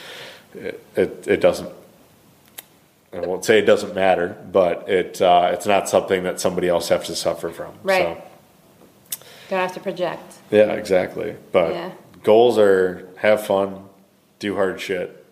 it, 0.54 0.84
it 0.96 1.28
it 1.28 1.42
doesn't. 1.42 1.72
I 3.14 3.20
won't 3.26 3.46
say 3.46 3.58
it 3.60 3.66
doesn't 3.66 3.96
matter, 3.96 4.38
but 4.52 4.90
it 4.90 5.22
uh, 5.22 5.50
it's 5.54 5.66
not 5.66 5.88
something 5.90 6.24
that 6.24 6.40
somebody 6.40 6.68
else 6.68 6.90
has 6.90 7.06
to 7.08 7.16
suffer 7.16 7.50
from. 7.50 7.74
Right. 7.84 8.18
So, 8.18 9.20
Don't 9.50 9.60
have 9.60 9.74
to 9.74 9.80
project. 9.80 10.36
yeah, 10.52 10.74
exactly. 10.74 11.36
But 11.52 11.72
Yeah. 11.74 11.92
goals 12.24 12.58
are 12.58 13.08
have 13.18 13.46
fun, 13.46 13.86
do 14.40 14.56
hard 14.56 14.80
shit, 14.82 15.24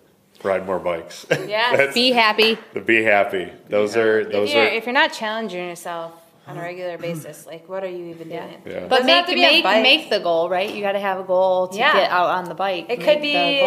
ride 0.41 0.65
more 0.65 0.79
bikes. 0.79 1.25
Yes. 1.29 1.71
That's- 1.77 1.93
Be 1.93 2.11
happy. 2.13 2.57
The 2.73 2.79
be 2.81 3.03
happy. 3.03 3.51
Those 3.69 3.95
are 3.97 4.19
If 4.21 4.31
those 4.31 4.53
you're, 4.53 4.63
if 4.65 4.85
you're 4.85 4.93
not 4.93 5.11
challenging 5.11 5.67
yourself 5.67 6.13
on 6.47 6.57
a 6.57 6.61
regular 6.61 6.97
basis, 6.97 7.45
like 7.45 7.67
what 7.67 7.83
are 7.83 7.89
you 7.89 8.05
even 8.05 8.29
doing? 8.29 8.61
Yeah. 8.65 8.87
But 8.87 9.03
make 9.05 9.25
to 9.27 9.33
be 9.33 9.43
a 9.43 9.61
make 9.63 9.83
make 9.83 10.09
the 10.09 10.19
goal, 10.19 10.47
right? 10.47 10.73
You 10.73 10.81
got 10.81 10.93
to 10.93 10.99
have 10.99 11.19
a 11.19 11.23
goal 11.23 11.67
to 11.67 11.77
Yeah. 11.77 11.91
get 11.93 12.09
out 12.09 12.29
on 12.29 12.45
the 12.45 12.55
bike. 12.55 12.85
It 12.89 12.99
Make 12.99 13.07
could 13.07 13.21
be 13.21 13.61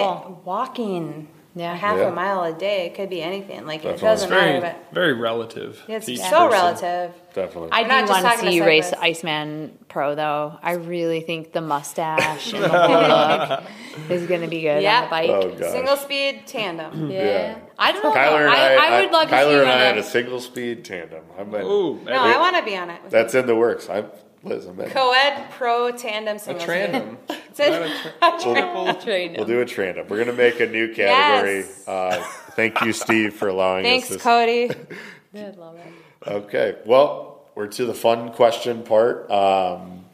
walking 0.45 1.29
Yeah. 1.59 1.75
half 1.75 1.97
Yeah. 1.99 2.09
a 2.09 2.13
mile 2.13 2.43
a 2.45 2.53
day. 2.53 2.87
It 2.87 2.95
could 2.95 3.11
be 3.11 3.21
anything. 3.21 3.67
Like 3.67 3.81
it 3.81 3.99
Definitely. 3.99 4.09
doesn't 4.09 4.31
matter, 4.31 4.47
Very, 4.47 4.61
but 4.61 4.77
very 4.95 5.13
relative. 5.15 5.83
it's 5.89 6.07
to 6.07 6.13
each 6.13 6.21
so 6.21 6.49
person. 6.49 6.51
relative. 6.53 7.11
definitely. 7.35 7.69
I 7.73 7.83
We're 7.83 7.89
not 7.89 8.01
do 8.03 8.07
just 8.07 8.11
want 8.11 8.25
to 8.25 8.29
talking 8.37 8.51
see 8.51 8.57
you 8.57 8.65
race 8.65 8.87
cyclists. 8.91 9.03
Iceman 9.05 9.79
Pro, 9.89 10.15
though. 10.15 10.59
I 10.63 10.73
really 10.75 11.21
think 11.21 11.53
the 11.53 11.61
mustache 11.61 12.53
and 12.53 12.63
the 12.65 12.69
whole 12.69 13.49
look 13.49 14.11
is 14.11 14.27
going 14.27 14.41
to 14.43 14.47
be 14.49 14.61
good 14.63 14.83
Yeah. 14.83 14.99
on 14.99 15.05
the 15.05 15.11
bike. 15.11 15.31
oh 15.31 15.51
gosh. 15.55 15.71
Single 15.73 15.97
speed 15.97 16.43
tandem. 16.47 17.11
yeah. 17.11 17.23
Yeah. 17.23 17.59
I 17.79 17.93
don't 17.93 18.03
know. 18.05 18.13
Kyler 18.13 18.41
and 18.41 18.51
I, 18.51 18.75
I, 18.75 18.99
I, 18.99 19.01
would 19.03 19.13
love 19.13 19.29
to 19.29 19.37
see 19.43 19.51
you 19.53 19.61
and 19.61 19.69
I 19.69 19.73
on 19.73 19.79
had 19.79 19.97
a, 19.97 20.01
a 20.01 20.03
single 20.05 20.41
speed 20.41 20.85
tandem. 20.85 21.25
I've 21.39 21.51
been, 21.51 21.63
Ooh, 21.63 22.01
No, 22.05 22.13
I 22.13 22.39
want 22.39 22.57
to 22.57 22.63
be 22.65 22.77
on 22.77 22.91
it. 22.91 23.01
that's 23.11 23.35
in 23.35 23.47
the 23.47 23.55
works. 23.57 23.89
I'm 23.89 24.07
Liz. 24.43 24.67
I'm 24.67 24.79
in. 24.81 24.91
Co-ed 24.91 25.51
pro 25.51 25.91
tandem 25.91 26.37
a 26.37 26.39
single 26.39 26.65
tandem. 26.67 27.19
speed. 27.29 27.71
Not 27.71 27.83
a 27.83 28.41
tra- 28.41 28.41
triple. 28.55 28.95
train. 28.95 29.35
We'll 29.37 29.47
do 29.47 29.61
a 29.61 29.67
tandem. 29.67 30.07
We're 30.09 30.25
gonna 30.25 30.37
make 30.37 30.61
a 30.61 30.67
new 30.67 30.95
category. 30.95 31.59
Yes. 31.61 31.89
Uh, 31.89 32.23
thank 32.53 32.81
you, 32.83 32.93
Steve, 32.93 33.35
for 33.35 33.49
allowing 33.49 33.85
Thanks, 33.85 34.07
us. 34.07 34.15
This. 34.15 34.23
Cody. 34.23 34.71
I 35.35 35.51
love 35.51 35.77
it. 35.77 36.29
Okay. 36.29 36.77
Well, 36.87 37.43
we're 37.55 37.67
to 37.67 37.85
the 37.85 37.95
fun 37.95 38.33
question 38.33 38.83
part. 38.85 39.31
Um, 39.31 40.05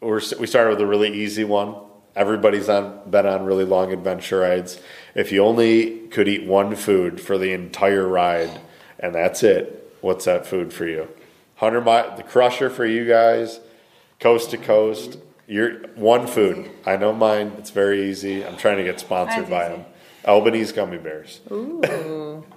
we're, 0.00 0.20
we 0.38 0.46
started 0.46 0.70
with 0.70 0.80
a 0.80 0.86
really 0.86 1.12
easy 1.12 1.44
one. 1.44 1.76
Everybody's 2.16 2.68
on 2.68 3.10
been 3.10 3.26
on 3.26 3.44
really 3.44 3.64
long 3.64 3.92
adventure 3.92 4.40
rides. 4.40 4.80
If 5.14 5.32
you 5.32 5.44
only 5.44 5.98
could 6.08 6.28
eat 6.28 6.46
one 6.46 6.76
food 6.76 7.20
for 7.20 7.38
the 7.38 7.52
entire 7.52 8.06
ride, 8.06 8.60
and 9.00 9.14
that's 9.14 9.42
it, 9.42 9.96
what's 10.00 10.24
that 10.26 10.46
food 10.46 10.72
for 10.72 10.86
you? 10.86 11.08
Hundred 11.56 11.82
mile, 11.82 12.16
the 12.16 12.22
Crusher 12.22 12.68
for 12.68 12.84
you 12.84 13.06
guys, 13.06 13.60
coast 14.20 14.50
to 14.50 14.58
coast. 14.58 15.18
You're 15.46 15.86
one 15.94 16.26
food. 16.26 16.70
I 16.86 16.96
know 16.96 17.12
mine. 17.12 17.52
It's 17.58 17.70
very 17.70 18.08
easy. 18.10 18.44
I'm 18.44 18.56
trying 18.56 18.78
to 18.78 18.84
get 18.84 18.98
sponsored 18.98 19.48
by 19.50 19.68
them. 19.68 19.84
Albanese 20.26 20.72
gummy 20.72 20.98
bears. 20.98 21.40
Ooh. 21.50 22.44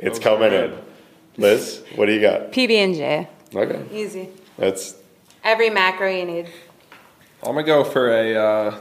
It's 0.00 0.18
coming 0.18 0.52
in. 0.52 0.76
Liz, 1.36 1.84
what 1.94 2.06
do 2.06 2.12
you 2.12 2.20
got? 2.20 2.50
PB 2.50 2.70
and 2.72 2.94
J. 2.96 3.28
Okay, 3.54 3.84
Easy. 3.96 4.28
that's 4.58 4.96
Every 5.44 5.70
macro 5.70 6.08
you 6.10 6.24
need. 6.24 6.46
I'm 7.44 7.54
gonna 7.54 7.62
go 7.62 7.84
for 7.84 8.10
a 8.10 8.34
uh, 8.34 8.80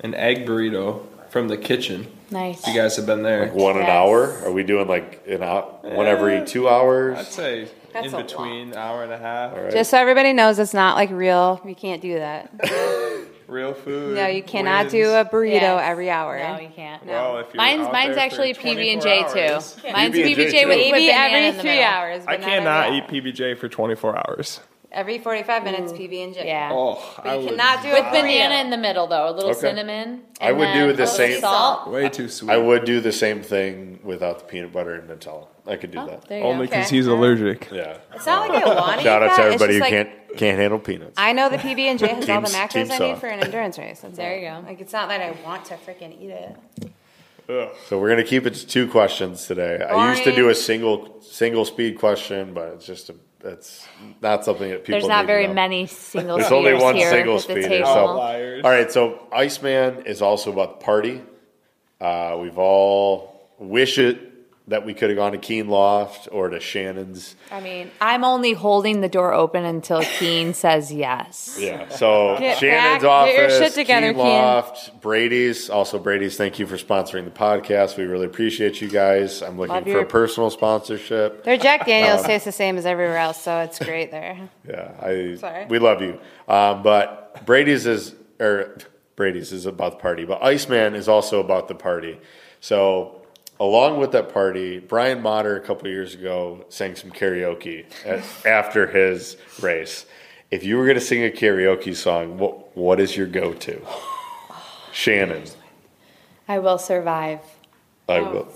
an 0.00 0.14
egg 0.14 0.44
burrito 0.46 1.06
from 1.30 1.48
the 1.48 1.56
kitchen. 1.56 2.06
Nice. 2.30 2.66
You 2.66 2.74
guys 2.74 2.96
have 2.96 3.06
been 3.06 3.22
there. 3.22 3.44
like 3.44 3.54
one 3.54 3.78
an 3.78 3.84
hour. 3.86 4.42
Are 4.44 4.52
we 4.52 4.62
doing 4.62 4.86
like 4.88 5.22
an 5.26 5.42
hour, 5.42 5.62
one 5.82 6.06
every 6.06 6.44
two 6.44 6.68
hours? 6.68 7.16
I'd 7.18 7.26
say 7.26 7.68
That's 7.92 8.06
in 8.08 8.14
a 8.14 8.22
between 8.22 8.74
hour 8.74 9.02
and 9.02 9.12
a 9.12 9.18
half. 9.18 9.52
All 9.52 9.62
right. 9.62 9.72
Just 9.72 9.90
so 9.90 9.98
everybody 9.98 10.32
knows, 10.32 10.58
it's 10.58 10.74
not 10.74 10.96
like 10.96 11.10
real. 11.10 11.60
You 11.66 11.74
can't 11.74 12.00
do 12.02 12.14
that. 12.14 12.50
Real 13.48 13.74
food. 13.74 14.14
No, 14.16 14.28
you 14.28 14.42
cannot 14.42 14.84
wins. 14.84 14.92
do 14.92 15.10
a 15.10 15.26
burrito 15.26 15.60
Yes. 15.60 15.82
every 15.84 16.08
hour. 16.08 16.38
No, 16.38 16.58
you 16.58 16.70
can't. 16.74 17.04
Well, 17.04 17.36
if 17.38 17.48
you're 17.52 17.56
Mine's 17.62 17.82
out 17.82 17.92
mine's 17.92 18.14
there 18.14 18.24
actually 18.24 18.54
for 18.54 18.62
PB 18.62 18.92
and 18.94 19.02
J 19.02 19.18
too. 19.24 19.92
Mine's 19.92 20.14
PB&J 20.14 20.34
PB 20.34 20.50
J 20.50 20.62
too. 20.62 20.68
with, 20.68 20.78
with 20.78 20.92
Maybe 20.92 21.10
every 21.10 21.60
three 21.60 21.82
hours. 21.82 22.22
I 22.26 22.36
but 22.36 22.40
not 22.40 22.48
cannot 22.48 22.86
every 22.86 22.98
eat 23.18 23.24
PBJ 23.34 23.58
for 23.58 23.68
24 23.68 24.16
hours. 24.16 24.60
Every 24.94 25.18
45 25.18 25.64
minutes, 25.64 25.90
mm. 25.92 25.98
PB 25.98 26.24
and 26.24 26.34
J. 26.34 26.46
Yeah. 26.46 26.68
Oh, 26.70 27.20
I 27.24 27.34
you 27.36 27.40
would 27.40 27.48
cannot 27.56 27.82
do 27.82 27.88
it 27.88 27.92
With 27.94 28.00
a 28.00 28.10
banana 28.10 28.54
burrito. 28.54 28.60
in 28.64 28.70
the 28.70 28.76
middle 28.76 29.06
though, 29.06 29.30
a 29.30 29.32
little 29.32 29.50
Okay. 29.52 29.60
cinnamon. 29.60 30.20
I 30.40 30.50
and 30.50 30.58
would 30.58 30.66
then 30.68 30.74
do 30.88 30.92
the 30.92 31.04
a 31.04 31.04
little 31.04 31.06
same- 31.06 31.40
salt. 31.40 31.88
way 31.88 32.08
too 32.10 32.28
sweet. 32.28 32.50
I 32.50 32.58
would 32.58 32.84
do 32.84 33.00
the 33.00 33.10
same 33.12 33.42
thing 33.42 34.00
without 34.04 34.40
the 34.40 34.44
peanut 34.44 34.70
butter 34.72 34.94
and 34.94 35.08
Nutella. 35.08 35.46
I 35.66 35.76
could 35.76 35.92
do 35.92 35.98
Oh, 36.00 36.06
that. 36.06 36.28
there 36.28 36.40
you 36.40 36.44
Only 36.44 36.66
go. 36.66 36.70
because 36.72 36.86
Okay. 36.88 36.96
he's 36.96 37.06
allergic. 37.06 37.68
Yeah. 37.72 37.96
It's 38.14 38.26
not 38.26 38.48
like 38.50 38.62
I 38.62 38.74
want 38.74 38.98
to 38.98 39.02
Shout 39.02 39.22
eat 39.22 39.24
out 39.30 39.36
to. 39.36 39.42
It's 39.42 39.54
everybody 39.54 39.72
who 39.74 39.78
just 39.80 39.90
like, 39.92 40.06
can't 40.08 40.36
can't 40.38 40.58
handle 40.58 40.78
peanuts. 40.78 41.14
I 41.16 41.32
know 41.32 41.48
the 41.48 41.58
PB 41.58 41.80
and 41.88 41.98
J 41.98 42.06
has 42.08 42.28
all 42.28 42.40
the 42.42 42.46
Team- 42.48 42.52
macros 42.54 42.72
team 42.72 42.90
I 42.92 42.98
saw. 42.98 43.06
need 43.06 43.18
for 43.18 43.26
an 43.28 43.40
endurance 43.40 43.78
race. 43.78 44.00
That's 44.00 44.16
There 44.18 44.32
it. 44.34 44.42
you 44.42 44.48
go. 44.50 44.62
Like 44.66 44.80
it's 44.80 44.92
not 44.92 45.08
that 45.08 45.20
I 45.22 45.34
want 45.44 45.64
to 45.66 45.74
freaking 45.74 46.20
eat 46.20 46.30
it. 46.30 46.54
So 47.88 47.98
we're 47.98 48.08
gonna 48.08 48.24
keep 48.24 48.46
it 48.46 48.54
to 48.54 48.66
two 48.66 48.88
questions 48.88 49.46
today. 49.46 49.78
I 49.82 50.10
used 50.10 50.24
to 50.24 50.30
do 50.30 50.42
Boring. 50.42 50.50
a 50.52 50.54
single 50.54 51.16
single 51.22 51.64
speed 51.64 51.98
question, 51.98 52.52
but 52.54 52.68
it's 52.74 52.86
just 52.86 53.10
a 53.10 53.14
it's 53.44 53.86
not 54.20 54.44
something 54.44 54.70
that 54.70 54.84
people. 54.84 55.00
There's 55.00 55.08
not 55.08 55.22
need 55.22 55.22
to 55.22 55.26
very 55.26 55.46
know. 55.48 55.54
many 55.54 55.86
single 55.86 56.38
There's 56.38 56.52
only 56.52 56.74
one 56.74 56.94
here 56.94 57.10
single 57.10 57.36
at 57.36 57.42
speeder. 57.42 57.84
So, 57.84 58.06
all 58.06 58.62
right. 58.62 58.90
So 58.90 59.26
Iceman 59.32 60.06
is 60.06 60.22
also 60.22 60.52
about 60.52 60.80
the 60.80 60.84
party. 60.84 61.22
Uh, 62.00 62.38
we've 62.40 62.58
all 62.58 63.50
wish 63.58 63.98
it 63.98 64.31
that 64.72 64.84
we 64.84 64.94
could 64.94 65.10
have 65.10 65.16
gone 65.16 65.32
to 65.32 65.38
Keen 65.38 65.68
Loft 65.68 66.28
or 66.32 66.48
to 66.48 66.58
Shannon's. 66.60 67.36
I 67.50 67.60
mean, 67.60 67.90
I'm 68.00 68.24
only 68.24 68.52
holding 68.54 69.00
the 69.02 69.08
door 69.08 69.32
open 69.32 69.64
until 69.64 70.02
Keen 70.02 70.54
says 70.54 70.92
yes. 70.92 71.56
Yeah. 71.60 71.88
So 71.90 72.36
Get 72.38 72.58
Shannon's 72.58 73.02
back, 73.02 73.10
office, 73.10 73.34
get 73.36 73.50
your 73.50 73.60
shit 73.62 73.72
together, 73.74 74.06
Keen 74.08 74.16
Keen. 74.16 74.24
Loft, 74.26 75.00
Brady's. 75.00 75.70
Also, 75.70 75.98
Brady's. 75.98 76.36
Thank 76.36 76.58
you 76.58 76.66
for 76.66 76.76
sponsoring 76.76 77.24
the 77.24 77.30
podcast. 77.30 77.96
We 77.96 78.04
really 78.04 78.26
appreciate 78.26 78.80
you 78.80 78.88
guys. 78.88 79.42
I'm 79.42 79.58
looking 79.58 79.74
Love 79.74 79.84
for 79.84 79.90
your- 79.90 80.00
a 80.02 80.06
personal 80.06 80.50
sponsorship. 80.50 81.44
Their 81.44 81.56
Jack 81.56 81.82
Uh, 81.82 81.84
Daniels 81.84 82.22
tastes 82.24 82.44
the 82.44 82.52
same 82.52 82.76
as 82.78 82.86
everywhere 82.86 83.18
else, 83.18 83.40
so 83.42 83.60
it's 83.60 83.78
great 83.78 84.10
there. 84.10 84.48
Yeah, 84.68 84.90
I 85.00 85.36
Sorry. 85.38 85.66
we 85.66 85.78
love 85.78 86.02
you. 86.02 86.18
Um, 86.48 86.82
but 86.82 87.44
Brady's 87.46 87.86
is 87.86 88.14
or 88.40 88.76
Brady's 89.16 89.52
is 89.52 89.66
about 89.66 89.92
the 89.92 89.98
party, 89.98 90.24
but 90.24 90.42
Iceman 90.42 90.94
is 90.94 91.08
also 91.08 91.38
about 91.40 91.68
the 91.68 91.74
party. 91.74 92.18
So 92.60 93.21
along 93.60 93.98
with 93.98 94.12
that 94.12 94.32
party, 94.32 94.78
Brian 94.78 95.22
Matter 95.22 95.56
a 95.56 95.60
couple 95.60 95.88
years 95.88 96.14
ago 96.14 96.64
sang 96.68 96.96
some 96.96 97.10
karaoke 97.10 97.86
at, 98.04 98.24
after 98.46 98.86
his 98.86 99.36
race. 99.60 100.06
If 100.50 100.64
you 100.64 100.76
were 100.76 100.84
going 100.84 100.98
to 100.98 101.04
sing 101.04 101.24
a 101.24 101.30
karaoke 101.30 101.96
song, 101.96 102.38
what 102.38 102.76
what 102.76 103.00
is 103.00 103.16
your 103.16 103.26
go 103.26 103.54
to? 103.54 103.80
Shannon, 104.92 105.44
I 106.48 106.58
will 106.58 106.78
survive. 106.78 107.40
I 108.08 108.18
oh. 108.18 108.32
will. 108.32 108.52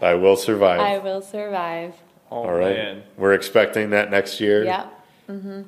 I 0.00 0.14
will 0.14 0.36
survive. 0.36 0.80
I 0.80 0.98
will 0.98 1.22
survive. 1.22 1.94
Oh, 2.28 2.36
All 2.44 2.52
right, 2.52 2.74
man. 2.74 3.02
we're 3.16 3.34
expecting 3.34 3.90
that 3.90 4.10
next 4.10 4.40
year. 4.40 4.64
Yeah. 4.64 4.88
Mm-hmm. 5.28 5.62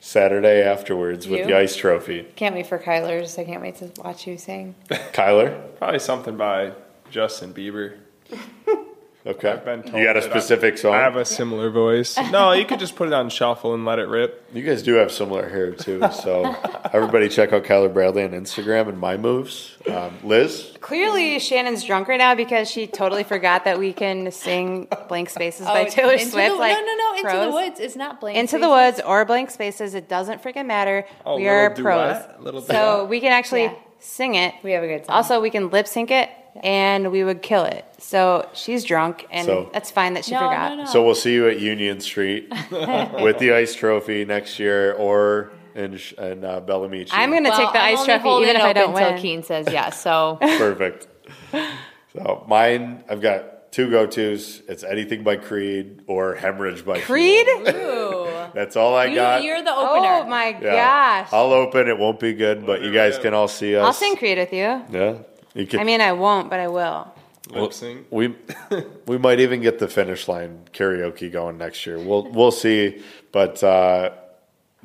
Saturday 0.00 0.62
afterwards 0.62 1.28
with 1.28 1.46
the 1.46 1.56
ice 1.56 1.76
trophy. 1.76 2.26
Can't 2.34 2.56
wait 2.56 2.66
for 2.66 2.76
Kyler's. 2.76 3.38
I 3.38 3.44
can't 3.44 3.62
wait 3.62 3.76
to 3.76 3.92
watch 4.02 4.26
you 4.26 4.36
sing. 4.36 4.74
Kyler, 4.90 5.76
Probably 5.76 6.00
something 6.00 6.36
by 6.36 6.72
Justin 7.12 7.52
Bieber. 7.52 7.98
okay. 9.26 9.50
I've 9.50 9.64
been 9.66 9.82
told 9.82 9.96
you 9.96 10.04
got 10.04 10.16
a 10.16 10.20
that 10.20 10.24
I- 10.24 10.30
specific 10.30 10.78
song? 10.78 10.94
I 10.94 11.00
have 11.00 11.16
a 11.16 11.26
similar 11.26 11.68
voice. 11.70 12.16
No, 12.30 12.52
you 12.52 12.64
could 12.64 12.80
just 12.80 12.96
put 12.96 13.06
it 13.06 13.12
on 13.12 13.28
shuffle 13.28 13.74
and 13.74 13.84
let 13.84 13.98
it 13.98 14.08
rip. 14.08 14.42
You 14.54 14.62
guys 14.62 14.82
do 14.82 14.94
have 14.94 15.12
similar 15.12 15.46
hair 15.46 15.72
too, 15.72 16.02
so 16.10 16.56
everybody 16.94 17.28
check 17.28 17.52
out 17.52 17.64
Kyler 17.64 17.92
Bradley 17.92 18.24
on 18.24 18.30
Instagram 18.30 18.88
and 18.88 18.98
my 18.98 19.18
moves. 19.18 19.76
Um, 19.90 20.16
Liz, 20.24 20.72
Clearly, 20.80 21.38
Shannon's 21.38 21.84
drunk 21.84 22.08
right 22.08 22.16
now 22.16 22.34
because 22.34 22.70
she 22.70 22.86
totally 22.86 23.24
forgot 23.24 23.66
that 23.66 23.78
we 23.78 23.92
can 23.92 24.30
sing 24.32 24.88
"Blank 25.08 25.28
Spaces" 25.28 25.66
by 25.66 25.84
Taylor 25.84 26.12
Oh, 26.12 26.12
Into 26.14 26.26
Swift. 26.30 26.52
The, 26.54 26.58
like 26.58 26.72
no, 26.78 26.80
no, 26.80 26.94
no. 26.96 27.10
Into 27.18 27.22
pros. 27.28 27.44
the 27.46 27.52
woods. 27.52 27.80
It's 27.80 27.96
not 27.96 28.20
blank. 28.22 28.38
Into 28.38 28.58
the 28.58 28.64
spaces. 28.66 28.96
woods 28.96 29.00
or 29.06 29.24
blank 29.26 29.50
spaces. 29.50 29.94
It 29.94 30.08
doesn't 30.08 30.42
freaking 30.42 30.66
matter. 30.66 31.04
Oh, 31.26 31.36
we 31.36 31.46
are 31.46 31.68
little 31.68 31.84
pros. 31.84 32.16
Little 32.40 32.62
so 32.62 33.00
duet? 33.00 33.08
we 33.10 33.20
can 33.20 33.32
actually 33.32 33.64
Yeah. 33.64 33.74
Sing 34.02 34.34
it. 34.34 34.54
We 34.62 34.72
have 34.72 34.82
a 34.82 34.86
good 34.86 35.06
song. 35.06 35.14
Also, 35.16 35.40
we 35.40 35.50
can 35.50 35.70
lip 35.70 35.86
sync 35.86 36.10
it, 36.10 36.28
and 36.62 37.10
we 37.10 37.24
would 37.24 37.40
kill 37.42 37.64
it. 37.64 37.84
So 37.98 38.48
she's 38.52 38.84
drunk, 38.84 39.26
and 39.30 39.46
So- 39.46 39.70
that's 39.72 39.90
fine 39.90 40.14
that 40.14 40.24
she 40.24 40.32
No, 40.32 40.40
forgot. 40.40 40.70
no, 40.76 40.84
no. 40.84 40.84
so 40.90 41.02
we'll 41.04 41.14
see 41.14 41.32
you 41.32 41.48
at 41.48 41.60
Union 41.60 42.00
Street 42.00 42.48
with 42.70 43.38
the 43.38 43.52
ice 43.54 43.74
trophy 43.74 44.24
next 44.24 44.58
year, 44.58 44.92
or 44.94 45.52
in 45.74 45.96
Sh- 45.96 46.12
in 46.14 46.44
uh, 46.44 46.60
Bellamici. 46.60 47.08
I'm 47.12 47.30
gonna 47.32 47.48
Well, 47.48 47.58
take 47.58 47.72
the 47.72 47.78
I'm 47.78 47.94
ice 47.94 48.00
only 48.00 48.06
trophy 48.12 48.22
holding 48.22 48.48
even 48.50 48.60
if 48.60 48.66
I 48.66 48.72
don't 48.74 48.90
open 48.90 49.02
till 49.02 49.12
win. 49.14 49.22
Keen 49.22 49.42
says 49.42 49.66
yes. 49.70 50.00
So 50.02 50.36
perfect. 50.42 51.06
So 52.12 52.44
mine, 52.46 53.04
I've 53.08 53.22
got 53.22 53.72
two 53.72 53.90
go 53.90 54.04
tos. 54.06 54.60
It's 54.68 54.84
anything 54.84 55.22
by 55.22 55.36
Creed 55.36 56.02
or 56.06 56.34
Hemorrhage 56.34 56.84
by 56.84 57.00
Creed? 57.00 57.46
Fuel. 57.46 58.11
That's 58.54 58.76
all 58.76 58.94
I 58.94 59.06
you, 59.06 59.14
got. 59.16 59.42
you're 59.42 59.62
the 59.62 59.74
opener. 59.74 60.22
Oh 60.22 60.26
my 60.28 60.48
Yeah. 60.60 61.22
gosh! 61.22 61.28
I'll 61.32 61.52
open. 61.52 61.88
It 61.88 61.98
won't 61.98 62.20
be 62.20 62.32
good, 62.34 62.64
but 62.66 62.82
you 62.82 62.92
guys 62.92 63.18
can 63.18 63.34
all 63.34 63.48
see 63.48 63.76
us. 63.76 63.84
I'll 63.84 63.92
sing 63.92 64.16
Creed 64.16 64.38
with 64.38 64.52
you. 64.52 64.82
Yeah, 64.90 65.14
you 65.54 65.66
can. 65.66 65.80
I 65.80 65.84
mean, 65.84 66.00
I 66.00 66.12
won't, 66.12 66.50
but 66.50 66.60
I 66.60 66.68
will. 66.68 67.12
Lip 67.50 67.72
sync. 67.72 68.06
We 68.10 68.34
we 69.06 69.18
might 69.18 69.40
even 69.40 69.60
get 69.60 69.78
the 69.78 69.88
finish 69.88 70.28
line 70.28 70.60
karaoke 70.72 71.30
going 71.30 71.58
next 71.58 71.84
year. 71.86 71.98
We'll 71.98 72.30
we'll 72.30 72.50
see. 72.52 73.02
But 73.32 73.62
uh, 73.62 74.12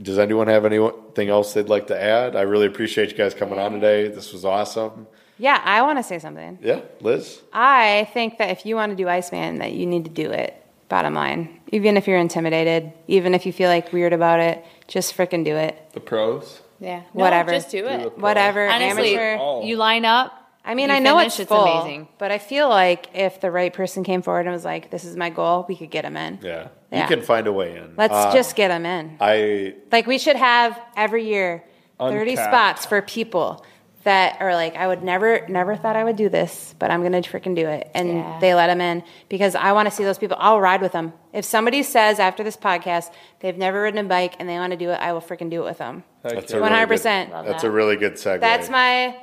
does 0.01 0.17
anyone 0.19 0.47
have 0.47 0.65
anything 0.65 1.29
else 1.29 1.53
they'd 1.53 1.69
like 1.69 1.87
to 1.87 2.01
add? 2.01 2.35
I 2.35 2.41
really 2.41 2.65
appreciate 2.65 3.11
you 3.11 3.17
guys 3.17 3.33
coming 3.33 3.59
on 3.59 3.73
today. 3.73 4.07
This 4.07 4.33
was 4.33 4.43
awesome. 4.45 5.07
Yeah, 5.39 5.61
I 5.63 5.83
want 5.83 5.99
to 5.99 6.03
say 6.03 6.17
something. 6.17 6.57
Yeah, 6.63 6.81
Liz. 6.99 7.41
I 7.53 8.09
think 8.11 8.39
that 8.39 8.49
if 8.49 8.65
you 8.65 8.75
want 8.75 8.91
to 8.91 8.95
do 8.95 9.07
Iceman, 9.07 9.59
that 9.59 9.71
you 9.73 9.85
need 9.85 10.05
to 10.05 10.09
do 10.11 10.31
it. 10.31 10.55
Bottom 10.89 11.13
line, 11.13 11.59
even 11.73 11.97
if 11.97 12.07
you're 12.07 12.17
intimidated, 12.17 12.93
even 13.07 13.33
if 13.33 13.45
you 13.45 13.51
feel 13.51 13.69
like 13.69 13.91
weird 13.91 14.13
about 14.13 14.39
it, 14.39 14.63
just 14.87 15.15
frickin' 15.17 15.43
do 15.43 15.55
it. 15.57 15.77
The 15.91 15.99
pros. 15.99 16.61
yeah. 16.79 16.99
No, 17.13 17.23
Whatever. 17.23 17.51
just 17.51 17.69
do 17.71 17.85
it. 17.85 18.03
the- 18.15 18.21
Whatever, 18.21 18.69
Honestly, 18.69 19.17
amateur. 19.17 19.63
You 19.65 19.75
line 19.75 20.05
up. 20.05 20.33
I 20.63 20.75
mean, 20.75 20.87
you 20.89 20.95
I 20.95 20.99
know 20.99 21.17
finish, 21.17 21.33
it's 21.33 21.39
it's 21.41 21.49
full, 21.49 21.63
amazing. 21.65 22.07
but 22.17 22.31
I 22.31 22.37
feel 22.37 22.69
like 22.69 23.07
if 23.13 23.39
the 23.41 23.51
right 23.51 23.73
person 23.73 24.03
came 24.05 24.21
forward 24.21 24.41
and 24.47 24.51
was 24.51 24.63
like, 24.65 24.89
"This 24.91 25.03
is 25.05 25.15
my 25.17 25.29
goal," 25.29 25.65
we 25.67 25.75
could 25.75 25.89
get 25.91 26.03
him 26.05 26.15
in. 26.17 26.39
Yeah, 26.41 26.67
Yeah. 26.91 27.01
you 27.03 27.07
can 27.07 27.21
find 27.21 27.47
a 27.47 27.53
way 27.53 27.75
in. 27.75 27.93
Let's 27.97 28.13
Uh, 28.13 28.33
just 28.33 28.55
get 28.55 28.71
him 28.71 28.85
in. 28.85 29.17
I 29.21 29.75
Like 29.91 30.07
we 30.07 30.17
should 30.17 30.35
have 30.37 30.77
every 30.97 31.25
year 31.25 31.63
thirty 31.99 32.31
Uncapped. 32.31 32.49
spots 32.49 32.85
for 32.85 33.01
people 33.01 33.63
that 34.07 34.37
are 34.41 34.53
like, 34.55 34.75
I 34.75 34.87
would 34.87 35.03
never, 35.03 35.45
never 35.47 35.75
thought 35.75 35.95
I 35.95 36.03
would 36.03 36.15
do 36.15 36.29
this, 36.29 36.73
but 36.79 36.89
I'm 36.91 37.03
gonna 37.03 37.21
freaking 37.21 37.55
do 37.55 37.67
it, 37.67 37.89
and 37.93 38.07
Yeah. 38.09 38.37
they 38.39 38.53
let 38.55 38.67
them 38.67 38.79
in 38.81 39.03
because 39.29 39.53
I 39.53 39.73
want 39.73 39.87
to 39.89 39.91
see 39.93 40.03
those 40.03 40.17
people. 40.17 40.37
I'll 40.39 40.61
ride 40.61 40.81
with 40.81 40.93
them. 40.93 41.13
If 41.33 41.43
somebody 41.45 41.83
says 41.83 42.19
after 42.19 42.43
this 42.43 42.55
podcast 42.55 43.11
they've 43.41 43.57
never 43.57 43.81
ridden 43.81 44.05
a 44.05 44.07
bike 44.07 44.35
and 44.39 44.47
they 44.47 44.55
want 44.57 44.71
to 44.71 44.77
do 44.77 44.89
it, 44.91 44.95
I 44.99 45.13
will 45.13 45.21
freaking 45.21 45.49
do 45.49 45.61
it 45.61 45.65
with 45.65 45.77
them. 45.77 46.03
Heck 46.23 46.33
that's 46.35 46.51
yeah. 46.51 46.57
a 46.57 46.61
really 46.61 46.69
good- 46.69 46.89
100%. 46.89 47.45
That's 47.45 47.61
that. 47.61 47.67
a 47.67 47.71
really 47.71 47.95
good 47.97 48.13
segue. 48.13 48.39
That's 48.39 48.69
my. 48.69 49.15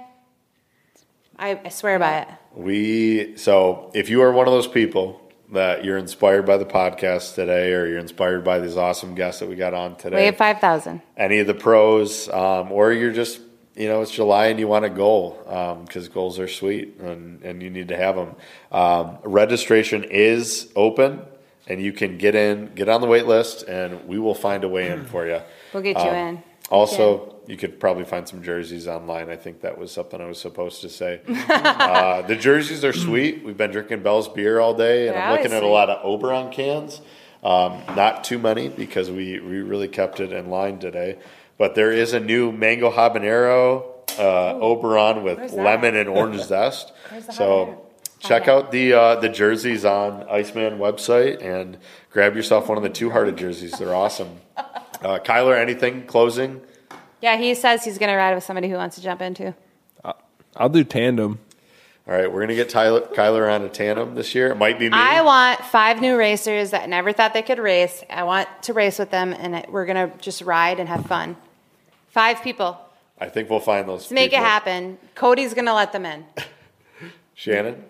I, 1.36 1.60
I 1.64 1.68
swear 1.70 1.98
by 1.98 2.18
it. 2.20 2.28
We 2.54 3.36
so 3.36 3.90
if 3.94 4.08
you 4.10 4.22
are 4.22 4.32
one 4.32 4.46
of 4.46 4.52
those 4.52 4.68
people 4.68 5.20
that 5.52 5.84
you're 5.84 5.98
inspired 5.98 6.46
by 6.46 6.56
the 6.56 6.64
podcast 6.66 7.34
today, 7.34 7.72
or 7.72 7.86
you're 7.86 7.98
inspired 7.98 8.44
by 8.44 8.58
these 8.60 8.76
awesome 8.76 9.14
guests 9.14 9.40
that 9.40 9.48
we 9.48 9.56
got 9.56 9.74
on 9.74 9.96
today, 9.96 10.16
Wave 10.26 10.36
five 10.36 10.60
thousand. 10.60 11.02
any 11.16 11.38
of 11.40 11.46
the 11.46 11.54
pros, 11.54 12.28
um, 12.28 12.70
or 12.70 12.92
you're 12.92 13.12
just 13.12 13.40
you 13.76 13.88
know 13.88 14.02
it's 14.02 14.10
July 14.12 14.46
and 14.46 14.58
you 14.60 14.68
want 14.68 14.84
a 14.84 14.90
goal 14.90 15.38
because 15.84 16.08
goals 16.08 16.38
are 16.38 16.48
sweet 16.48 16.98
and, 17.00 17.42
and 17.42 17.62
you 17.62 17.70
need 17.70 17.88
to 17.88 17.96
have 17.96 18.16
them. 18.16 18.34
Um, 18.70 19.18
registration 19.24 20.04
is 20.04 20.70
open. 20.76 21.22
and 21.66 21.80
you 21.80 21.92
can 21.92 22.18
get 22.18 22.34
in, 22.34 22.74
get 22.74 22.88
on 22.90 23.00
the 23.00 23.06
wait 23.06 23.26
list, 23.26 23.62
and 23.62 24.06
we 24.06 24.18
will 24.18 24.34
find 24.34 24.64
a 24.64 24.68
way 24.68 24.88
in 24.90 25.04
for 25.06 25.26
you. 25.26 25.40
We'll 25.72 25.82
get 25.82 25.96
you 25.96 26.10
in. 26.10 26.42
Also, 26.70 27.36
you 27.46 27.56
could 27.56 27.78
probably 27.80 28.04
find 28.04 28.28
some 28.28 28.42
jerseys 28.42 28.86
online. 28.86 29.28
I 29.30 29.36
think 29.36 29.60
that 29.62 29.76
was 29.78 29.90
something 29.90 30.20
I 30.20 30.26
was 30.26 30.38
supposed 30.38 30.82
to 30.82 30.88
say. 30.90 31.20
uh, 31.48 32.22
the 32.22 32.36
jerseys 32.36 32.84
are 32.84 32.92
sweet. 32.92 33.44
We've 33.44 33.56
been 33.56 33.70
drinking 33.70 34.02
Bell's 34.02 34.28
beer 34.28 34.60
all 34.60 34.74
day, 34.74 35.08
and 35.08 35.16
They're 35.16 35.22
I'm 35.24 35.36
looking 35.36 35.52
at 35.52 35.62
a 35.62 35.66
lot 35.66 35.88
of 35.90 36.04
Oberon 36.04 36.52
cans. 36.52 37.00
Um, 37.42 37.82
not 37.94 38.24
too 38.24 38.38
many 38.38 38.68
because 38.68 39.10
we, 39.10 39.38
we 39.40 39.60
really 39.60 39.88
kept 39.88 40.20
it 40.20 40.32
in 40.32 40.48
line 40.48 40.78
today. 40.78 41.18
But 41.58 41.74
there 41.74 41.92
is 41.92 42.12
a 42.12 42.20
new 42.20 42.52
mango 42.52 42.90
habanero 42.90 43.84
uh, 44.18 44.58
Oberon 44.60 45.22
with 45.22 45.52
lemon 45.52 45.96
and 45.96 46.08
orange 46.08 46.40
zest. 46.46 46.92
Where's 47.10 47.26
the 47.26 47.32
habanero? 47.32 47.36
So 47.36 47.86
check 48.20 48.48
out 48.48 48.72
the 48.72 48.92
uh, 48.92 49.16
the 49.16 49.28
jerseys 49.28 49.84
on 49.84 50.28
Iceman 50.28 50.78
website 50.78 51.42
and 51.42 51.78
grab 52.10 52.34
yourself 52.34 52.68
one 52.68 52.76
of 52.76 52.82
the 52.82 52.90
two 52.90 53.10
hearted 53.10 53.36
jerseys. 53.36 53.72
They're 53.72 53.94
awesome. 53.94 54.40
Uh, 55.02 55.18
Kyler, 55.18 55.58
anything 55.60 56.06
closing? 56.06 56.62
Yeah, 57.20 57.36
he 57.36 57.54
says 57.54 57.84
he's 57.84 57.98
going 57.98 58.08
to 58.08 58.16
ride 58.16 58.34
with 58.34 58.44
somebody 58.44 58.70
who 58.70 58.76
wants 58.76 58.96
to 58.96 59.02
jump 59.02 59.20
into. 59.20 59.54
I'll 60.56 60.70
do 60.70 60.82
tandem. 60.82 61.40
All 62.06 62.12
right, 62.12 62.30
we're 62.30 62.40
gonna 62.40 62.54
get 62.54 62.68
Tyler, 62.68 63.00
Kyler 63.00 63.50
on 63.50 63.62
a 63.62 63.68
tandem 63.70 64.14
this 64.14 64.34
year. 64.34 64.48
It 64.48 64.56
might 64.56 64.78
be 64.78 64.90
me. 64.90 64.96
I 64.96 65.22
want 65.22 65.60
five 65.60 66.02
new 66.02 66.18
racers 66.18 66.72
that 66.72 66.86
never 66.88 67.14
thought 67.14 67.32
they 67.32 67.40
could 67.40 67.58
race. 67.58 68.04
I 68.10 68.24
want 68.24 68.46
to 68.64 68.74
race 68.74 68.98
with 68.98 69.10
them, 69.10 69.32
and 69.32 69.64
we're 69.70 69.86
going 69.86 70.10
to 70.10 70.18
just 70.18 70.42
ride 70.42 70.80
and 70.80 70.88
have 70.88 71.06
fun. 71.06 71.34
Five 72.08 72.42
people. 72.42 72.78
I 73.18 73.30
think 73.30 73.48
we'll 73.48 73.58
find 73.58 73.88
those. 73.88 74.02
Let's 74.02 74.12
make 74.12 74.32
it 74.34 74.40
happen. 74.40 74.98
Cody's 75.14 75.54
going 75.54 75.64
to 75.64 75.72
let 75.72 75.92
them 75.92 76.04
in. 76.04 76.26
Shannon, 77.34 77.82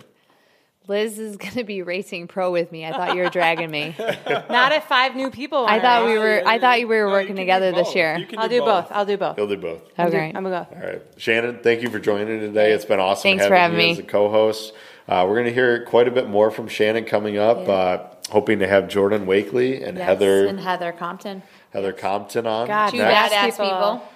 Liz 0.86 1.18
is 1.18 1.36
going 1.38 1.54
to 1.54 1.64
be 1.64 1.82
racing 1.82 2.28
pro 2.28 2.50
with 2.52 2.70
me. 2.70 2.84
I 2.84 2.92
thought 2.92 3.16
you 3.16 3.22
were 3.22 3.30
dragging 3.30 3.70
me. 3.70 3.94
Not 4.28 4.72
if 4.72 4.84
five 4.84 5.16
new 5.16 5.30
people. 5.30 5.64
I 5.66 5.80
thought 5.80 6.06
we 6.06 6.18
were. 6.18 6.42
I 6.46 6.58
thought 6.58 6.78
you 6.80 6.88
we 6.88 6.96
were 6.96 7.06
No, 7.06 7.12
working 7.12 7.28
can 7.28 7.36
together 7.36 7.72
this 7.72 7.94
year. 7.94 8.18
You 8.18 8.26
I'll 8.36 8.48
do 8.48 8.60
both. 8.60 8.88
I'll 8.90 9.06
do 9.06 9.16
both. 9.16 9.36
he'll 9.36 9.46
do 9.48 9.56
both. 9.56 9.82
Okay. 9.98 10.32
I'm 10.34 10.44
going 10.44 10.64
to 10.64 10.68
go. 10.70 10.76
All 10.80 10.86
right, 10.92 11.02
Shannon, 11.16 11.60
thank 11.62 11.82
you 11.82 11.90
for 11.90 11.98
joining 11.98 12.40
today. 12.40 12.72
It's 12.72 12.84
been 12.84 13.00
awesome 13.00 13.22
Thanks 13.22 13.44
having, 13.44 13.50
for 13.50 13.56
having 13.58 13.78
you 13.80 13.84
me. 13.86 13.92
as 13.92 13.98
a 13.98 14.02
co-host. 14.02 14.74
Uh, 15.06 15.26
we're 15.28 15.36
gonna 15.36 15.50
hear 15.50 15.84
quite 15.84 16.08
a 16.08 16.10
bit 16.10 16.30
more 16.30 16.50
from 16.50 16.66
Shannon 16.66 17.04
coming 17.04 17.36
up. 17.36 17.68
Uh, 17.68 17.98
hoping 18.30 18.60
to 18.60 18.66
have 18.66 18.88
Jordan 18.88 19.26
Wakeley 19.26 19.86
and 19.86 19.98
Yes, 19.98 20.06
Heather 20.06 20.46
and 20.46 20.58
Heather 20.58 20.92
Compton. 20.92 21.42
Heather 21.74 21.92
Compton 21.92 22.46
on. 22.46 22.66
God, 22.66 22.90
Two 22.90 22.96
next. 22.96 23.32
Next. 23.32 23.58
badass 23.58 23.64
people. 23.64 24.08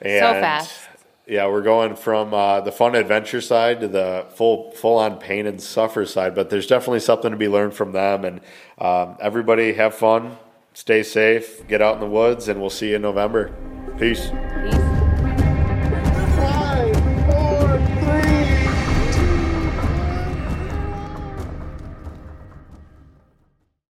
And, 0.00 0.20
So 0.20 0.40
fast. 0.40 0.85
Yeah, 1.28 1.48
we're 1.48 1.62
going 1.62 1.96
from 1.96 2.32
uh, 2.32 2.60
the 2.60 2.70
fun 2.70 2.94
adventure 2.94 3.40
side 3.40 3.80
to 3.80 3.88
the 3.88 4.26
full 4.36 4.70
full 4.70 4.96
on 4.96 5.18
pain 5.18 5.48
and 5.48 5.60
suffer 5.60 6.06
side, 6.06 6.36
but 6.36 6.50
there's 6.50 6.68
definitely 6.68 7.00
something 7.00 7.32
to 7.32 7.36
be 7.36 7.48
learned 7.48 7.74
from 7.74 7.90
them. 7.90 8.24
And 8.24 8.40
um, 8.78 9.16
everybody 9.20 9.72
have 9.72 9.96
fun, 9.96 10.36
stay 10.72 11.02
safe, 11.02 11.66
get 11.66 11.82
out 11.82 11.94
in 11.94 12.00
the 12.00 12.06
woods, 12.06 12.46
and 12.46 12.60
we'll 12.60 12.70
see 12.70 12.90
you 12.90 12.96
in 12.96 13.02
November. 13.02 13.52
Peace. 13.98 14.30